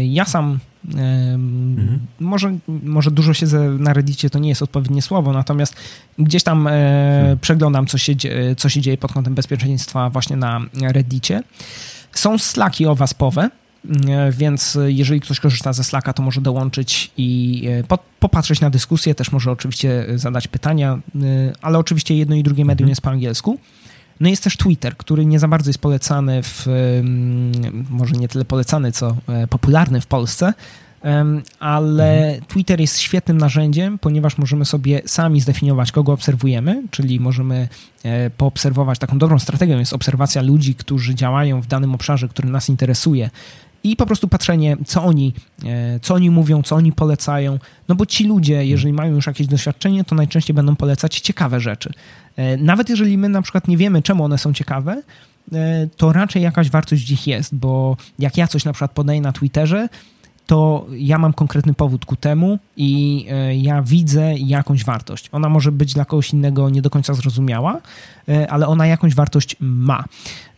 Ja 0.03 0.25
sam 0.25 0.59
Mhm. 0.87 1.99
Może, 2.19 2.57
może 2.67 3.11
dużo 3.11 3.33
siedzę 3.33 3.69
na 3.69 3.93
Reddicie, 3.93 4.29
to 4.29 4.39
nie 4.39 4.49
jest 4.49 4.61
odpowiednie 4.61 5.01
słowo, 5.01 5.33
natomiast 5.33 5.75
gdzieś 6.19 6.43
tam 6.43 6.65
hmm. 6.65 7.39
przeglądam, 7.39 7.87
co 7.87 7.97
się, 7.97 8.15
dzieje, 8.15 8.55
co 8.55 8.69
się 8.69 8.81
dzieje 8.81 8.97
pod 8.97 9.13
kątem 9.13 9.35
bezpieczeństwa 9.35 10.09
właśnie 10.09 10.35
na 10.35 10.61
Reddicie. 10.81 11.43
Są 12.11 12.37
slaki 12.37 12.85
owaspowe, 12.85 13.49
więc 14.31 14.77
jeżeli 14.85 15.21
ktoś 15.21 15.39
korzysta 15.39 15.73
ze 15.73 15.83
Slacka, 15.83 16.13
to 16.13 16.23
może 16.23 16.41
dołączyć 16.41 17.11
i 17.17 17.63
popatrzeć 18.19 18.61
na 18.61 18.69
dyskusję, 18.69 19.15
też 19.15 19.31
może 19.31 19.51
oczywiście 19.51 20.05
zadać 20.15 20.47
pytania, 20.47 20.99
ale 21.61 21.77
oczywiście 21.77 22.17
jedno 22.17 22.35
i 22.35 22.43
drugie 22.43 22.65
medium 22.65 22.85
mhm. 22.85 22.89
jest 22.89 23.01
po 23.01 23.09
angielsku. 23.09 23.59
No 24.19 24.29
jest 24.29 24.43
też 24.43 24.57
Twitter, 24.57 24.97
który 24.97 25.25
nie 25.25 25.39
za 25.39 25.47
bardzo 25.47 25.69
jest 25.69 25.79
polecany 25.79 26.43
w, 26.43 26.67
może 27.89 28.15
nie 28.15 28.27
tyle 28.27 28.45
polecany, 28.45 28.91
co 28.91 29.15
popularny 29.49 30.01
w 30.01 30.07
Polsce, 30.07 30.53
ale 31.59 32.25
mhm. 32.25 32.45
Twitter 32.45 32.79
jest 32.79 32.99
świetnym 32.99 33.37
narzędziem, 33.37 33.99
ponieważ 33.99 34.37
możemy 34.37 34.65
sobie 34.65 35.01
sami 35.05 35.41
zdefiniować, 35.41 35.91
kogo 35.91 36.13
obserwujemy, 36.13 36.83
czyli 36.91 37.19
możemy 37.19 37.67
e, 38.03 38.29
poobserwować, 38.29 38.99
taką 38.99 39.17
dobrą 39.17 39.39
strategią 39.39 39.79
jest 39.79 39.93
obserwacja 39.93 40.41
ludzi, 40.41 40.75
którzy 40.75 41.15
działają 41.15 41.61
w 41.61 41.67
danym 41.67 41.95
obszarze, 41.95 42.29
który 42.29 42.49
nas 42.49 42.69
interesuje 42.69 43.29
i 43.83 43.95
po 43.95 44.05
prostu 44.05 44.27
patrzenie, 44.27 44.77
co 44.85 45.03
oni, 45.03 45.33
e, 45.65 45.99
co 45.99 46.13
oni 46.13 46.29
mówią, 46.29 46.63
co 46.63 46.75
oni 46.75 46.91
polecają. 46.91 47.59
No 47.87 47.95
bo 47.95 48.05
ci 48.05 48.27
ludzie, 48.27 48.65
jeżeli 48.65 48.93
mają 48.93 49.15
już 49.15 49.27
jakieś 49.27 49.47
doświadczenie, 49.47 50.03
to 50.03 50.15
najczęściej 50.15 50.53
będą 50.53 50.75
polecać 50.75 51.19
ciekawe 51.19 51.59
rzeczy. 51.59 51.93
E, 52.35 52.57
nawet 52.57 52.89
jeżeli 52.89 53.17
my 53.17 53.29
na 53.29 53.41
przykład 53.41 53.67
nie 53.67 53.77
wiemy, 53.77 54.01
czemu 54.01 54.23
one 54.23 54.37
są 54.37 54.53
ciekawe, 54.53 55.01
to 55.97 56.13
raczej 56.13 56.43
jakaś 56.43 56.69
wartość 56.69 57.11
ich 57.11 57.27
jest, 57.27 57.55
bo 57.55 57.97
jak 58.19 58.37
ja 58.37 58.47
coś 58.47 58.65
na 58.65 58.73
przykład 58.73 58.91
podaję 58.91 59.21
na 59.21 59.31
Twitterze, 59.31 59.89
to 60.47 60.85
ja 60.91 61.17
mam 61.17 61.33
konkretny 61.33 61.73
powód 61.73 62.05
ku 62.05 62.15
temu 62.15 62.59
i 62.77 63.25
e, 63.29 63.55
ja 63.55 63.81
widzę 63.81 64.33
jakąś 64.37 64.85
wartość. 64.85 65.29
Ona 65.31 65.49
może 65.49 65.71
być 65.71 65.93
dla 65.93 66.05
kogoś 66.05 66.33
innego 66.33 66.69
nie 66.69 66.81
do 66.81 66.89
końca 66.89 67.13
zrozumiała, 67.13 67.81
e, 68.29 68.51
ale 68.51 68.67
ona 68.67 68.87
jakąś 68.87 69.15
wartość 69.15 69.55
ma. 69.59 70.03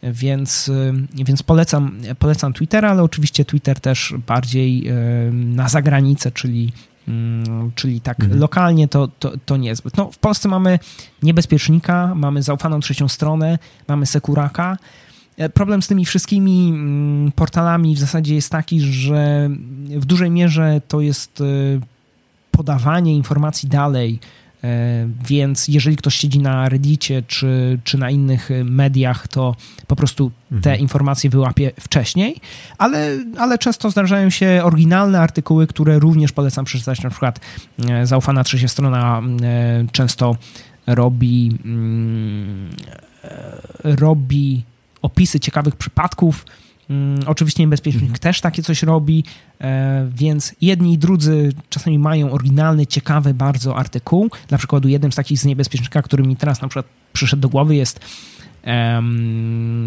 Więc, 0.04 0.70
e, 0.70 1.24
więc 1.26 1.44
polecam, 1.44 1.98
polecam 2.20 2.54
Twittera, 2.54 2.92
ale 2.92 3.04
oczywiście 3.04 3.46
Twitter 3.46 3.80
też 3.80 4.14
bardziej 4.28 4.92
na 5.32 5.70
zagranicę, 5.70 6.32
czyli 6.32 6.72
czyli 7.76 8.02
tak 8.02 8.20
mhm. 8.20 8.40
lokalnie 8.40 8.88
to, 8.88 9.08
to, 9.08 9.32
to 9.46 9.58
niezbyt. 9.58 9.98
No, 9.98 10.12
w 10.12 10.18
Polsce 10.18 10.50
mamy 10.50 10.80
niebezpiecznika, 11.24 12.16
mamy 12.16 12.44
zaufaną 12.44 12.80
trzecią 12.80 13.08
stronę, 13.08 13.60
mamy 13.88 14.06
Sekuraka, 14.06 14.78
E, 15.38 15.50
problem 15.50 15.82
z 15.82 15.88
tymi 15.88 16.06
wszystkimi 16.06 16.70
mm, 16.70 17.32
portalami 17.32 17.96
w 17.96 18.00
zasadzie 18.00 18.36
jest 18.36 18.50
taki, 18.50 18.82
że 18.82 19.50
w 19.90 20.06
dużej 20.06 20.30
mierze 20.30 20.82
to 20.88 21.02
jest 21.02 21.42
e, 21.42 21.44
podawanie 22.52 23.16
informacji 23.16 23.70
dalej. 23.70 24.20
E, 24.66 25.08
więc 25.28 25.68
jeżeli 25.68 25.96
ktoś 25.96 26.16
siedzi 26.16 26.40
na 26.40 26.70
Reddicie 26.70 27.24
czy, 27.28 27.80
czy 27.84 27.98
na 27.98 28.10
innych 28.10 28.50
mediach, 28.64 29.28
to 29.28 29.56
po 29.88 29.96
prostu 29.96 30.32
te 30.50 30.56
mhm. 30.56 30.80
informacje 30.80 31.30
wyłapie 31.30 31.72
wcześniej, 31.80 32.42
ale, 32.78 33.18
ale 33.38 33.58
często 33.58 33.92
zdarzają 33.92 34.30
się 34.30 34.62
oryginalne 34.64 35.22
artykuły, 35.22 35.68
które 35.68 36.00
również 36.00 36.32
polecam 36.32 36.66
przeczytać. 36.66 37.02
Na 37.04 37.10
przykład 37.10 37.40
zaufana 38.04 38.44
trzecia 38.44 38.68
strona 38.68 39.22
często 39.92 40.36
robi, 40.88 41.58
mm, 41.66 42.70
robi 43.84 44.64
opisy 45.02 45.40
ciekawych 45.40 45.76
przypadków. 45.76 46.46
Mm, 46.90 47.20
oczywiście 47.26 47.64
niebezpiecznik 47.64 48.04
mhm. 48.04 48.20
też 48.20 48.42
takie 48.42 48.64
coś 48.64 48.84
robi, 48.84 49.24
e, 49.62 50.10
więc 50.16 50.56
jedni 50.62 50.94
i 50.94 50.98
drudzy 50.98 51.54
czasami 51.70 52.00
mają 52.00 52.32
oryginalny, 52.32 52.88
ciekawy 52.88 53.34
bardzo 53.34 53.78
artykuł. 53.78 54.30
Dla 54.48 54.58
przykładu 54.58 54.88
jednym 54.88 55.12
z 55.12 55.16
takich 55.16 55.40
z 55.40 55.46
niebezpiecznika, 55.46 56.02
który 56.02 56.24
mi 56.24 56.36
teraz 56.36 56.62
na 56.62 56.68
przykład 56.68 56.86
przyszedł 57.14 57.42
do 57.42 57.50
głowy 57.50 57.76
jest 57.76 58.00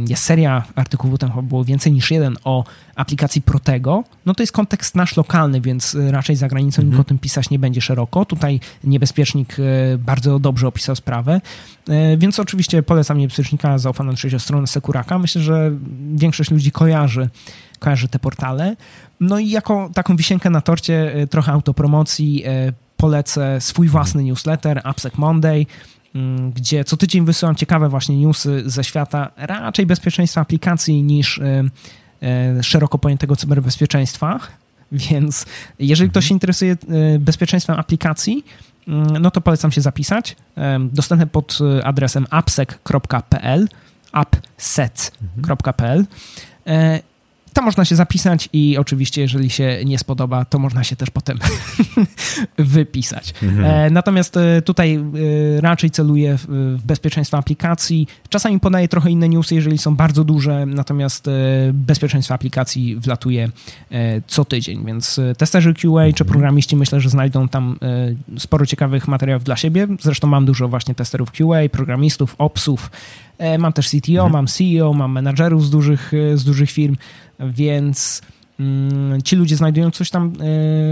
jest 0.08 0.22
seria 0.22 0.64
artykułów, 0.74 1.18
tam 1.18 1.46
było 1.48 1.64
więcej 1.64 1.92
niż 1.92 2.10
jeden 2.10 2.36
o 2.44 2.64
aplikacji 2.94 3.42
Protego, 3.42 4.04
no 4.26 4.34
to 4.34 4.42
jest 4.42 4.52
kontekst 4.52 4.94
nasz 4.94 5.16
lokalny, 5.16 5.60
więc 5.60 5.94
y, 5.94 6.12
raczej 6.12 6.36
za 6.36 6.48
granicą 6.48 6.82
mhm. 6.82 6.90
nikt 6.90 7.00
o 7.00 7.04
tym 7.08 7.18
pisać 7.18 7.50
nie 7.50 7.58
będzie 7.58 7.80
szeroko. 7.80 8.24
Tutaj 8.24 8.60
niebezpiecznik 8.84 9.58
y, 9.58 9.98
bardzo 9.98 10.38
dobrze 10.38 10.68
opisał 10.68 10.96
sprawę, 10.96 11.40
y, 11.88 12.16
więc 12.18 12.40
oczywiście 12.40 12.82
polecam 12.82 13.18
niebezpiecznika 13.18 13.78
zaufaną 13.78 14.14
trzecią 14.14 14.38
stronę 14.38 14.66
Sekuraka. 14.66 15.18
Myślę, 15.18 15.42
że 15.42 15.72
większość 16.14 16.50
ludzi 16.50 16.70
kojarzy, 16.70 17.28
kojarzy 17.78 18.08
te 18.08 18.18
portale. 18.18 18.76
No 19.20 19.38
i 19.38 19.50
jako 19.50 19.90
taką 19.94 20.16
wisienkę 20.16 20.50
na 20.50 20.60
torcie, 20.60 21.26
trochę 21.30 21.52
autopromocji, 21.52 22.44
polecę 22.96 23.60
swój 23.60 23.88
własny 23.88 24.24
newsletter, 24.24 24.80
AppSec 24.84 25.18
Monday, 25.18 25.66
Mm, 25.66 25.97
gdzie 26.54 26.84
co 26.84 26.96
tydzień 26.96 27.24
wysyłam 27.24 27.54
ciekawe 27.54 27.88
właśnie 27.88 28.16
newsy 28.16 28.62
ze 28.66 28.84
świata 28.84 29.30
raczej 29.36 29.86
bezpieczeństwa 29.86 30.40
aplikacji 30.40 31.02
niż 31.02 31.38
e, 31.38 31.64
e, 32.22 32.62
szeroko 32.62 32.98
pojętego 32.98 33.36
cyberbezpieczeństwa. 33.36 34.40
Więc 34.92 35.46
jeżeli 35.78 36.10
ktoś 36.10 36.28
się 36.28 36.34
interesuje 36.34 36.72
e, 36.72 37.18
bezpieczeństwem 37.18 37.78
aplikacji, 37.78 38.44
mm, 38.88 39.18
no 39.22 39.30
to 39.30 39.40
polecam 39.40 39.72
się 39.72 39.80
zapisać. 39.80 40.36
Dostępne 40.80 41.26
pod 41.26 41.58
adresem 41.84 42.26
appsec.pl 42.30 43.68
appset.pl 44.12 46.06
tam 47.58 47.64
można 47.64 47.84
się 47.84 47.96
zapisać 47.96 48.48
i 48.52 48.78
oczywiście, 48.78 49.20
jeżeli 49.20 49.50
się 49.50 49.78
nie 49.84 49.98
spodoba, 49.98 50.44
to 50.44 50.58
można 50.58 50.84
się 50.84 50.96
też 50.96 51.10
potem 51.10 51.38
wypisać. 52.58 53.34
Mhm. 53.42 53.64
E, 53.64 53.90
natomiast 53.90 54.36
e, 54.36 54.62
tutaj 54.62 54.94
e, 54.94 55.60
raczej 55.60 55.90
celuję 55.90 56.36
w 56.48 56.82
bezpieczeństwo 56.86 57.38
aplikacji. 57.38 58.06
Czasami 58.28 58.60
podaję 58.60 58.88
trochę 58.88 59.10
inne 59.10 59.28
newsy, 59.28 59.54
jeżeli 59.54 59.78
są 59.78 59.96
bardzo 59.96 60.24
duże, 60.24 60.66
natomiast 60.66 61.26
bezpieczeństwo 61.72 62.34
aplikacji 62.34 62.96
wlatuje 62.96 63.48
co 64.26 64.44
tydzień, 64.44 64.86
więc 64.86 65.20
testerzy 65.38 65.74
QA 65.74 65.80
czy 65.80 66.24
mhm. 66.24 66.28
programiści 66.28 66.76
myślę, 66.76 67.00
że 67.00 67.08
znajdą 67.08 67.48
tam 67.48 67.78
sporo 68.38 68.66
ciekawych 68.66 69.08
materiałów 69.08 69.44
dla 69.44 69.56
siebie. 69.56 69.86
Zresztą 70.00 70.28
mam 70.28 70.44
dużo 70.44 70.68
właśnie 70.68 70.94
testerów 70.94 71.32
QA, 71.32 71.68
programistów, 71.72 72.34
opsów, 72.38 72.90
Mam 73.58 73.72
też 73.72 73.88
CTO, 73.88 74.12
mhm. 74.12 74.32
mam 74.32 74.46
CEO, 74.46 74.92
mam 74.92 75.12
menadżerów 75.12 75.66
z 75.66 75.70
dużych, 75.70 76.12
z 76.34 76.44
dużych 76.44 76.70
firm, 76.70 76.96
więc 77.40 78.22
ci 79.24 79.36
ludzie 79.36 79.56
znajdują 79.56 79.90
coś 79.90 80.10
tam 80.10 80.32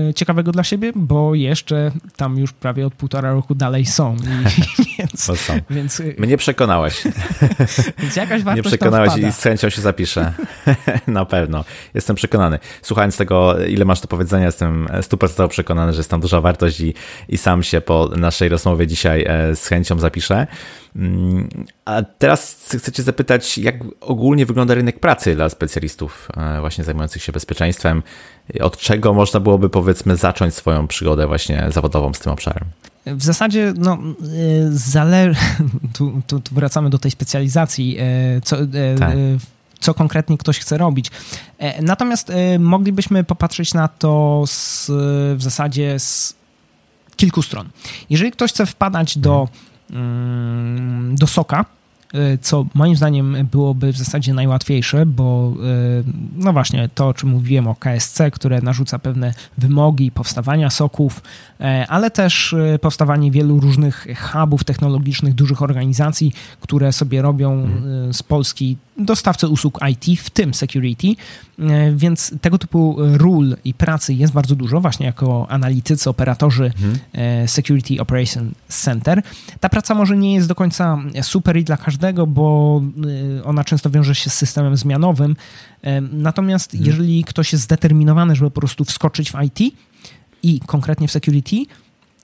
e, 0.08 0.14
ciekawego 0.14 0.52
dla 0.52 0.64
siebie, 0.64 0.92
bo 0.94 1.34
jeszcze 1.34 1.92
tam 2.16 2.38
już 2.38 2.52
prawie 2.52 2.86
od 2.86 2.94
półtora 2.94 3.32
roku 3.32 3.54
dalej 3.54 3.86
są. 3.86 4.16
I, 4.16 4.96
więc, 4.98 5.30
więc, 5.70 6.02
Mnie 6.18 6.36
przekonałeś. 6.36 7.02
więc 7.98 8.16
jakaś 8.16 8.42
wartość 8.42 8.64
Mnie 8.64 8.78
przekonałeś 8.78 9.16
i 9.16 9.32
z 9.32 9.42
chęcią 9.42 9.70
się 9.70 9.82
zapiszę. 9.82 10.32
Na 11.06 11.24
pewno. 11.24 11.64
Jestem 11.94 12.16
przekonany. 12.16 12.58
Słuchając 12.82 13.16
tego, 13.16 13.66
ile 13.66 13.84
masz 13.84 14.00
do 14.00 14.08
powiedzenia, 14.08 14.46
jestem 14.46 14.88
stuprocentowo 15.02 15.48
przekonany, 15.48 15.92
że 15.92 15.98
jest 15.98 16.10
tam 16.10 16.20
duża 16.20 16.40
wartość 16.40 16.80
i, 16.80 16.94
i 17.28 17.38
sam 17.38 17.62
się 17.62 17.80
po 17.80 18.10
naszej 18.16 18.48
rozmowie 18.48 18.86
dzisiaj 18.86 19.24
e, 19.28 19.56
z 19.56 19.66
chęcią 19.66 19.98
zapiszę. 19.98 20.46
Mm, 20.96 21.48
a 21.84 22.02
teraz 22.02 22.66
chcę 22.78 22.92
Cię 22.92 23.02
zapytać, 23.02 23.58
jak 23.58 23.74
ogólnie 24.00 24.46
wygląda 24.46 24.74
rynek 24.74 25.00
pracy 25.00 25.34
dla 25.34 25.48
specjalistów 25.48 26.28
e, 26.36 26.60
właśnie 26.60 26.84
zajmujących 26.84 27.22
się 27.22 27.32
bezpieczeństwem? 27.32 27.55
Od 28.60 28.76
czego 28.76 29.14
można 29.14 29.40
byłoby 29.40 29.70
powiedzmy 29.70 30.16
zacząć 30.16 30.54
swoją 30.54 30.86
przygodę 30.86 31.26
właśnie 31.26 31.66
zawodową 31.74 32.14
z 32.14 32.18
tym 32.18 32.32
obszarem? 32.32 32.64
W 33.06 33.22
zasadzie, 33.22 33.74
no, 33.76 33.92
e, 33.92 33.98
zależy, 34.70 35.40
tu, 35.96 36.22
tu, 36.26 36.40
tu, 36.40 36.54
wracamy 36.54 36.90
do 36.90 36.98
tej 36.98 37.10
specjalizacji, 37.10 37.96
e, 37.98 38.40
co, 38.40 38.56
tak. 38.98 39.12
co 39.80 39.94
konkretnie 39.94 40.38
ktoś 40.38 40.58
chce 40.58 40.78
robić. 40.78 41.10
Natomiast 41.82 42.32
moglibyśmy 42.58 43.24
popatrzeć 43.24 43.74
na 43.74 43.88
to 43.88 44.44
z, 44.46 44.86
w 45.36 45.42
zasadzie 45.42 45.98
z 45.98 46.34
kilku 47.16 47.42
stron. 47.42 47.68
Jeżeli 48.10 48.32
ktoś 48.32 48.50
chce 48.50 48.66
wpadać 48.66 49.18
do 49.18 49.40
mhm. 49.40 49.76
Mm, 49.90 51.14
do 51.16 51.26
soka, 51.26 51.60
y, 51.60 51.64
co 52.40 52.66
moim 52.74 52.96
zdaniem 52.96 53.36
byłoby 53.50 53.92
w 53.92 53.98
zasadzie 53.98 54.34
najłatwiejsze, 54.34 55.06
bo 55.06 55.52
y, 56.00 56.04
no 56.36 56.52
właśnie 56.52 56.88
to, 56.94 57.08
o 57.08 57.14
czym 57.14 57.28
mówiłem 57.28 57.68
o 57.68 57.74
KSC, 57.74 58.20
które 58.32 58.60
narzuca 58.60 58.98
pewne 58.98 59.34
wymogi 59.58 60.10
powstawania 60.10 60.70
soków, 60.70 61.22
e, 61.60 61.86
ale 61.88 62.10
też 62.10 62.54
powstawanie 62.80 63.30
wielu 63.30 63.60
różnych 63.60 64.06
hubów 64.32 64.64
technologicznych, 64.64 65.34
dużych 65.34 65.62
organizacji, 65.62 66.32
które 66.60 66.92
sobie 66.92 67.22
robią 67.22 67.52
mhm. 67.52 68.14
z 68.14 68.22
Polski 68.22 68.76
dostawcy 68.98 69.48
usług 69.48 69.80
IT, 69.90 70.20
w 70.20 70.30
tym 70.30 70.54
security, 70.54 71.08
e, 71.58 71.92
więc 71.92 72.34
tego 72.40 72.58
typu 72.58 72.96
ról 72.98 73.56
i 73.64 73.74
pracy 73.74 74.14
jest 74.14 74.32
bardzo 74.32 74.54
dużo, 74.54 74.80
właśnie 74.80 75.06
jako 75.06 75.46
analitycy, 75.50 76.10
operatorzy 76.10 76.64
mhm. 76.64 76.98
E, 77.12 77.48
security 77.48 78.00
Operation 78.00 78.50
Center. 78.68 79.22
Ta 79.60 79.68
praca 79.68 79.94
może 79.94 80.16
nie 80.16 80.34
jest 80.34 80.48
do 80.48 80.54
końca 80.54 80.98
super 81.22 81.56
i 81.56 81.64
dla 81.64 81.76
każdego, 81.76 82.05
bo 82.12 82.82
e, 83.38 83.44
ona 83.44 83.64
często 83.64 83.90
wiąże 83.90 84.14
się 84.14 84.30
z 84.30 84.34
systemem 84.34 84.76
zmianowym, 84.76 85.36
natomiast 86.12 86.74
mhm. 86.74 86.90
jeżeli 86.90 87.24
ktoś 87.24 87.52
jest 87.52 87.64
zdeterminowany, 87.64 88.36
żeby 88.36 88.50
po 88.50 88.60
prostu 88.60 88.84
wskoczyć 88.84 89.32
w 89.32 89.34
IT 89.42 89.74
i 90.42 90.60
konkretnie 90.66 91.08
w 91.08 91.12
security, 91.12 91.56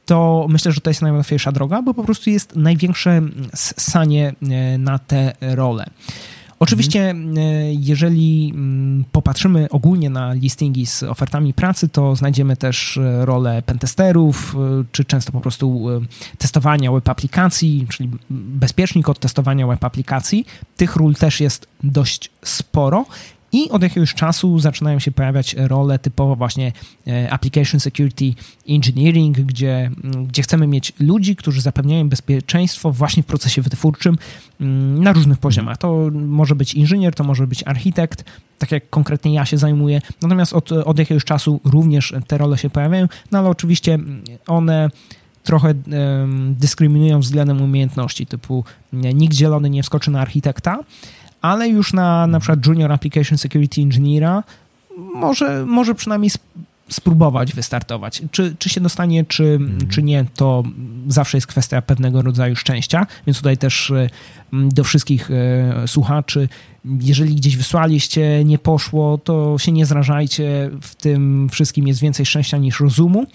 to 0.06 0.46
myślę, 0.48 0.72
że 0.72 0.80
to 0.80 0.90
jest 0.90 1.02
najłatwiejsza 1.02 1.52
droga, 1.52 1.82
bo 1.82 1.94
po 1.94 2.04
prostu 2.04 2.30
jest 2.30 2.56
największe 2.56 3.22
sanie 3.76 4.34
na 4.78 4.98
te 4.98 5.32
role. 5.40 5.86
Oczywiście, 6.62 7.10
mhm. 7.10 7.36
jeżeli 7.80 8.52
mm, 8.54 9.04
popatrzymy 9.12 9.68
ogólnie 9.70 10.10
na 10.10 10.32
listingi 10.32 10.86
z 10.86 11.02
ofertami 11.02 11.54
pracy, 11.54 11.88
to 11.88 12.16
znajdziemy 12.16 12.56
też 12.56 12.98
rolę 13.20 13.62
pentesterów, 13.62 14.56
czy 14.92 15.04
często 15.04 15.32
po 15.32 15.40
prostu 15.40 15.86
testowania 16.38 16.92
web 16.92 17.08
aplikacji, 17.08 17.86
czyli 17.90 18.10
bezpiecznik 18.30 19.08
od 19.08 19.18
testowania 19.18 19.66
web 19.66 19.84
aplikacji. 19.84 20.46
Tych 20.76 20.96
ról 20.96 21.14
też 21.14 21.40
jest 21.40 21.66
dość 21.82 22.30
sporo. 22.44 23.04
I 23.52 23.70
od 23.70 23.82
jakiegoś 23.82 24.14
czasu 24.14 24.58
zaczynają 24.58 24.98
się 24.98 25.10
pojawiać 25.10 25.54
role 25.58 25.98
typowo 25.98 26.36
właśnie 26.36 26.72
e, 27.06 27.32
Application 27.32 27.80
Security 27.80 28.34
Engineering, 28.68 29.40
gdzie, 29.40 29.90
mm, 30.04 30.26
gdzie 30.26 30.42
chcemy 30.42 30.66
mieć 30.66 30.92
ludzi, 30.98 31.36
którzy 31.36 31.60
zapewniają 31.60 32.08
bezpieczeństwo 32.08 32.92
właśnie 32.92 33.22
w 33.22 33.26
procesie 33.26 33.62
wytwórczym 33.62 34.18
mm, 34.60 35.02
na 35.02 35.12
różnych 35.12 35.38
poziomach. 35.38 35.78
To 35.78 36.10
może 36.12 36.54
być 36.54 36.74
inżynier, 36.74 37.14
to 37.14 37.24
może 37.24 37.46
być 37.46 37.62
architekt, 37.66 38.24
tak 38.58 38.72
jak 38.72 38.90
konkretnie 38.90 39.34
ja 39.34 39.46
się 39.46 39.58
zajmuję. 39.58 40.00
Natomiast 40.22 40.52
od, 40.52 40.72
od 40.72 40.98
jakiegoś 40.98 41.24
czasu 41.24 41.60
również 41.64 42.14
te 42.26 42.38
role 42.38 42.58
się 42.58 42.70
pojawiają, 42.70 43.08
no 43.30 43.38
ale 43.38 43.48
oczywiście 43.48 43.98
one 44.46 44.90
trochę 45.42 45.74
dyskryminują 46.50 47.20
względem 47.20 47.62
umiejętności, 47.62 48.26
typu 48.26 48.64
nikt 48.92 49.34
zielony 49.34 49.70
nie 49.70 49.82
wskoczy 49.82 50.10
na 50.10 50.20
architekta, 50.20 50.78
ale 51.42 51.68
już 51.68 51.92
na 51.92 52.26
na 52.26 52.40
przykład 52.40 52.66
Junior 52.66 52.92
Application 52.92 53.38
Security 53.38 53.80
Engineera 53.80 54.42
może, 55.14 55.66
może 55.66 55.94
przynajmniej 55.94 56.30
spróbować 56.92 57.54
wystartować. 57.54 58.22
Czy, 58.30 58.56
czy 58.58 58.68
się 58.68 58.80
dostanie, 58.80 59.24
czy, 59.24 59.44
mm. 59.44 59.88
czy 59.88 60.02
nie, 60.02 60.24
to 60.36 60.62
zawsze 61.08 61.36
jest 61.36 61.46
kwestia 61.46 61.82
pewnego 61.82 62.22
rodzaju 62.22 62.56
szczęścia, 62.56 63.06
więc 63.26 63.36
tutaj 63.36 63.58
też 63.58 63.90
e, 63.90 64.08
do 64.52 64.84
wszystkich 64.84 65.30
e, 65.30 65.88
słuchaczy, 65.88 66.48
jeżeli 67.00 67.34
gdzieś 67.34 67.56
wysłaliście, 67.56 68.44
nie 68.44 68.58
poszło, 68.58 69.18
to 69.18 69.58
się 69.58 69.72
nie 69.72 69.86
zrażajcie, 69.86 70.70
w 70.80 70.94
tym 70.94 71.48
wszystkim 71.52 71.88
jest 71.88 72.00
więcej 72.00 72.26
szczęścia 72.26 72.56
niż 72.56 72.80
rozumu, 72.80 73.26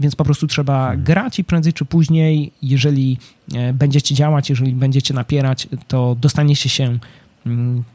więc 0.00 0.16
po 0.16 0.24
prostu 0.24 0.46
trzeba 0.46 0.86
hmm. 0.86 1.04
grać 1.04 1.38
i 1.38 1.44
prędzej 1.44 1.72
czy 1.72 1.84
później, 1.84 2.52
jeżeli 2.62 3.18
e, 3.54 3.72
będziecie 3.72 4.14
działać, 4.14 4.50
jeżeli 4.50 4.72
będziecie 4.72 5.14
napierać, 5.14 5.68
to 5.88 6.16
dostaniecie 6.20 6.68
się 6.68 6.98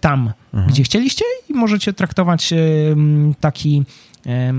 tam, 0.01 0.31
mhm. 0.53 0.71
gdzie 0.73 0.83
chcieliście 0.83 1.25
i 1.49 1.53
możecie 1.53 1.93
traktować 1.93 2.53
taki, 3.39 3.83
e, 4.25 4.53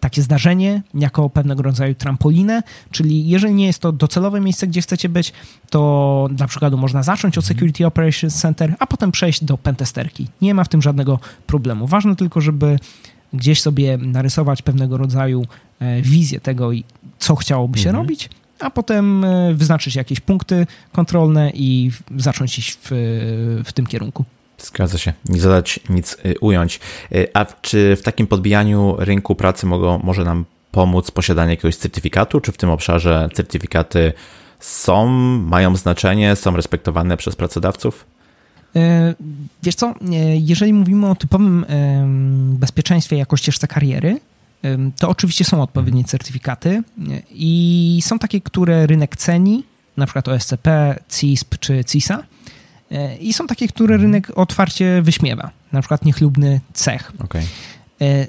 takie 0.00 0.22
zdarzenie 0.22 0.82
jako 0.94 1.30
pewnego 1.30 1.62
rodzaju 1.62 1.94
trampolinę, 1.94 2.62
czyli 2.90 3.28
jeżeli 3.28 3.54
nie 3.54 3.66
jest 3.66 3.78
to 3.78 3.92
docelowe 3.92 4.40
miejsce, 4.40 4.66
gdzie 4.66 4.80
chcecie 4.80 5.08
być, 5.08 5.32
to 5.70 6.28
dla 6.32 6.46
przykładu 6.46 6.78
można 6.78 7.02
zacząć 7.02 7.38
od 7.38 7.44
mhm. 7.44 7.56
Security 7.56 7.86
Operations 7.86 8.34
Center, 8.34 8.74
a 8.78 8.86
potem 8.86 9.12
przejść 9.12 9.44
do 9.44 9.58
pentesterki. 9.58 10.26
Nie 10.42 10.54
ma 10.54 10.64
w 10.64 10.68
tym 10.68 10.82
żadnego 10.82 11.18
problemu. 11.46 11.86
Ważne 11.86 12.16
tylko, 12.16 12.40
żeby 12.40 12.78
gdzieś 13.32 13.62
sobie 13.62 13.98
narysować 13.98 14.62
pewnego 14.62 14.96
rodzaju 14.96 15.46
e, 15.80 16.02
wizję 16.02 16.40
tego, 16.40 16.70
co 17.18 17.36
chciałoby 17.36 17.78
się 17.78 17.88
mhm. 17.88 18.04
robić 18.04 18.30
a 18.60 18.70
potem 18.70 19.24
e, 19.24 19.54
wyznaczyć 19.54 19.96
jakieś 19.96 20.20
punkty 20.20 20.66
kontrolne 20.92 21.50
i 21.54 21.90
zacząć 22.16 22.58
iść 22.58 22.78
w, 22.82 22.88
w 23.64 23.72
tym 23.72 23.86
kierunku. 23.86 24.24
Zgadza 24.58 24.98
się. 24.98 25.12
Nie 25.28 25.40
zadać 25.40 25.80
nic 25.88 26.16
y, 26.26 26.34
ująć. 26.40 26.80
Y, 27.12 27.28
a 27.34 27.44
czy 27.44 27.96
w 27.96 28.02
takim 28.02 28.26
podbijaniu 28.26 28.96
rynku 28.98 29.34
pracy 29.34 29.66
mogą, 29.66 29.98
może 29.98 30.24
nam 30.24 30.44
pomóc 30.70 31.10
posiadanie 31.10 31.50
jakiegoś 31.50 31.76
certyfikatu? 31.76 32.40
Czy 32.40 32.52
w 32.52 32.56
tym 32.56 32.70
obszarze 32.70 33.28
certyfikaty 33.34 34.12
są, 34.60 35.06
mają 35.38 35.76
znaczenie, 35.76 36.36
są 36.36 36.56
respektowane 36.56 37.16
przez 37.16 37.36
pracodawców? 37.36 38.06
E, 38.76 39.14
wiesz 39.62 39.74
co, 39.74 39.88
e, 39.88 39.94
jeżeli 40.36 40.72
mówimy 40.72 41.10
o 41.10 41.14
typowym 41.14 41.66
bezpieczeństwie 42.58 43.16
jako 43.16 43.36
ścieżce 43.36 43.66
kariery, 43.66 44.20
to 44.98 45.08
oczywiście 45.08 45.44
są 45.44 45.62
odpowiednie 45.62 46.04
certyfikaty 46.04 46.82
i 47.30 48.00
są 48.04 48.18
takie, 48.18 48.40
które 48.40 48.86
rynek 48.86 49.16
ceni, 49.16 49.64
na 49.96 50.06
przykład 50.06 50.28
OSCP, 50.28 50.98
CISP 51.08 51.58
czy 51.58 51.84
CISA. 51.84 52.22
E, 52.90 53.16
I 53.16 53.32
są 53.32 53.46
takie, 53.46 53.68
które 53.68 53.94
mhm. 53.94 54.02
rynek 54.02 54.38
otwarcie 54.38 55.02
wyśmiewa, 55.02 55.50
na 55.72 55.80
przykład 55.80 56.04
niechlubny 56.04 56.60
cech. 56.72 57.12
Okay. 57.18 57.42
E, 58.00 58.26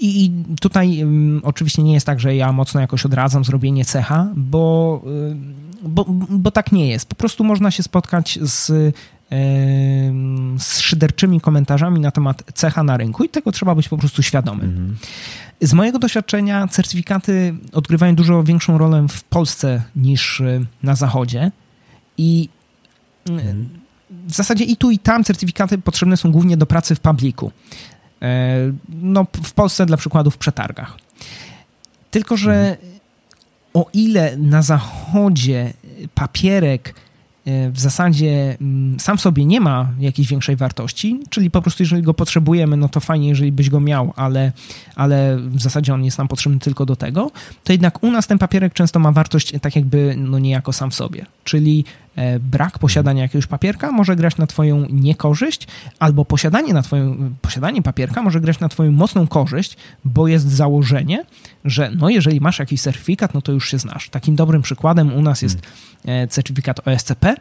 I 0.00 0.30
tutaj 0.60 1.04
oczywiście 1.42 1.82
nie 1.82 1.94
jest 1.94 2.06
tak, 2.06 2.20
że 2.20 2.36
ja 2.36 2.52
mocno 2.52 2.80
jakoś 2.80 3.06
odradzam 3.06 3.44
zrobienie 3.44 3.84
cecha, 3.84 4.28
bo, 4.36 5.02
bo, 5.82 6.04
bo 6.28 6.50
tak 6.50 6.72
nie 6.72 6.88
jest. 6.88 7.08
Po 7.08 7.14
prostu 7.14 7.44
można 7.44 7.70
się 7.70 7.82
spotkać 7.82 8.38
z 8.42 8.94
z 10.58 10.80
szyderczymi 10.80 11.40
komentarzami 11.40 12.00
na 12.00 12.10
temat 12.10 12.42
cecha 12.54 12.82
na 12.82 12.96
rynku 12.96 13.24
i 13.24 13.28
tego 13.28 13.52
trzeba 13.52 13.74
być 13.74 13.88
po 13.88 13.98
prostu 13.98 14.22
świadomym. 14.22 14.70
Mhm. 14.70 14.96
Z 15.60 15.72
mojego 15.72 15.98
doświadczenia 15.98 16.68
certyfikaty 16.68 17.54
odgrywają 17.72 18.14
dużo 18.14 18.44
większą 18.44 18.78
rolę 18.78 19.06
w 19.10 19.24
Polsce 19.24 19.82
niż 19.96 20.40
y, 20.40 20.66
na 20.82 20.96
Zachodzie 20.96 21.50
i 22.18 22.48
mhm. 23.30 23.68
w 24.10 24.34
zasadzie 24.34 24.64
i 24.64 24.76
tu 24.76 24.90
i 24.90 24.98
tam 24.98 25.24
certyfikaty 25.24 25.78
potrzebne 25.78 26.16
są 26.16 26.32
głównie 26.32 26.56
do 26.56 26.66
pracy 26.66 26.94
w 26.94 27.00
publiku. 27.00 27.52
E, 28.22 28.56
no, 28.88 29.26
w 29.44 29.52
Polsce 29.52 29.86
dla 29.86 29.96
przykładu 29.96 30.30
w 30.30 30.38
przetargach. 30.38 30.96
Tylko, 32.10 32.36
że 32.36 32.70
mhm. 32.70 32.98
o 33.74 33.86
ile 33.92 34.36
na 34.36 34.62
Zachodzie 34.62 35.72
papierek 36.14 36.94
w 37.72 37.80
zasadzie 37.80 38.56
mm, 38.60 39.00
sam 39.00 39.18
sobie 39.18 39.44
nie 39.44 39.60
ma 39.60 39.88
jakiejś 39.98 40.28
większej 40.28 40.56
wartości, 40.56 41.20
czyli 41.30 41.50
po 41.50 41.62
prostu 41.62 41.82
jeżeli 41.82 42.02
go 42.02 42.14
potrzebujemy, 42.14 42.76
no 42.76 42.88
to 42.88 43.00
fajnie, 43.00 43.28
jeżeli 43.28 43.52
byś 43.52 43.70
go 43.70 43.80
miał, 43.80 44.12
ale, 44.16 44.52
ale 44.96 45.36
w 45.36 45.62
zasadzie 45.62 45.94
on 45.94 46.04
jest 46.04 46.18
nam 46.18 46.28
potrzebny 46.28 46.58
tylko 46.58 46.86
do 46.86 46.96
tego, 46.96 47.30
to 47.64 47.72
jednak 47.72 48.02
u 48.02 48.10
nas 48.10 48.26
ten 48.26 48.38
papierek 48.38 48.72
często 48.72 48.98
ma 48.98 49.12
wartość 49.12 49.52
tak 49.60 49.76
jakby 49.76 50.14
no 50.18 50.38
niejako 50.38 50.72
sam 50.72 50.90
w 50.90 50.94
sobie, 50.94 51.26
czyli 51.44 51.84
E, 52.07 52.07
brak 52.40 52.78
posiadania 52.78 53.22
jakiegoś 53.22 53.46
papierka 53.46 53.92
może 53.92 54.16
grać 54.16 54.36
na 54.36 54.46
twoją 54.46 54.86
niekorzyść, 54.90 55.66
albo 55.98 56.24
posiadanie, 56.24 56.72
na 56.72 56.82
twoją, 56.82 57.34
posiadanie 57.42 57.82
papierka 57.82 58.22
może 58.22 58.40
grać 58.40 58.60
na 58.60 58.68
twoją 58.68 58.92
mocną 58.92 59.26
korzyść, 59.26 59.76
bo 60.04 60.28
jest 60.28 60.48
założenie, 60.48 61.24
że 61.64 61.90
no 61.90 62.08
jeżeli 62.08 62.40
masz 62.40 62.58
jakiś 62.58 62.82
certyfikat, 62.82 63.34
no 63.34 63.42
to 63.42 63.52
już 63.52 63.70
się 63.70 63.78
znasz. 63.78 64.08
Takim 64.08 64.36
dobrym 64.36 64.62
przykładem 64.62 65.14
u 65.14 65.22
nas 65.22 65.42
jest 65.42 65.58
e, 66.04 66.28
certyfikat 66.28 66.88
OSCP, 66.88 67.34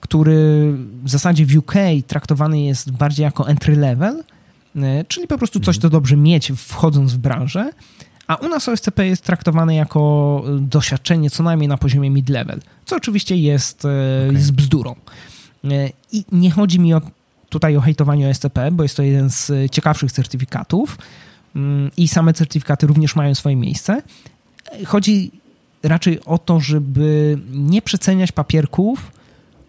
który 0.00 0.72
w 1.02 1.10
zasadzie 1.10 1.46
w 1.46 1.56
UK 1.56 1.74
traktowany 2.06 2.62
jest 2.62 2.90
bardziej 2.90 3.24
jako 3.24 3.48
entry 3.48 3.76
level, 3.76 4.24
e, 4.76 5.04
czyli 5.04 5.26
po 5.26 5.38
prostu 5.38 5.60
coś, 5.60 5.78
co 5.78 5.90
dobrze 5.90 6.16
mieć 6.16 6.52
wchodząc 6.56 7.12
w 7.12 7.18
branżę, 7.18 7.70
a 8.32 8.36
u 8.36 8.48
nas 8.48 8.68
OSCP 8.68 9.06
jest 9.06 9.24
traktowane 9.24 9.74
jako 9.74 10.42
y, 10.58 10.60
doświadczenie 10.60 11.30
co 11.30 11.42
najmniej 11.42 11.68
na 11.68 11.76
poziomie 11.76 12.10
mid-level, 12.10 12.60
co 12.84 12.96
oczywiście 12.96 13.36
jest, 13.36 13.84
y, 13.84 13.88
okay. 13.88 14.32
jest 14.32 14.52
bzdurą. 14.52 14.94
Y, 15.64 15.92
I 16.12 16.24
nie 16.32 16.50
chodzi 16.50 16.80
mi 16.80 16.94
o, 16.94 17.00
tutaj 17.48 17.76
o 17.76 17.80
hejtowanie 17.80 18.28
OSCP, 18.30 18.70
bo 18.70 18.82
jest 18.82 18.96
to 18.96 19.02
jeden 19.02 19.30
z 19.30 19.52
ciekawszych 19.70 20.12
certyfikatów 20.12 20.98
mm, 21.56 21.90
i 21.96 22.08
same 22.08 22.32
certyfikaty 22.32 22.86
również 22.86 23.16
mają 23.16 23.34
swoje 23.34 23.56
miejsce. 23.56 24.02
Chodzi 24.86 25.30
raczej 25.82 26.24
o 26.24 26.38
to, 26.38 26.60
żeby 26.60 27.38
nie 27.50 27.82
przeceniać 27.82 28.32
papierków, 28.32 29.12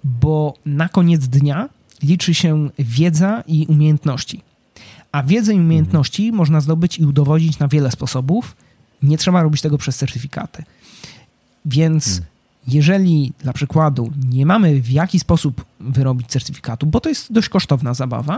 bo 0.03 0.53
na 0.65 0.89
koniec 0.89 1.27
dnia 1.27 1.69
liczy 2.03 2.33
się 2.33 2.69
wiedza 2.79 3.43
i 3.47 3.65
umiejętności. 3.69 4.41
A 5.13 5.23
wiedzę 5.23 5.53
i 5.53 5.59
umiejętności 5.59 6.23
mhm. 6.23 6.37
można 6.37 6.61
zdobyć 6.61 6.99
i 6.99 7.05
udowodnić 7.05 7.59
na 7.59 7.67
wiele 7.67 7.91
sposobów. 7.91 8.55
Nie 9.03 9.17
trzeba 9.17 9.43
robić 9.43 9.61
tego 9.61 9.77
przez 9.77 9.97
certyfikaty. 9.97 10.63
Więc 11.65 12.07
mhm. 12.07 12.27
jeżeli 12.67 13.33
dla 13.39 13.53
przykładu 13.53 14.11
nie 14.29 14.45
mamy 14.45 14.81
w 14.81 14.89
jaki 14.89 15.19
sposób 15.19 15.65
wyrobić 15.79 16.27
certyfikatu, 16.27 16.85
bo 16.85 16.99
to 16.99 17.09
jest 17.09 17.33
dość 17.33 17.49
kosztowna 17.49 17.93
zabawa, 17.93 18.37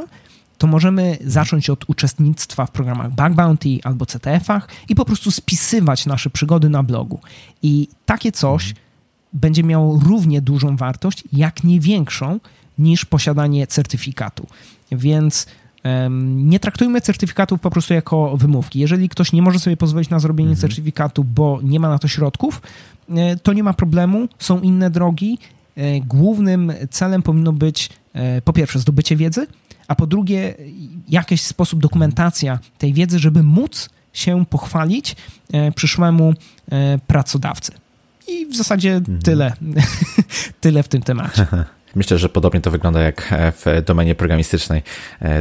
to 0.58 0.68
możemy 0.68 1.04
mhm. 1.04 1.32
zacząć 1.32 1.70
od 1.70 1.90
uczestnictwa 1.90 2.66
w 2.66 2.72
programach 2.72 3.12
Bug 3.12 3.34
Bounty 3.34 3.80
albo 3.84 4.06
CTF-ach 4.06 4.68
i 4.90 4.96
po 4.96 5.06
prostu 5.06 5.32
spisywać 5.32 6.06
nasze 6.06 6.30
przygody 6.30 6.70
na 6.70 6.84
blogu. 6.84 7.20
I 7.64 7.88
takie 8.06 8.32
coś 8.32 8.64
mhm. 8.68 8.86
będzie 9.34 9.64
miało 9.64 10.00
równie 10.00 10.42
dużą 10.42 10.76
wartość, 10.76 11.24
jak 11.34 11.64
nie 11.64 11.80
większą, 11.80 12.40
niż 12.80 13.06
posiadanie 13.06 13.68
certyfikatu. 13.68 14.48
Więc 14.92 15.48
nie 16.20 16.60
traktujmy 16.60 17.02
certyfikatów 17.02 17.60
po 17.60 17.70
prostu 17.70 17.94
jako 17.94 18.38
wymówki. 18.38 18.80
Jeżeli 18.80 19.10
ktoś 19.10 19.32
nie 19.32 19.42
może 19.42 19.60
sobie 19.60 19.78
pozwolić 19.78 20.10
na 20.10 20.20
zrobienie 20.20 20.50
mhm. 20.50 20.62
certyfikatu, 20.62 21.24
bo 21.24 21.60
nie 21.64 21.80
ma 21.80 21.90
na 21.90 22.00
to 22.00 22.08
środków, 22.08 22.62
e, 23.10 23.36
to 23.36 23.54
nie 23.54 23.64
ma 23.64 23.74
problemu, 23.74 24.28
są 24.40 24.62
inne 24.62 24.90
drogi. 24.90 25.38
E, 25.76 26.00
głównym 26.00 26.74
celem 26.90 27.22
powinno 27.22 27.54
być 27.54 27.90
e, 28.14 28.42
po 28.42 28.54
pierwsze 28.54 28.80
zdobycie 28.80 29.16
wiedzy, 29.16 29.48
a 29.88 29.96
po 29.96 30.08
drugie 30.08 30.56
jakiś 31.10 31.42
sposób 31.42 31.80
dokumentacja 31.80 32.60
tej 32.78 32.94
wiedzy, 32.94 33.20
żeby 33.20 33.44
móc 33.44 33.90
się 34.14 34.46
pochwalić 34.46 35.16
przyszłemu 35.76 36.34
pracodawcy. 37.08 37.72
I 38.28 38.46
w 38.46 38.56
zasadzie 38.56 38.96
mhm. 38.96 39.22
tyle, 39.22 39.54
tyle 40.62 40.84
w 40.84 40.88
tym 40.88 41.02
temacie. 41.02 41.48
Myślę, 41.96 42.18
że 42.18 42.30
podobnie 42.30 42.62
to 42.62 42.72
wygląda 42.72 43.02
jak 43.02 43.34
w 43.34 43.82
domenie 43.86 44.16
programistycznej. 44.16 44.84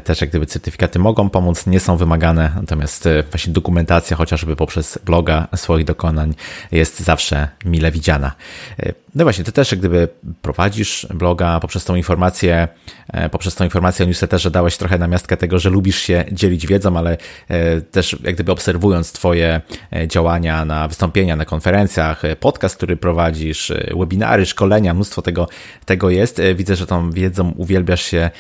Też 0.05 0.20
jak 0.20 0.31
gdyby 0.31 0.47
certyfikaty 0.47 0.98
mogą 0.98 1.31
pomóc, 1.31 1.66
nie 1.66 1.81
są 1.81 1.97
wymagane, 1.97 2.52
natomiast 2.56 3.09
właśnie 3.31 3.52
dokumentacja 3.52 4.16
chociażby 4.16 4.56
poprzez 4.56 4.98
bloga 5.05 5.48
swoich 5.56 5.85
dokonań 5.85 6.35
jest 6.72 7.01
zawsze 7.01 7.48
mile 7.64 7.90
widziana. 7.90 8.32
No 9.15 9.24
właśnie, 9.24 9.45
ty 9.45 9.53
też 9.53 9.74
gdyby 9.74 10.09
prowadzisz 10.43 11.07
bloga 11.15 11.61
poprzez 11.61 11.85
tą 11.85 11.95
informację, 11.95 12.69
poprzez 13.31 13.55
tą 13.55 13.65
informację 13.65 14.05
o 14.05 14.09
newsletterze 14.09 14.51
dałeś 14.51 14.77
trochę 14.77 14.99
namiastkę 14.99 15.36
tego, 15.36 15.59
że 15.59 15.70
lubisz 15.70 15.99
się 15.99 16.24
dzielić 16.32 16.66
wiedzą, 16.66 16.97
ale 16.97 17.16
też 17.91 18.16
jak 18.24 18.35
gdyby 18.35 18.53
obserwując 18.53 19.12
twoje 19.12 19.61
działania 20.07 20.65
na 20.65 20.89
wystąpienia, 20.89 21.36
na 21.36 21.45
konferencjach, 21.45 22.23
podcast, 22.41 22.77
który 22.77 22.97
prowadzisz, 22.97 23.73
webinary, 23.97 24.47
szkolenia, 24.47 24.95
mnóstwo 24.95 25.23
tego, 25.23 25.49
tego 25.85 26.11
jest. 26.11 26.41
Widzę, 26.55 26.77
że 26.77 26.86
tą 26.86 27.11
wiedzą 27.11 27.51
uwielbiasz 27.57 28.03
się 28.03 28.31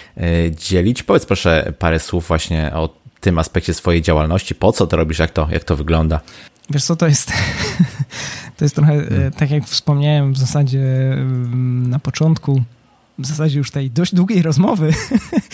dzielić. 0.50 1.02
Powiedz 1.02 1.26
proszę 1.26 1.72
parę 1.78 2.00
słów 2.00 2.28
właśnie 2.28 2.70
o 2.74 2.94
tym 3.20 3.38
aspekcie 3.38 3.74
swojej 3.74 4.02
działalności, 4.02 4.54
po 4.54 4.72
co 4.72 4.86
to 4.86 4.96
robisz, 4.96 5.18
jak 5.18 5.30
to, 5.30 5.48
jak 5.50 5.64
to 5.64 5.76
wygląda? 5.76 6.20
Wiesz 6.70 6.84
co, 6.84 6.96
to 6.96 7.06
jest, 7.06 7.32
to 8.56 8.64
jest 8.64 8.74
trochę, 8.74 8.92
hmm. 8.92 9.32
tak 9.32 9.50
jak 9.50 9.64
wspomniałem 9.64 10.32
w 10.32 10.38
zasadzie 10.38 11.12
mm, 11.12 11.90
na 11.90 11.98
początku, 11.98 12.62
w 13.18 13.26
zasadzie 13.26 13.58
już 13.58 13.70
tej 13.70 13.90
dość 13.90 14.14
długiej 14.14 14.42
rozmowy, 14.42 14.92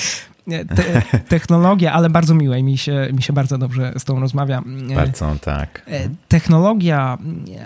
te, 0.76 1.02
technologia, 1.28 1.92
ale 1.92 2.10
bardzo 2.10 2.34
miłe 2.34 2.62
mi 2.62 2.78
się, 2.78 3.08
mi 3.12 3.22
się 3.22 3.32
bardzo 3.32 3.58
dobrze 3.58 3.92
z 3.98 4.04
tą 4.04 4.20
rozmawia. 4.20 4.62
Bardzo, 4.94 5.36
tak. 5.40 5.82
E, 5.88 6.08
technologia, 6.28 7.18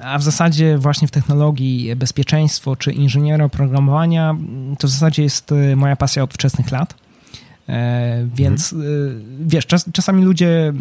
a 0.03 0.19
w 0.19 0.23
zasadzie 0.23 0.79
właśnie 0.79 1.09
w 1.09 1.11
technologii 1.11 1.97
bezpieczeństwo 1.97 2.77
czy 2.77 2.93
inżyniera 2.93 3.45
oprogramowania, 3.45 4.37
to 4.79 4.87
w 4.87 4.91
zasadzie 4.91 5.23
jest 5.23 5.53
e, 5.53 5.77
moja 5.77 5.97
pasja 5.97 6.23
od 6.23 6.35
wczesnych 6.35 6.71
lat. 6.71 6.95
E, 7.69 8.27
więc 8.35 8.73
mhm. 8.73 9.23
wiesz, 9.41 9.67
czas, 9.67 9.85
czasami 9.93 10.25
ludzie 10.25 10.73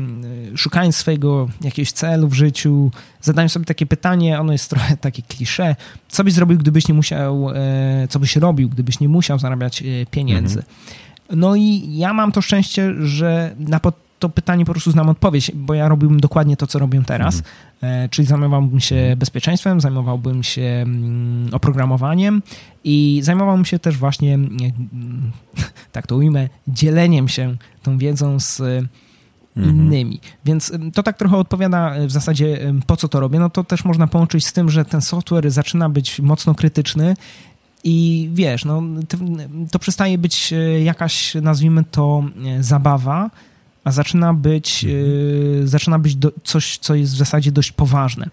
szukając 0.55 0.95
swojego 0.95 1.49
jakiegoś 1.61 1.91
celu 1.91 2.27
w 2.27 2.33
życiu, 2.33 2.91
zadają 3.21 3.49
sobie 3.49 3.65
takie 3.65 3.85
pytanie, 3.85 4.39
ono 4.39 4.51
jest 4.51 4.69
trochę 4.69 4.97
takie 4.97 5.21
klisze, 5.21 5.75
co 6.07 6.23
byś 6.23 6.33
zrobił, 6.33 6.57
gdybyś 6.57 6.87
nie 6.87 6.93
musiał, 6.93 7.49
co 8.09 8.19
byś 8.19 8.35
robił, 8.35 8.69
gdybyś 8.69 8.99
nie 8.99 9.09
musiał 9.09 9.39
zarabiać 9.39 9.83
pieniędzy. 10.11 10.59
Mhm. 10.59 11.39
No 11.39 11.55
i 11.55 11.97
ja 11.97 12.13
mam 12.13 12.31
to 12.31 12.41
szczęście, 12.41 12.93
że 12.99 13.55
na 13.59 13.79
to 14.23 14.29
pytanie 14.29 14.65
po 14.65 14.71
prostu 14.71 14.91
znam 14.91 15.09
odpowiedź, 15.09 15.51
bo 15.55 15.73
ja 15.73 15.87
robiłbym 15.87 16.19
dokładnie 16.19 16.57
to, 16.57 16.67
co 16.67 16.79
robię 16.79 17.01
teraz, 17.05 17.43
mhm. 17.81 18.09
czyli 18.09 18.27
zajmowałbym 18.27 18.79
się 18.79 18.95
mhm. 18.95 19.19
bezpieczeństwem, 19.19 19.81
zajmowałbym 19.81 20.43
się 20.43 20.61
mm, 20.61 21.49
oprogramowaniem 21.51 22.41
i 22.83 23.19
zajmowałbym 23.23 23.65
się 23.65 23.79
też 23.79 23.97
właśnie, 23.97 24.33
mm, 24.33 24.71
tak 25.91 26.07
to 26.07 26.15
ujmę, 26.15 26.49
dzieleniem 26.67 27.27
się 27.27 27.55
tą 27.83 27.97
wiedzą 27.97 28.39
z 28.39 28.61
mhm. 29.57 29.75
innymi. 29.75 30.19
Więc 30.45 30.71
to 30.93 31.03
tak 31.03 31.17
trochę 31.17 31.37
odpowiada 31.37 31.93
w 32.07 32.11
zasadzie 32.11 32.73
po 32.87 32.97
co 32.97 33.07
to 33.07 33.19
robię. 33.19 33.39
No 33.39 33.49
to 33.49 33.63
też 33.63 33.85
można 33.85 34.07
połączyć 34.07 34.45
z 34.45 34.53
tym, 34.53 34.69
że 34.69 34.85
ten 34.85 35.01
software 35.01 35.51
zaczyna 35.51 35.89
być 35.89 36.19
mocno 36.19 36.55
krytyczny 36.55 37.15
i 37.83 38.29
wiesz, 38.33 38.65
no, 38.65 38.81
to, 39.71 39.79
przestaje 39.79 40.17
być 40.17 40.53
e, 40.53 40.83
jakaś, 40.83 41.35
nazwijmy 41.35 41.83
to, 41.83 42.23
e, 42.45 42.63
zabawa, 42.63 43.29
a 43.83 43.91
zaczyna 43.91 44.33
być, 44.33 44.83
yy, 44.83 45.61
zaczyna 45.63 45.99
być 45.99 46.15
do, 46.15 46.31
coś, 46.43 46.77
co 46.77 46.95
jest 46.95 47.13
w 47.13 47.17
zasadzie 47.17 47.51
dość 47.51 47.71
poważne. 47.71 48.29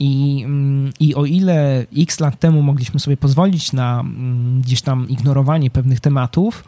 I, 0.00 0.42
mm, 0.44 0.92
I 1.00 1.14
o 1.14 1.24
ile 1.24 1.86
x 1.96 2.20
lat 2.20 2.40
temu 2.40 2.62
mogliśmy 2.62 3.00
sobie 3.00 3.16
pozwolić 3.16 3.72
na 3.72 4.00
mm, 4.00 4.60
gdzieś 4.60 4.82
tam 4.82 5.08
ignorowanie 5.08 5.70
pewnych 5.70 6.00
tematów, 6.00 6.64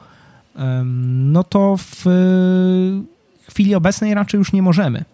no 1.15 1.45
to 1.45 1.77
w 1.77 2.05
chwili 3.49 3.75
obecnej 3.75 4.15
raczej 4.15 4.39
już 4.39 4.53
nie 4.53 4.63
możemy. 4.63 5.05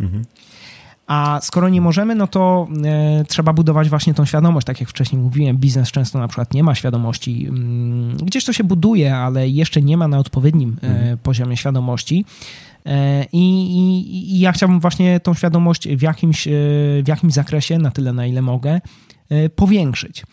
Mhm. 0.00 0.24
A 1.10 1.40
skoro 1.42 1.68
nie 1.68 1.80
możemy, 1.80 2.14
no 2.14 2.26
to 2.26 2.68
e, 2.84 3.24
trzeba 3.24 3.52
budować 3.52 3.88
właśnie 3.88 4.14
tą 4.14 4.24
świadomość. 4.24 4.66
Tak 4.66 4.80
jak 4.80 4.88
wcześniej 4.88 5.22
mówiłem, 5.22 5.56
biznes 5.56 5.90
często 5.90 6.18
na 6.18 6.28
przykład 6.28 6.54
nie 6.54 6.62
ma 6.62 6.74
świadomości. 6.74 7.46
Mm, 7.48 8.16
gdzieś 8.16 8.44
to 8.44 8.52
się 8.52 8.64
buduje, 8.64 9.16
ale 9.16 9.48
jeszcze 9.48 9.82
nie 9.82 9.96
ma 9.96 10.08
na 10.08 10.18
odpowiednim 10.18 10.76
e, 10.82 10.86
mhm. 10.86 11.18
poziomie 11.18 11.56
świadomości. 11.56 12.24
E, 12.86 13.24
I, 13.32 13.76
i, 13.76 14.34
I, 14.34 14.40
ja 14.40 14.52
chciałbym 14.52 14.80
właśnie 14.80 15.20
tą 15.20 15.34
świadomość 15.34 15.88
w 15.88 16.02
jakimś, 16.02 16.48
w 17.02 17.08
jakimś 17.08 17.32
zakresie, 17.32 17.78
na 17.78 17.90
tyle 17.90 18.12
na 18.12 18.26
ile 18.26 18.42
mogę, 18.42 18.80
powiększyć. 19.56 20.24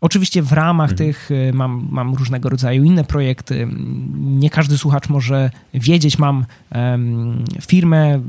Oczywiście 0.00 0.42
w 0.42 0.52
ramach 0.52 0.90
mhm. 0.90 1.08
tych 1.08 1.30
mam, 1.52 1.88
mam 1.90 2.14
różnego 2.14 2.48
rodzaju 2.48 2.84
inne 2.84 3.04
projekty. 3.04 3.68
Nie 4.16 4.50
każdy 4.50 4.78
słuchacz 4.78 5.08
może 5.08 5.50
wiedzieć, 5.74 6.18
mam 6.18 6.44
um, 6.74 7.44
firmę, 7.60 8.20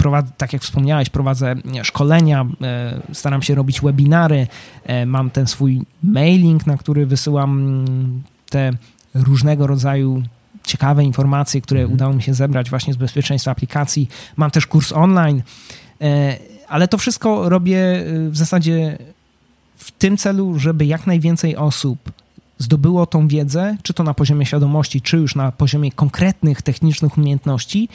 prowadzę, 0.00 0.32
tak 0.36 0.52
jak 0.52 0.62
wspomniałeś, 0.62 1.10
prowadzę 1.10 1.54
szkolenia, 1.82 2.46
e, 2.62 3.00
staram 3.12 3.42
się 3.42 3.54
robić 3.54 3.80
webinary, 3.80 4.46
e, 4.84 5.06
mam 5.06 5.30
ten 5.30 5.46
swój 5.46 5.82
mailing, 6.02 6.66
na 6.66 6.76
który 6.76 7.06
wysyłam 7.06 7.58
mm, 7.58 8.22
te 8.50 8.70
różnego 9.14 9.66
rodzaju 9.66 10.22
ciekawe 10.64 11.04
informacje, 11.04 11.60
które 11.60 11.80
mhm. 11.80 11.94
udało 11.94 12.14
mi 12.14 12.22
się 12.22 12.34
zebrać 12.34 12.70
właśnie 12.70 12.94
z 12.94 12.96
bezpieczeństwa 12.96 13.50
aplikacji. 13.50 14.08
Mam 14.36 14.50
też 14.50 14.66
kurs 14.66 14.92
online, 14.92 15.42
e, 16.00 16.36
ale 16.68 16.88
to 16.88 16.98
wszystko 16.98 17.48
robię 17.48 18.04
w 18.30 18.36
zasadzie 18.36 18.98
w 19.76 19.90
tym 19.90 20.16
celu, 20.16 20.58
żeby 20.58 20.86
jak 20.86 21.06
najwięcej 21.06 21.56
osób 21.56 22.12
zdobyło 22.58 23.06
tą 23.06 23.28
wiedzę, 23.28 23.76
czy 23.82 23.94
to 23.94 24.02
na 24.02 24.14
poziomie 24.14 24.46
świadomości, 24.46 25.00
czy 25.00 25.16
już 25.16 25.34
na 25.34 25.52
poziomie 25.52 25.92
konkretnych 25.92 26.62
technicznych 26.62 27.18
umiejętności, 27.18 27.88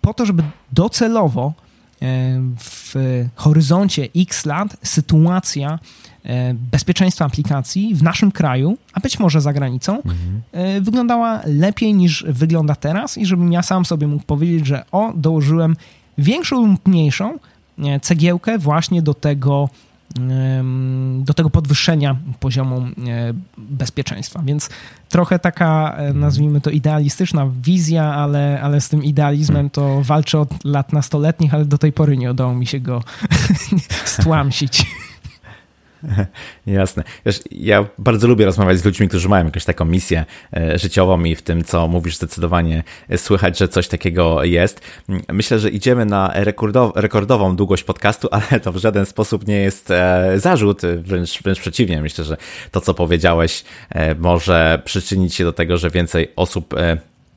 po 0.00 0.14
to, 0.14 0.26
żeby 0.26 0.42
docelowo 0.72 1.52
e, 2.02 2.40
w 2.58 2.94
horyzoncie 3.34 4.08
x 4.16 4.46
lat 4.46 4.76
sytuacja 4.82 5.78
e, 6.24 6.54
bezpieczeństwa 6.54 7.24
aplikacji 7.24 7.94
w 7.94 8.02
naszym 8.02 8.32
kraju, 8.32 8.78
a 8.92 9.00
być 9.00 9.18
może 9.18 9.40
za 9.40 9.52
granicą, 9.52 9.96
mhm. 9.96 10.42
E, 10.52 10.80
wyglądała 10.80 11.40
lepiej 11.46 11.94
niż 11.94 12.24
wygląda 12.28 12.74
teraz 12.74 13.18
i 13.18 13.26
żebym 13.26 13.52
ja 13.52 13.62
sam 13.62 13.84
sobie 13.84 14.06
mógł 14.06 14.24
powiedzieć, 14.24 14.66
że 14.66 14.84
o, 14.92 15.12
dołożyłem 15.14 15.76
większą 16.18 16.66
lub 16.66 16.88
mniejszą 16.88 17.38
cegiełkę 18.02 18.58
właśnie 18.58 19.02
do 19.02 19.14
tego, 19.14 19.68
do 21.18 21.34
tego 21.34 21.50
podwyższenia 21.50 22.16
poziomu 22.40 22.76
e, 22.78 22.88
bezpieczeństwa. 23.58 24.42
Więc 24.44 24.70
trochę 25.08 25.38
taka, 25.38 25.94
e, 25.96 26.12
nazwijmy 26.12 26.60
to, 26.60 26.70
idealistyczna 26.70 27.50
wizja, 27.62 28.14
ale, 28.14 28.60
ale 28.62 28.80
z 28.80 28.88
tym 28.88 29.04
idealizmem 29.04 29.70
to 29.70 30.02
walczę 30.02 30.40
od 30.40 30.64
lat 30.64 30.92
nastoletnich, 30.92 31.54
ale 31.54 31.64
do 31.64 31.78
tej 31.78 31.92
pory 31.92 32.16
nie 32.16 32.30
udało 32.30 32.54
mi 32.54 32.66
się 32.66 32.80
go 32.80 33.02
stłamsić. 34.04 34.86
Jasne. 36.66 37.04
Wiesz, 37.26 37.40
ja 37.50 37.84
bardzo 37.98 38.28
lubię 38.28 38.44
rozmawiać 38.44 38.78
z 38.78 38.84
ludźmi, 38.84 39.08
którzy 39.08 39.28
mają 39.28 39.44
jakąś 39.44 39.64
taką 39.64 39.84
misję 39.84 40.24
e, 40.56 40.78
życiową 40.78 41.24
i 41.24 41.34
w 41.34 41.42
tym, 41.42 41.64
co 41.64 41.88
mówisz, 41.88 42.16
zdecydowanie 42.16 42.82
słychać, 43.16 43.58
że 43.58 43.68
coś 43.68 43.88
takiego 43.88 44.44
jest. 44.44 44.80
Myślę, 45.32 45.58
że 45.58 45.70
idziemy 45.70 46.06
na 46.06 46.32
rekordową 46.94 47.56
długość 47.56 47.84
podcastu, 47.84 48.28
ale 48.50 48.60
to 48.60 48.72
w 48.72 48.76
żaden 48.76 49.06
sposób 49.06 49.46
nie 49.46 49.56
jest 49.56 49.90
e, 49.90 50.32
zarzut, 50.36 50.82
wręcz, 50.82 51.42
wręcz 51.42 51.60
przeciwnie. 51.60 52.02
Myślę, 52.02 52.24
że 52.24 52.36
to, 52.70 52.80
co 52.80 52.94
powiedziałeś, 52.94 53.64
e, 53.90 54.14
może 54.14 54.82
przyczynić 54.84 55.34
się 55.34 55.44
do 55.44 55.52
tego, 55.52 55.76
że 55.76 55.90
więcej 55.90 56.28
osób 56.36 56.74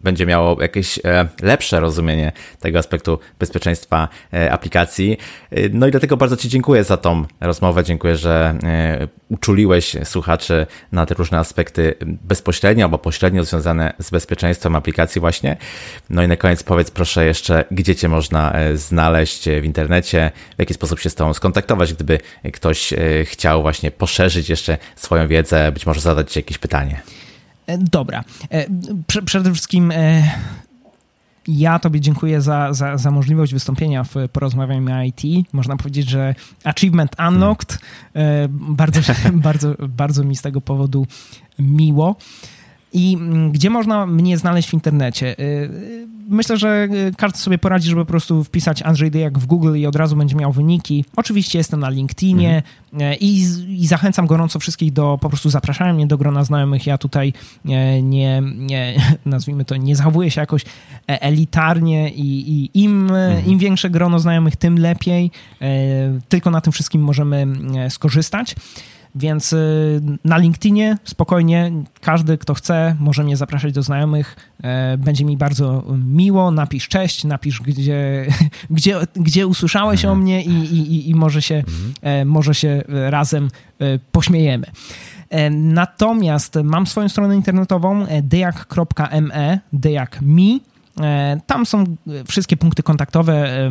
będzie 0.04 0.26
miało 0.26 0.62
jakieś 0.62 1.00
e, 1.06 1.28
lepsze 1.42 1.80
rozumienie 1.80 2.32
tego 2.60 2.80
aspektu 2.80 3.20
bezpieczeństwa 3.40 4.08
e, 4.34 4.52
aplikacji. 4.52 5.18
E, 5.52 5.70
no 5.70 5.88
i 5.88 5.92
dlatego 5.92 6.18
bardzo 6.18 6.38
Ci 6.38 6.50
dziękuję 6.50 6.84
za 6.84 6.98
tą 6.98 7.26
rozmowę. 7.42 7.84
Dziękuję, 7.84 8.16
że 8.16 8.56
uczuliłeś 9.30 9.96
słuchaczy 10.04 10.68
na 10.92 11.06
te 11.06 11.14
różne 11.14 11.40
aspekty 11.40 11.96
bezpośrednio 12.06 12.86
albo 12.86 12.98
pośrednio 12.98 13.44
związane 13.44 13.94
z 14.00 14.12
bezpieczeństwem 14.12 14.76
aplikacji 14.76 15.22
właśnie. 15.22 15.58
No 16.10 16.24
i 16.24 16.28
na 16.28 16.38
koniec 16.38 16.64
powiedz 16.64 16.92
proszę 16.92 17.26
jeszcze, 17.26 17.66
gdzie 17.72 17.96
Cię 17.96 18.10
można 18.10 18.54
znaleźć 18.76 19.50
w 19.62 19.66
internecie, 19.66 20.32
w 20.56 20.60
jaki 20.60 20.74
sposób 20.74 21.00
się 21.00 21.10
z 21.10 21.16
Tobą 21.16 21.34
skontaktować, 21.34 21.94
gdyby 21.94 22.20
ktoś 22.54 22.94
chciał 23.24 23.62
właśnie 23.62 23.92
poszerzyć 23.92 24.50
jeszcze 24.50 24.78
swoją 24.96 25.28
wiedzę, 25.28 25.72
być 25.72 25.86
może 25.86 26.02
zadać 26.02 26.32
Ci 26.32 26.40
jakieś 26.40 26.58
pytanie. 26.58 27.02
E, 27.68 27.78
dobra. 27.78 28.24
E, 28.52 28.66
przede 29.26 29.54
wszystkim 29.54 29.92
e, 29.92 30.24
ja 31.48 31.80
Tobie 31.80 32.02
dziękuję 32.02 32.42
za, 32.42 32.74
za, 32.74 32.98
za 32.98 33.12
możliwość 33.12 33.54
wystąpienia 33.54 34.04
w 34.04 34.16
Porozmawiajmy 34.32 35.08
IT. 35.08 35.48
Można 35.54 35.78
powiedzieć, 35.78 36.10
że 36.10 36.36
achievement 36.64 37.16
unlocked. 37.28 37.80
Bardzo, 38.50 39.00
bardzo, 39.34 39.76
bardzo 39.90 40.24
mi 40.24 40.36
z 40.36 40.42
tego 40.42 40.62
powodu 40.62 41.08
miło. 41.60 42.16
I 42.94 43.14
mm, 43.16 43.52
gdzie 43.52 43.70
można 43.70 44.06
mnie 44.06 44.38
znaleźć 44.38 44.70
w 44.70 44.74
internecie? 44.74 45.36
myślę, 46.30 46.58
że 46.58 46.88
każdy 47.18 47.38
sobie 47.38 47.58
poradzi, 47.58 47.90
żeby 47.90 48.02
po 48.02 48.10
prostu 48.10 48.44
wpisać 48.44 48.82
Andrzej 48.82 49.12
Dyjak 49.12 49.40
w 49.40 49.46
Google 49.46 49.76
i 49.76 49.86
od 49.86 49.96
razu 49.96 50.16
będzie 50.16 50.36
miał 50.36 50.52
wyniki. 50.52 51.06
Oczywiście 51.16 51.58
jestem 51.58 51.80
na 51.80 51.90
LinkedInie 51.90 52.64
mhm. 52.94 53.16
i, 53.20 53.46
i, 53.68 53.88
zachęcam 53.88 54.28
gorąco 54.28 54.60
wszystkich 54.60 54.94
do 54.94 55.18
po 55.22 55.30
prostu 55.30 55.50
zapraszania 55.50 55.94
mnie 55.94 56.08
do 56.08 56.18
grona 56.18 56.44
znajomych. 56.44 56.88
Ja 56.88 56.98
tutaj 56.98 57.34
nie, 57.66 58.42
nie 58.42 58.96
nazwijmy 59.26 59.66
to, 59.66 59.76
nie 59.76 59.96
zachowuję 59.96 60.32
się 60.32 60.42
jakoś 60.42 60.66
elitarnie 61.08 62.10
i, 62.10 62.52
i 62.52 62.84
im, 62.84 63.12
mhm. 63.12 63.46
im 63.46 63.60
większe 63.60 63.90
grono 63.90 64.20
znajomych, 64.20 64.56
tym 64.56 64.80
lepiej. 64.80 65.32
Tylko 66.30 66.52
na 66.52 66.62
tym 66.62 66.74
wszystkim 66.74 67.02
możemy 67.02 67.48
skorzystać. 67.90 68.56
Więc 69.16 69.54
y, 69.54 70.02
na 70.26 70.38
LinkedInie 70.38 70.98
spokojnie 71.04 71.72
każdy, 72.02 72.38
kto 72.38 72.54
chce, 72.54 72.96
może 73.00 73.24
mnie 73.24 73.38
zapraszać 73.38 73.74
do 73.74 73.84
znajomych. 73.84 74.36
E, 74.64 74.98
będzie 74.98 75.26
mi 75.26 75.38
bardzo 75.38 75.84
miło. 76.06 76.52
Napisz 76.52 76.88
cześć, 76.88 77.24
napisz, 77.24 77.62
gdzie, 77.62 78.26
gdzie, 78.70 78.98
gdzie 79.16 79.48
usłyszałeś 79.48 80.06
mhm. 80.06 80.20
o 80.20 80.22
mnie 80.22 80.44
i, 80.44 80.50
i, 80.50 81.10
i 81.10 81.16
może, 81.16 81.42
się, 81.42 81.56
mhm. 81.56 81.94
E, 82.02 82.26
może 82.26 82.56
się 82.56 82.84
razem 82.88 83.50
e, 83.80 84.00
pośmiejemy. 84.12 84.68
Natomiast 85.52 86.56
mam 86.64 86.88
swoją 86.88 87.10
stronę 87.10 87.36
internetową 87.36 88.06
dejak.me, 88.24 89.60
dejak 89.74 90.22
mi 90.22 90.62
E, 90.73 90.73
tam 91.48 91.66
są 91.66 91.84
wszystkie 92.28 92.58
punkty 92.58 92.84
kontaktowe. 92.84 93.70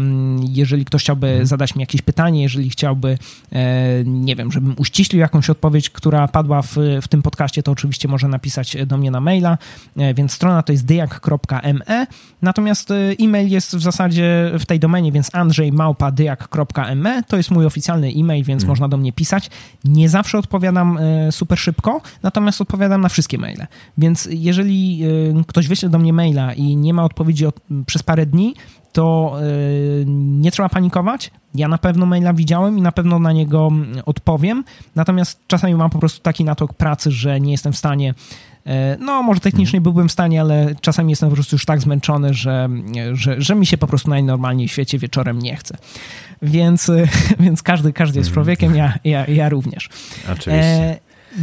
Jeżeli 0.49 0.85
ktoś 0.85 1.03
chciałby 1.03 1.27
mhm. 1.27 1.47
zadać 1.47 1.74
mi 1.74 1.81
jakieś 1.81 2.03
pytanie, 2.03 2.43
jeżeli 2.43 2.70
chciałby, 2.70 3.19
e, 3.53 4.05
nie 4.05 4.36
wiem, 4.36 4.53
żebym 4.53 4.74
uściślił 4.78 5.20
jakąś 5.20 5.51
odpowiedź, 5.51 5.90
która 5.90 6.28
padła 6.28 6.62
w, 6.62 6.77
w 7.03 7.09
tym 7.09 7.23
podcaście, 7.23 7.62
to 7.62 7.73
oczywiście 7.73 8.09
może 8.09 8.28
napisać 8.28 8.77
do 8.86 8.99
mnie 8.99 9.11
na 9.11 9.20
maila. 9.20 9.59
E, 9.97 10.15
więc 10.15 10.32
strona 10.32 10.62
to 10.62 10.73
jest 10.73 10.85
dyjak.me. 10.85 12.07
Natomiast 12.43 12.90
e-mail 13.20 13.49
jest 13.49 13.77
w 13.77 13.82
zasadzie 13.82 14.53
w 14.59 14.66
tej 14.66 14.81
domenie, 14.81 15.12
więc 15.12 15.35
andrzejmałpa.dyjak.me 15.35 17.23
to 17.28 17.36
jest 17.36 17.51
mój 17.51 17.66
oficjalny 17.66 18.09
e-mail, 18.09 18.44
więc 18.44 18.62
hmm. 18.62 18.69
można 18.69 18.89
do 18.89 18.97
mnie 18.97 19.12
pisać. 19.12 19.51
Nie 19.85 20.09
zawsze 20.09 20.39
odpowiadam 20.39 20.99
e, 20.99 21.32
super 21.32 21.59
szybko, 21.59 22.01
natomiast 22.23 22.61
odpowiadam 22.61 23.01
na 23.01 23.09
wszystkie 23.09 23.39
maile. 23.39 23.66
Więc 23.99 24.28
jeżeli 24.31 25.03
e, 25.05 25.44
ktoś 25.47 25.69
wyśle 25.69 25.89
do 25.89 25.99
mnie 25.99 26.12
maila 26.12 26.53
i 26.55 26.77
nie 26.77 26.94
ma 26.94 27.05
odpowiedzi 27.12 27.47
od, 27.47 27.60
przez 27.86 28.02
parę 28.02 28.26
dni, 28.26 28.55
to 28.93 29.36
nie 30.06 30.51
trzeba 30.51 30.68
panikować. 30.68 31.30
Ja 31.55 31.68
na 31.68 31.78
pewno 31.78 32.06
maila 32.06 32.32
widziałem 32.32 32.78
i 32.78 32.82
na 32.82 32.93
pewno 32.93 33.18
na 33.18 33.32
niego 33.32 33.70
odpowiem. 34.06 34.64
Natomiast 34.94 35.40
czasami 35.47 35.74
mam 35.74 35.90
po 35.90 35.98
prostu 35.98 36.20
taki 36.20 36.44
natok 36.44 36.74
pracy, 36.74 37.10
że 37.10 37.40
nie 37.40 37.52
jestem 37.52 37.72
w 37.72 37.76
stanie 37.76 38.14
E, 38.66 38.97
no, 39.01 39.22
może 39.22 39.40
technicznie 39.40 39.76
mhm. 39.76 39.82
byłbym 39.82 40.09
w 40.09 40.12
stanie, 40.12 40.40
ale 40.40 40.74
czasami 40.80 41.10
jestem 41.10 41.28
po 41.28 41.34
prostu 41.34 41.55
już 41.55 41.64
tak 41.64 41.80
zmęczony, 41.80 42.34
że, 42.34 42.68
że, 43.12 43.43
że 43.43 43.55
mi 43.55 43.66
się 43.66 43.78
po 43.78 43.86
prostu 43.86 44.10
najnormalniej 44.10 44.68
w 44.68 44.72
świecie 44.72 44.98
wieczorem 44.98 45.39
nie 45.39 45.56
chce. 45.56 45.76
Więc, 46.43 46.90
więc 47.40 47.62
każdy, 47.62 47.93
każdy 47.93 48.18
jest 48.18 48.28
mhm. 48.28 48.44
człowiekiem, 48.44 48.76
ja, 48.76 48.98
ja, 49.05 49.26
ja 49.26 49.48
również. 49.48 49.89
Oczywiście. 50.32 50.98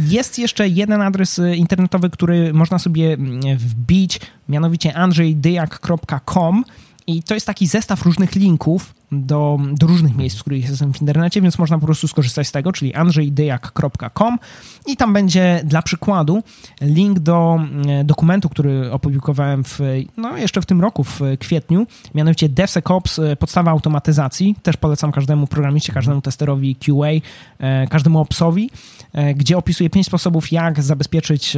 Jest 0.08 0.38
jeszcze 0.38 0.68
jeden 0.68 1.02
adres 1.02 1.40
internetowy, 1.56 2.10
który 2.10 2.52
można 2.52 2.78
sobie 2.78 3.16
wbić, 3.56 4.20
mianowicie 4.48 4.94
andrzejdyjak.com 4.94 6.64
i 7.10 7.22
to 7.22 7.34
jest 7.34 7.46
taki 7.46 7.66
zestaw 7.66 8.02
różnych 8.02 8.34
linków 8.34 8.94
do, 9.12 9.58
do 9.72 9.86
różnych 9.86 10.16
miejsc, 10.16 10.36
w 10.36 10.40
których 10.40 10.68
jestem 10.68 10.92
w 10.92 11.00
internecie, 11.00 11.42
więc 11.42 11.58
można 11.58 11.78
po 11.78 11.86
prostu 11.86 12.08
skorzystać 12.08 12.48
z 12.48 12.52
tego, 12.52 12.72
czyli 12.72 12.94
andrzejdyjak.com 12.94 14.38
i 14.86 14.96
tam 14.96 15.12
będzie 15.12 15.60
dla 15.64 15.82
przykładu 15.82 16.42
link 16.80 17.18
do 17.18 17.60
e, 17.88 18.04
dokumentu, 18.04 18.48
który 18.48 18.92
opublikowałem 18.92 19.64
w, 19.64 19.80
no 20.16 20.36
jeszcze 20.36 20.62
w 20.62 20.66
tym 20.66 20.80
roku, 20.80 21.04
w 21.04 21.20
kwietniu, 21.38 21.86
mianowicie 22.14 22.48
DevSecOps, 22.48 23.18
e, 23.18 23.36
podstawa 23.36 23.70
automatyzacji. 23.70 24.56
Też 24.62 24.76
polecam 24.76 25.12
każdemu 25.12 25.46
programiście, 25.46 25.92
każdemu 25.92 26.20
testerowi 26.20 26.76
QA, 26.76 27.08
e, 27.58 27.86
każdemu 27.86 28.20
opsowi, 28.20 28.70
gdzie 29.34 29.58
opisuję 29.58 29.90
pięć 29.90 30.06
sposobów, 30.06 30.52
jak 30.52 30.82
zabezpieczyć 30.82 31.56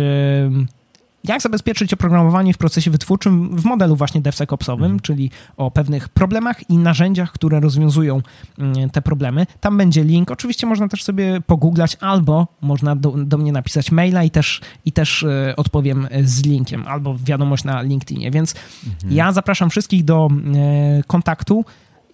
jak 1.25 1.43
zabezpieczyć 1.43 1.95
oprogramowanie 1.95 2.55
w 2.55 2.59
procesie 2.59 2.91
wytwórczym 2.91 3.57
w 3.57 3.65
modelu 3.65 3.97
właśnie 3.97 4.21
DevSecOpsowym, 4.21 4.85
mhm. 4.85 5.01
czyli 5.01 5.31
o 5.57 5.71
pewnych 5.71 6.09
problemach 6.09 6.71
i 6.71 6.79
narzędziach, 6.79 7.33
które 7.33 7.61
rozwiązują 7.61 8.21
mm, 8.59 8.91
te 8.91 9.03
problemy. 9.03 9.47
Tam 9.61 9.77
będzie 9.77 10.05
link. 10.05 10.31
Oczywiście 10.31 10.67
można 10.67 10.89
też 10.89 11.05
sobie 11.05 11.41
pogooglać 11.47 11.97
albo 12.01 12.47
można 12.61 12.97
do, 12.97 13.11
do 13.17 13.39
mnie 13.39 13.53
napisać 13.53 13.93
maila 13.93 14.25
i 14.25 14.31
też, 14.31 14.61
i 14.85 14.93
też 14.93 15.23
e, 15.23 15.55
odpowiem 15.57 16.09
z 16.25 16.45
linkiem 16.45 16.85
albo 16.87 17.17
wiadomość 17.25 17.65
na 17.65 17.83
LinkedInie. 17.83 18.31
Więc 18.31 18.55
mhm. 18.87 19.13
ja 19.13 19.33
zapraszam 19.33 19.71
wszystkich 19.71 20.05
do 20.05 20.29
e, 20.55 21.03
kontaktu 21.03 21.65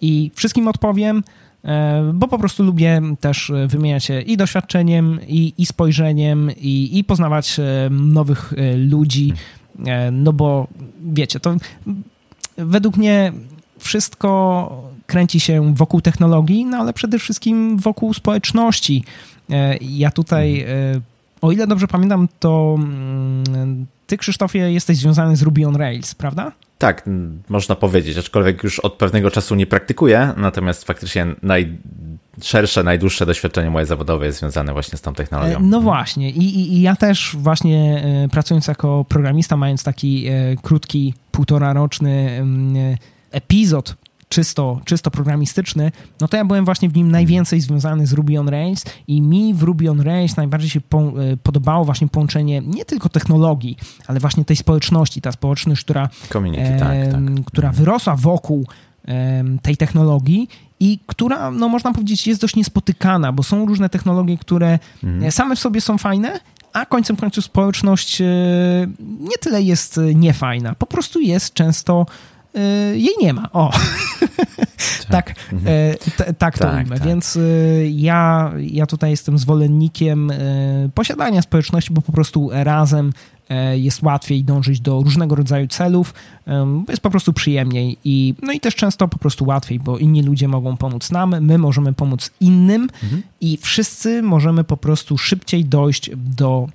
i 0.01 0.31
wszystkim 0.35 0.67
odpowiem. 0.67 1.23
E, 1.65 2.11
bo 2.13 2.27
po 2.27 2.39
prostu 2.39 2.63
lubię 2.63 3.01
też 3.19 3.49
e, 3.49 3.67
wymieniać 3.67 4.05
się 4.05 4.21
i 4.21 4.37
doświadczeniem, 4.37 5.19
i, 5.27 5.53
i 5.57 5.65
spojrzeniem, 5.65 6.51
i, 6.57 6.97
i 6.99 7.03
poznawać 7.03 7.59
e, 7.59 7.89
nowych 7.89 8.53
ludzi, 8.77 9.33
no 10.11 10.33
bo 10.33 10.67
wiecie, 11.13 11.39
to 11.39 11.55
według 12.57 12.97
mnie 12.97 13.33
wszystko 13.79 14.91
kręci 15.07 15.39
się 15.39 15.75
wokół 15.75 16.01
technologii, 16.01 16.65
no 16.65 16.77
ale 16.77 16.93
przede 16.93 17.19
wszystkim 17.19 17.77
wokół 17.77 18.13
społeczności. 18.13 19.03
Ja 19.81 20.11
tutaj, 20.11 20.65
o 21.41 21.51
ile 21.51 21.67
dobrze 21.67 21.87
pamiętam, 21.87 22.27
to 22.39 22.75
mm, 22.77 23.85
ty, 24.07 24.17
Krzysztofie, 24.17 24.71
jesteś 24.71 24.97
związany 24.97 25.35
z 25.35 25.41
Ruby 25.41 25.67
on 25.67 25.75
Rails, 25.75 26.15
prawda? 26.15 26.51
Tak, 26.79 27.09
można 27.49 27.75
powiedzieć, 27.75 28.17
aczkolwiek 28.17 28.63
już 28.63 28.79
od 28.79 28.93
pewnego 28.93 29.31
czasu 29.31 29.55
nie 29.55 29.67
praktykuję, 29.67 30.33
natomiast 30.37 30.83
faktycznie 30.83 31.27
najszersze, 31.43 32.83
najdłuższe 32.83 33.25
doświadczenie 33.25 33.69
moje 33.69 33.85
zawodowe 33.85 34.25
jest 34.25 34.39
związane 34.39 34.73
właśnie 34.73 34.97
z 34.97 35.01
tą 35.01 35.13
technologią. 35.13 35.57
E, 35.57 35.61
no 35.61 35.81
właśnie 35.81 36.29
I, 36.29 36.59
i, 36.59 36.73
i 36.73 36.81
ja 36.81 36.95
też 36.95 37.35
właśnie 37.39 38.03
e, 38.25 38.29
pracując 38.29 38.67
jako 38.67 39.05
programista, 39.09 39.57
mając 39.57 39.83
taki 39.83 40.27
e, 40.27 40.55
krótki, 40.61 41.13
półtora 41.31 41.73
roczny 41.73 42.29
mm, 42.29 42.97
epizod 43.31 43.95
czysto, 44.29 44.81
czysto 44.85 45.11
programistyczny, 45.11 45.91
no 46.21 46.27
to 46.27 46.37
ja 46.37 46.45
byłem 46.45 46.65
właśnie 46.65 46.89
w 46.89 46.95
nim 46.95 47.11
najwięcej 47.11 47.61
związany 47.61 48.07
z 48.07 48.13
Ruby 48.13 48.39
on 48.39 48.49
Rails 48.49 48.85
i 49.07 49.21
mi 49.21 49.53
w 49.53 49.63
Ruby 49.63 49.89
on 49.89 50.01
Rails 50.01 50.37
najbardziej 50.37 50.69
się 50.69 50.81
po, 50.81 50.99
e, 50.99 51.37
podobało 51.43 51.85
właśnie 51.85 52.07
połączenie 52.07 52.61
nie 52.65 52.85
tylko 52.85 53.09
technologii, 53.09 53.77
ale 54.07 54.19
właśnie 54.19 54.45
tej 54.45 54.55
społeczności, 54.55 55.21
ta 55.21 55.31
społeczność, 55.31 55.83
która, 55.83 56.09
e, 56.57 56.79
tak, 56.79 57.11
tak. 57.11 57.45
która 57.45 57.71
wyrosła 57.71 58.15
wokół 58.15 58.67
e, 59.07 59.43
tej 59.61 59.77
technologii 59.77 60.49
i 60.79 60.99
która, 61.05 61.51
no 61.51 61.69
można 61.69 61.93
powiedzieć, 61.93 62.27
jest 62.27 62.41
dość 62.41 62.55
niespotykana, 62.55 63.31
bo 63.31 63.43
są 63.43 63.65
różne 63.65 63.89
technologie, 63.89 64.37
które 64.37 64.79
mhm. 65.03 65.31
same 65.31 65.55
w 65.55 65.59
sobie 65.59 65.81
są 65.81 65.97
fajne, 65.97 66.39
a 66.73 66.85
końcem 66.85 67.15
końców 67.15 67.45
społeczność 67.45 68.21
e, 68.21 68.25
nie 69.19 69.37
tyle 69.41 69.61
jest 69.61 69.99
niefajna, 70.15 70.75
po 70.75 70.85
prostu 70.85 71.19
jest 71.19 71.53
często 71.53 72.05
jej 72.93 73.15
nie 73.21 73.33
ma. 73.33 73.49
O, 73.53 73.71
tak, 75.09 75.33
mhm. 75.53 75.67
y, 75.67 75.97
tak, 76.17 76.37
tak 76.37 76.57
to 76.57 76.63
tak. 76.63 76.89
Tak. 76.89 77.03
Więc 77.03 77.35
y, 77.35 77.91
ja, 77.95 78.51
ja 78.57 78.85
tutaj 78.85 79.11
jestem 79.11 79.37
zwolennikiem 79.37 80.31
posiadania 80.93 81.41
społeczności, 81.41 81.93
bo 81.93 82.01
po 82.01 82.11
prostu 82.11 82.49
razem 82.51 83.11
jest 83.75 84.03
łatwiej 84.03 84.43
dążyć 84.43 84.79
do 84.79 85.01
różnego 85.01 85.35
rodzaju 85.35 85.67
celów, 85.67 86.13
jest 86.89 87.01
po 87.01 87.09
prostu 87.09 87.33
przyjemniej 87.33 87.97
i, 88.03 88.35
no 88.41 88.53
i 88.53 88.59
też 88.59 88.75
często 88.75 89.07
po 89.07 89.17
prostu 89.17 89.45
łatwiej, 89.45 89.79
bo 89.79 89.97
inni 89.97 90.23
ludzie 90.23 90.47
mogą 90.47 90.77
pomóc 90.77 91.11
nam, 91.11 91.41
my 91.41 91.57
możemy 91.57 91.93
pomóc 91.93 92.31
innym 92.39 92.87
mhm. 93.03 93.23
i 93.41 93.57
wszyscy 93.57 94.21
możemy 94.21 94.63
po 94.63 94.77
prostu 94.77 95.17
szybciej 95.17 95.65
dojść 95.65 96.11
do 96.15 96.67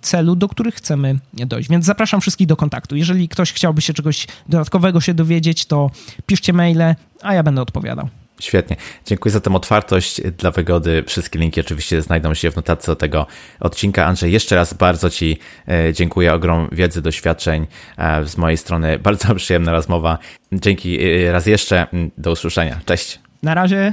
celu, 0.00 0.36
do 0.36 0.48
których 0.48 0.74
chcemy 0.74 1.18
dojść. 1.32 1.68
Więc 1.68 1.84
zapraszam 1.84 2.20
wszystkich 2.20 2.46
do 2.46 2.56
kontaktu. 2.56 2.96
Jeżeli 2.96 3.28
ktoś 3.28 3.52
chciałby 3.52 3.82
się 3.82 3.94
czegoś 3.94 4.26
dodatkowego 4.48 5.00
się 5.00 5.14
dowiedzieć, 5.14 5.66
to 5.66 5.90
piszcie 6.26 6.52
maile, 6.52 6.94
a 7.22 7.34
ja 7.34 7.42
będę 7.42 7.62
odpowiadał. 7.62 8.08
Świetnie. 8.40 8.76
Dziękuję 9.06 9.32
za 9.32 9.40
tę 9.40 9.54
otwartość 9.54 10.20
dla 10.22 10.50
wygody. 10.50 11.04
Wszystkie 11.06 11.38
linki 11.38 11.60
oczywiście 11.60 12.02
znajdą 12.02 12.34
się 12.34 12.50
w 12.50 12.56
notatce 12.56 12.92
do 12.92 12.96
tego 12.96 13.26
odcinka. 13.60 14.06
Andrzej, 14.06 14.32
jeszcze 14.32 14.56
raz 14.56 14.74
bardzo 14.74 15.10
Ci 15.10 15.38
e, 15.68 15.92
dziękuję. 15.92 16.34
Ogrom 16.34 16.68
wiedzy, 16.72 17.02
doświadczeń 17.02 17.66
e, 17.98 18.24
z 18.24 18.36
mojej 18.36 18.56
strony. 18.56 18.98
Bardzo 18.98 19.34
przyjemna 19.44 19.72
rozmowa. 19.72 20.18
Dzięki 20.52 20.98
e, 21.02 21.32
raz 21.32 21.46
jeszcze. 21.46 21.86
Do 22.18 22.32
usłyszenia. 22.32 22.80
Cześć. 22.84 23.20
Na 23.42 23.54
razie. 23.54 23.92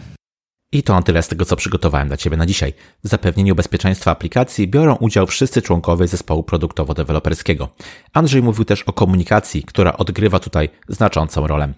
I 0.72 0.84
to 0.84 0.94
na 0.94 1.02
tyle 1.02 1.24
z 1.24 1.28
tego, 1.28 1.46
co 1.46 1.56
przygotowałem 1.56 2.08
dla 2.08 2.18
Ciebie 2.18 2.38
na 2.38 2.46
dzisiaj. 2.46 2.74
W 3.04 3.08
zapewnieniu 3.08 3.56
bezpieczeństwa 3.56 4.12
aplikacji 4.12 4.68
biorą 4.68 4.96
udział 4.96 5.28
wszyscy 5.28 5.62
członkowie 5.62 6.08
zespołu 6.08 6.44
produktowo-deweloperskiego. 6.44 7.68
Andrzej 8.14 8.42
mówił 8.42 8.66
też 8.66 8.84
o 8.84 8.94
komunikacji, 8.94 9.64
która 9.64 9.98
odgrywa 9.98 10.40
tutaj 10.40 10.70
znaczącą 10.88 11.48
rolę. 11.48 11.74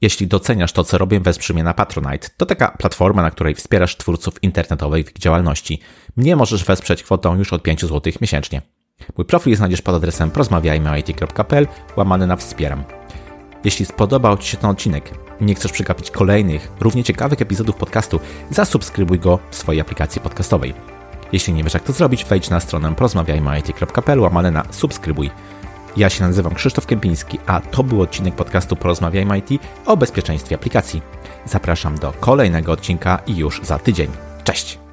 Jeśli 0.00 0.26
doceniasz 0.26 0.72
to, 0.72 0.84
co 0.84 0.98
robię, 0.98 1.20
wesprzyj 1.20 1.54
mnie 1.54 1.64
na 1.64 1.74
Patronite. 1.74 2.28
To 2.36 2.46
taka 2.46 2.68
platforma, 2.68 3.22
na 3.22 3.30
której 3.30 3.54
wspierasz 3.54 3.96
twórców 3.96 4.42
internetowej 4.42 5.04
w 5.04 5.10
ich 5.10 5.18
działalności. 5.18 5.80
Mnie 6.16 6.36
możesz 6.36 6.64
wesprzeć 6.64 7.02
kwotą 7.02 7.38
już 7.38 7.52
od 7.52 7.62
5 7.62 7.80
zł 7.80 8.12
miesięcznie. 8.20 8.62
Mój 9.16 9.24
profil 9.24 9.56
znajdziesz 9.56 9.82
pod 9.82 9.94
adresem 9.94 10.30
porozmawiajmyit.pl 10.30 11.66
łamany 11.96 12.26
na 12.26 12.36
wspieram. 12.36 12.84
Jeśli 13.64 13.86
spodobał 13.86 14.38
Ci 14.38 14.48
się 14.48 14.56
ten 14.56 14.70
odcinek 14.70 15.10
i 15.40 15.44
nie 15.44 15.54
chcesz 15.54 15.72
przegapić 15.72 16.10
kolejnych, 16.10 16.72
równie 16.80 17.04
ciekawych 17.04 17.42
epizodów 17.42 17.76
podcastu, 17.76 18.20
zasubskrybuj 18.50 19.18
go 19.18 19.38
w 19.50 19.56
swojej 19.56 19.80
aplikacji 19.80 20.20
podcastowej. 20.20 20.74
Jeśli 21.32 21.52
nie 21.52 21.64
wiesz 21.64 21.74
jak 21.74 21.82
to 21.82 21.92
zrobić, 21.92 22.24
wejdź 22.24 22.50
na 22.50 22.60
stronę 22.60 22.94
porozmawiajmy.it.pl 22.94 24.20
łamane 24.20 24.50
na 24.50 24.64
subskrybuj. 24.70 25.30
Ja 25.96 26.10
się 26.10 26.24
nazywam 26.24 26.54
Krzysztof 26.54 26.86
Kępiński, 26.86 27.38
a 27.46 27.60
to 27.60 27.82
był 27.82 28.02
odcinek 28.02 28.34
podcastu 28.34 28.76
Porozmawiajmy 28.76 29.38
IT 29.38 29.62
o 29.86 29.96
bezpieczeństwie 29.96 30.54
aplikacji. 30.54 31.02
Zapraszam 31.44 31.98
do 31.98 32.12
kolejnego 32.12 32.72
odcinka 32.72 33.18
już 33.26 33.60
za 33.62 33.78
tydzień. 33.78 34.08
Cześć! 34.44 34.85